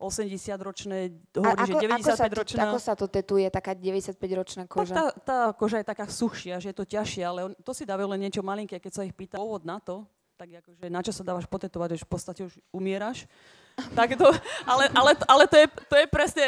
80-ročné, 0.00 1.12
hovorí, 1.36 1.62
že 1.68 1.74
95-ročná. 1.76 2.72
Ako 2.72 2.78
sa 2.80 2.96
to 2.96 3.04
tetuje, 3.04 3.44
taká 3.52 3.76
95-ročná 3.76 4.64
koža? 4.64 4.96
Tá, 4.96 5.04
tá 5.20 5.38
koža 5.52 5.84
je 5.84 5.86
taká 5.86 6.08
suchšia, 6.08 6.56
že 6.56 6.72
je 6.72 6.76
to 6.80 6.88
ťažšie, 6.88 7.22
ale 7.22 7.40
on, 7.46 7.52
to 7.60 7.76
si 7.76 7.84
dávajú 7.84 8.08
len 8.16 8.24
niečo 8.24 8.40
malinké, 8.40 8.80
keď 8.80 8.92
sa 8.96 9.02
ich 9.04 9.12
pýta 9.12 9.36
pôvod 9.36 9.68
na 9.68 9.76
to, 9.76 10.08
tak 10.40 10.48
akože 10.64 10.88
na 10.88 11.00
čo 11.04 11.12
sa 11.12 11.20
dávaš 11.20 11.44
potetovať, 11.44 12.00
že 12.00 12.08
v 12.08 12.10
podstate 12.10 12.40
už 12.48 12.56
umieraš. 12.72 13.28
Tak 13.96 14.16
to, 14.16 14.28
ale 14.64 14.84
ale, 14.94 15.12
ale 15.26 15.44
to, 15.48 15.56
je, 15.56 15.66
to, 15.88 15.96
je 15.96 16.06
presne, 16.06 16.46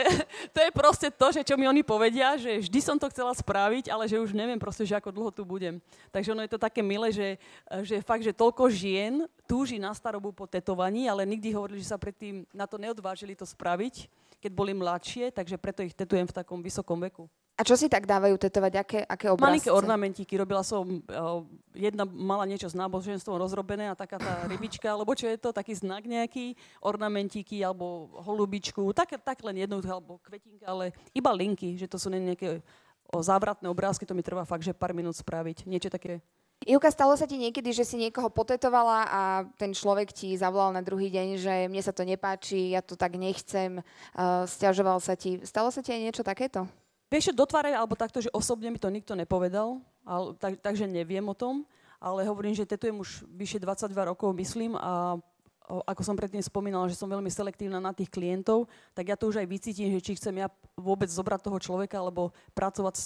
to 0.54 0.58
je 0.60 0.70
proste 0.70 1.08
to, 1.12 1.26
že 1.32 1.40
čo 1.44 1.54
mi 1.56 1.66
oni 1.68 1.82
povedia, 1.84 2.36
že 2.36 2.62
vždy 2.64 2.80
som 2.80 2.96
to 2.96 3.08
chcela 3.08 3.32
spraviť, 3.32 3.88
ale 3.88 4.08
že 4.08 4.20
už 4.20 4.36
neviem 4.36 4.60
proste, 4.60 4.84
že 4.84 4.96
ako 4.96 5.10
dlho 5.10 5.30
tu 5.32 5.42
budem. 5.42 5.80
Takže 6.12 6.32
ono 6.32 6.44
je 6.44 6.52
to 6.52 6.60
také 6.60 6.80
milé, 6.80 7.10
že, 7.10 7.40
že 7.84 8.04
fakt, 8.04 8.24
že 8.24 8.36
toľko 8.36 8.68
žien 8.68 9.24
túži 9.44 9.76
na 9.76 9.92
starobu 9.92 10.32
po 10.32 10.48
tetovaní, 10.48 11.08
ale 11.08 11.28
nikdy 11.28 11.52
hovorili, 11.52 11.82
že 11.82 11.92
sa 11.92 12.00
predtým 12.00 12.48
na 12.52 12.64
to 12.64 12.80
neodvážili 12.80 13.36
to 13.36 13.44
spraviť, 13.44 14.08
keď 14.42 14.50
boli 14.52 14.72
mladšie, 14.74 15.30
takže 15.30 15.60
preto 15.60 15.84
ich 15.86 15.94
tetujem 15.94 16.26
v 16.26 16.36
takom 16.36 16.58
vysokom 16.58 16.98
veku. 16.98 17.30
A 17.52 17.68
čo 17.68 17.76
si 17.76 17.86
tak 17.86 18.08
dávajú 18.08 18.40
tetovať? 18.40 18.72
Aké, 18.80 18.98
aké 19.04 19.28
obrázce? 19.28 19.68
Malinké 19.68 19.70
ornamentíky. 19.70 20.34
Robila 20.40 20.64
som, 20.64 20.82
uh, 20.88 21.44
jedna 21.76 22.08
mala 22.08 22.48
niečo 22.48 22.64
s 22.66 22.74
náboženstvom 22.74 23.36
rozrobené 23.36 23.92
a 23.92 23.94
taká 23.94 24.16
tá 24.16 24.42
rybička, 24.50 24.88
alebo 24.88 25.12
čo 25.12 25.28
je 25.28 25.36
to, 25.36 25.52
taký 25.52 25.76
znak 25.76 26.08
nejaký, 26.08 26.56
ornamentíky 26.80 27.60
alebo 27.60 28.08
holubičku, 28.24 28.80
tak, 28.96 29.20
tak 29.20 29.44
len 29.44 29.68
jednu, 29.68 29.84
alebo 29.84 30.16
kvetinka, 30.24 30.64
ale 30.64 30.96
iba 31.12 31.30
linky, 31.30 31.76
že 31.76 31.86
to 31.86 32.00
sú 32.00 32.08
nejaké 32.08 32.64
o, 33.12 33.20
závratné 33.20 33.68
obrázky, 33.68 34.08
to 34.08 34.16
mi 34.16 34.24
trvá 34.24 34.48
fakt, 34.48 34.64
že 34.64 34.72
pár 34.72 34.96
minút 34.96 35.14
spraviť. 35.20 35.68
Niečo 35.68 35.92
také 35.92 36.24
Ivka, 36.62 36.94
stalo 36.94 37.18
sa 37.18 37.26
ti 37.26 37.42
niekedy, 37.42 37.74
že 37.74 37.82
si 37.82 37.98
niekoho 37.98 38.30
potetovala 38.30 39.10
a 39.10 39.22
ten 39.58 39.74
človek 39.74 40.14
ti 40.14 40.38
zavolal 40.38 40.70
na 40.70 40.78
druhý 40.78 41.10
deň, 41.10 41.28
že 41.34 41.54
mne 41.66 41.82
sa 41.82 41.90
to 41.90 42.06
nepáči, 42.06 42.70
ja 42.70 42.78
to 42.78 42.94
tak 42.94 43.18
nechcem, 43.18 43.82
uh, 43.82 44.46
stiažoval 44.46 45.02
sa 45.02 45.18
ti. 45.18 45.42
Stalo 45.42 45.74
sa 45.74 45.82
ti 45.82 45.90
aj 45.90 46.00
niečo 46.06 46.22
takéto? 46.22 46.70
Vieš, 47.12 47.36
do 47.36 47.44
tváre, 47.44 47.76
alebo 47.76 47.92
takto, 47.92 48.24
že 48.24 48.32
osobne 48.32 48.72
mi 48.72 48.80
to 48.80 48.88
nikto 48.88 49.12
nepovedal, 49.12 49.84
ale, 50.00 50.32
tak, 50.40 50.56
takže 50.64 50.88
neviem 50.88 51.20
o 51.28 51.36
tom, 51.36 51.68
ale 52.00 52.24
hovorím, 52.24 52.56
že 52.56 52.64
tetujem 52.64 52.96
už 52.96 53.28
vyše 53.28 53.60
22 53.60 53.92
rokov, 53.92 54.32
myslím, 54.32 54.80
a 54.80 55.20
ako 55.68 56.02
som 56.02 56.16
predtým 56.16 56.40
spomínala, 56.40 56.88
že 56.88 56.96
som 56.96 57.12
veľmi 57.12 57.28
selektívna 57.28 57.84
na 57.84 57.92
tých 57.92 58.08
klientov, 58.08 58.64
tak 58.96 59.12
ja 59.12 59.16
to 59.20 59.28
už 59.28 59.44
aj 59.44 59.46
vycítim, 59.46 59.92
že 59.92 60.00
či 60.00 60.16
chcem 60.16 60.40
ja 60.40 60.48
vôbec 60.72 61.12
zobrať 61.12 61.52
toho 61.52 61.60
človeka, 61.60 62.00
alebo 62.00 62.32
pracovať 62.56 62.94
s, 62.96 63.04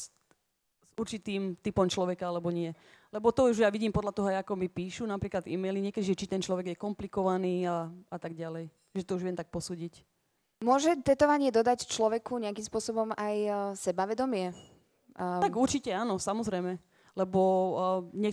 s 0.87 0.91
určitým 0.95 1.59
typom 1.59 1.91
človeka, 1.91 2.31
alebo 2.31 2.55
nie. 2.55 2.71
Lebo 3.11 3.35
to 3.35 3.51
už 3.51 3.67
ja 3.67 3.71
vidím 3.75 3.91
podľa 3.91 4.15
toho, 4.15 4.31
ako 4.31 4.55
mi 4.55 4.71
píšu, 4.71 5.03
napríklad 5.03 5.51
e-maily, 5.51 5.83
niekedy, 5.83 6.15
že 6.15 6.15
či 6.15 6.31
ten 6.31 6.39
človek 6.39 6.73
je 6.73 6.79
komplikovaný 6.79 7.67
a, 7.67 7.91
a 7.91 8.17
tak 8.23 8.39
ďalej. 8.39 8.71
Že 8.95 9.03
to 9.03 9.15
už 9.19 9.25
viem 9.27 9.35
tak 9.35 9.51
posúdiť. 9.51 10.16
Môže 10.65 10.97
tetovanie 11.05 11.53
dodať 11.53 11.85
človeku 11.85 12.41
nejakým 12.41 12.65
spôsobom 12.65 13.13
aj 13.13 13.37
uh, 13.45 13.57
sebavedomie? 13.77 14.57
Um... 15.13 15.45
Tak 15.45 15.53
určite 15.53 15.93
áno, 15.93 16.17
samozrejme. 16.17 16.81
Lebo 17.17 17.41
uh, 17.41 18.01
nie, 18.17 18.33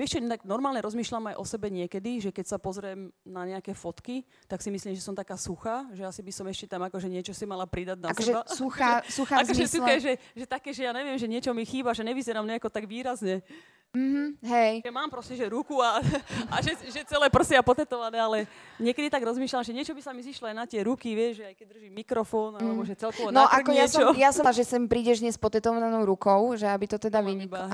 vieš, 0.00 0.22
tak 0.24 0.46
normálne 0.48 0.78
rozmýšľam 0.78 1.34
aj 1.34 1.36
o 1.36 1.44
sebe 1.44 1.68
niekedy, 1.68 2.22
že 2.22 2.30
keď 2.30 2.46
sa 2.54 2.58
pozriem 2.62 3.12
na 3.26 3.44
nejaké 3.44 3.76
fotky, 3.76 4.24
tak 4.48 4.64
si 4.64 4.72
myslím, 4.72 4.96
že 4.96 5.04
som 5.04 5.12
taká 5.12 5.34
suchá, 5.34 5.84
že 5.90 6.06
asi 6.06 6.24
by 6.24 6.32
som 6.32 6.46
ešte 6.48 6.70
tam 6.70 6.86
akože 6.86 7.10
niečo 7.10 7.36
si 7.36 7.44
mala 7.44 7.68
pridať 7.68 7.98
na 7.98 8.14
akože 8.14 8.32
seba. 8.32 8.42
Suchá, 8.48 8.92
suchá 9.10 9.34
akože 9.44 9.64
suché, 9.66 9.94
že, 10.00 10.12
že 10.38 10.46
také, 10.48 10.70
že 10.72 10.88
ja 10.88 10.94
neviem, 10.96 11.20
že 11.20 11.28
niečo 11.28 11.52
mi 11.52 11.68
chýba, 11.68 11.92
že 11.92 12.06
nevyzerám 12.06 12.46
nejako 12.46 12.72
tak 12.72 12.88
výrazne. 12.88 13.44
Mm-hmm, 13.90 14.26
hej. 14.46 14.74
Že 14.86 14.92
mám 14.94 15.10
proste, 15.10 15.34
že 15.34 15.50
ruku 15.50 15.82
a, 15.82 15.98
a 16.54 16.56
že, 16.62 16.78
že 16.94 17.02
celé 17.02 17.26
prsia 17.26 17.58
potetované, 17.58 18.22
ale 18.22 18.38
niekedy 18.78 19.10
tak 19.10 19.26
rozmýšľam, 19.26 19.66
že 19.66 19.74
niečo 19.74 19.90
by 19.98 20.02
sa 20.02 20.14
mi 20.14 20.22
zišlo 20.22 20.46
aj 20.46 20.54
na 20.54 20.62
tie 20.62 20.86
ruky, 20.86 21.10
vieš, 21.10 21.42
že 21.42 21.44
aj 21.50 21.54
keď 21.58 21.66
držím 21.74 21.92
mikrofón, 21.98 22.54
mm. 22.54 22.62
alebo 22.62 22.82
že 22.86 22.94
celkovo 22.94 23.34
No 23.34 23.50
ako 23.50 23.70
ja 23.74 23.86
som, 23.90 24.14
ja 24.14 24.30
som, 24.30 24.46
že 24.54 24.62
sem 24.62 24.86
prídeš 24.86 25.18
dnes 25.18 25.34
potetovanou 25.34 26.06
rukou, 26.06 26.54
že 26.54 26.70
aby 26.70 26.86
to 26.86 27.02
teda 27.02 27.18
vyniklo. 27.18 27.66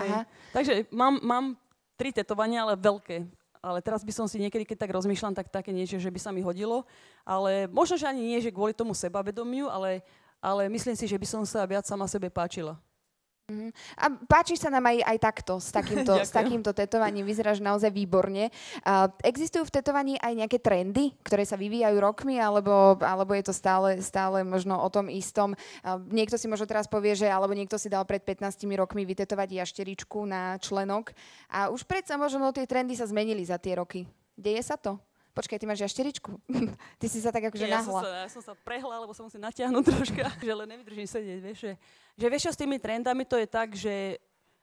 Takže 0.56 0.88
mám, 0.88 1.20
mám 1.20 1.44
tri 2.00 2.16
tetovania, 2.16 2.64
ale 2.64 2.80
veľké. 2.80 3.28
Ale 3.60 3.82
teraz 3.82 4.00
by 4.00 4.12
som 4.14 4.24
si 4.30 4.40
niekedy, 4.40 4.62
keď 4.62 4.86
tak 4.86 4.94
rozmýšľam, 4.94 5.34
tak 5.34 5.50
také 5.50 5.74
niečo, 5.74 5.98
že 5.98 6.08
by 6.08 6.20
sa 6.22 6.30
mi 6.30 6.40
hodilo. 6.40 6.86
Ale 7.26 7.66
možno, 7.66 7.98
že 7.98 8.06
ani 8.06 8.22
nie, 8.22 8.38
že 8.38 8.54
kvôli 8.54 8.72
tomu 8.72 8.94
sebavedomiu, 8.94 9.66
ale, 9.66 10.06
ale 10.38 10.70
myslím 10.70 10.94
si, 10.94 11.04
že 11.04 11.18
by 11.18 11.26
som 11.26 11.42
sa 11.42 11.66
viac 11.66 11.82
sama 11.82 12.06
sebe 12.06 12.30
páčila. 12.30 12.78
Uh-huh. 13.46 13.70
A 13.94 14.10
páči 14.26 14.58
sa 14.58 14.74
nám 14.74 14.90
aj, 14.90 15.06
aj 15.06 15.18
takto, 15.22 15.62
s 15.62 15.70
takýmto, 15.70 16.18
s 16.26 16.34
takýmto 16.34 16.74
tetovaním. 16.74 17.22
Vyzeráš 17.22 17.62
naozaj 17.62 17.94
výborne. 17.94 18.50
Uh, 18.82 19.06
existujú 19.22 19.62
v 19.62 19.74
tetovaní 19.78 20.14
aj 20.18 20.34
nejaké 20.34 20.58
trendy, 20.58 21.14
ktoré 21.22 21.46
sa 21.46 21.54
vyvíjajú 21.54 21.94
rokmi, 22.02 22.42
alebo, 22.42 22.98
alebo 22.98 23.38
je 23.38 23.46
to 23.46 23.54
stále, 23.54 24.02
stále 24.02 24.42
možno 24.42 24.82
o 24.82 24.88
tom 24.90 25.06
istom? 25.06 25.54
Uh, 25.86 26.02
niekto 26.10 26.34
si 26.34 26.50
možno 26.50 26.66
teraz 26.66 26.90
povie, 26.90 27.14
že 27.14 27.30
alebo 27.30 27.54
niekto 27.54 27.78
si 27.78 27.86
dal 27.86 28.02
pred 28.02 28.26
15 28.26 28.66
rokmi 28.74 29.06
vytetovať 29.06 29.62
jašteričku 29.62 30.26
na 30.26 30.58
členok 30.58 31.14
a 31.46 31.70
už 31.70 31.86
predsa 31.86 32.18
možno 32.18 32.50
tie 32.50 32.66
trendy 32.66 32.98
sa 32.98 33.06
zmenili 33.06 33.46
za 33.46 33.62
tie 33.62 33.78
roky. 33.78 34.10
Deje 34.34 34.60
sa 34.66 34.74
to? 34.74 34.98
Počkaj, 35.36 35.60
ty 35.60 35.68
máš 35.68 35.84
jašteričku? 35.84 36.32
ty 37.00 37.06
si 37.12 37.20
sa 37.20 37.28
tak 37.28 37.52
akože 37.52 37.68
ja 37.68 37.84
nahla. 37.84 38.00
Som 38.00 38.08
sa, 38.08 38.10
ja 38.24 38.28
som 38.32 38.42
sa 38.42 38.54
prehla, 38.56 39.04
lebo 39.04 39.12
som 39.12 39.28
si 39.28 39.36
natiahnuť 39.36 39.84
troška, 39.92 40.24
že 40.40 40.52
len 40.56 40.68
nevydržím 40.72 41.04
sedieť, 41.04 41.38
vieš. 41.44 41.58
Že, 41.60 41.72
že 42.16 42.26
vieš, 42.32 42.44
s 42.56 42.58
tými 42.58 42.80
trendami 42.80 43.28
to 43.28 43.36
je 43.36 43.44
tak, 43.44 43.76
že 43.76 44.16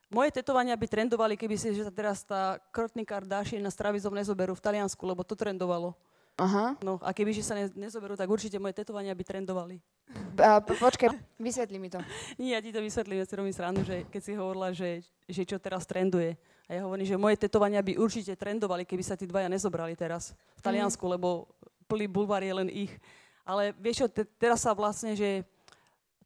moje 0.10 0.34
tetovania 0.34 0.74
by 0.74 0.90
trendovali, 0.90 1.38
keby 1.38 1.62
si, 1.62 1.78
že 1.78 1.86
teraz 1.94 2.26
tá 2.26 2.58
Kourtney 2.74 3.06
Kardashian 3.06 3.62
na 3.62 3.70
stravizom 3.70 4.18
nezoberú 4.18 4.58
v 4.58 4.66
Taliansku, 4.66 5.06
lebo 5.06 5.22
to 5.22 5.38
trendovalo. 5.38 5.94
Aha. 6.42 6.74
No 6.82 6.98
a 7.06 7.14
keby 7.14 7.30
že 7.30 7.46
sa 7.46 7.54
ne, 7.54 7.70
nezoberú, 7.78 8.18
tak 8.18 8.26
určite 8.26 8.58
moje 8.58 8.74
tetovania 8.74 9.14
by 9.14 9.22
trendovali. 9.22 9.78
A, 10.42 10.58
počkaj, 10.66 11.14
vysvetli 11.38 11.78
mi 11.78 11.94
to. 11.94 12.02
Nie, 12.42 12.58
ja 12.58 12.60
ti 12.66 12.74
to 12.74 12.82
vysvetlím, 12.82 13.22
ja 13.22 13.30
si 13.30 13.38
robím 13.38 13.54
srandu, 13.54 13.86
že 13.86 14.10
keď 14.10 14.22
si 14.26 14.34
hovorila, 14.34 14.74
že, 14.74 15.06
že 15.30 15.46
čo 15.46 15.62
teraz 15.62 15.86
trenduje. 15.86 16.34
A 16.68 16.80
ja 16.80 16.82
hovorím, 16.88 17.08
že 17.08 17.20
moje 17.20 17.36
tetovania 17.36 17.84
by 17.84 18.00
určite 18.00 18.34
trendovali, 18.40 18.88
keby 18.88 19.04
sa 19.04 19.20
tí 19.20 19.28
dvaja 19.28 19.52
nezobrali 19.52 19.94
teraz 20.00 20.32
v 20.56 20.62
Taliansku, 20.64 21.04
mm. 21.04 21.12
lebo 21.20 21.52
plný 21.92 22.08
bulvár 22.08 22.42
je 22.42 22.54
len 22.56 22.70
ich. 22.72 22.94
Ale 23.44 23.76
vieš 23.76 24.04
čo, 24.04 24.08
te, 24.08 24.24
teraz 24.40 24.64
sa 24.64 24.72
vlastne, 24.72 25.14
že 25.14 25.44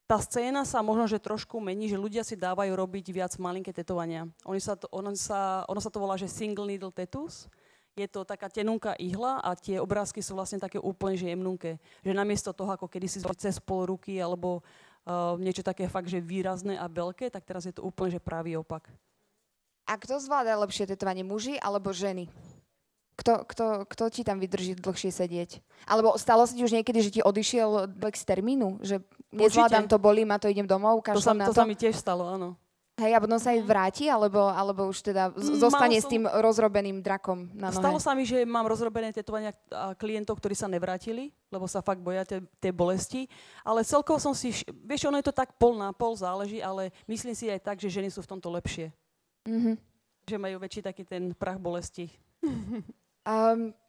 tá 0.05 0.21
scéna 0.21 0.63
sa 0.63 0.79
možno, 0.85 1.09
že 1.09 1.19
trošku 1.19 1.57
mení, 1.59 1.89
že 1.89 1.99
ľudia 1.99 2.21
si 2.23 2.37
dávajú 2.37 2.71
robiť 2.71 3.05
viac 3.11 3.33
malinké 3.41 3.73
tetovania. 3.73 4.29
Oni 4.45 4.61
sa 4.61 4.77
to, 4.77 4.87
ono, 4.93 5.11
sa, 5.17 5.65
ono 5.67 5.81
sa 5.81 5.91
to 5.91 5.99
volá, 5.99 6.15
že 6.15 6.31
single 6.31 6.69
needle 6.69 6.93
tattoos 6.93 7.49
je 7.97 8.05
to 8.05 8.21
taká 8.21 8.45
tenunká 8.45 8.93
ihla 9.01 9.41
a 9.41 9.57
tie 9.57 9.81
obrázky 9.81 10.21
sú 10.21 10.37
vlastne 10.37 10.61
také 10.61 10.77
úplne 10.77 11.17
že 11.17 11.33
jemnunké. 11.33 11.81
Že 12.05 12.13
namiesto 12.13 12.53
toho, 12.53 12.69
ako 12.69 12.85
kedy 12.85 13.09
si 13.09 13.19
cez 13.41 13.57
pol 13.57 13.89
ruky 13.89 14.21
alebo 14.21 14.61
uh, 14.61 15.33
niečo 15.41 15.65
také 15.65 15.89
fakt, 15.89 16.05
že 16.05 16.21
výrazné 16.21 16.77
a 16.77 16.85
veľké, 16.85 17.33
tak 17.33 17.41
teraz 17.41 17.65
je 17.65 17.73
to 17.73 17.81
úplne 17.81 18.13
že 18.13 18.21
pravý 18.21 18.53
opak. 18.53 18.85
A 19.87 19.95
kto 19.95 20.19
zvláda 20.19 20.59
lepšie 20.59 20.83
tetovanie, 20.83 21.23
muži 21.23 21.55
alebo 21.57 21.95
ženy? 21.95 22.27
Kto, 23.17 23.49
kto, 23.49 23.65
kto 23.89 24.03
ti 24.13 24.21
tam 24.21 24.37
vydrží 24.37 24.77
dlhšie 24.77 25.09
sedieť? 25.09 25.63
Alebo 25.89 26.13
stalo 26.21 26.45
sa 26.45 26.53
ti 26.53 26.61
už 26.61 26.75
niekedy, 26.75 26.99
že 27.01 27.13
ti 27.17 27.21
odišiel 27.25 27.97
z 27.97 28.23
termínu? 28.27 28.83
Že 28.85 29.01
nezvládam, 29.33 29.89
to 29.89 29.97
bolí, 29.97 30.21
ma 30.21 30.37
to 30.37 30.45
idem 30.45 30.69
domov, 30.69 31.01
to 31.01 31.17
sa, 31.17 31.33
to. 31.33 31.49
To 31.49 31.57
sa 31.57 31.65
mi 31.65 31.73
tiež 31.73 31.97
stalo, 31.97 32.29
áno. 32.29 32.53
Hej, 32.97 33.13
a 33.13 33.21
potom 33.21 33.37
sa 33.37 33.53
aj 33.53 33.61
vráti, 33.61 34.09
alebo, 34.09 34.49
alebo 34.49 34.89
už 34.89 35.05
teda 35.05 35.29
mm, 35.29 35.61
zostane 35.61 36.01
som, 36.01 36.09
s 36.09 36.11
tým 36.17 36.25
rozrobeným 36.25 36.97
drakom 37.05 37.45
na 37.53 37.69
nohe? 37.69 37.77
Stalo 37.77 38.01
sa 38.01 38.17
mi, 38.17 38.25
že 38.25 38.41
mám 38.41 38.65
rozrobené 38.65 39.13
tetovania 39.13 39.53
klientov, 40.01 40.41
ktorí 40.41 40.57
sa 40.57 40.65
nevrátili, 40.65 41.29
lebo 41.53 41.69
sa 41.69 41.85
fakt 41.85 42.01
boja 42.01 42.25
tej 42.57 42.73
bolesti. 42.73 43.29
Ale 43.61 43.85
celkovo 43.85 44.17
som 44.17 44.33
si, 44.33 44.49
vieš, 44.81 45.13
ono 45.13 45.21
je 45.21 45.29
to 45.29 45.33
tak 45.33 45.61
pol 45.61 45.77
na 45.77 45.93
pol, 45.93 46.17
záleží, 46.17 46.57
ale 46.57 46.89
myslím 47.05 47.37
si 47.37 47.53
aj 47.53 47.69
tak, 47.69 47.77
že 47.77 47.93
ženy 47.93 48.09
sú 48.09 48.25
v 48.25 48.33
tomto 48.33 48.49
lepšie. 48.49 48.89
Mm-hmm. 49.47 49.75
Že 50.27 50.37
majú 50.37 50.57
väčší 50.59 50.81
taký 50.83 51.07
ten 51.07 51.31
prach 51.31 51.57
bolesti. 51.57 52.11
Um, 53.23 53.71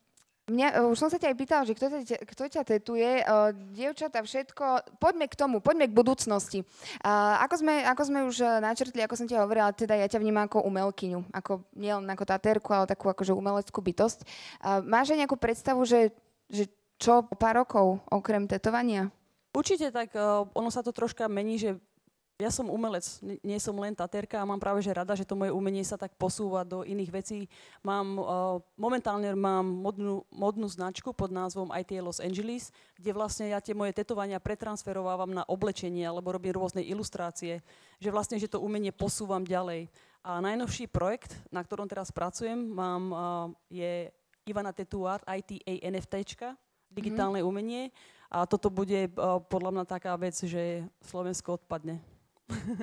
Mňa, 0.49 0.81
už 0.89 0.97
som 0.97 1.13
sa 1.13 1.21
ťa 1.21 1.29
aj 1.29 1.37
pýtala, 1.37 1.69
že 1.69 1.77
kto, 1.77 1.87
ťa, 1.93 2.19
kto 2.25 2.43
ťa 2.49 2.63
tetuje. 2.65 3.21
Uh, 3.21 3.53
dievčata, 3.77 4.25
všetko. 4.25 4.97
Poďme 4.97 5.29
k 5.29 5.37
tomu, 5.37 5.61
poďme 5.61 5.93
k 5.93 5.93
budúcnosti. 5.93 6.65
Uh, 7.05 7.37
ako, 7.45 7.61
sme, 7.61 7.85
ako 7.85 8.03
sme 8.09 8.21
už 8.25 8.65
načrtli, 8.65 9.05
ako 9.05 9.13
som 9.13 9.29
ti 9.29 9.37
hovorila, 9.37 9.77
teda 9.77 9.93
ja 10.01 10.09
ťa 10.09 10.25
vnímam 10.25 10.49
ako 10.49 10.65
umelkyňu. 10.65 11.29
Ako, 11.37 11.69
nielen 11.77 12.09
ako 12.09 12.25
tatérku, 12.25 12.73
ale 12.73 12.89
takú 12.89 13.13
akože 13.13 13.37
umeleckú 13.37 13.77
bytosť. 13.85 14.25
Uh, 14.65 14.81
máš 14.89 15.13
aj 15.13 15.29
nejakú 15.29 15.37
predstavu, 15.37 15.85
že, 15.85 16.17
že 16.49 16.65
čo 16.97 17.29
pár 17.37 17.61
rokov 17.61 18.01
okrem 18.09 18.49
tetovania? 18.49 19.13
Určite 19.53 19.93
tak, 19.93 20.17
ono 20.53 20.71
sa 20.73 20.85
to 20.85 20.93
troška 20.93 21.29
mení, 21.29 21.57
že 21.57 21.77
ja 22.39 22.55
som 22.55 22.71
umelec, 22.71 23.03
nie 23.43 23.59
som 23.59 23.75
len 23.83 23.99
tatérka 23.99 24.39
a 24.39 24.47
mám 24.47 24.63
práve 24.63 24.79
že 24.79 24.95
rada, 24.95 25.19
že 25.19 25.27
to 25.27 25.35
moje 25.35 25.51
umenie 25.51 25.83
sa 25.83 25.99
tak 25.99 26.15
posúva 26.15 26.63
do 26.63 26.87
iných 26.87 27.11
vecí. 27.11 27.51
Mám, 27.83 28.15
uh, 28.15 28.63
momentálne 28.79 29.35
mám 29.35 29.67
modnú, 29.67 30.23
modnú 30.31 30.71
značku 30.71 31.11
pod 31.11 31.35
názvom 31.35 31.75
IT 31.75 31.99
Los 31.99 32.23
Angeles, 32.23 32.71
kde 32.95 33.11
vlastne 33.11 33.51
ja 33.51 33.59
tie 33.59 33.75
moje 33.75 33.91
tetovania 33.91 34.39
pretransferovávam 34.39 35.35
na 35.35 35.43
oblečenie 35.51 36.07
alebo 36.07 36.31
robím 36.31 36.55
rôzne 36.55 36.79
ilustrácie, 36.87 37.59
že 37.99 38.15
vlastne, 38.15 38.39
že 38.39 38.47
to 38.47 38.63
umenie 38.63 38.95
posúvam 38.95 39.43
ďalej. 39.43 39.91
A 40.23 40.39
najnovší 40.39 40.87
projekt, 40.87 41.35
na 41.51 41.67
ktorom 41.67 41.91
teraz 41.91 42.15
pracujem, 42.15 42.55
mám, 42.55 43.03
uh, 43.11 43.19
je 43.67 44.15
Ivana 44.47 44.71
Tetuard, 44.71 45.27
ITA 45.27 45.91
NFTčka, 45.91 46.55
digitálne 46.87 47.43
mm-hmm. 47.43 47.51
umenie. 47.51 47.91
A 48.31 48.47
toto 48.47 48.71
bude 48.71 49.11
uh, 49.11 49.43
podľa 49.43 49.75
mňa 49.75 49.85
taká 49.91 50.15
vec, 50.15 50.39
že 50.39 50.87
Slovensko 51.03 51.59
odpadne. 51.59 52.18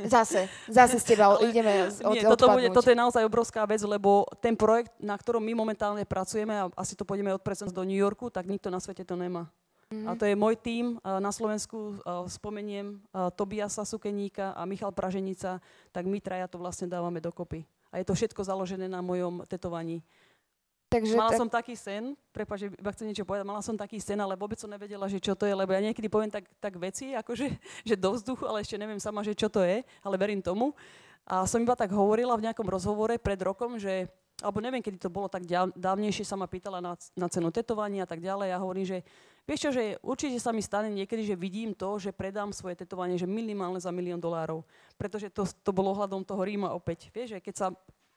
Zase, 0.05 0.45
zase 0.69 1.01
s 1.01 1.05
teba 1.05 1.41
ideme 1.41 1.89
od, 2.05 2.13
Nie, 2.13 2.21
toto, 2.21 2.53
bude, 2.53 2.69
toto 2.69 2.89
je 2.89 2.97
naozaj 2.97 3.25
obrovská 3.25 3.65
vec, 3.65 3.81
lebo 3.81 4.29
ten 4.37 4.53
projekt, 4.53 4.93
na 5.01 5.17
ktorom 5.17 5.41
my 5.41 5.57
momentálne 5.57 6.05
pracujeme, 6.05 6.53
a 6.53 6.69
asi 6.77 6.93
to 6.93 7.01
pôjdeme 7.01 7.33
od 7.33 7.41
do 7.73 7.81
New 7.81 7.97
Yorku, 7.97 8.29
tak 8.29 8.45
nikto 8.45 8.69
na 8.69 8.77
svete 8.77 9.01
to 9.01 9.17
nemá. 9.17 9.49
Mm-hmm. 9.89 10.05
A 10.09 10.11
to 10.17 10.25
je 10.25 10.37
môj 10.37 10.57
tím 10.57 10.97
na 11.01 11.29
Slovensku, 11.29 11.97
spomeniem 12.29 13.01
Tobiasa 13.37 13.85
Sukeníka 13.85 14.53
a 14.53 14.65
Michal 14.65 14.93
Praženica, 14.93 15.61
tak 15.89 16.03
my 16.05 16.17
traja 16.21 16.45
to 16.49 16.57
vlastne 16.57 16.89
dávame 16.89 17.21
dokopy. 17.21 17.65
A 17.93 18.01
je 18.01 18.05
to 18.05 18.17
všetko 18.17 18.41
založené 18.45 18.89
na 18.89 19.01
mojom 19.01 19.45
tetovaní. 19.45 20.01
Takže 21.01 21.17
mala 21.19 21.31
tak... 21.34 21.39
som 21.41 21.49
taký 21.51 21.76
sen, 21.76 22.03
prepáč, 22.31 22.57
že 22.63 22.67
iba 22.72 22.91
chcem 22.95 23.07
niečo 23.11 23.27
povedať, 23.27 23.43
mala 23.43 23.59
som 23.65 23.76
taký 23.76 23.99
sen, 23.99 24.19
ale 24.22 24.39
vôbec 24.39 24.55
som 24.55 24.72
nevedela, 24.72 25.09
že 25.11 25.19
čo 25.19 25.35
to 25.35 25.43
je, 25.43 25.51
lebo 25.51 25.76
ja 25.76 25.81
niekedy 25.84 26.07
poviem 26.07 26.31
tak, 26.31 26.47
tak 26.61 26.80
veci, 26.80 27.11
akože 27.11 27.47
že 27.89 27.95
do 27.99 28.15
vzduchu, 28.15 28.47
ale 28.47 28.63
ešte 28.63 28.80
neviem 28.80 29.01
sama, 29.01 29.26
že 29.26 29.35
čo 29.35 29.51
to 29.51 29.65
je, 29.65 29.84
ale 30.05 30.15
verím 30.15 30.39
tomu. 30.39 30.72
A 31.26 31.49
som 31.49 31.57
iba 31.57 31.73
tak 31.73 31.89
hovorila 31.89 32.38
v 32.38 32.45
nejakom 32.49 32.69
rozhovore 32.69 33.17
pred 33.17 33.39
rokom, 33.41 33.81
že 33.81 34.05
alebo 34.43 34.59
neviem, 34.59 34.84
kedy 34.84 34.99
to 34.99 35.07
bolo 35.07 35.31
tak 35.31 35.47
dávnejšie, 35.80 36.27
sa 36.27 36.35
ma 36.35 36.43
pýtala 36.43 36.84
na, 36.84 36.99
na 37.15 37.27
cenu 37.31 37.55
tetovania 37.55 38.03
a 38.03 38.09
tak 38.09 38.19
ďalej. 38.19 38.51
Ja 38.51 38.59
hovorím, 38.59 38.84
že 38.84 38.99
vieš 39.47 39.59
čo, 39.63 39.72
že 39.72 39.95
určite 40.03 40.43
sa 40.43 40.51
mi 40.51 40.59
stane 40.59 40.91
niekedy, 40.91 41.23
že 41.23 41.39
vidím 41.39 41.72
to, 41.72 41.95
že 41.95 42.11
predám 42.11 42.51
svoje 42.51 42.76
tetovanie, 42.84 43.15
že 43.15 43.31
minimálne 43.31 43.80
za 43.80 43.95
milión 43.95 44.19
dolárov. 44.19 44.67
Pretože 44.99 45.31
to, 45.31 45.47
to 45.47 45.72
bolo 45.72 45.95
ohľadom 45.95 46.27
toho 46.27 46.43
Ríma 46.43 46.76
opäť. 46.76 47.07
Vieš, 47.15 47.39
že 47.39 47.43
keď 47.43 47.55
sa 47.55 47.67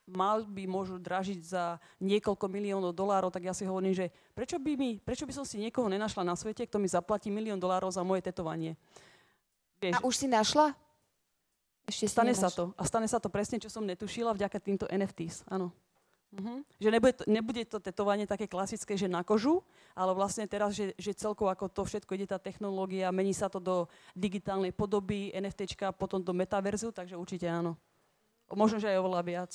malby 0.09 0.65
môžu 0.65 0.97
dražiť 0.97 1.41
za 1.45 1.77
niekoľko 2.01 2.49
miliónov 2.49 2.97
dolárov, 2.97 3.29
tak 3.29 3.45
ja 3.47 3.55
si 3.55 3.69
hovorím, 3.69 3.93
že 3.93 4.09
prečo 4.33 4.57
by, 4.57 4.73
mi, 4.75 4.91
prečo 4.97 5.29
by 5.29 5.33
som 5.37 5.45
si 5.45 5.61
niekoho 5.61 5.87
nenašla 5.87 6.25
na 6.25 6.35
svete, 6.35 6.65
kto 6.65 6.81
mi 6.81 6.89
zaplatí 6.89 7.29
milión 7.29 7.61
dolárov 7.61 7.93
za 7.93 8.01
moje 8.01 8.25
tetovanie. 8.25 8.75
Vieš, 9.79 9.95
a 9.95 9.99
už 10.03 10.15
si 10.17 10.27
našla? 10.27 10.75
Ešte 11.89 12.07
stane 12.11 12.35
sa 12.37 12.53
to. 12.53 12.77
A 12.77 12.83
stane 12.85 13.09
sa 13.09 13.17
to 13.17 13.33
presne, 13.33 13.57
čo 13.57 13.73
som 13.73 13.87
netušila 13.87 14.37
vďaka 14.37 14.59
týmto 14.61 14.85
NFTs. 14.91 15.49
Áno. 15.49 15.73
Uh-huh. 16.29 16.61
Že 16.77 16.89
nebude 16.93 17.15
to, 17.17 17.25
nebude 17.25 17.63
to 17.65 17.81
tetovanie 17.81 18.29
také 18.29 18.45
klasické, 18.45 19.01
že 19.01 19.09
na 19.09 19.25
kožu, 19.25 19.65
ale 19.97 20.13
vlastne 20.13 20.45
teraz, 20.45 20.77
že, 20.77 20.93
že 21.01 21.17
celkovo 21.17 21.49
ako 21.49 21.73
to 21.73 21.89
všetko 21.89 22.13
ide 22.21 22.29
tá 22.29 22.37
technológia, 22.37 23.09
mení 23.09 23.33
sa 23.33 23.49
to 23.49 23.57
do 23.57 23.89
digitálnej 24.13 24.77
podoby, 24.77 25.33
NFTčka, 25.33 25.97
potom 25.97 26.21
do 26.21 26.37
metaverzu, 26.37 26.93
takže 26.93 27.17
určite 27.17 27.49
áno. 27.49 27.81
Možno, 28.53 28.77
že 28.77 28.93
aj 28.93 29.01
oveľa 29.01 29.23
viac. 29.25 29.53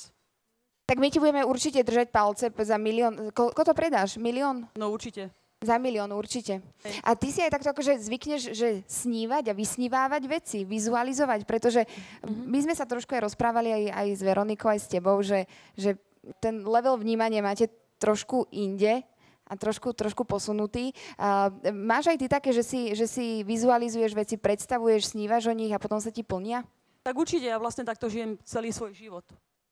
Tak 0.84 1.00
my 1.00 1.08
ti 1.08 1.16
budeme 1.16 1.48
určite 1.48 1.80
držať 1.80 2.12
palce 2.12 2.52
za 2.52 2.76
milión. 2.76 3.32
Koľko 3.32 3.64
to 3.64 3.72
predáš? 3.72 4.20
Milión? 4.20 4.68
No 4.76 4.92
určite. 4.92 5.32
Za 5.64 5.80
milión, 5.80 6.12
určite. 6.12 6.60
Hej. 6.84 6.92
A 7.00 7.16
ty 7.16 7.32
si 7.32 7.40
aj 7.40 7.56
takto 7.56 7.72
akože 7.72 7.96
zvykneš, 7.96 8.52
že 8.52 8.84
snívať 8.84 9.48
a 9.48 9.56
vysnívávať 9.56 10.22
veci, 10.28 10.68
vizualizovať, 10.68 11.48
pretože 11.48 11.88
mm-hmm. 11.88 12.44
my 12.52 12.58
sme 12.68 12.74
sa 12.76 12.84
trošku 12.84 13.16
aj 13.16 13.24
rozprávali 13.24 13.72
aj, 13.72 13.84
aj 13.96 14.08
s 14.12 14.20
Veronikou, 14.20 14.68
aj 14.68 14.80
s 14.84 14.90
tebou, 14.92 15.16
že, 15.24 15.48
že 15.72 15.96
ten 16.36 16.60
level 16.68 17.00
vnímania 17.00 17.40
máte 17.40 17.72
trošku 17.96 18.52
inde, 18.52 19.08
a 19.44 19.60
trošku, 19.60 19.92
trošku 19.92 20.24
posunutý. 20.24 20.96
Uh, 21.20 21.52
máš 21.68 22.08
aj 22.08 22.16
ty 22.16 22.26
také, 22.32 22.48
že 22.48 22.64
si, 22.64 22.96
že 22.96 23.04
si 23.04 23.44
vizualizuješ 23.44 24.16
veci, 24.16 24.40
predstavuješ, 24.40 25.12
snívaš 25.12 25.52
o 25.52 25.54
nich 25.56 25.68
a 25.68 25.76
potom 25.76 26.00
sa 26.00 26.08
ti 26.08 26.24
plnia? 26.24 26.64
Tak 27.04 27.12
určite, 27.12 27.52
ja 27.52 27.60
vlastne 27.60 27.84
takto 27.84 28.08
žijem 28.08 28.40
celý 28.40 28.72
svoj 28.72 28.96
život 28.96 29.24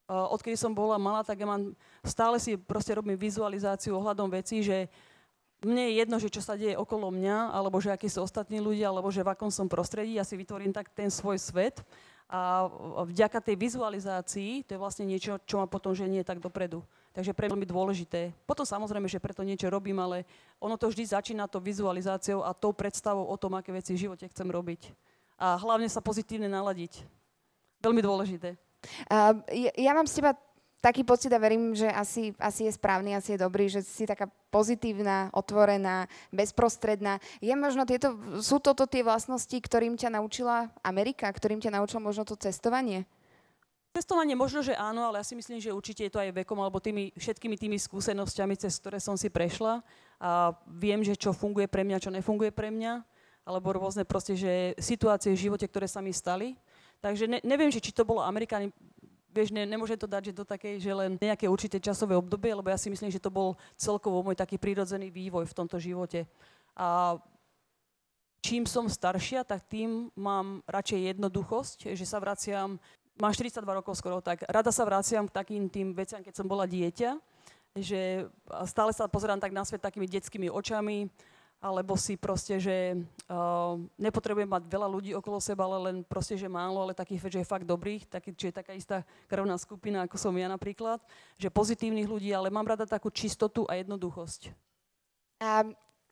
odkedy 0.09 0.59
som 0.59 0.75
bola 0.75 0.99
malá, 0.99 1.23
tak 1.23 1.41
ja 1.41 1.47
mám, 1.47 1.73
stále 2.03 2.37
si 2.43 2.59
proste 2.59 2.93
robím 2.93 3.17
vizualizáciu 3.17 3.97
ohľadom 3.97 4.29
vecí, 4.29 4.61
že 4.61 4.91
mne 5.63 5.89
je 5.89 5.99
jedno, 6.03 6.17
že 6.19 6.29
čo 6.29 6.43
sa 6.43 6.59
deje 6.59 6.75
okolo 6.75 7.15
mňa, 7.15 7.55
alebo 7.55 7.79
že 7.79 7.95
akí 7.95 8.11
sú 8.11 8.27
ostatní 8.27 8.59
ľudia, 8.59 8.91
alebo 8.91 9.09
že 9.15 9.23
v 9.23 9.31
akom 9.31 9.49
som 9.49 9.71
prostredí, 9.71 10.19
ja 10.19 10.27
si 10.27 10.35
vytvorím 10.35 10.75
tak 10.75 10.91
ten 10.91 11.07
svoj 11.07 11.39
svet 11.39 11.87
a 12.33 12.67
vďaka 13.07 13.39
tej 13.45 13.57
vizualizácii, 13.61 14.65
to 14.65 14.75
je 14.75 14.81
vlastne 14.81 15.05
niečo, 15.05 15.39
čo 15.45 15.61
ma 15.61 15.69
potom 15.69 15.93
ženie 15.93 16.25
tak 16.25 16.41
dopredu. 16.41 16.81
Takže 17.13 17.37
pre 17.37 17.53
mňa 17.53 17.61
je 17.61 17.69
dôležité. 17.69 18.21
Potom 18.49 18.65
samozrejme, 18.65 19.05
že 19.05 19.21
preto 19.21 19.45
niečo 19.45 19.69
robím, 19.69 20.01
ale 20.01 20.25
ono 20.57 20.81
to 20.81 20.89
vždy 20.89 21.13
začína 21.13 21.45
to 21.45 21.61
vizualizáciou 21.61 22.41
a 22.41 22.57
tou 22.57 22.73
predstavou 22.73 23.29
o 23.29 23.37
tom, 23.37 23.53
aké 23.53 23.69
veci 23.69 23.93
v 23.93 24.09
živote 24.09 24.25
chcem 24.33 24.49
robiť. 24.49 24.97
A 25.37 25.61
hlavne 25.61 25.93
sa 25.93 26.01
pozitívne 26.01 26.49
naladiť. 26.49 27.05
Veľmi 27.85 28.01
dôležité. 28.01 28.57
Uh, 29.07 29.39
ja, 29.51 29.71
ja 29.79 29.93
mám 29.95 30.07
z 30.11 30.23
teba 30.23 30.33
taký 30.83 31.07
pocit 31.07 31.31
a 31.31 31.39
verím, 31.39 31.79
že 31.79 31.87
asi, 31.87 32.35
asi 32.43 32.67
je 32.67 32.73
správny, 32.75 33.15
asi 33.15 33.39
je 33.39 33.45
dobrý, 33.47 33.71
že 33.71 33.87
si 33.87 34.03
taká 34.03 34.27
pozitívna, 34.51 35.31
otvorená, 35.31 36.11
bezprostredná. 36.35 37.23
Je 37.39 37.55
možno 37.55 37.87
tieto, 37.87 38.19
sú 38.43 38.59
toto 38.59 38.91
tie 38.91 39.07
vlastnosti, 39.07 39.55
ktorým 39.55 39.95
ťa 39.95 40.19
naučila 40.19 40.75
Amerika, 40.83 41.31
ktorým 41.31 41.63
ťa 41.63 41.79
naučilo 41.79 42.03
možno 42.03 42.27
to 42.27 42.35
cestovanie? 42.35 43.07
Cestovanie 43.95 44.35
možno, 44.35 44.65
že 44.65 44.75
áno, 44.75 45.07
ale 45.07 45.23
ja 45.23 45.25
si 45.29 45.39
myslím, 45.39 45.63
že 45.63 45.71
určite 45.71 46.09
je 46.09 46.13
to 46.13 46.19
aj 46.19 46.33
vekom 46.33 46.59
alebo 46.59 46.83
tými, 46.83 47.15
všetkými 47.15 47.55
tými 47.61 47.79
skúsenosťami, 47.79 48.57
cez 48.59 48.81
ktoré 48.83 48.99
som 48.99 49.15
si 49.15 49.31
prešla 49.31 49.85
a 50.19 50.57
viem, 50.67 51.05
že 51.05 51.15
čo 51.15 51.31
funguje 51.31 51.69
pre 51.69 51.87
mňa, 51.87 52.03
čo 52.03 52.11
nefunguje 52.11 52.51
pre 52.51 52.73
mňa, 52.73 53.05
alebo 53.45 53.75
rôzne 53.77 54.09
proste, 54.09 54.35
že 54.35 54.73
situácie 54.81 55.31
v 55.37 55.43
živote, 55.47 55.69
ktoré 55.69 55.87
sa 55.87 56.01
mi 56.01 56.11
stali, 56.11 56.57
Takže 57.03 57.27
ne, 57.27 57.39
neviem, 57.43 57.67
že 57.67 57.83
či 57.83 57.91
to 57.91 58.07
bolo 58.07 58.23
Amerikáni, 58.23 58.71
vieš, 59.35 59.51
ne, 59.51 59.67
nemôžem 59.67 59.99
to 59.99 60.07
dať, 60.07 60.31
že 60.31 60.39
do 60.39 60.47
takej, 60.47 60.79
že 60.79 60.93
len 60.95 61.19
nejaké 61.19 61.51
určité 61.51 61.83
časové 61.83 62.15
obdobie, 62.15 62.55
lebo 62.55 62.71
ja 62.71 62.79
si 62.79 62.87
myslím, 62.95 63.11
že 63.11 63.19
to 63.19 63.27
bol 63.27 63.59
celkovo 63.75 64.23
môj 64.23 64.39
taký 64.39 64.55
prírodzený 64.55 65.11
vývoj 65.11 65.51
v 65.51 65.57
tomto 65.59 65.83
živote. 65.83 66.31
A 66.79 67.19
čím 68.39 68.71
som 68.71 68.87
staršia, 68.87 69.43
tak 69.43 69.67
tým 69.67 70.15
mám 70.15 70.63
radšej 70.71 71.19
jednoduchosť, 71.19 71.79
že 71.91 72.07
sa 72.07 72.23
vraciam, 72.23 72.79
mám 73.19 73.35
42 73.35 73.67
rokov 73.67 73.99
skoro, 73.99 74.23
tak 74.23 74.47
rada 74.47 74.71
sa 74.71 74.87
vraciam 74.87 75.27
k 75.27 75.35
takým 75.35 75.67
tým 75.67 75.91
veciam, 75.99 76.23
keď 76.23 76.39
som 76.39 76.47
bola 76.47 76.71
dieťa, 76.71 77.19
že 77.83 78.31
stále 78.69 78.95
sa 78.95 79.11
pozerám 79.11 79.43
tak 79.43 79.51
na 79.51 79.67
svet 79.67 79.83
takými 79.83 80.07
detskými 80.07 80.53
očami, 80.53 81.11
alebo 81.63 81.95
si 81.95 82.19
proste, 82.19 82.59
že 82.59 82.99
uh, 83.31 83.79
nepotrebujem 83.95 84.51
mať 84.51 84.67
veľa 84.67 84.89
ľudí 84.91 85.15
okolo 85.15 85.39
seba, 85.39 85.71
ale 85.71 85.79
len 85.79 85.97
proste, 86.03 86.35
že 86.35 86.51
málo, 86.51 86.83
ale 86.83 86.91
takých, 86.91 87.31
že 87.31 87.41
je 87.41 87.47
fakt 87.47 87.63
dobrých, 87.63 88.11
taký, 88.11 88.35
čiže 88.35 88.59
taká 88.59 88.75
istá 88.75 89.07
krvná 89.31 89.55
skupina, 89.55 90.03
ako 90.03 90.19
som 90.19 90.35
ja 90.35 90.51
napríklad, 90.51 90.99
že 91.39 91.55
pozitívnych 91.55 92.11
ľudí, 92.11 92.35
ale 92.35 92.51
mám 92.51 92.67
rada 92.67 92.83
takú 92.83 93.15
čistotu 93.15 93.63
a 93.71 93.79
jednoduchosť. 93.79 94.51
A 95.39 95.63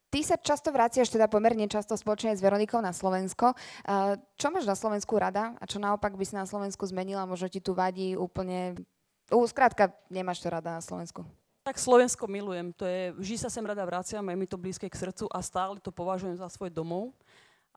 ty 0.07 0.23
sa 0.23 0.39
často 0.39 0.71
vraciaš, 0.71 1.11
teda 1.11 1.27
pomerne 1.27 1.67
často 1.67 1.99
spoločne 1.99 2.31
s 2.31 2.39
Veronikou 2.39 2.79
na 2.79 2.95
Slovensko. 2.95 3.51
Uh, 3.83 4.15
čo 4.39 4.55
máš 4.55 4.63
na 4.63 4.79
Slovensku 4.79 5.19
rada 5.19 5.59
a 5.59 5.63
čo 5.67 5.83
naopak 5.83 6.15
by 6.15 6.23
si 6.23 6.39
na 6.39 6.47
Slovensku 6.47 6.87
zmenila? 6.87 7.27
Možno 7.27 7.51
ti 7.51 7.59
tu 7.59 7.75
vadí 7.75 8.15
úplne... 8.15 8.79
Uh, 9.27 9.43
skrátka, 9.43 9.91
nemáš 10.07 10.39
to 10.39 10.47
rada 10.47 10.79
na 10.79 10.83
Slovensku. 10.83 11.27
Tak 11.61 11.77
Slovensko 11.77 12.25
milujem. 12.25 12.73
To 12.73 12.89
je, 12.89 13.13
vždy 13.13 13.37
sa 13.37 13.49
sem 13.53 13.61
rada 13.61 13.85
vraciam, 13.85 14.25
je 14.25 14.33
mi 14.33 14.49
to 14.49 14.57
blízke 14.57 14.89
k 14.89 14.97
srdcu 14.97 15.29
a 15.29 15.45
stále 15.45 15.77
to 15.77 15.93
považujem 15.93 16.33
za 16.33 16.49
svoj 16.49 16.73
domov. 16.73 17.13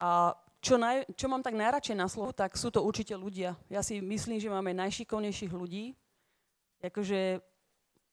A 0.01 0.33
čo, 0.65 0.81
naj, 0.81 1.05
čo 1.13 1.29
mám 1.29 1.45
tak 1.45 1.53
najradšej 1.53 1.97
na 2.01 2.09
slovo, 2.09 2.33
tak 2.33 2.57
sú 2.57 2.73
to 2.73 2.81
určite 2.81 3.13
ľudia. 3.13 3.53
Ja 3.69 3.85
si 3.85 4.01
myslím, 4.01 4.41
že 4.41 4.49
máme 4.49 4.73
najšikovnejších 4.73 5.53
ľudí. 5.53 5.93
Akože 6.81 7.45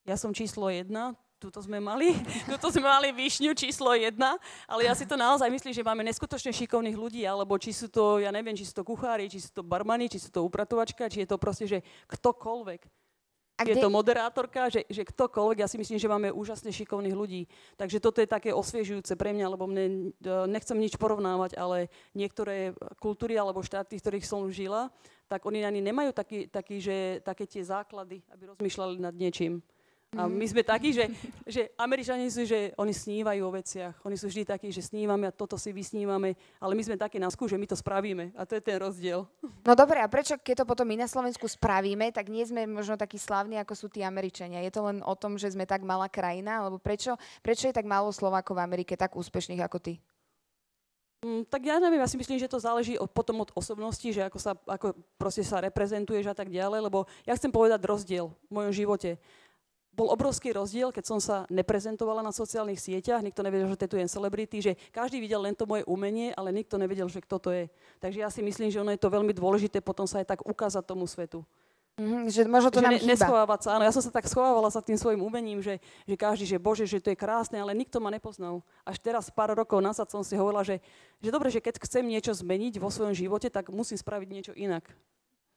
ja 0.03 0.15
som 0.19 0.35
číslo 0.35 0.67
jedna, 0.67 1.15
tuto 1.39 1.63
sme 1.63 1.79
mali, 1.79 2.19
tuto 2.51 2.67
sme 2.67 2.91
mali 2.91 3.15
výšňu 3.15 3.55
číslo 3.55 3.95
jedna, 3.95 4.35
ale 4.67 4.91
ja 4.91 4.93
si 4.93 5.07
to 5.07 5.15
naozaj 5.15 5.47
myslím, 5.47 5.71
že 5.71 5.87
máme 5.87 6.03
neskutočne 6.03 6.51
šikovných 6.51 6.99
ľudí, 6.99 7.23
alebo 7.23 7.55
či 7.55 7.71
sú 7.71 7.87
to, 7.87 8.19
ja 8.19 8.29
neviem, 8.35 8.59
či 8.59 8.67
sú 8.67 8.75
to 8.75 8.83
kuchári, 8.83 9.31
či 9.31 9.39
sú 9.39 9.55
to 9.55 9.63
barmani, 9.63 10.11
či 10.11 10.19
sú 10.19 10.27
to 10.35 10.43
upratovačka, 10.43 11.07
či 11.07 11.23
je 11.23 11.31
to 11.31 11.39
proste, 11.39 11.63
že 11.63 11.79
ktokoľvek 12.11 13.00
a 13.61 13.63
kde... 13.63 13.77
je 13.77 13.85
to 13.85 13.93
moderátorka, 13.93 14.73
že, 14.73 14.81
že 14.89 15.05
ktokoľvek, 15.05 15.61
ja 15.61 15.69
si 15.69 15.77
myslím, 15.77 16.01
že 16.01 16.09
máme 16.09 16.33
úžasne 16.33 16.73
šikovných 16.73 17.13
ľudí. 17.13 17.45
Takže 17.77 18.01
toto 18.01 18.17
je 18.17 18.27
také 18.27 18.49
osviežujúce 18.49 19.13
pre 19.13 19.31
mňa, 19.37 19.53
lebo 19.53 19.69
mne, 19.69 20.09
e, 20.17 20.33
nechcem 20.49 20.75
nič 20.75 20.97
porovnávať, 20.97 21.53
ale 21.55 21.93
niektoré 22.17 22.73
kultúry 22.97 23.37
alebo 23.37 23.61
štáty, 23.61 24.01
v 24.01 24.03
ktorých 24.03 24.25
som 24.25 24.49
žila, 24.49 24.89
tak 25.29 25.45
oni 25.45 25.61
ani 25.63 25.79
nemajú 25.79 26.11
taký, 26.11 26.49
taký, 26.49 26.81
že, 26.81 26.97
také 27.21 27.45
tie 27.45 27.61
základy, 27.61 28.25
aby 28.33 28.51
rozmýšľali 28.51 28.99
nad 28.99 29.13
niečím. 29.13 29.61
A 30.11 30.27
my 30.27 30.43
sme 30.43 30.59
takí, 30.59 30.91
že, 30.91 31.07
že 31.47 31.71
Američani 31.79 32.27
sú, 32.27 32.43
že 32.43 32.75
oni 32.75 32.91
snívajú 32.91 33.47
o 33.47 33.55
veciach. 33.55 33.95
Oni 34.03 34.19
sú 34.19 34.27
vždy 34.27 34.43
takí, 34.43 34.67
že 34.67 34.83
snívame 34.83 35.23
a 35.23 35.31
toto 35.31 35.55
si 35.55 35.71
vysnívame, 35.71 36.35
ale 36.59 36.75
my 36.75 36.83
sme 36.83 36.99
takí 36.99 37.15
na 37.15 37.31
skú, 37.31 37.47
že 37.47 37.55
my 37.55 37.63
to 37.63 37.79
spravíme. 37.79 38.35
A 38.35 38.43
to 38.43 38.59
je 38.59 38.63
ten 38.63 38.75
rozdiel. 38.75 39.23
No 39.63 39.71
dobre, 39.71 40.03
a 40.03 40.11
prečo 40.11 40.35
keď 40.35 40.63
to 40.63 40.65
potom 40.67 40.83
my 40.83 40.99
na 40.99 41.07
Slovensku 41.07 41.47
spravíme, 41.47 42.11
tak 42.11 42.27
nie 42.27 42.43
sme 42.43 42.67
možno 42.67 42.99
takí 42.99 43.15
slavní, 43.15 43.55
ako 43.63 43.71
sú 43.71 43.87
tí 43.87 44.03
Američania? 44.03 44.59
Je 44.67 44.75
to 44.75 44.83
len 44.83 44.99
o 44.99 45.15
tom, 45.15 45.39
že 45.39 45.55
sme 45.55 45.63
tak 45.63 45.79
malá 45.79 46.11
krajina? 46.11 46.59
Alebo 46.59 46.75
prečo, 46.75 47.15
prečo 47.39 47.71
je 47.71 47.77
tak 47.79 47.87
málo 47.87 48.11
Slovákov 48.11 48.59
v 48.59 48.67
Amerike 48.67 48.99
tak 48.99 49.15
úspešných 49.15 49.63
ako 49.63 49.79
ty? 49.79 50.03
Mm, 51.23 51.47
tak 51.47 51.63
ja 51.63 51.79
neviem, 51.79 52.03
ja 52.03 52.11
si 52.11 52.19
myslím, 52.19 52.35
že 52.35 52.51
to 52.51 52.59
záleží 52.59 52.99
od, 52.99 53.07
potom 53.07 53.47
od 53.47 53.55
osobnosti, 53.55 54.11
že 54.11 54.27
ako 54.27 54.39
sa, 54.43 54.59
ako 54.67 54.91
proste 55.15 55.47
sa 55.47 55.63
reprezentuješ 55.63 56.27
a 56.27 56.35
tak 56.35 56.51
ďalej, 56.51 56.83
lebo 56.83 57.07
ja 57.23 57.31
chcem 57.37 57.53
povedať 57.53 57.79
rozdiel 57.87 58.27
v 58.49 58.51
mojom 58.51 58.73
živote 58.75 59.21
bol 59.91 60.07
obrovský 60.07 60.55
rozdiel, 60.55 60.95
keď 60.95 61.03
som 61.03 61.19
sa 61.19 61.43
neprezentovala 61.51 62.23
na 62.23 62.31
sociálnych 62.31 62.79
sieťach, 62.79 63.19
nikto 63.19 63.43
nevedel, 63.43 63.67
že 63.67 63.79
tetujem 63.79 64.07
celebrity, 64.07 64.57
že 64.63 64.73
každý 64.95 65.19
videl 65.19 65.43
len 65.43 65.51
to 65.51 65.67
moje 65.67 65.83
umenie, 65.83 66.31
ale 66.31 66.55
nikto 66.55 66.79
nevedel, 66.79 67.11
že 67.11 67.19
kto 67.19 67.37
to 67.37 67.49
je. 67.51 67.65
Takže 67.99 68.19
ja 68.23 68.29
si 68.31 68.39
myslím, 68.39 68.71
že 68.71 68.79
ono 68.79 68.95
je 68.95 69.01
to 69.03 69.11
veľmi 69.11 69.35
dôležité 69.35 69.83
potom 69.83 70.07
sa 70.07 70.23
aj 70.23 70.31
tak 70.37 70.39
ukázať 70.47 70.83
tomu 70.87 71.03
svetu. 71.03 71.43
Mm-hmm, 71.99 72.23
že 72.31 72.41
možno 72.47 72.71
to 72.71 72.79
že 72.79 72.85
nám 72.87 72.93
ne, 72.95 73.03
neschovávať 73.03 73.59
sa. 73.67 73.69
Áno, 73.75 73.83
ja 73.83 73.91
som 73.91 73.99
sa 73.99 74.09
tak 74.15 74.23
schovávala 74.25 74.71
sa 74.71 74.79
tým 74.79 74.95
svojim 74.95 75.19
umením, 75.19 75.59
že, 75.59 75.77
že 76.07 76.15
každý, 76.15 76.47
že 76.47 76.57
bože, 76.57 76.87
že 76.87 77.03
to 77.03 77.11
je 77.11 77.19
krásne, 77.19 77.59
ale 77.59 77.75
nikto 77.75 77.99
ma 77.99 78.07
nepoznal. 78.07 78.63
Až 78.87 78.97
teraz, 79.03 79.27
pár 79.27 79.51
rokov 79.51 79.83
nazad 79.83 80.07
som 80.07 80.23
si 80.23 80.39
hovorila, 80.39 80.63
že, 80.63 80.79
že 81.19 81.29
dobre, 81.29 81.51
že 81.51 81.59
keď 81.59 81.83
chcem 81.83 82.07
niečo 82.07 82.31
zmeniť 82.31 82.79
vo 82.79 82.87
svojom 82.87 83.11
živote, 83.11 83.51
tak 83.51 83.67
musím 83.69 83.99
spraviť 83.99 84.27
niečo 84.31 84.53
inak. 84.55 84.87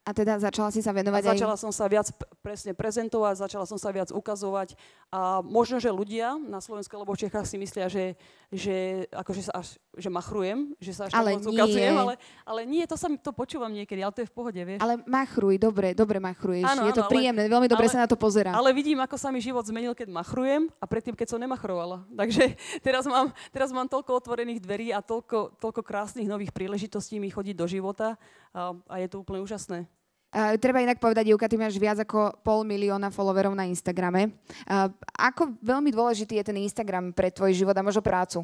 A 0.04 0.12
teda 0.12 0.36
začala 0.36 0.68
si 0.68 0.84
sa 0.84 0.92
A 0.92 1.00
venovať 1.00 1.32
začala 1.32 1.56
aj... 1.56 1.62
som 1.64 1.72
sa 1.72 1.88
viac 1.88 2.12
presne 2.44 2.76
prezentovať, 2.76 3.48
začala 3.48 3.64
som 3.64 3.80
sa 3.80 3.88
viac 3.88 4.12
ukazovať 4.12 4.76
a 5.08 5.40
možno, 5.40 5.80
že 5.80 5.88
ľudia 5.88 6.36
na 6.36 6.60
Slovensku 6.60 6.92
alebo 6.92 7.16
v 7.16 7.24
Čechách 7.24 7.48
si 7.48 7.56
myslia, 7.56 7.88
že, 7.88 8.12
že, 8.52 9.08
akože 9.08 9.48
sa 9.48 9.64
až, 9.64 9.80
že 9.96 10.12
machrujem, 10.12 10.76
že 10.76 10.92
sa 10.92 11.08
až 11.08 11.16
Ale 11.16 11.40
moc 11.40 11.48
nie. 11.48 11.56
ukazujem, 11.56 11.94
ale, 11.96 12.14
ale 12.44 12.60
nie, 12.68 12.84
to 12.84 13.00
sa 13.00 13.08
to 13.16 13.32
počúvam 13.32 13.72
niekedy, 13.72 14.04
ale 14.04 14.12
to 14.12 14.20
je 14.20 14.28
v 14.28 14.34
pohode, 14.36 14.60
vieš. 14.60 14.84
Ale 14.84 15.00
machruj, 15.08 15.56
dobre, 15.56 15.96
dobre 15.96 16.20
machruješ. 16.20 16.68
Áno, 16.68 16.84
je 16.84 16.92
to 16.92 17.00
áno, 17.00 17.08
ale- 17.08 17.12
príjemné, 17.16 17.42
veľmi 17.48 17.68
dobre 17.72 17.88
ale- 17.88 17.94
sa 17.96 18.04
na 18.04 18.08
to 18.10 18.20
pozerá. 18.20 18.52
Ale 18.52 18.76
vidím, 18.76 19.00
ako 19.00 19.16
sa 19.16 19.32
mi 19.32 19.40
život 19.40 19.64
zmenil, 19.64 19.96
keď 19.96 20.12
machrujem 20.12 20.68
a 20.76 20.84
predtým, 20.84 21.16
keď 21.16 21.32
som 21.32 21.40
nemachrovala. 21.40 22.04
Takže 22.20 22.52
teraz 22.84 23.08
mám, 23.08 23.32
teraz 23.56 23.72
mám 23.72 23.88
toľko 23.88 24.20
otvorených 24.20 24.60
dverí 24.60 24.92
a 24.92 25.00
toľko, 25.00 25.56
toľko 25.56 25.80
krásnych 25.80 26.28
nových 26.28 26.52
príležitostí 26.52 27.16
mi 27.16 27.32
chodiť 27.32 27.56
do 27.56 27.64
života 27.64 28.20
a, 28.54 28.96
je 29.02 29.08
to 29.10 29.20
úplne 29.20 29.42
úžasné. 29.42 29.90
Uh, 30.34 30.58
treba 30.58 30.82
inak 30.82 30.98
povedať, 30.98 31.30
Juka, 31.30 31.46
ty 31.46 31.54
máš 31.54 31.78
viac 31.78 31.98
ako 32.02 32.34
pol 32.42 32.66
milióna 32.66 33.10
followerov 33.10 33.54
na 33.54 33.70
Instagrame. 33.70 34.34
Uh, 34.66 34.90
ako 35.14 35.54
veľmi 35.62 35.94
dôležitý 35.94 36.42
je 36.42 36.48
ten 36.50 36.58
Instagram 36.58 37.14
pre 37.14 37.30
tvoj 37.30 37.54
život 37.54 37.74
a 37.74 37.86
možno 37.86 38.02
prácu? 38.02 38.42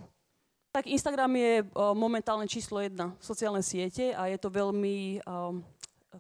Tak 0.70 0.86
Instagram 0.86 1.34
je 1.34 1.66
uh, 1.66 1.90
momentálne 1.98 2.46
číslo 2.46 2.78
jedna 2.78 3.10
sociálne 3.18 3.58
siete 3.58 4.14
a 4.14 4.30
je 4.30 4.38
to 4.38 4.54
veľmi 4.54 5.18
um, 5.26 5.66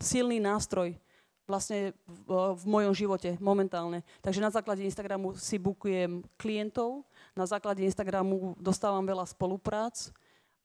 silný 0.02 0.42
nástroj 0.42 0.98
vlastne 1.46 1.94
v, 2.06 2.30
v 2.54 2.64
mojom 2.66 2.94
živote 2.94 3.34
momentálne. 3.42 4.06
Takže 4.22 4.42
na 4.42 4.50
základe 4.54 4.86
Instagramu 4.86 5.34
si 5.34 5.58
bukujem 5.58 6.22
klientov, 6.38 7.02
na 7.34 7.42
základe 7.46 7.82
Instagramu 7.82 8.54
dostávam 8.58 9.02
veľa 9.02 9.26
spoluprác 9.26 10.14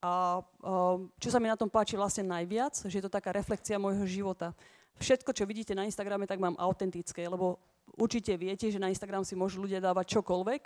a 0.06 0.38
čo 1.18 1.34
sa 1.34 1.42
mi 1.42 1.50
na 1.50 1.58
tom 1.58 1.66
páči 1.66 1.98
vlastne 1.98 2.30
najviac, 2.30 2.78
že 2.78 2.94
je 2.94 3.06
to 3.06 3.10
taká 3.10 3.34
reflekcia 3.34 3.82
môjho 3.82 4.06
života. 4.06 4.54
Všetko, 5.02 5.34
čo 5.34 5.50
vidíte 5.50 5.74
na 5.74 5.90
Instagrame, 5.90 6.30
tak 6.30 6.38
mám 6.38 6.54
autentické, 6.62 7.26
lebo 7.26 7.58
určite 7.98 8.38
viete, 8.38 8.70
že 8.70 8.78
na 8.78 8.94
Instagram 8.94 9.26
si 9.26 9.34
môžu 9.34 9.66
ľudia 9.66 9.82
dávať 9.82 10.22
čokoľvek 10.22 10.64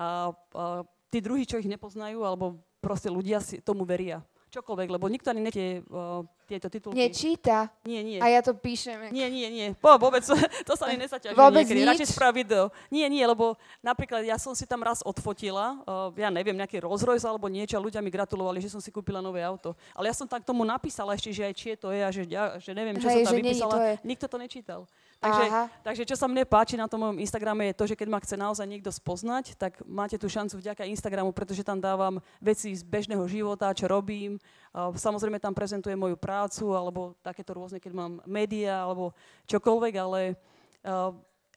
a, 0.00 0.32
a 0.32 0.64
tí 1.12 1.20
druhí, 1.20 1.44
čo 1.44 1.60
ich 1.60 1.68
nepoznajú, 1.68 2.24
alebo 2.24 2.56
proste 2.80 3.12
ľudia 3.12 3.44
si 3.44 3.60
tomu 3.60 3.84
veria. 3.84 4.24
Čokoľvek, 4.50 4.88
lebo 4.90 5.06
nikto 5.06 5.30
ani 5.30 5.46
netie 5.46 5.86
uh, 5.86 6.26
tieto 6.50 6.66
titulky. 6.66 6.98
Nečíta. 6.98 7.70
Nie, 7.86 8.02
nie. 8.02 8.18
A 8.18 8.26
ja 8.26 8.42
to 8.42 8.50
píšem. 8.50 9.14
Nie, 9.14 9.30
nie, 9.30 9.46
nie. 9.46 9.68
Po, 9.78 9.94
vôbec, 9.94 10.26
to 10.68 10.72
sa 10.74 10.90
ani 10.90 11.06
nesaťažuje 11.06 11.38
Vôbec 11.38 11.62
niekedy. 11.62 11.86
Radšej 11.86 12.08
sprav 12.10 12.34
video. 12.34 12.74
Nie, 12.90 13.06
nie, 13.06 13.22
lebo 13.22 13.54
napríklad 13.78 14.26
ja 14.26 14.34
som 14.42 14.50
si 14.58 14.66
tam 14.66 14.82
raz 14.82 15.06
odfotila, 15.06 15.78
uh, 15.86 16.10
ja 16.18 16.34
neviem, 16.34 16.58
nejaký 16.58 16.82
Rolls 16.82 17.06
Royce 17.06 17.30
alebo 17.30 17.46
niečo 17.46 17.78
a 17.78 17.80
ľudia 17.80 18.02
mi 18.02 18.10
gratulovali, 18.10 18.58
že 18.58 18.74
som 18.74 18.82
si 18.82 18.90
kúpila 18.90 19.22
nové 19.22 19.38
auto. 19.46 19.78
Ale 19.94 20.10
ja 20.10 20.14
som 20.18 20.26
tak 20.26 20.42
tomu 20.42 20.66
napísala 20.66 21.14
ešte, 21.14 21.30
že 21.30 21.46
aj 21.46 21.54
čie 21.54 21.74
to 21.78 21.94
je 21.94 22.02
a 22.02 22.10
že, 22.10 22.22
ja, 22.26 22.58
že 22.58 22.74
neviem, 22.74 22.98
čo 22.98 23.06
Hej, 23.06 23.22
som 23.22 23.30
tam 23.30 23.38
vypísala. 23.38 23.74
Nikto 24.02 24.26
to 24.26 24.36
nečítal. 24.36 24.80
Takže, 25.20 25.44
Aha. 25.52 25.68
takže 25.84 26.08
čo 26.08 26.16
sa 26.16 26.24
mne 26.24 26.48
páči 26.48 26.80
na 26.80 26.88
tom 26.88 27.04
mojom 27.04 27.20
Instagrame 27.20 27.68
je 27.68 27.76
to, 27.76 27.84
že 27.92 27.92
keď 27.92 28.08
ma 28.08 28.24
chce 28.24 28.40
naozaj 28.40 28.64
niekto 28.64 28.88
spoznať, 28.88 29.52
tak 29.52 29.76
máte 29.84 30.16
tú 30.16 30.32
šancu 30.32 30.56
vďaka 30.56 30.88
Instagramu, 30.88 31.28
pretože 31.36 31.60
tam 31.60 31.76
dávam 31.76 32.24
veci 32.40 32.72
z 32.72 32.80
bežného 32.80 33.20
života, 33.28 33.68
čo 33.76 33.84
robím. 33.84 34.40
Samozrejme 34.72 35.36
tam 35.36 35.52
prezentujem 35.52 36.00
moju 36.00 36.16
prácu 36.16 36.72
alebo 36.72 37.20
takéto 37.20 37.52
rôzne, 37.52 37.76
keď 37.76 37.92
mám 37.92 38.12
médiá 38.24 38.80
alebo 38.80 39.12
čokoľvek, 39.44 39.94
ale 40.00 40.40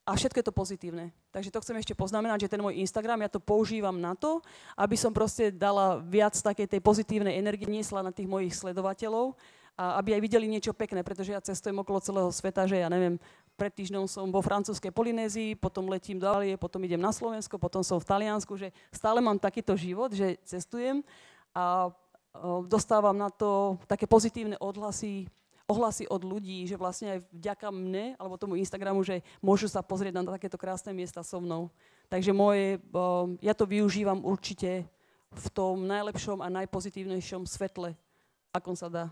a 0.04 0.12
všetko 0.12 0.44
je 0.44 0.48
to 0.52 0.60
pozitívne. 0.60 1.16
Takže 1.32 1.48
to 1.48 1.64
chcem 1.64 1.80
ešte 1.80 1.96
poznamenať, 1.96 2.44
že 2.44 2.52
ten 2.52 2.60
môj 2.60 2.84
Instagram, 2.84 3.24
ja 3.24 3.32
to 3.32 3.40
používam 3.40 3.96
na 3.96 4.12
to, 4.12 4.44
aby 4.76 5.00
som 5.00 5.16
proste 5.16 5.56
dala 5.56 6.04
viac 6.04 6.36
takej 6.36 6.68
tej 6.68 6.84
pozitívnej 6.84 7.40
energie, 7.40 7.72
niesla 7.72 8.04
na 8.04 8.12
tých 8.12 8.28
mojich 8.28 8.52
sledovateľov, 8.52 9.40
a 9.74 9.98
aby 9.98 10.14
aj 10.14 10.22
videli 10.22 10.46
niečo 10.46 10.70
pekné, 10.70 11.02
pretože 11.02 11.34
ja 11.34 11.42
cestujem 11.42 11.74
okolo 11.82 11.98
celého 11.98 12.30
sveta, 12.30 12.70
že 12.70 12.78
ja 12.78 12.94
neviem, 12.94 13.18
pred 13.54 13.74
týždňom 13.74 14.10
som 14.10 14.26
vo 14.34 14.42
francúzskej 14.42 14.90
Polynézii, 14.90 15.54
potom 15.58 15.86
letím 15.86 16.18
do 16.18 16.26
Alie, 16.26 16.58
potom 16.58 16.82
idem 16.82 17.00
na 17.00 17.14
Slovensko, 17.14 17.62
potom 17.62 17.86
som 17.86 18.02
v 18.02 18.10
Taliansku, 18.10 18.58
že 18.58 18.74
stále 18.90 19.22
mám 19.22 19.38
takýto 19.38 19.78
život, 19.78 20.10
že 20.12 20.42
cestujem 20.44 21.06
a 21.54 21.90
o, 21.90 22.66
dostávam 22.66 23.14
na 23.14 23.30
to 23.30 23.78
také 23.86 24.10
pozitívne 24.10 24.58
odhlasy, 24.58 25.30
ohlasy 25.70 26.10
od 26.10 26.26
ľudí, 26.26 26.66
že 26.66 26.76
vlastne 26.76 27.18
aj 27.18 27.20
vďaka 27.30 27.68
mne, 27.70 28.06
alebo 28.18 28.42
tomu 28.42 28.58
Instagramu, 28.58 29.06
že 29.06 29.22
môžu 29.40 29.70
sa 29.70 29.86
pozrieť 29.86 30.18
na 30.18 30.34
takéto 30.34 30.58
krásne 30.58 30.92
miesta 30.92 31.22
so 31.22 31.38
mnou. 31.38 31.70
Takže 32.10 32.34
moje, 32.34 32.82
o, 32.90 33.38
ja 33.40 33.54
to 33.54 33.70
využívam 33.70 34.26
určite 34.26 34.90
v 35.34 35.48
tom 35.54 35.86
najlepšom 35.86 36.42
a 36.42 36.50
najpozitívnejšom 36.50 37.46
svetle, 37.46 37.94
akom 38.54 38.74
sa 38.78 38.90
dá. 38.90 39.06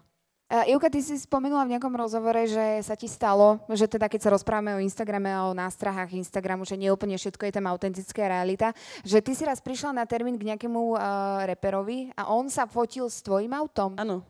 Uh, 0.51 0.67
Ivka, 0.67 0.91
ty 0.91 0.99
si 0.99 1.15
spomenula 1.15 1.63
v 1.63 1.79
nejakom 1.79 1.95
rozhovore, 1.95 2.43
že 2.43 2.83
sa 2.83 2.99
ti 2.99 3.07
stalo, 3.07 3.63
že 3.71 3.87
teda 3.87 4.11
keď 4.11 4.19
sa 4.27 4.35
rozprávame 4.35 4.75
o 4.75 4.83
Instagrame 4.83 5.31
a 5.31 5.47
o 5.47 5.55
nástrahách 5.55 6.11
Instagramu, 6.11 6.67
že 6.67 6.75
nie 6.75 6.91
úplne 6.91 7.15
všetko 7.15 7.47
je 7.47 7.55
tam 7.55 7.71
autentická 7.71 8.27
realita, 8.27 8.75
že 9.07 9.23
ty 9.23 9.31
si 9.31 9.47
raz 9.47 9.63
prišla 9.63 9.95
na 9.95 10.03
termín 10.03 10.35
k 10.35 10.51
nejakému 10.51 10.99
uh, 10.99 11.47
reperovi 11.47 12.11
a 12.19 12.27
on 12.27 12.51
sa 12.51 12.67
fotil 12.67 13.07
s 13.07 13.23
tvojim 13.23 13.47
autom. 13.55 13.95
Áno. 13.95 14.27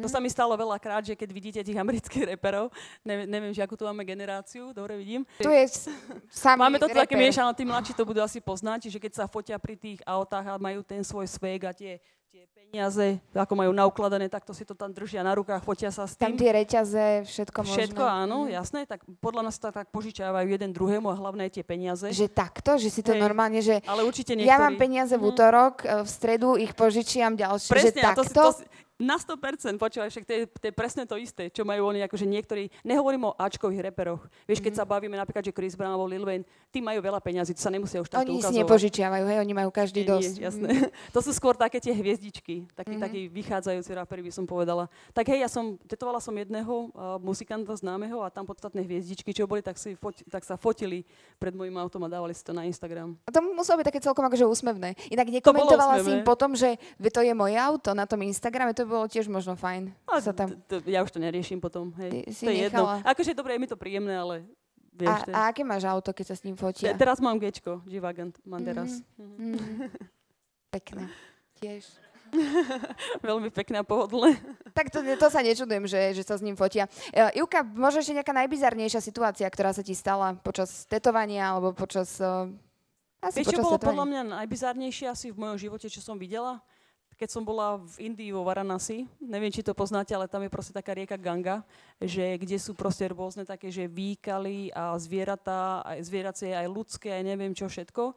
To 0.00 0.08
sa 0.08 0.24
mi 0.24 0.32
stalo 0.32 0.56
veľakrát, 0.56 1.04
že 1.04 1.12
keď 1.12 1.28
vidíte 1.36 1.60
tých 1.60 1.76
amerických 1.76 2.32
reperov, 2.32 2.72
neviem, 3.04 3.28
neviem 3.28 3.52
že 3.52 3.60
akú 3.60 3.76
tu 3.76 3.84
máme 3.84 4.08
generáciu, 4.08 4.72
dobre 4.72 4.96
vidím. 4.96 5.28
Tu 5.36 5.52
je 5.52 5.92
samý 6.32 6.64
Máme 6.64 6.80
to 6.80 6.88
také 6.88 7.12
miešané, 7.12 7.52
tí 7.52 7.68
mladší 7.68 7.92
to 7.92 8.08
budú 8.08 8.24
asi 8.24 8.40
poznať, 8.40 8.88
že 8.88 8.96
keď 8.96 9.12
sa 9.20 9.24
fotia 9.28 9.60
pri 9.60 9.76
tých 9.76 10.00
autách 10.08 10.48
a 10.48 10.56
majú 10.56 10.80
ten 10.80 11.04
svoj 11.04 11.28
sveg 11.28 11.68
a 11.68 11.76
tie, 11.76 12.00
tie 12.32 12.48
peniaze, 12.48 13.20
ako 13.30 13.52
majú 13.52 13.76
naukladané, 13.76 14.24
tak 14.24 14.40
to 14.40 14.56
si 14.56 14.64
to 14.64 14.72
tam 14.72 14.88
držia 14.88 15.20
na 15.20 15.36
rukách, 15.36 15.60
fotia 15.60 15.92
sa 15.92 16.08
s 16.08 16.16
Tam 16.16 16.32
tým. 16.32 16.40
tie 16.40 16.50
reťaze, 16.54 17.28
všetko, 17.28 17.60
Všetko 17.60 18.00
možno. 18.00 18.08
áno, 18.08 18.38
jasné, 18.48 18.88
tak 18.88 19.04
podľa 19.20 19.44
nás 19.44 19.60
sa 19.60 19.68
tak 19.68 19.92
požičiavajú 19.92 20.48
jeden 20.48 20.72
druhému 20.72 21.12
a 21.12 21.20
hlavne 21.20 21.44
aj 21.44 21.52
tie 21.52 21.62
peniaze. 21.62 22.08
Že 22.08 22.32
takto, 22.32 22.80
že 22.80 22.88
si 22.88 23.04
to 23.04 23.12
Hej. 23.12 23.20
normálne, 23.20 23.60
že 23.60 23.84
Ale 23.84 24.00
určite 24.02 24.32
niektorí... 24.32 24.48
ja 24.48 24.56
mám 24.58 24.80
peniaze 24.80 25.12
v 25.12 25.20
Mhm. 25.20 25.28
útorok, 25.28 25.74
e, 25.78 26.00
v 26.00 26.08
stredu 26.08 26.56
ich 26.56 26.72
požičiam 26.72 27.36
ďalšie, 27.36 27.68
že 27.68 27.74
Presne, 27.92 28.00
a 28.00 28.16
to, 28.16 28.24
si- 28.24 28.32
takto. 28.32 28.40
to, 28.40 28.52
si- 28.56 28.66
na 29.02 29.18
100%, 29.18 29.34
počúvaj, 29.76 30.08
však 30.08 30.22
to 30.22 30.32
je, 30.32 30.42
to 30.46 30.64
je 30.70 30.72
presne 30.72 31.02
to 31.02 31.18
isté, 31.18 31.50
čo 31.50 31.66
majú 31.66 31.90
oni, 31.90 32.06
akože 32.06 32.22
niektorí, 32.22 32.70
nehovorím 32.80 33.26
o 33.26 33.32
Ačkových 33.34 33.90
reperoch. 33.90 34.22
Vieš, 34.46 34.62
keď 34.62 34.78
sa 34.78 34.84
bavíme 34.86 35.18
napríklad, 35.18 35.42
že 35.42 35.50
Chris 35.50 35.74
Brown 35.74 35.90
alebo 35.90 36.06
Lil 36.06 36.22
Wayne, 36.22 36.46
tí 36.70 36.78
majú 36.78 37.02
veľa 37.02 37.18
peňazí, 37.18 37.50
to 37.52 37.58
sa 37.58 37.68
nemusia 37.68 37.98
už 37.98 38.06
takto 38.06 38.30
Oni 38.30 38.38
si 38.38 38.46
ukazovať. 38.46 38.62
nepožičiavajú, 38.62 39.24
hej, 39.26 39.38
oni 39.42 39.54
majú 39.56 39.70
každý 39.70 40.00
Nie, 40.00 40.06
nie, 40.06 40.12
dosť. 40.14 40.34
jasné. 40.38 40.68
To 41.10 41.18
sú 41.18 41.34
skôr 41.34 41.58
také 41.58 41.82
tie 41.82 41.90
hviezdičky, 41.90 42.70
takí, 42.72 42.94
Mhm. 42.94 43.02
takí 43.02 43.20
vychádzajúci 43.26 43.90
rapery 43.92 44.22
by 44.22 44.32
som 44.32 44.44
povedala. 44.46 44.86
Tak 45.10 45.26
hej, 45.26 45.42
ja 45.42 45.50
som, 45.50 45.74
tetovala 45.82 46.22
som 46.22 46.32
jedného 46.32 46.88
uh, 46.88 47.18
muzikanta 47.18 47.74
známeho 47.74 48.22
a 48.22 48.30
tam 48.30 48.46
podstatné 48.46 48.80
hviezdičky, 48.80 49.34
čo 49.34 49.44
boli, 49.44 49.60
tak, 49.60 49.74
si 49.76 49.98
foti, 49.98 50.22
tak 50.24 50.46
sa 50.46 50.54
fotili 50.54 51.02
pred 51.36 51.52
mojim 51.52 51.74
autom 51.74 52.06
a 52.06 52.08
dávali 52.08 52.32
si 52.32 52.40
to 52.40 52.52
na 52.52 52.62
Instagram. 52.62 53.18
A 53.24 53.30
to 53.30 53.42
muselo 53.42 53.82
byť 53.82 53.86
také 53.88 53.98
celkom 53.98 54.22
akože 54.22 54.46
úsmevné. 54.46 54.94
Inak 55.08 55.26
nekomentovala 55.32 55.98
si 55.98 56.10
im 56.12 56.22
potom, 56.22 56.54
že 56.54 56.78
"Ve, 56.96 57.08
to 57.08 57.18
je 57.18 57.32
moje 57.32 57.56
auto 57.56 57.90
na 57.92 58.06
tom 58.06 58.22
Instagrame, 58.22 58.70
to 58.70 58.84
bolo 58.92 59.08
tiež 59.08 59.32
možno 59.32 59.56
fajn. 59.56 59.88
Ale 60.04 60.20
sa 60.20 60.36
tam... 60.36 60.52
t- 60.52 60.60
t- 60.68 60.92
ja 60.92 61.00
už 61.00 61.08
to 61.08 61.18
neriešim 61.18 61.58
potom, 61.58 61.96
hej. 61.96 62.28
Ty 62.28 62.32
si 62.36 62.44
to 62.44 62.52
je 62.52 62.68
jedno. 62.68 62.84
nechala. 62.84 62.96
Akože 63.08 63.32
dobre, 63.32 63.56
je 63.56 63.60
mi 63.64 63.68
to 63.68 63.80
príjemné, 63.80 64.12
ale 64.12 64.44
vieš, 64.92 65.16
A, 65.32 65.32
a 65.32 65.38
aké 65.48 65.64
máš 65.64 65.88
auto, 65.88 66.12
keď 66.12 66.26
sa 66.28 66.36
s 66.36 66.44
ním 66.44 66.54
Te- 66.54 66.62
fotia? 66.62 66.92
Teraz 66.92 67.16
mám 67.24 67.40
Gčko, 67.40 67.80
G-Wagon 67.88 68.36
mám 68.44 68.60
teraz. 68.60 69.00
Mhm. 69.16 69.56
Mm. 69.56 69.58
Pekné. 70.68 71.08
Tiež. 71.56 71.84
Veľmi 73.28 73.52
pekné 73.52 73.80
a 73.80 73.84
pohodlné. 73.84 74.40
Tak 74.72 74.88
to, 74.88 75.04
to 75.04 75.28
sa 75.28 75.44
nečudujem, 75.44 75.84
že, 75.84 76.16
že 76.16 76.24
sa 76.24 76.40
s 76.40 76.42
ním 76.44 76.56
fotia. 76.56 76.88
Uh, 77.12 77.28
Ivka, 77.36 77.60
možno 77.60 78.00
ešte 78.00 78.16
nejaká 78.16 78.32
najbizarnejšia 78.32 79.04
situácia, 79.04 79.44
ktorá 79.52 79.76
sa 79.76 79.84
ti 79.84 79.92
stala 79.92 80.32
počas 80.40 80.88
tetovania 80.88 81.52
alebo 81.52 81.76
počas... 81.76 82.16
Uh, 82.16 82.48
asi 83.20 83.44
Vieš, 83.44 83.54
čo 83.54 83.60
bolo 83.60 83.76
tetovania. 83.76 83.86
podľa 83.86 84.06
mňa 84.08 84.22
najbizarnejšie 84.42 85.06
asi 85.12 85.28
v 85.30 85.38
mojom 85.38 85.58
živote, 85.60 85.86
čo 85.92 86.00
som 86.00 86.16
videla? 86.16 86.64
Keď 87.16 87.28
som 87.30 87.46
bola 87.46 87.78
v 87.78 88.10
Indii 88.10 88.34
vo 88.34 88.42
Varanasi, 88.42 89.06
neviem, 89.22 89.52
či 89.52 89.62
to 89.62 89.76
poznáte, 89.76 90.10
ale 90.10 90.26
tam 90.26 90.42
je 90.42 90.50
proste 90.50 90.74
taká 90.74 90.96
rieka 90.96 91.14
Ganga, 91.14 91.62
že 92.02 92.34
kde 92.40 92.58
sú 92.58 92.74
proste 92.74 93.06
rôzne 93.06 93.46
také, 93.46 93.70
že 93.70 93.86
výkaly 93.86 94.74
a 94.74 94.98
zvieratá, 94.98 95.86
aj 95.86 95.98
zvieracie, 96.02 96.50
aj 96.50 96.66
ľudské, 96.66 97.14
aj 97.14 97.22
neviem 97.22 97.54
čo 97.54 97.70
všetko. 97.70 98.10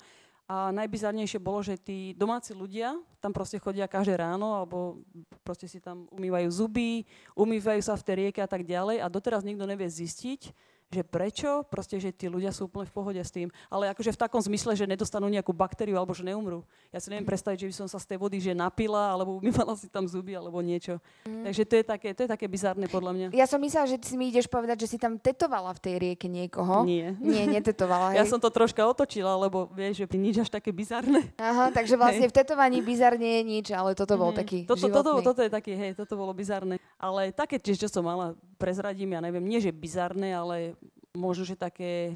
A 0.45 0.69
najbizarnejšie 0.69 1.41
bolo, 1.41 1.65
že 1.65 1.73
tí 1.73 2.13
domáci 2.13 2.53
ľudia 2.53 2.93
tam 3.17 3.33
proste 3.33 3.57
chodia 3.57 3.89
každé 3.89 4.21
ráno, 4.21 4.53
alebo 4.53 5.01
proste 5.41 5.65
si 5.65 5.81
tam 5.81 6.05
umývajú 6.13 6.49
zuby, 6.53 7.01
umývajú 7.33 7.81
sa 7.81 7.97
v 7.97 8.05
tej 8.05 8.15
rieke 8.21 8.41
a 8.45 8.49
tak 8.49 8.61
ďalej 8.61 9.01
a 9.01 9.09
doteraz 9.09 9.41
nikto 9.41 9.65
nevie 9.65 9.89
zistiť, 9.89 10.53
že 10.93 11.01
prečo, 11.01 11.65
proste, 11.67 11.97
že 11.97 12.13
tí 12.13 12.29
ľudia 12.29 12.53
sú 12.53 12.69
úplne 12.69 12.87
v 12.87 12.93
pohode 12.93 13.21
s 13.21 13.33
tým. 13.33 13.49
Ale 13.67 13.89
akože 13.91 14.13
v 14.13 14.19
takom 14.21 14.39
zmysle, 14.39 14.77
že 14.77 14.85
nedostanú 14.85 15.27
nejakú 15.27 15.51
baktériu 15.51 15.97
alebo 15.97 16.13
že 16.13 16.21
neumrú. 16.21 16.61
Ja 16.93 17.01
si 17.01 17.09
neviem 17.09 17.25
predstaviť, 17.25 17.65
že 17.65 17.69
by 17.69 17.75
som 17.83 17.87
sa 17.89 17.97
z 17.97 18.15
tej 18.15 18.17
vody 18.21 18.37
že 18.37 18.53
napila 18.53 19.11
alebo 19.11 19.41
umývala 19.41 19.73
si 19.75 19.89
tam 19.89 20.05
zuby 20.05 20.37
alebo 20.37 20.61
niečo. 20.61 21.01
Mm. 21.25 21.49
Takže 21.49 21.61
to 21.65 21.73
je, 21.81 21.83
také, 21.83 22.09
to 22.13 22.21
je 22.25 22.29
také 22.29 22.45
bizárne 22.45 22.85
podľa 22.85 23.11
mňa. 23.11 23.27
Ja 23.33 23.49
som 23.49 23.59
myslela, 23.59 23.89
že 23.89 23.97
si 23.99 24.15
mi 24.15 24.29
ideš 24.29 24.45
povedať, 24.47 24.85
že 24.85 24.95
si 24.95 24.97
tam 25.01 25.17
tetovala 25.17 25.73
v 25.75 25.79
tej 25.81 25.95
rieke 25.99 26.27
niekoho. 26.29 26.85
Nie. 26.85 27.17
Nie, 27.35 27.49
netetovala. 27.49 28.13
Hej. 28.13 28.21
Ja 28.21 28.25
som 28.29 28.39
to 28.39 28.53
troška 28.53 28.85
otočila, 28.85 29.35
lebo 29.35 29.67
vieš, 29.73 30.05
že 30.05 30.15
nič 30.15 30.35
až 30.45 30.49
také 30.53 30.69
bizárne. 30.69 31.25
Aha, 31.41 31.73
takže 31.73 31.97
vlastne 31.99 32.29
hej. 32.29 32.31
v 32.31 32.37
tetovaní 32.37 32.79
bizárne 32.79 33.41
je 33.41 33.43
nič, 33.43 33.67
ale 33.73 33.97
toto 33.97 34.15
bol 34.15 34.31
mm. 34.31 34.37
taký 34.37 34.57
toto, 34.63 34.87
toto, 34.87 35.11
toto 35.19 35.41
je 35.43 35.51
taký, 35.51 35.73
hej, 35.75 35.91
toto 35.97 36.13
bolo 36.15 36.31
bizárne. 36.31 36.79
Ale 36.95 37.33
také 37.35 37.59
tiež, 37.59 37.85
čo 37.85 37.89
som 37.91 38.05
mala, 38.05 38.37
prezradím, 38.55 39.13
ja 39.13 39.21
neviem, 39.21 39.43
nie 39.43 39.59
že 39.59 39.75
bizárne, 39.75 40.31
ale 40.31 40.73
možno, 41.13 41.43
že 41.43 41.59
také 41.59 42.15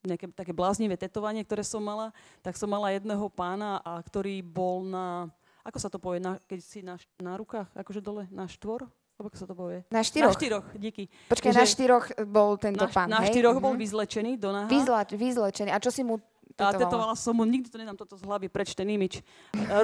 nejaké 0.00 0.32
také 0.32 0.52
bláznivé 0.56 0.96
tetovanie, 0.96 1.44
ktoré 1.44 1.60
som 1.60 1.84
mala, 1.84 2.12
tak 2.40 2.56
som 2.56 2.72
mala 2.72 2.88
jedného 2.92 3.28
pána, 3.28 3.84
a 3.84 4.00
ktorý 4.00 4.40
bol 4.40 4.80
na, 4.88 5.28
ako 5.60 5.78
sa 5.78 5.92
to 5.92 6.00
povie, 6.00 6.20
na, 6.24 6.40
keď 6.48 6.60
si 6.64 6.80
na, 6.80 6.96
na 7.20 7.36
rukách, 7.36 7.68
akože 7.76 8.00
dole, 8.00 8.24
na 8.32 8.48
štvor? 8.48 8.88
Ako 9.20 9.36
sa 9.36 9.44
to 9.44 9.52
povie? 9.52 9.84
Na 9.92 10.00
štyroch. 10.00 10.32
Na 10.32 10.38
štyroch, 10.40 10.66
díky. 10.80 11.12
Počkaj, 11.28 11.52
na 11.52 11.68
štyroch 11.68 12.08
bol 12.24 12.56
tento 12.56 12.88
na, 12.88 12.88
pán, 12.88 13.12
Na 13.12 13.20
hej? 13.20 13.36
štyroch 13.36 13.60
bol 13.60 13.76
mhm. 13.76 13.80
vyzlečený 13.84 14.32
do 14.40 14.48
naha. 14.48 14.72
Vyzla, 14.72 15.04
vyzlečený. 15.04 15.68
A 15.68 15.76
čo 15.76 15.92
si 15.92 16.00
mu 16.00 16.16
tetovala? 16.56 16.72
A 16.72 16.80
tetovala 16.80 17.14
som 17.20 17.36
mu, 17.36 17.44
nikdy 17.44 17.68
to 17.68 17.76
nedám 17.76 18.00
toto 18.00 18.16
z 18.16 18.24
hlavy, 18.24 18.48
preč 18.48 18.72
ten 18.72 18.88
imič. 18.88 19.20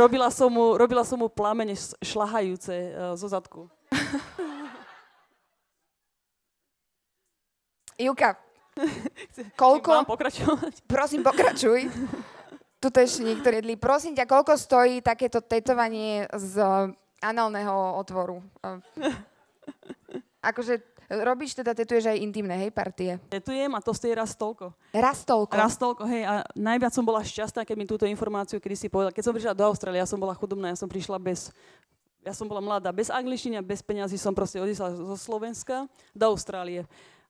robila, 0.01 0.33
som 0.33 0.49
mu, 0.49 0.81
robila 0.81 1.05
som 1.05 1.21
mu 1.21 1.29
plamene 1.29 1.77
šlahajúce 2.01 2.73
uh, 2.73 3.13
zo 3.13 3.29
zadku. 3.29 3.69
Juka, 7.97 8.37
Koľko? 9.61 10.05
Mám 10.05 10.09
pokračovať? 10.09 10.85
Prosím, 10.91 11.25
pokračuj. 11.25 11.89
Tuto 12.77 12.99
ešte 13.01 13.25
niektorí 13.25 13.65
jedli. 13.65 13.75
Prosím 13.81 14.13
ťa, 14.13 14.29
koľko 14.29 14.53
stojí 14.55 15.01
takéto 15.01 15.41
tetovanie 15.41 16.29
z 16.37 16.61
análneho 17.25 17.97
otvoru? 17.97 18.45
Akože 20.53 20.85
robíš 21.09 21.57
teda, 21.57 21.73
tetuješ 21.73 22.13
aj 22.13 22.21
intimné, 22.21 22.55
hej, 22.61 22.71
partie? 22.71 23.17
Tetujem 23.33 23.73
a 23.73 23.81
to 23.81 23.97
stojí 23.97 24.13
raz 24.13 24.37
toľko. 24.37 24.77
Raz 24.93 25.25
toľko? 25.25 25.55
Raz 25.57 25.75
toľko, 25.81 26.03
hej. 26.07 26.23
A 26.29 26.45
najviac 26.53 26.93
som 26.93 27.03
bola 27.03 27.25
šťastná, 27.25 27.65
keď 27.65 27.77
mi 27.81 27.89
túto 27.89 28.05
informáciu 28.05 28.61
kedy 28.61 28.77
si 28.77 28.87
povedal. 28.93 29.11
Keď 29.11 29.25
som 29.25 29.35
prišla 29.35 29.57
do 29.57 29.65
Austrálie, 29.67 29.99
ja 30.05 30.07
som 30.07 30.21
bola 30.21 30.37
chudobná, 30.37 30.71
ja 30.71 30.79
som 30.79 30.91
prišla 30.91 31.17
bez 31.17 31.51
ja 32.27 32.35
som 32.35 32.51
bola 32.51 32.59
mladá, 32.59 32.91
bez 32.91 33.07
angličtiny 33.07 33.55
a 33.55 33.63
bez 33.63 33.87
peňazí 33.87 34.19
som 34.19 34.35
proste 34.35 34.59
odišla 34.59 34.99
zo 34.99 35.15
Slovenska 35.15 35.87
do 36.11 36.27
Austrálie. 36.27 36.83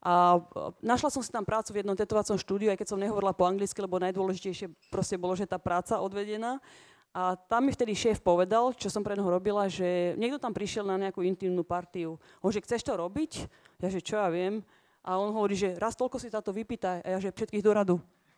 A 0.07 0.39
našla 0.78 1.11
som 1.11 1.19
si 1.19 1.35
tam 1.35 1.43
prácu 1.43 1.74
v 1.74 1.83
jednom 1.83 1.99
tetovacom 1.99 2.39
štúdiu, 2.39 2.70
aj 2.70 2.78
keď 2.78 2.95
som 2.95 3.03
nehovorila 3.03 3.35
po 3.35 3.43
anglicky, 3.43 3.74
lebo 3.83 3.99
najdôležitejšie 3.99 4.70
proste 4.87 5.19
bolo, 5.19 5.35
že 5.35 5.51
tá 5.51 5.59
práca 5.59 5.99
odvedená. 5.99 6.62
A 7.11 7.35
tam 7.35 7.66
mi 7.66 7.74
vtedy 7.74 7.91
šéf 7.91 8.23
povedal, 8.23 8.70
čo 8.78 8.87
som 8.87 9.03
pre 9.03 9.19
neho 9.19 9.27
robila, 9.27 9.66
že 9.66 10.15
niekto 10.15 10.39
tam 10.39 10.55
prišiel 10.55 10.87
na 10.87 10.95
nejakú 10.95 11.27
intimnú 11.27 11.66
partiu. 11.66 12.23
On, 12.39 12.55
že 12.55 12.62
chceš 12.62 12.87
to 12.87 12.95
robiť? 12.95 13.51
Ja, 13.83 13.89
že 13.91 13.99
čo 13.99 14.15
ja 14.15 14.31
viem. 14.31 14.62
A 15.03 15.19
on 15.19 15.35
hovorí, 15.35 15.59
že 15.59 15.74
raz 15.74 15.99
toľko 15.99 16.23
si 16.23 16.31
táto 16.31 16.55
vypýtaj. 16.55 17.03
A 17.03 17.09
ja, 17.16 17.19
že 17.19 17.35
všetkých 17.35 17.65
do 17.66 17.73
radu. 17.74 17.97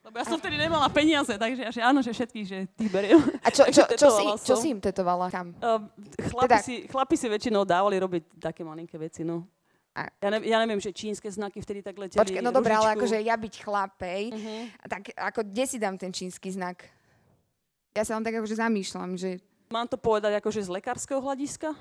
Lebo 0.09 0.15
ja 0.15 0.25
som 0.25 0.41
vtedy 0.41 0.57
nemala 0.57 0.89
peniaze, 0.89 1.37
takže 1.37 1.61
ja, 1.69 1.71
že 1.75 1.83
áno, 1.85 2.01
že 2.01 2.17
všetkých, 2.17 2.47
že 2.49 2.59
tých 2.81 2.89
beriem. 2.89 3.21
A 3.45 3.53
čo, 3.53 3.69
čo, 3.69 3.85
čo, 3.93 4.09
si, 4.09 4.25
čo 4.41 4.55
si 4.57 4.73
im 4.73 4.81
tetovala? 4.81 5.29
Kam? 5.29 5.53
Uh, 5.59 5.85
chlapi, 6.33 6.49
teda... 6.49 6.57
si, 6.65 6.75
chlapi 6.89 7.15
si 7.19 7.27
väčšinou 7.29 7.69
dávali 7.69 8.01
robiť 8.01 8.41
také 8.41 8.65
malinké 8.65 8.97
veci, 8.97 9.21
no. 9.21 9.58
A... 9.97 10.11
Ja, 10.23 10.29
ne, 10.31 10.39
ja 10.45 10.59
neviem, 10.63 10.79
že 10.79 10.95
čínske 10.95 11.27
znaky 11.31 11.63
vtedy 11.63 11.81
tak 11.83 11.99
leteli. 11.99 12.21
Počkej, 12.21 12.43
no 12.45 12.53
dobré, 12.55 12.77
ale 12.77 12.95
akože 12.95 13.19
ja 13.23 13.35
byť 13.35 13.55
chlapej, 13.65 14.23
uh-huh. 14.31 14.63
tak 14.87 15.03
ako 15.17 15.41
kde 15.49 15.65
si 15.67 15.77
dám 15.81 15.97
ten 15.99 16.13
čínsky 16.15 16.53
znak? 16.53 16.87
Ja 17.97 18.07
sa 18.07 18.15
vám 18.15 18.23
tak 18.23 18.39
akože 18.39 18.57
zamýšľam, 18.63 19.19
že... 19.19 19.43
Mám 19.69 19.91
to 19.91 19.99
povedať 20.01 20.39
akože 20.39 20.65
z 20.65 20.71
lekárskeho 20.71 21.19
hľadiska? 21.19 21.75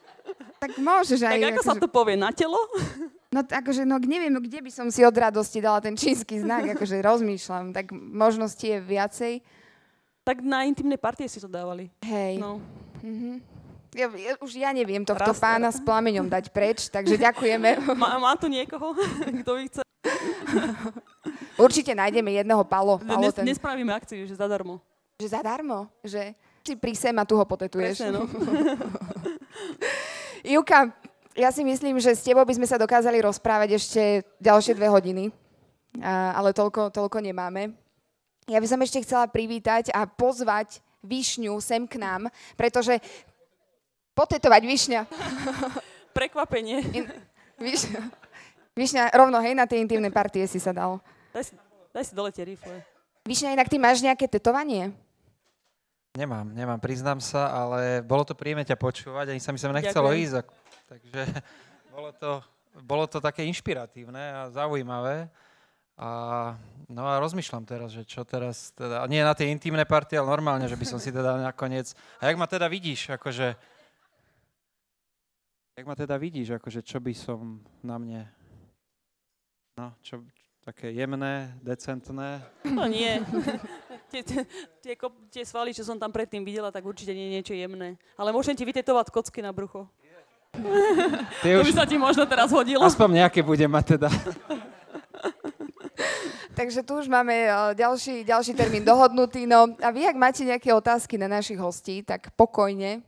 tak 0.62 0.76
môžeš 0.76 1.24
aj... 1.24 1.34
Tak 1.40 1.44
ako 1.56 1.62
akože... 1.62 1.70
sa 1.72 1.74
to 1.80 1.88
povie, 1.88 2.16
na 2.18 2.30
telo? 2.32 2.58
No 3.34 3.42
akože, 3.42 3.82
no 3.82 3.98
neviem, 3.98 4.30
kde 4.38 4.62
by 4.62 4.70
som 4.70 4.86
si 4.94 5.02
od 5.02 5.10
radosti 5.10 5.58
dala 5.58 5.82
ten 5.82 5.98
čínsky 5.98 6.38
znak, 6.38 6.78
akože 6.78 7.02
rozmýšľam, 7.02 7.74
tak 7.74 7.90
možnosti 7.90 8.62
je 8.62 8.78
viacej. 8.78 9.42
Tak 10.22 10.38
na 10.38 10.62
intimnej 10.62 11.02
partie 11.02 11.26
si 11.26 11.42
to 11.42 11.50
dávali. 11.50 11.90
Hej. 12.06 12.38
No. 12.38 12.62
Mm-hmm. 13.02 13.34
Ja, 13.94 14.10
ja, 14.10 14.34
už 14.42 14.58
ja 14.58 14.74
neviem 14.74 15.06
tohto 15.06 15.30
Raz, 15.30 15.38
pána 15.38 15.70
s 15.70 15.78
plameňom 15.78 16.26
dať 16.26 16.50
preč, 16.50 16.90
takže 16.90 17.14
ďakujeme. 17.14 17.78
Má, 18.02 18.18
má 18.18 18.34
tu 18.34 18.50
niekoho, 18.50 18.90
kto 19.46 19.50
by 19.54 19.62
chce? 19.70 19.80
Určite 21.54 21.94
nájdeme 21.94 22.34
jedného 22.34 22.66
palo. 22.66 22.98
palo 22.98 23.30
ten... 23.30 23.46
Nespravíme 23.46 23.94
akciu, 23.94 24.26
že 24.26 24.34
zadarmo. 24.34 24.82
Že 25.22 25.38
zadarmo? 25.38 25.86
Že 26.02 26.34
si 26.66 26.74
pri 26.74 26.98
sem 26.98 27.14
a 27.14 27.22
tu 27.22 27.38
ho 27.38 27.46
potetuješ. 27.46 28.02
Presne, 28.02 28.10
no. 28.10 28.26
Juka, 30.58 30.90
ja 31.38 31.54
si 31.54 31.62
myslím, 31.62 32.02
že 32.02 32.18
s 32.18 32.26
tebou 32.26 32.42
by 32.42 32.54
sme 32.58 32.66
sa 32.66 32.74
dokázali 32.74 33.22
rozprávať 33.22 33.78
ešte 33.78 34.26
ďalšie 34.42 34.74
dve 34.74 34.90
hodiny, 34.90 35.24
a, 36.02 36.34
ale 36.34 36.50
toľko, 36.50 36.90
toľko 36.90 37.22
nemáme. 37.22 37.70
Ja 38.50 38.58
by 38.58 38.66
som 38.66 38.82
ešte 38.82 39.06
chcela 39.06 39.30
privítať 39.30 39.94
a 39.94 40.02
pozvať 40.04 40.82
Višňu 41.04 41.60
sem 41.60 41.84
k 41.84 42.00
nám, 42.00 42.32
pretože 42.56 42.96
Potetovať 44.14 44.62
višňa. 44.62 45.00
Prekvapenie. 46.16 46.78
In, 47.02 47.04
višňa. 47.58 48.02
višňa, 48.78 49.10
rovno, 49.18 49.42
hej, 49.42 49.58
na 49.58 49.66
tie 49.66 49.82
intimné 49.82 50.14
partie 50.14 50.46
si 50.46 50.62
sa 50.62 50.70
dal. 50.70 51.02
Daj 51.34 51.50
si, 51.50 51.52
daj 51.90 52.04
si 52.06 52.12
dole 52.14 52.30
tie 52.30 52.46
rifle. 52.46 52.78
Višňa, 53.26 53.58
inak 53.58 53.66
ty 53.66 53.76
máš 53.82 53.98
nejaké 54.06 54.30
tetovanie? 54.30 54.94
Nemám, 56.14 56.46
nemám, 56.54 56.78
priznám 56.78 57.18
sa, 57.18 57.50
ale 57.50 57.98
bolo 58.06 58.22
to 58.22 58.38
príjemné 58.38 58.62
ťa 58.62 58.78
počúvať, 58.78 59.34
ani 59.34 59.42
sa 59.42 59.50
mi 59.50 59.58
sem 59.58 59.74
nechcelo 59.74 60.14
Ďakujem. 60.14 60.22
ísť. 60.22 60.34
Takže 60.86 61.20
bolo 61.94 62.10
to, 62.14 62.30
bolo 62.86 63.04
to 63.10 63.18
také 63.18 63.42
inšpiratívne 63.50 64.22
a 64.22 64.40
zaujímavé. 64.54 65.26
A, 65.98 66.10
no 66.86 67.02
a 67.06 67.18
rozmýšľam 67.18 67.66
teraz, 67.66 67.90
že 67.90 68.06
čo 68.06 68.22
teraz, 68.22 68.70
teda, 68.78 69.02
nie 69.10 69.26
na 69.26 69.34
tie 69.34 69.50
intimné 69.50 69.82
partie, 69.82 70.14
ale 70.14 70.30
normálne, 70.30 70.70
že 70.70 70.78
by 70.78 70.86
som 70.86 70.98
si 71.02 71.10
teda 71.10 71.38
nakoniec... 71.38 71.98
A 72.22 72.30
jak 72.30 72.38
ma 72.38 72.46
teda 72.46 72.70
vidíš, 72.70 73.14
akože 73.18 73.73
Jak 75.74 75.86
ma 75.90 75.98
teda 75.98 76.14
vidíš, 76.14 76.54
akože 76.54 76.86
čo 76.86 77.02
by 77.02 77.10
som 77.10 77.58
na 77.82 77.98
mne, 77.98 78.30
no, 79.74 79.90
čo, 80.06 80.22
také 80.62 80.94
jemné, 80.94 81.50
decentné? 81.66 82.46
No 82.62 82.86
nie. 82.86 83.18
tie, 84.14 84.22
tie, 84.22 84.94
tie, 85.34 85.42
svaly, 85.42 85.74
čo 85.74 85.82
som 85.82 85.98
tam 85.98 86.14
predtým 86.14 86.46
videla, 86.46 86.70
tak 86.70 86.86
určite 86.86 87.10
nie 87.10 87.26
je 87.26 87.34
niečo 87.34 87.54
jemné. 87.58 87.98
Ale 88.14 88.30
môžem 88.30 88.54
ti 88.54 88.62
vytetovať 88.62 89.10
kocky 89.10 89.42
na 89.42 89.50
brucho. 89.50 89.90
Ty 91.42 91.58
to 91.58 91.66
už... 91.66 91.66
by 91.66 91.72
sa 91.74 91.90
ti 91.90 91.98
možno 91.98 92.22
teraz 92.22 92.54
hodilo. 92.54 92.86
Aspoň 92.86 93.26
nejaké 93.26 93.42
bude 93.42 93.66
mať 93.66 93.98
teda. 93.98 94.08
Takže 96.54 96.86
tu 96.86 97.02
už 97.02 97.10
máme 97.10 97.50
ďalší, 97.74 98.22
ďalší 98.22 98.54
termín 98.54 98.86
dohodnutý. 98.86 99.42
No 99.42 99.74
a 99.82 99.90
vy, 99.90 100.06
ak 100.06 100.14
máte 100.14 100.46
nejaké 100.46 100.70
otázky 100.70 101.18
na 101.18 101.26
našich 101.26 101.58
hostí, 101.58 102.06
tak 102.06 102.30
pokojne 102.38 103.02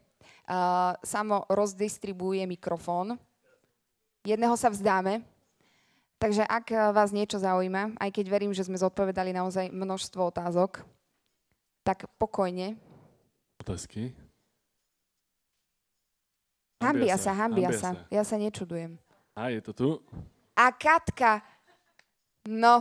uh, 0.49 0.95
samo 1.03 1.45
rozdistribuje 1.51 2.47
mikrofón. 2.47 3.19
Jedného 4.27 4.55
sa 4.59 4.71
vzdáme. 4.71 5.23
Takže 6.17 6.49
ak 6.49 6.97
vás 6.97 7.13
niečo 7.13 7.37
zaujíma, 7.37 8.01
aj 8.01 8.11
keď 8.11 8.27
verím, 8.33 8.53
že 8.57 8.65
sme 8.65 8.81
zodpovedali 8.81 9.37
naozaj 9.37 9.69
množstvo 9.69 10.33
otázok, 10.33 10.81
tak 11.85 12.09
pokojne. 12.17 12.81
Otázky? 13.61 14.17
Hambia 16.81 17.21
sa, 17.21 17.37
hambia 17.37 17.71
sa. 17.77 17.93
sa. 17.93 18.09
Ja 18.09 18.25
sa 18.25 18.41
nečudujem. 18.41 18.97
A 19.37 19.53
je 19.53 19.61
to 19.61 19.73
tu? 19.77 19.89
A 20.57 20.73
Katka. 20.73 21.45
No, 22.49 22.81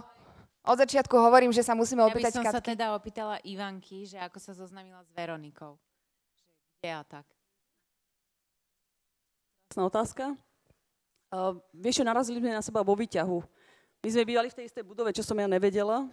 od 0.64 0.78
začiatku 0.80 1.12
hovorím, 1.20 1.52
že 1.52 1.60
sa 1.60 1.76
musíme 1.76 2.08
opýtať 2.08 2.40
Katky. 2.40 2.40
Ja 2.40 2.42
by 2.42 2.48
som 2.48 2.48
Katky. 2.48 2.64
sa 2.64 2.72
teda 2.72 2.86
opýtala 2.96 3.36
Ivanky, 3.44 4.08
že 4.08 4.18
ako 4.18 4.38
sa 4.40 4.56
zoznamila 4.56 5.04
s 5.04 5.12
Veronikou. 5.12 5.76
Že 6.32 6.72
kde 6.80 6.92
a 6.96 7.04
tak. 7.04 7.35
Jasná 9.76 9.92
otázka. 9.92 10.26
Uh, 11.36 11.60
vieš, 11.76 12.00
že 12.00 12.08
narazili 12.08 12.40
sme 12.40 12.56
na 12.56 12.64
seba 12.64 12.80
vo 12.80 12.96
výťahu. 12.96 13.44
My 14.00 14.08
sme 14.08 14.24
bývali 14.24 14.48
v 14.48 14.56
tej 14.56 14.72
istej 14.72 14.88
budove, 14.88 15.12
čo 15.12 15.20
som 15.20 15.36
ja 15.36 15.52
nevedela. 15.52 16.08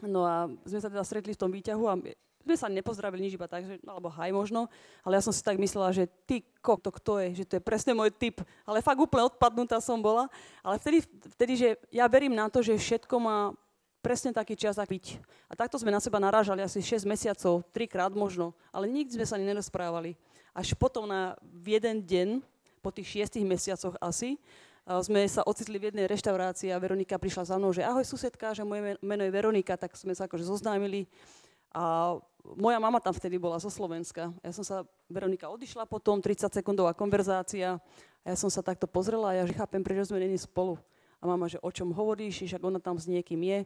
No 0.00 0.24
a 0.24 0.48
sme 0.64 0.80
sa 0.80 0.88
teda 0.88 1.04
stretli 1.04 1.36
v 1.36 1.40
tom 1.44 1.52
výťahu 1.52 1.84
a 1.84 2.00
sme 2.40 2.56
sa 2.56 2.72
nepozdravili 2.72 3.28
nič 3.28 3.36
iba 3.36 3.44
tak, 3.44 3.68
že, 3.68 3.76
alebo 3.84 4.08
haj 4.08 4.32
možno, 4.32 4.64
ale 5.04 5.20
ja 5.20 5.22
som 5.28 5.28
si 5.28 5.44
tak 5.44 5.60
myslela, 5.60 5.92
že 5.92 6.08
ty 6.24 6.40
ko, 6.64 6.80
to 6.80 6.88
kto 6.88 7.20
je, 7.20 7.44
že 7.44 7.52
to 7.52 7.60
je 7.60 7.68
presne 7.68 7.92
môj 7.92 8.16
typ. 8.16 8.40
Ale 8.64 8.80
fakt 8.80 8.96
úplne 8.96 9.28
odpadnutá 9.28 9.76
som 9.84 10.00
bola. 10.00 10.32
Ale 10.64 10.80
vtedy, 10.80 11.04
vtedy 11.36 11.52
že 11.60 11.68
ja 11.92 12.08
verím 12.08 12.32
na 12.32 12.48
to, 12.48 12.64
že 12.64 12.80
všetko 12.80 13.14
má 13.20 13.52
presne 14.00 14.32
taký 14.32 14.56
čas, 14.56 14.80
ak 14.80 14.88
byť. 14.88 15.20
A 15.52 15.52
takto 15.52 15.76
sme 15.76 15.92
na 15.92 16.00
seba 16.00 16.16
narážali 16.16 16.64
asi 16.64 16.80
6 16.80 17.04
mesiacov, 17.04 17.60
trikrát 17.76 18.16
možno, 18.16 18.56
ale 18.72 18.88
nikdy 18.88 19.20
sme 19.20 19.28
sa 19.28 19.36
nerozprávali. 19.36 20.16
Až 20.56 20.72
potom 20.80 21.04
na 21.04 21.36
jeden 21.60 22.00
deň 22.08 22.40
po 22.80 22.90
tých 22.90 23.08
šiestich 23.08 23.44
mesiacoch 23.44 23.94
asi, 24.00 24.40
sme 24.88 25.22
sa 25.28 25.46
ocitli 25.46 25.78
v 25.78 25.92
jednej 25.92 26.10
reštaurácii 26.10 26.74
a 26.74 26.82
Veronika 26.82 27.20
prišla 27.20 27.54
za 27.54 27.56
mnou, 27.60 27.70
že 27.70 27.86
ahoj 27.86 28.02
susedka, 28.02 28.56
že 28.56 28.66
moje 28.66 28.98
meno 29.04 29.22
je 29.22 29.30
Veronika, 29.30 29.78
tak 29.78 29.94
sme 29.94 30.16
sa 30.16 30.26
akože 30.26 30.42
zoznámili. 30.42 31.06
A 31.70 32.16
moja 32.58 32.82
mama 32.82 32.98
tam 32.98 33.14
vtedy 33.14 33.38
bola 33.38 33.62
zo 33.62 33.70
Slovenska. 33.70 34.34
Ja 34.42 34.50
som 34.50 34.66
sa, 34.66 34.82
Veronika 35.06 35.46
odišla 35.46 35.86
potom, 35.86 36.18
30 36.18 36.50
sekundová 36.50 36.90
konverzácia. 36.96 37.78
A 38.24 38.26
ja 38.26 38.36
som 38.36 38.50
sa 38.50 38.66
takto 38.66 38.90
pozrela 38.90 39.30
a 39.30 39.36
ja 39.38 39.44
že 39.46 39.54
chápem, 39.54 39.84
prečo 39.84 40.10
sme 40.10 40.26
není 40.26 40.34
spolu. 40.34 40.74
A 41.22 41.28
mama, 41.28 41.46
že 41.46 41.62
o 41.62 41.70
čom 41.70 41.94
hovoríš, 41.94 42.48
že 42.48 42.58
ona 42.58 42.82
tam 42.82 42.98
s 42.98 43.06
niekým 43.06 43.38
je. 43.44 43.58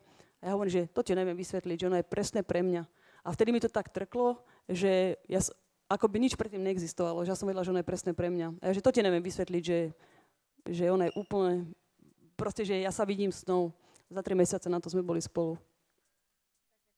A 0.42 0.52
ja 0.52 0.52
hovorím, 0.52 0.84
že 0.84 0.90
to 0.92 1.00
ti 1.00 1.16
neviem 1.16 1.38
vysvetliť, 1.38 1.76
že 1.80 1.88
ona 1.88 1.98
je 2.02 2.06
presne 2.10 2.44
pre 2.44 2.60
mňa. 2.60 2.84
A 3.24 3.32
vtedy 3.32 3.56
mi 3.56 3.62
to 3.62 3.72
tak 3.72 3.88
trklo, 3.88 4.36
že 4.68 5.16
ja, 5.24 5.40
ako 5.94 6.10
by 6.10 6.18
nič 6.18 6.34
predtým 6.34 6.66
neexistovalo, 6.66 7.22
že 7.22 7.30
ja 7.30 7.38
som 7.38 7.46
vedela, 7.46 7.62
že 7.62 7.70
ona 7.70 7.80
je 7.80 7.88
presne 7.88 8.12
pre 8.12 8.26
mňa. 8.28 8.58
A 8.58 8.74
že 8.74 8.82
to 8.82 8.90
ti 8.90 9.00
neviem 9.00 9.22
vysvetliť, 9.22 9.62
že 9.62 9.78
že 10.68 10.88
ona 10.88 11.08
je 11.08 11.16
úplne, 11.16 11.68
proste, 12.40 12.64
že 12.64 12.80
ja 12.80 12.88
sa 12.88 13.04
vidím 13.04 13.28
s 13.28 13.44
ňou. 13.44 13.68
Za 14.08 14.24
tri 14.24 14.32
mesiace 14.32 14.68
na 14.72 14.80
to 14.80 14.88
sme 14.88 15.04
boli 15.04 15.20
spolu. 15.20 15.60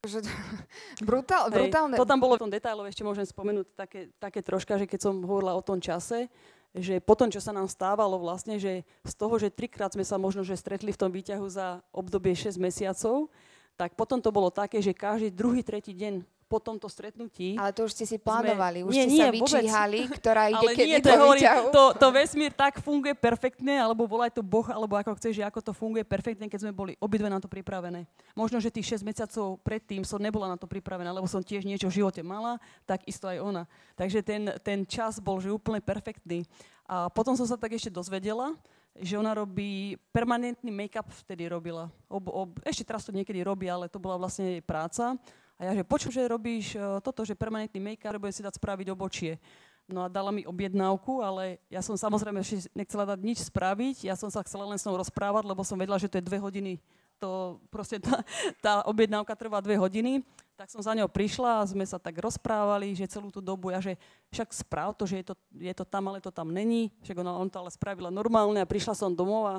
Že, 0.06 0.22
brutál, 1.08 1.50
brutálne. 1.50 1.98
Hej, 1.98 2.00
to 2.02 2.06
tam 2.06 2.22
bolo 2.22 2.38
v 2.38 2.42
tom 2.46 2.52
detailoch, 2.52 2.86
ešte 2.86 3.02
môžem 3.02 3.26
spomenúť 3.26 3.66
také, 3.74 4.00
také 4.22 4.40
troška, 4.42 4.78
že 4.78 4.86
keď 4.86 5.10
som 5.10 5.14
hovorila 5.26 5.58
o 5.58 5.64
tom 5.64 5.82
čase, 5.82 6.30
že 6.76 7.00
potom, 7.00 7.32
čo 7.32 7.40
sa 7.40 7.56
nám 7.56 7.66
stávalo 7.66 8.20
vlastne, 8.20 8.60
že 8.60 8.84
z 9.02 9.14
toho, 9.16 9.34
že 9.40 9.48
trikrát 9.48 9.96
sme 9.96 10.04
sa 10.04 10.20
možno 10.20 10.44
že 10.44 10.60
stretli 10.60 10.92
v 10.92 11.00
tom 11.00 11.10
výťahu 11.10 11.46
za 11.48 11.80
obdobie 11.90 12.36
6 12.36 12.60
mesiacov, 12.60 13.32
tak 13.80 13.96
potom 13.96 14.20
to 14.20 14.28
bolo 14.28 14.52
také, 14.52 14.78
že 14.84 14.92
každý 14.92 15.32
druhý, 15.32 15.64
tretí 15.64 15.96
deň 15.96 16.20
po 16.46 16.62
tomto 16.62 16.86
stretnutí... 16.86 17.58
Ale 17.58 17.74
to 17.74 17.90
už 17.90 17.92
ste 17.92 18.06
si 18.06 18.16
plánovali, 18.22 18.82
sme, 18.82 18.88
už 18.88 18.92
nie, 18.94 19.04
ste 19.04 19.12
nie, 19.12 19.20
sa 19.20 19.30
vyčíhali, 19.34 19.98
vôbec. 20.06 20.18
ktorá 20.22 20.42
ide 20.54 20.58
Ale 20.62 20.70
kedy 20.78 20.90
nie, 20.90 21.02
to, 21.02 21.12
hovorí, 21.18 21.42
to, 21.74 21.84
to 21.98 22.06
vesmír 22.14 22.52
tak 22.54 22.78
funguje 22.78 23.14
perfektne, 23.18 23.74
alebo 23.82 24.06
volaj 24.06 24.30
to 24.30 24.46
Boh, 24.46 24.66
alebo 24.70 24.94
ako 24.94 25.18
chceš, 25.18 25.42
že 25.42 25.44
ako 25.44 25.60
to 25.60 25.72
funguje 25.74 26.06
perfektne, 26.06 26.46
keď 26.46 26.66
sme 26.66 26.72
boli 26.72 26.92
obidve 27.02 27.26
na 27.26 27.42
to 27.42 27.50
pripravené. 27.50 28.06
Možno, 28.38 28.62
že 28.62 28.70
tých 28.70 28.98
6 28.98 29.02
mesiacov 29.02 29.58
predtým 29.66 30.06
som 30.06 30.22
nebola 30.22 30.46
na 30.46 30.56
to 30.56 30.70
pripravená, 30.70 31.10
lebo 31.10 31.26
som 31.26 31.42
tiež 31.42 31.66
niečo 31.66 31.90
v 31.90 31.98
živote 32.02 32.22
mala, 32.22 32.62
tak 32.86 33.02
isto 33.10 33.26
aj 33.26 33.42
ona. 33.42 33.62
Takže 33.98 34.22
ten, 34.22 34.42
ten 34.62 34.86
čas 34.86 35.18
bol 35.18 35.42
že 35.42 35.50
úplne 35.50 35.82
perfektný. 35.82 36.46
A 36.86 37.10
potom 37.10 37.34
som 37.34 37.44
sa 37.50 37.58
tak 37.58 37.74
ešte 37.74 37.90
dozvedela, 37.90 38.54
že 39.00 39.18
ona 39.18 39.36
robí 39.36 40.00
permanentný 40.08 40.72
make-up 40.72 41.08
vtedy 41.26 41.50
robila. 41.50 41.92
Ob, 42.08 42.24
ob, 42.32 42.50
ešte 42.64 42.86
teraz 42.86 43.04
to 43.04 43.12
niekedy 43.12 43.44
robí, 43.44 43.68
ale 43.68 43.92
to 43.92 44.00
bola 44.00 44.16
vlastne 44.16 44.56
jej 44.56 44.62
práca. 44.64 45.18
A 45.56 45.72
ja, 45.72 45.72
že 45.72 45.88
počuť, 45.88 46.12
že 46.12 46.28
robíš 46.28 46.76
uh, 46.76 47.00
toto, 47.00 47.24
že 47.24 47.32
permanentný 47.32 47.80
make-up, 47.80 48.20
budem 48.20 48.36
si 48.36 48.44
dať 48.44 48.60
spraviť 48.60 48.92
obočie. 48.92 49.40
No 49.86 50.02
a 50.02 50.10
dala 50.10 50.34
mi 50.34 50.42
objednávku, 50.42 51.22
ale 51.22 51.62
ja 51.70 51.78
som 51.78 51.94
samozrejme 51.94 52.42
ešte 52.42 52.66
nechcela 52.74 53.06
dať 53.06 53.20
nič 53.22 53.38
spraviť. 53.46 54.02
Ja 54.10 54.18
som 54.18 54.26
sa 54.26 54.42
chcela 54.42 54.66
len 54.66 54.76
s 54.76 54.82
ňou 54.82 54.98
rozprávať, 54.98 55.46
lebo 55.46 55.62
som 55.62 55.78
vedela, 55.78 55.94
že 55.94 56.10
to 56.10 56.18
je 56.18 56.26
dve 56.26 56.42
hodiny. 56.42 56.82
To 57.22 57.62
proste 57.70 58.02
tá, 58.02 58.20
tá 58.58 58.72
objednávka 58.84 59.32
trvá 59.38 59.62
dve 59.62 59.78
hodiny. 59.78 60.26
Tak 60.58 60.74
som 60.74 60.82
za 60.82 60.90
ňou 60.90 61.06
prišla 61.06 61.62
a 61.62 61.68
sme 61.68 61.86
sa 61.86 62.02
tak 62.02 62.18
rozprávali, 62.18 62.98
že 62.98 63.06
celú 63.06 63.30
tú 63.30 63.38
dobu 63.38 63.70
ja, 63.70 63.78
že 63.78 63.94
však 64.34 64.48
správ 64.56 64.90
to, 64.98 65.06
že 65.06 65.22
je 65.22 65.24
to, 65.30 65.34
je 65.54 65.74
to 65.76 65.84
tam, 65.86 66.10
ale 66.10 66.18
to 66.18 66.34
tam 66.34 66.50
není. 66.50 66.90
Však 67.06 67.22
ona 67.22 67.38
on 67.38 67.46
to 67.46 67.62
ale 67.62 67.70
spravila 67.70 68.10
normálne 68.10 68.58
a 68.58 68.66
prišla 68.66 68.96
som 68.96 69.14
domov 69.14 69.46
a 69.46 69.56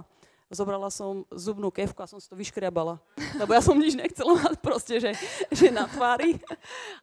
zobrala 0.47 0.87
som 0.87 1.27
zubnú 1.27 1.67
kevku 1.67 1.99
a 1.99 2.07
som 2.07 2.19
si 2.19 2.27
to 2.31 2.35
vyškriabala. 2.39 2.95
Lebo 3.35 3.51
ja 3.51 3.59
som 3.59 3.75
nič 3.75 3.99
nechcela 3.99 4.39
mať 4.39 4.57
proste, 4.63 4.95
že, 5.03 5.11
že 5.51 5.67
na 5.67 5.87
tvári. 5.87 6.39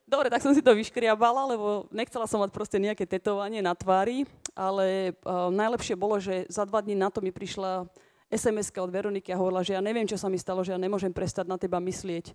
Dobre, 0.08 0.32
tak 0.32 0.40
som 0.40 0.56
si 0.56 0.64
to 0.64 0.72
vyškriabala, 0.72 1.52
lebo 1.52 1.84
nechcela 1.92 2.24
som 2.24 2.40
mať 2.40 2.50
proste 2.56 2.80
nejaké 2.80 3.04
tetovanie 3.04 3.60
na 3.60 3.76
tvári, 3.76 4.24
ale 4.56 5.12
uh, 5.28 5.52
najlepšie 5.52 5.94
bolo, 5.96 6.16
že 6.16 6.48
za 6.48 6.64
dva 6.64 6.80
dní 6.80 6.96
na 6.96 7.12
to 7.12 7.20
mi 7.20 7.28
prišla 7.28 7.84
sms 8.32 8.72
od 8.80 8.90
Veroniky 8.90 9.30
a 9.30 9.38
hovorila, 9.38 9.60
že 9.60 9.76
ja 9.76 9.82
neviem, 9.84 10.08
čo 10.08 10.16
sa 10.16 10.32
mi 10.32 10.40
stalo, 10.40 10.64
že 10.64 10.72
ja 10.72 10.80
nemôžem 10.80 11.12
prestať 11.12 11.44
na 11.44 11.60
teba 11.60 11.78
myslieť. 11.78 12.32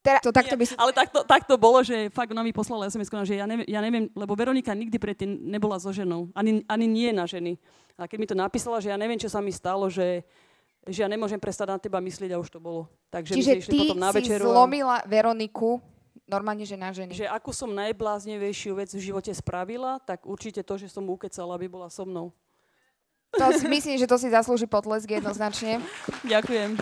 Teda, 0.00 0.16
to 0.24 0.32
takto 0.32 0.56
by 0.56 0.64
si... 0.64 0.72
Ale 0.80 0.96
takto, 0.96 1.20
takto 1.28 1.60
bolo, 1.60 1.84
že 1.84 2.08
fakt 2.08 2.32
ona 2.32 2.40
mi 2.40 2.56
poslala 2.56 2.88
sms 2.88 3.12
že 3.28 3.36
ja 3.36 3.44
neviem, 3.44 3.68
ja 3.68 3.84
neviem, 3.84 4.08
lebo 4.16 4.32
Veronika 4.32 4.72
nikdy 4.72 4.96
predtým 4.96 5.28
nebola 5.44 5.76
so 5.76 5.92
ženou, 5.92 6.32
ani, 6.32 6.64
ani 6.64 6.86
nie 6.88 7.12
na 7.12 7.28
ženy. 7.28 7.60
A 8.00 8.08
keď 8.08 8.16
mi 8.16 8.24
to 8.24 8.32
napísala, 8.32 8.80
že 8.80 8.88
ja 8.88 8.96
neviem, 8.96 9.20
čo 9.20 9.28
sa 9.28 9.44
mi 9.44 9.52
stalo, 9.52 9.84
že, 9.92 10.24
že 10.88 11.04
ja 11.04 11.08
nemôžem 11.12 11.36
prestať 11.36 11.68
na 11.68 11.76
teba 11.76 12.00
myslieť 12.00 12.32
a 12.32 12.40
už 12.40 12.48
to 12.48 12.56
bolo. 12.56 12.88
Takže 13.12 13.36
Čiže 13.36 13.52
my 13.52 13.62
ty 13.68 13.78
potom 13.84 14.00
na 14.00 14.08
si 14.08 14.16
večeru 14.24 14.48
zlomila 14.48 15.04
Veroniku 15.04 15.84
normálne, 16.24 16.64
že 16.64 16.80
na 16.80 16.96
ženy. 16.96 17.12
Že 17.12 17.28
akú 17.28 17.52
som 17.52 17.68
najbláznevejšiu 17.76 18.72
vec 18.80 18.88
v 18.96 19.04
živote 19.04 19.28
spravila, 19.36 20.00
tak 20.00 20.24
určite 20.24 20.64
to, 20.64 20.80
že 20.80 20.88
som 20.88 21.04
mu 21.04 21.20
ukecala, 21.20 21.52
aby 21.60 21.68
bola 21.68 21.92
so 21.92 22.08
mnou. 22.08 22.32
To 23.36 23.52
si 23.52 23.68
myslím, 23.68 24.00
že 24.00 24.08
to 24.08 24.16
si 24.16 24.32
zaslúži 24.32 24.64
potlesk 24.64 25.06
jednoznačne. 25.06 25.84
Ďakujem. 26.24 26.80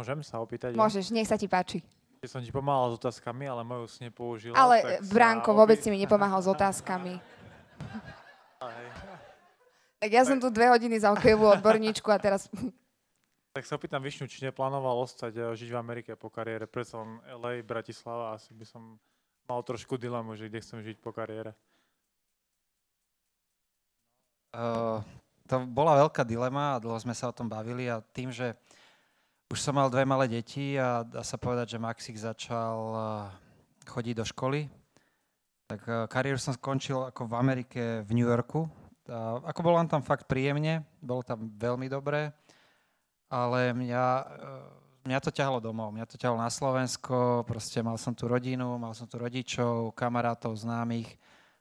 Môžem 0.00 0.24
sa 0.24 0.40
opýtať? 0.40 0.72
Môžeš, 0.72 1.12
nech 1.12 1.28
sa 1.28 1.36
ti 1.36 1.44
páči. 1.44 1.84
Ja 2.20 2.28
som 2.28 2.44
ti 2.44 2.52
pomáhal 2.52 2.92
s 2.92 3.00
otázkami, 3.00 3.48
ale 3.48 3.64
moju 3.64 3.88
si 3.88 4.04
nepoužila. 4.04 4.52
Ale 4.52 5.00
Bránko, 5.08 5.56
vôbec 5.56 5.80
si 5.80 5.88
mi 5.88 5.96
nepomáhal 5.96 6.44
s 6.44 6.48
otázkami. 6.52 7.16
Tak 10.00 10.08
ja 10.16 10.24
som 10.24 10.40
tu 10.40 10.48
dve 10.48 10.64
hodiny 10.72 10.96
za 10.96 11.12
hokejovú 11.12 11.60
odborníčku 11.60 12.08
a 12.08 12.16
teraz... 12.16 12.48
Tak 13.50 13.66
sa 13.66 13.76
opýtam 13.76 13.98
Višňu, 13.98 14.30
či 14.30 14.46
neplánoval 14.46 15.02
ostať 15.02 15.32
a 15.42 15.46
žiť 15.58 15.74
v 15.74 15.80
Amerike 15.80 16.10
po 16.14 16.30
kariére. 16.30 16.70
Predsa 16.70 17.02
len 17.02 17.18
LA, 17.34 17.66
Bratislava, 17.66 18.38
asi 18.38 18.54
by 18.54 18.62
som 18.62 18.94
mal 19.50 19.60
trošku 19.66 19.98
dilemu, 19.98 20.38
že 20.38 20.46
kde 20.46 20.62
chcem 20.62 20.78
žiť 20.86 21.02
po 21.02 21.10
kariére. 21.10 21.50
Uh, 24.54 25.02
to 25.50 25.66
bola 25.66 25.98
veľká 26.06 26.22
dilema 26.22 26.78
a 26.78 26.80
dlho 26.80 26.94
sme 27.02 27.10
sa 27.10 27.26
o 27.26 27.34
tom 27.34 27.50
bavili 27.50 27.90
a 27.90 27.98
tým, 28.14 28.30
že 28.30 28.54
už 29.50 29.58
som 29.58 29.74
mal 29.74 29.90
dve 29.90 30.06
malé 30.06 30.30
deti 30.30 30.78
a 30.78 31.02
dá 31.02 31.26
sa 31.26 31.34
povedať, 31.34 31.74
že 31.74 31.82
Maxik 31.82 32.14
začal 32.14 32.78
eh, 32.94 33.02
chodiť 33.90 34.14
do 34.22 34.24
školy. 34.24 34.70
Tak 35.66 35.80
eh, 35.90 36.06
kariéru 36.06 36.38
som 36.38 36.54
skončil 36.54 37.10
ako 37.10 37.26
v 37.26 37.34
Amerike 37.34 37.82
v 38.06 38.10
New 38.14 38.30
Yorku. 38.30 38.70
A 39.10 39.42
ako 39.42 39.60
bolo 39.66 39.82
tam 39.90 40.06
fakt 40.06 40.30
príjemne, 40.30 40.86
bolo 41.02 41.26
tam 41.26 41.50
veľmi 41.58 41.90
dobré, 41.90 42.30
ale 43.26 43.74
mňa, 43.74 44.04
eh, 44.22 45.10
mňa 45.10 45.18
to 45.18 45.34
ťahalo 45.34 45.58
domov, 45.58 45.90
mňa 45.90 46.06
to 46.06 46.14
ťahalo 46.14 46.38
na 46.38 46.46
Slovensko, 46.46 47.42
proste 47.42 47.82
mal 47.82 47.98
som 47.98 48.14
tu 48.14 48.30
rodinu, 48.30 48.78
mal 48.78 48.94
som 48.94 49.10
tu 49.10 49.18
rodičov, 49.18 49.90
kamarátov, 49.98 50.54
známych. 50.54 51.10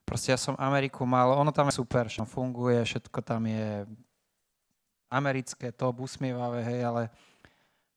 Proste 0.05 0.29
ja 0.29 0.37
som 0.37 0.53
Ameriku 0.61 1.09
mal, 1.09 1.33
ono 1.33 1.49
tam 1.49 1.73
je 1.73 1.81
super, 1.81 2.05
všetko 2.05 2.29
funguje, 2.29 2.85
všetko 2.85 3.17
tam 3.25 3.49
je 3.49 3.89
americké, 5.09 5.73
top, 5.73 6.05
usmievavé, 6.05 6.61
hej, 6.61 6.85
ale 6.85 7.09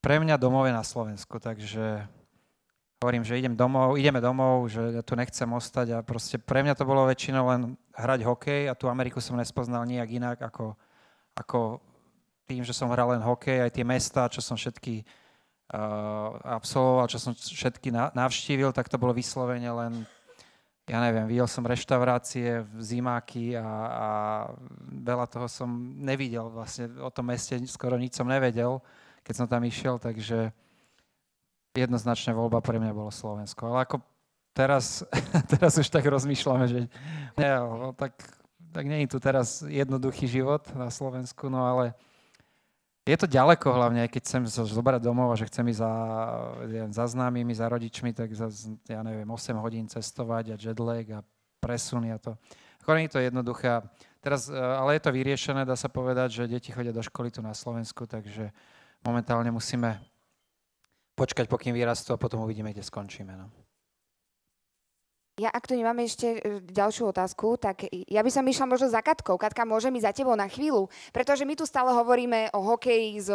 pre 0.02 0.18
mňa 0.18 0.34
domov 0.34 0.66
je 0.66 0.74
na 0.74 0.82
Slovensku, 0.82 1.38
takže 1.38 2.02
hovorím, 2.98 3.22
že 3.22 3.38
idem 3.38 3.54
domov, 3.54 3.94
ideme 3.94 4.18
domov, 4.18 4.66
že 4.66 4.98
ja 4.98 5.02
tu 5.02 5.14
nechcem 5.14 5.46
ostať 5.46 5.86
a 5.94 5.98
proste 6.02 6.42
pre 6.42 6.66
mňa 6.66 6.74
to 6.74 6.82
bolo 6.82 7.06
väčšinou 7.06 7.46
len 7.46 7.78
hrať 7.94 8.20
hokej 8.26 8.62
a 8.66 8.74
tú 8.74 8.90
Ameriku 8.90 9.22
som 9.22 9.38
nespoznal 9.38 9.86
nijak 9.86 10.10
inak 10.10 10.38
ako, 10.42 10.74
ako 11.38 11.78
tým, 12.50 12.66
že 12.66 12.74
som 12.74 12.90
hral 12.90 13.14
len 13.14 13.22
hokej, 13.22 13.62
aj 13.62 13.74
tie 13.74 13.86
mesta, 13.86 14.30
čo 14.30 14.42
som 14.42 14.58
všetky 14.58 15.02
uh, 15.02 16.34
absolvoval, 16.58 17.06
čo 17.06 17.18
som 17.22 17.32
všetky 17.34 17.94
navštívil, 17.94 18.74
tak 18.74 18.90
to 18.90 18.98
bolo 18.98 19.14
vyslovene 19.14 19.70
len, 19.70 20.02
ja 20.86 20.98
neviem, 20.98 21.30
videl 21.30 21.46
som 21.46 21.62
reštaurácie, 21.62 22.66
zimáky 22.82 23.54
a, 23.54 23.66
a 23.86 24.08
veľa 24.90 25.26
toho 25.30 25.46
som 25.46 25.70
nevidel 25.98 26.50
vlastne 26.50 26.90
o 26.98 27.10
tom 27.10 27.30
meste, 27.30 27.54
skoro 27.70 27.94
nič 27.98 28.18
som 28.18 28.26
nevedel 28.26 28.82
keď 29.22 29.34
som 29.34 29.46
tam 29.46 29.62
išiel, 29.62 29.98
takže 29.98 30.50
jednoznačne 31.72 32.36
voľba 32.36 32.60
pre 32.60 32.76
mňa 32.76 32.92
bolo 32.92 33.08
Slovensko. 33.08 33.72
Ale 33.72 33.88
ako 33.88 34.04
teraz, 34.52 35.06
teraz 35.52 35.78
už 35.80 35.88
tak 35.88 36.04
rozmýšľame, 36.04 36.66
že 36.68 36.78
nie, 37.38 37.52
tak, 37.96 38.12
tak 38.72 38.84
nie 38.84 39.04
je 39.04 39.12
tu 39.12 39.18
teraz 39.18 39.64
jednoduchý 39.64 40.28
život 40.28 40.62
na 40.76 40.92
Slovensku, 40.92 41.48
no 41.48 41.64
ale 41.64 41.96
je 43.02 43.18
to 43.18 43.26
ďaleko 43.26 43.66
hlavne, 43.66 44.06
keď 44.06 44.22
chcem 44.22 44.42
zobrať 44.46 45.02
domov 45.02 45.34
a 45.34 45.38
že 45.38 45.50
chcem 45.50 45.66
ísť 45.74 45.80
za, 45.82 45.92
ja, 46.70 46.84
za 46.86 47.04
známymi, 47.10 47.50
za 47.50 47.66
rodičmi, 47.66 48.14
tak 48.14 48.30
za, 48.30 48.46
ja 48.86 49.02
neviem, 49.02 49.26
8 49.26 49.58
hodín 49.58 49.90
cestovať 49.90 50.54
a 50.54 50.60
jetlag 50.60 51.06
a 51.10 51.20
presuny 51.58 52.14
a 52.14 52.18
to. 52.22 52.38
To 52.82 53.18
je 53.18 53.30
jednoduché. 53.30 53.82
Teraz, 54.22 54.50
ale 54.50 54.98
je 54.98 55.02
to 55.02 55.14
vyriešené, 55.14 55.66
dá 55.66 55.74
sa 55.74 55.90
povedať, 55.90 56.42
že 56.42 56.50
deti 56.50 56.70
chodia 56.70 56.94
do 56.94 57.02
školy 57.02 57.30
tu 57.30 57.42
na 57.42 57.54
Slovensku, 57.54 58.06
takže 58.06 58.54
momentálne 59.02 59.50
musíme 59.50 60.00
počkať, 61.18 61.46
pokým 61.46 61.76
vyrastú 61.76 62.14
a 62.14 62.20
potom 62.20 62.42
uvidíme, 62.42 62.72
kde 62.72 62.82
skončíme. 62.82 63.36
No. 63.36 63.46
Ja, 65.40 65.48
ak 65.48 65.64
tu 65.64 65.72
nemáme 65.72 66.04
ešte 66.04 66.28
e, 66.28 66.60
ďalšiu 66.60 67.08
otázku, 67.08 67.56
tak 67.56 67.88
ja 67.88 68.20
by 68.20 68.28
som 68.28 68.44
išla 68.44 68.68
možno 68.68 68.92
za 68.92 69.00
Katkou. 69.00 69.40
Katka, 69.40 69.64
môže 69.64 69.88
mi 69.88 69.96
za 69.96 70.12
tebou 70.12 70.36
na 70.36 70.44
chvíľu? 70.44 70.92
Pretože 71.08 71.48
my 71.48 71.56
tu 71.56 71.64
stále 71.64 71.88
hovoríme 71.88 72.52
o 72.52 72.60
hokeji 72.60 73.16
z 73.16 73.30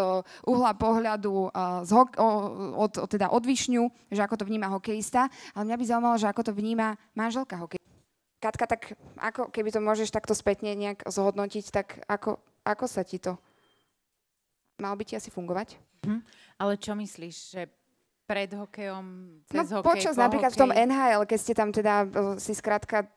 uhla 0.46 0.78
pohľadu 0.78 1.50
z 1.82 1.92
ho- 1.98 2.18
o, 2.22 2.28
od, 2.86 2.94
teda 3.10 3.34
od 3.34 3.42
Višňu, 3.42 4.14
že 4.14 4.22
ako 4.22 4.38
to 4.38 4.46
vníma 4.46 4.70
hokejista, 4.78 5.26
ale 5.58 5.74
mňa 5.74 5.78
by 5.82 5.86
zaujímalo, 5.90 6.16
že 6.22 6.30
ako 6.30 6.42
to 6.46 6.54
vníma 6.54 7.02
manželka 7.18 7.58
hokej. 7.58 7.82
Katka, 8.38 8.70
tak 8.70 8.94
ako, 9.18 9.50
keby 9.50 9.74
to 9.74 9.82
môžeš 9.82 10.14
takto 10.14 10.38
spätne 10.38 10.78
nejak 10.78 11.02
zhodnotiť, 11.10 11.66
tak 11.74 12.06
ako, 12.06 12.38
ako 12.62 12.86
sa 12.86 13.02
ti 13.02 13.18
to... 13.18 13.42
Malo 14.78 14.96
by 14.98 15.04
ti 15.04 15.14
asi 15.18 15.34
fungovať? 15.34 15.78
Ale 16.58 16.78
čo 16.78 16.94
myslíš, 16.94 17.36
že 17.54 17.62
pred 18.28 18.52
hokejom, 18.52 19.06
No 19.40 19.64
cez 19.64 19.72
hokej, 19.72 19.88
počas 19.88 20.16
po 20.20 20.22
napríklad 20.28 20.52
v 20.52 20.60
tom? 20.60 20.72
NHL, 20.76 21.24
keď 21.24 21.40
ste 21.40 21.54
tam 21.56 21.70
teda 21.72 22.04
e, 22.04 22.08
si 22.44 22.52
skrátka, 22.52 23.08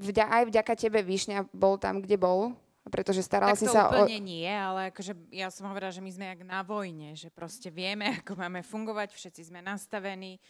vďa, 0.00 0.24
aj 0.32 0.42
vďaka 0.48 0.72
tebe 0.80 1.04
Višňa 1.04 1.52
bol 1.52 1.76
tam, 1.76 2.00
kde 2.00 2.16
bol, 2.16 2.56
pretože 2.88 3.20
staral 3.20 3.52
tak 3.52 3.60
si 3.60 3.68
to 3.68 3.76
sa 3.76 3.92
o... 3.92 4.00
úplne 4.00 4.16
nie, 4.16 4.48
ale 4.48 4.88
akože 4.88 5.12
ja 5.28 5.52
som 5.52 5.68
hovorila, 5.68 5.92
že 5.92 6.00
my 6.00 6.10
sme 6.10 6.26
jak 6.32 6.40
na 6.48 6.64
vojne, 6.64 7.12
že 7.12 7.28
proste 7.28 7.68
vieme, 7.68 8.08
ako 8.24 8.40
máme 8.40 8.64
fungovať, 8.64 9.12
všetci 9.12 9.52
sme 9.52 9.60
nastavení. 9.60 10.40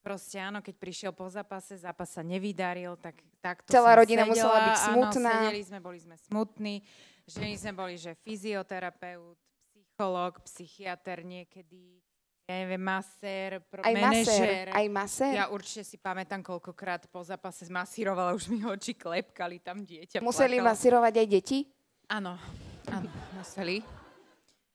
Proste 0.00 0.38
áno, 0.38 0.62
keď 0.62 0.74
prišiel 0.78 1.12
po 1.12 1.26
zápase, 1.26 1.82
zápas 1.82 2.14
sa 2.14 2.22
nevydaril, 2.22 2.94
tak 2.96 3.20
takto 3.42 3.74
Celá 3.74 3.98
rodina 3.98 4.22
sedela, 4.22 4.32
musela 4.32 4.58
byť 4.70 4.76
smutná. 4.86 5.32
Áno, 5.34 5.44
sedeli 5.50 5.62
sme, 5.66 5.78
boli 5.82 5.98
sme 5.98 6.16
smutní. 6.16 6.74
Ženy 7.26 7.54
sme 7.58 7.72
boli, 7.74 7.98
že 7.98 8.14
fyzioterapeut, 8.22 9.34
psychológ, 9.96 10.44
psychiatr 10.44 11.24
niekedy, 11.24 12.04
ja 12.44 12.60
neviem, 12.60 12.84
masér, 12.84 13.64
pro, 13.64 13.80
Aj 13.80 13.96
masér, 13.96 14.68
aj 14.68 14.86
masér. 14.92 15.32
Ja 15.40 15.48
určite 15.48 15.88
si 15.88 15.96
pamätám, 15.96 16.44
koľkokrát 16.44 17.08
po 17.08 17.24
zápase 17.24 17.64
masírovala, 17.72 18.36
už 18.36 18.52
mi 18.52 18.60
oči 18.60 18.92
klepkali, 18.92 19.56
tam 19.64 19.80
dieťa 19.88 20.20
Museli 20.20 20.60
plakalo. 20.60 20.68
masírovať 20.68 21.14
aj 21.16 21.26
deti? 21.32 21.58
Áno, 22.12 22.36
áno, 22.92 23.08
museli. 23.32 23.80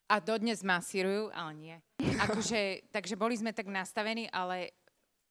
A 0.10 0.18
dodnes 0.18 0.66
masírujú, 0.66 1.30
ale 1.38 1.52
nie. 1.54 1.76
Akože, 2.18 2.90
takže 2.90 3.14
boli 3.14 3.38
sme 3.38 3.54
tak 3.54 3.70
nastavení, 3.70 4.26
ale, 4.34 4.74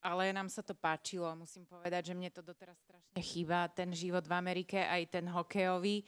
ale 0.07 0.31
nám 0.31 0.47
sa 0.47 0.63
to 0.63 0.79
páčilo. 0.79 1.27
Musím 1.35 1.67
povedať, 1.67 2.15
že 2.15 2.17
mne 2.17 2.31
to 2.31 2.47
doteraz 2.47 2.79
strašne 2.79 3.19
chýba, 3.19 3.67
ten 3.75 3.91
život 3.91 4.23
v 4.23 4.39
Amerike, 4.39 4.87
aj 4.87 5.19
ten 5.19 5.27
hokejový. 5.27 6.07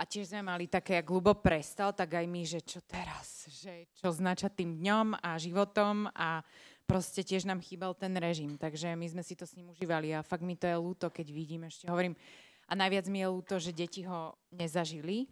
A 0.00 0.08
tiež 0.08 0.32
sme 0.32 0.40
mali 0.40 0.64
také, 0.64 0.96
ak 0.96 1.12
Lubo 1.12 1.36
prestal, 1.36 1.92
tak 1.92 2.16
aj 2.16 2.24
my, 2.24 2.42
že 2.48 2.64
čo 2.64 2.80
teraz, 2.80 3.44
že 3.52 3.84
čo 4.00 4.08
znača 4.08 4.48
tým 4.48 4.80
dňom 4.80 5.20
a 5.20 5.36
životom 5.36 6.08
a 6.16 6.40
proste 6.88 7.20
tiež 7.20 7.44
nám 7.44 7.60
chýbal 7.60 7.92
ten 7.92 8.16
režim. 8.16 8.56
Takže 8.56 8.96
my 8.96 9.06
sme 9.12 9.20
si 9.20 9.36
to 9.36 9.44
s 9.44 9.60
ním 9.60 9.68
užívali 9.68 10.16
a 10.16 10.24
fakt 10.24 10.40
mi 10.40 10.56
to 10.56 10.64
je 10.64 10.72
ľúto, 10.80 11.12
keď 11.12 11.26
vidím, 11.28 11.68
ešte 11.68 11.84
hovorím, 11.84 12.16
a 12.64 12.72
najviac 12.72 13.12
mi 13.12 13.20
je 13.20 13.28
ľúto, 13.28 13.60
že 13.60 13.76
deti 13.76 14.00
ho 14.08 14.40
nezažili 14.48 15.28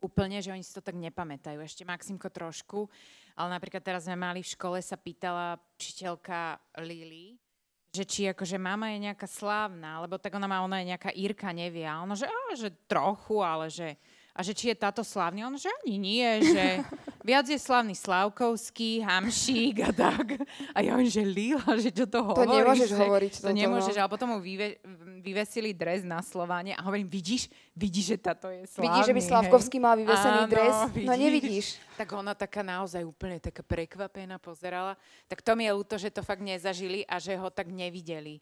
úplne, 0.00 0.40
že 0.40 0.48
oni 0.48 0.64
si 0.64 0.72
to 0.72 0.80
tak 0.80 0.96
nepamätajú. 0.96 1.60
Ešte 1.60 1.84
Maximko 1.84 2.32
trošku, 2.32 2.88
ale 3.36 3.52
napríklad 3.52 3.84
teraz 3.84 4.08
sme 4.08 4.16
mali 4.16 4.40
v 4.40 4.48
škole, 4.48 4.80
sa 4.80 4.96
pýtala 4.96 5.60
učiteľka 5.76 6.56
Lily, 6.80 7.36
že 7.90 8.06
či 8.06 8.30
akože 8.30 8.54
mama 8.54 8.94
je 8.94 9.10
nejaká 9.10 9.26
slávna, 9.26 9.98
lebo 10.06 10.14
tak 10.14 10.38
ona 10.38 10.46
má, 10.46 10.62
ona 10.62 10.78
je 10.78 10.94
nejaká 10.94 11.10
Írka, 11.10 11.50
nevie. 11.50 11.82
A 11.82 11.98
ona, 12.02 12.14
že, 12.14 12.30
á, 12.30 12.40
že 12.54 12.70
trochu, 12.86 13.42
ale 13.42 13.66
že... 13.66 13.98
A 14.30 14.46
že 14.46 14.54
či 14.54 14.70
je 14.70 14.76
táto 14.78 15.02
slávny? 15.02 15.42
On, 15.42 15.52
že 15.54 15.66
ani 15.82 15.98
nie, 15.98 16.24
že 16.40 16.80
viac 17.28 17.44
je 17.44 17.58
slávny 17.58 17.92
Slavkovský, 17.92 19.02
Hamšík 19.02 19.76
a 19.84 19.90
tak. 19.90 20.38
A 20.72 20.78
ja 20.80 20.94
on, 20.94 21.04
že 21.04 21.20
Lila, 21.20 21.66
že 21.76 21.90
čo 21.90 22.06
to 22.06 22.22
To 22.22 22.30
hovoríš? 22.30 22.54
nemôžeš 22.54 22.88
že, 22.88 22.96
hovoriť 22.96 23.32
To 23.36 23.42
toto, 23.50 23.58
nemôžeš, 23.58 23.94
no. 23.94 24.00
ale 24.00 24.08
potom 24.08 24.28
mu 24.32 24.38
vyve, 24.38 24.78
vyvesili 25.20 25.74
dres 25.74 26.06
na 26.06 26.22
Slováne 26.22 26.72
a 26.72 26.80
hovorím, 26.80 27.10
vidíš, 27.10 27.50
vidíš, 27.74 28.04
že 28.06 28.16
táto 28.16 28.46
je 28.48 28.64
slávny. 28.70 28.86
Vidíš, 28.86 29.04
že 29.04 29.14
by 29.14 29.20
hej? 29.20 29.28
Slavkovský 29.28 29.76
mal 29.76 29.94
vyvesený 29.98 30.40
Áno, 30.46 30.48
dres? 30.48 30.74
No 30.78 30.88
vidíš. 30.94 31.18
nevidíš. 31.18 31.66
Tak 31.98 32.08
ona 32.14 32.32
taká 32.32 32.62
naozaj 32.62 33.02
úplne 33.04 33.36
taká 33.36 33.60
prekvapená 33.60 34.38
pozerala. 34.38 34.94
Tak 35.26 35.42
to 35.42 35.52
mi 35.52 35.66
je 35.66 35.74
ľúto, 35.74 35.98
že 35.98 36.08
to 36.08 36.22
fakt 36.22 36.40
nezažili 36.40 37.04
a 37.04 37.18
že 37.20 37.36
ho 37.36 37.50
tak 37.50 37.68
nevideli. 37.68 38.38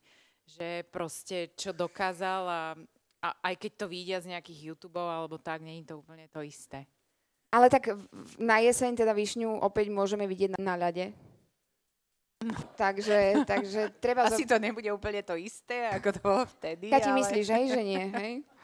Že 0.48 0.86
proste 0.88 1.52
čo 1.58 1.72
dokázal 1.72 2.42
a, 2.46 2.60
a 3.18 3.34
aj 3.50 3.54
keď 3.58 3.72
to 3.74 3.86
vidia 3.90 4.18
z 4.22 4.30
nejakých 4.30 4.72
YouTube 4.74 4.98
alebo 4.98 5.38
tak, 5.38 5.62
nie 5.62 5.82
je 5.82 5.90
to 5.90 5.94
úplne 5.98 6.26
to 6.30 6.42
isté. 6.42 6.86
Ale 7.48 7.72
tak 7.72 7.96
na 8.36 8.60
jeseň 8.60 8.92
teda 8.92 9.16
Višňu 9.16 9.64
opäť 9.64 9.88
môžeme 9.88 10.28
vidieť 10.28 10.60
na, 10.60 10.74
na 10.74 10.74
ľade. 10.76 11.16
Takže, 12.78 13.42
takže 13.42 13.80
treba... 13.98 14.26
Asi 14.30 14.46
to 14.46 14.62
nebude 14.62 14.86
úplne 14.94 15.24
to 15.26 15.34
isté, 15.34 15.90
ako 15.90 16.08
to 16.14 16.20
bolo 16.22 16.42
vtedy. 16.46 16.86
Kati, 16.92 17.10
ale... 17.10 17.18
myslíš, 17.18 17.46
hej, 17.50 17.66
že 17.74 17.82
nie, 17.82 18.04
hej? 18.14 18.34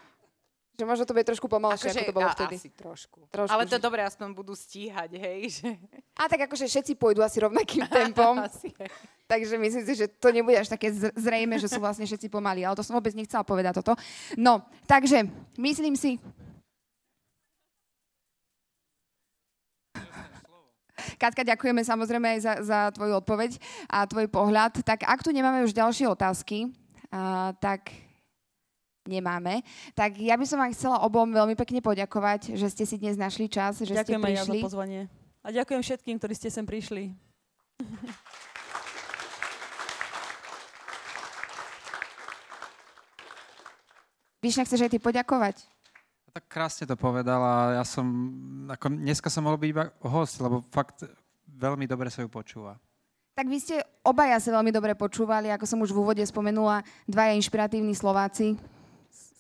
Že 0.75 0.91
možno 0.91 1.07
to 1.07 1.15
bude 1.15 1.23
trošku 1.23 1.47
pomalšie, 1.47 1.87
ako 1.87 2.11
to 2.11 2.19
bolo 2.19 2.27
a- 2.27 2.35
vtedy. 2.35 2.59
Asi 2.59 2.71
trošku. 2.75 3.31
Trošku, 3.31 3.55
ale 3.55 3.63
to 3.71 3.79
že- 3.79 3.85
dobre, 3.87 4.03
aspoň 4.03 4.35
budú 4.35 4.59
stíhať, 4.59 5.11
hej. 5.15 5.41
Že... 5.63 5.71
A 6.19 6.27
tak 6.27 6.51
akože 6.51 6.67
všetci 6.67 6.99
pôjdu 6.99 7.23
asi 7.23 7.39
rovnakým 7.39 7.87
tempom. 8.03 8.43
Asi, 8.43 8.75
hej. 8.75 8.91
Takže 9.25 9.57
myslím 9.57 9.85
si, 9.89 9.93
že 9.97 10.07
to 10.21 10.29
nebude 10.29 10.53
až 10.61 10.69
také 10.69 10.93
zrejme, 10.93 11.57
že 11.57 11.65
sú 11.65 11.81
vlastne 11.81 12.05
všetci 12.05 12.29
pomalí. 12.29 12.61
Ale 12.61 12.77
to 12.77 12.85
som 12.85 12.93
vôbec 12.93 13.17
nechcela 13.17 13.41
povedať 13.41 13.81
toto. 13.81 13.97
No, 14.37 14.69
takže 14.85 15.25
myslím 15.57 15.97
si... 15.97 16.21
Katka, 21.17 21.45
ďakujeme 21.45 21.85
samozrejme 21.85 22.27
aj 22.37 22.41
za, 22.41 22.55
za 22.65 22.79
tvoju 22.95 23.19
odpoveď 23.21 23.57
a 23.89 24.05
tvoj 24.09 24.29
pohľad. 24.29 24.85
Tak 24.85 25.05
ak 25.05 25.21
tu 25.25 25.33
nemáme 25.33 25.65
už 25.65 25.73
ďalšie 25.73 26.09
otázky, 26.09 26.71
a, 27.11 27.53
tak 27.61 27.93
nemáme. 29.09 29.65
Tak 29.93 30.17
ja 30.21 30.37
by 30.37 30.45
som 30.49 30.61
vám 30.61 30.73
chcela 30.73 31.05
obom 31.05 31.29
veľmi 31.29 31.57
pekne 31.57 31.85
poďakovať, 31.85 32.57
že 32.57 32.69
ste 32.73 32.85
si 32.89 32.97
dnes 32.97 33.21
našli 33.21 33.49
čas, 33.49 33.81
že 33.85 33.93
ďakujem 33.93 34.21
ste 34.21 34.29
aj 34.29 34.35
ja 34.37 34.45
za 34.45 34.53
prišli. 34.53 34.65
pozvanie. 34.65 35.01
A 35.45 35.49
ďakujem 35.53 35.83
všetkým, 35.85 36.17
ktorí 36.17 36.35
ste 36.37 36.49
sem 36.49 36.65
prišli. 36.65 37.13
Vyšňa, 44.45 44.69
chceš 44.69 44.85
aj 44.85 44.93
ty 44.93 45.01
poďakovať? 45.01 45.65
Tak 46.37 46.45
krásne 46.53 46.85
to 46.85 47.01
povedala. 47.01 47.81
Ja 47.81 47.85
som, 47.89 48.05
ako 48.69 48.93
dneska 48.93 49.33
som 49.33 49.49
mohol 49.49 49.57
byť 49.57 49.71
iba 49.73 49.89
host, 50.05 50.37
lebo 50.45 50.61
fakt 50.69 51.09
veľmi 51.49 51.89
dobre 51.89 52.13
sa 52.13 52.21
ju 52.21 52.29
počúva. 52.29 52.77
Tak 53.33 53.49
vy 53.49 53.57
ste 53.57 53.81
obaja 54.05 54.37
sa 54.37 54.53
veľmi 54.53 54.69
dobre 54.69 54.93
počúvali, 54.93 55.49
ako 55.49 55.65
som 55.65 55.81
už 55.81 55.97
v 55.97 56.01
úvode 56.05 56.21
spomenula, 56.29 56.85
dvaja 57.09 57.33
inšpiratívni 57.41 57.97
Slováci, 57.97 58.61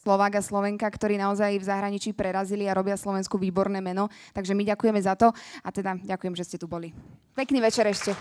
Slovák 0.05 0.41
a 0.41 0.43
Slovenka, 0.43 0.89
ktorí 0.89 1.21
naozaj 1.21 1.61
v 1.61 1.69
zahraničí 1.69 2.17
prerazili 2.17 2.65
a 2.65 2.73
robia 2.73 2.97
Slovensku 2.97 3.37
výborné 3.37 3.85
meno. 3.85 4.09
Takže 4.33 4.57
my 4.57 4.65
ďakujeme 4.73 5.01
za 5.05 5.21
to 5.21 5.37
a 5.61 5.69
teda 5.69 6.01
ďakujem, 6.01 6.33
že 6.33 6.49
ste 6.49 6.57
tu 6.57 6.65
boli. 6.65 6.97
Pekný 7.37 7.61
večer 7.61 7.85
ešte. 7.93 8.17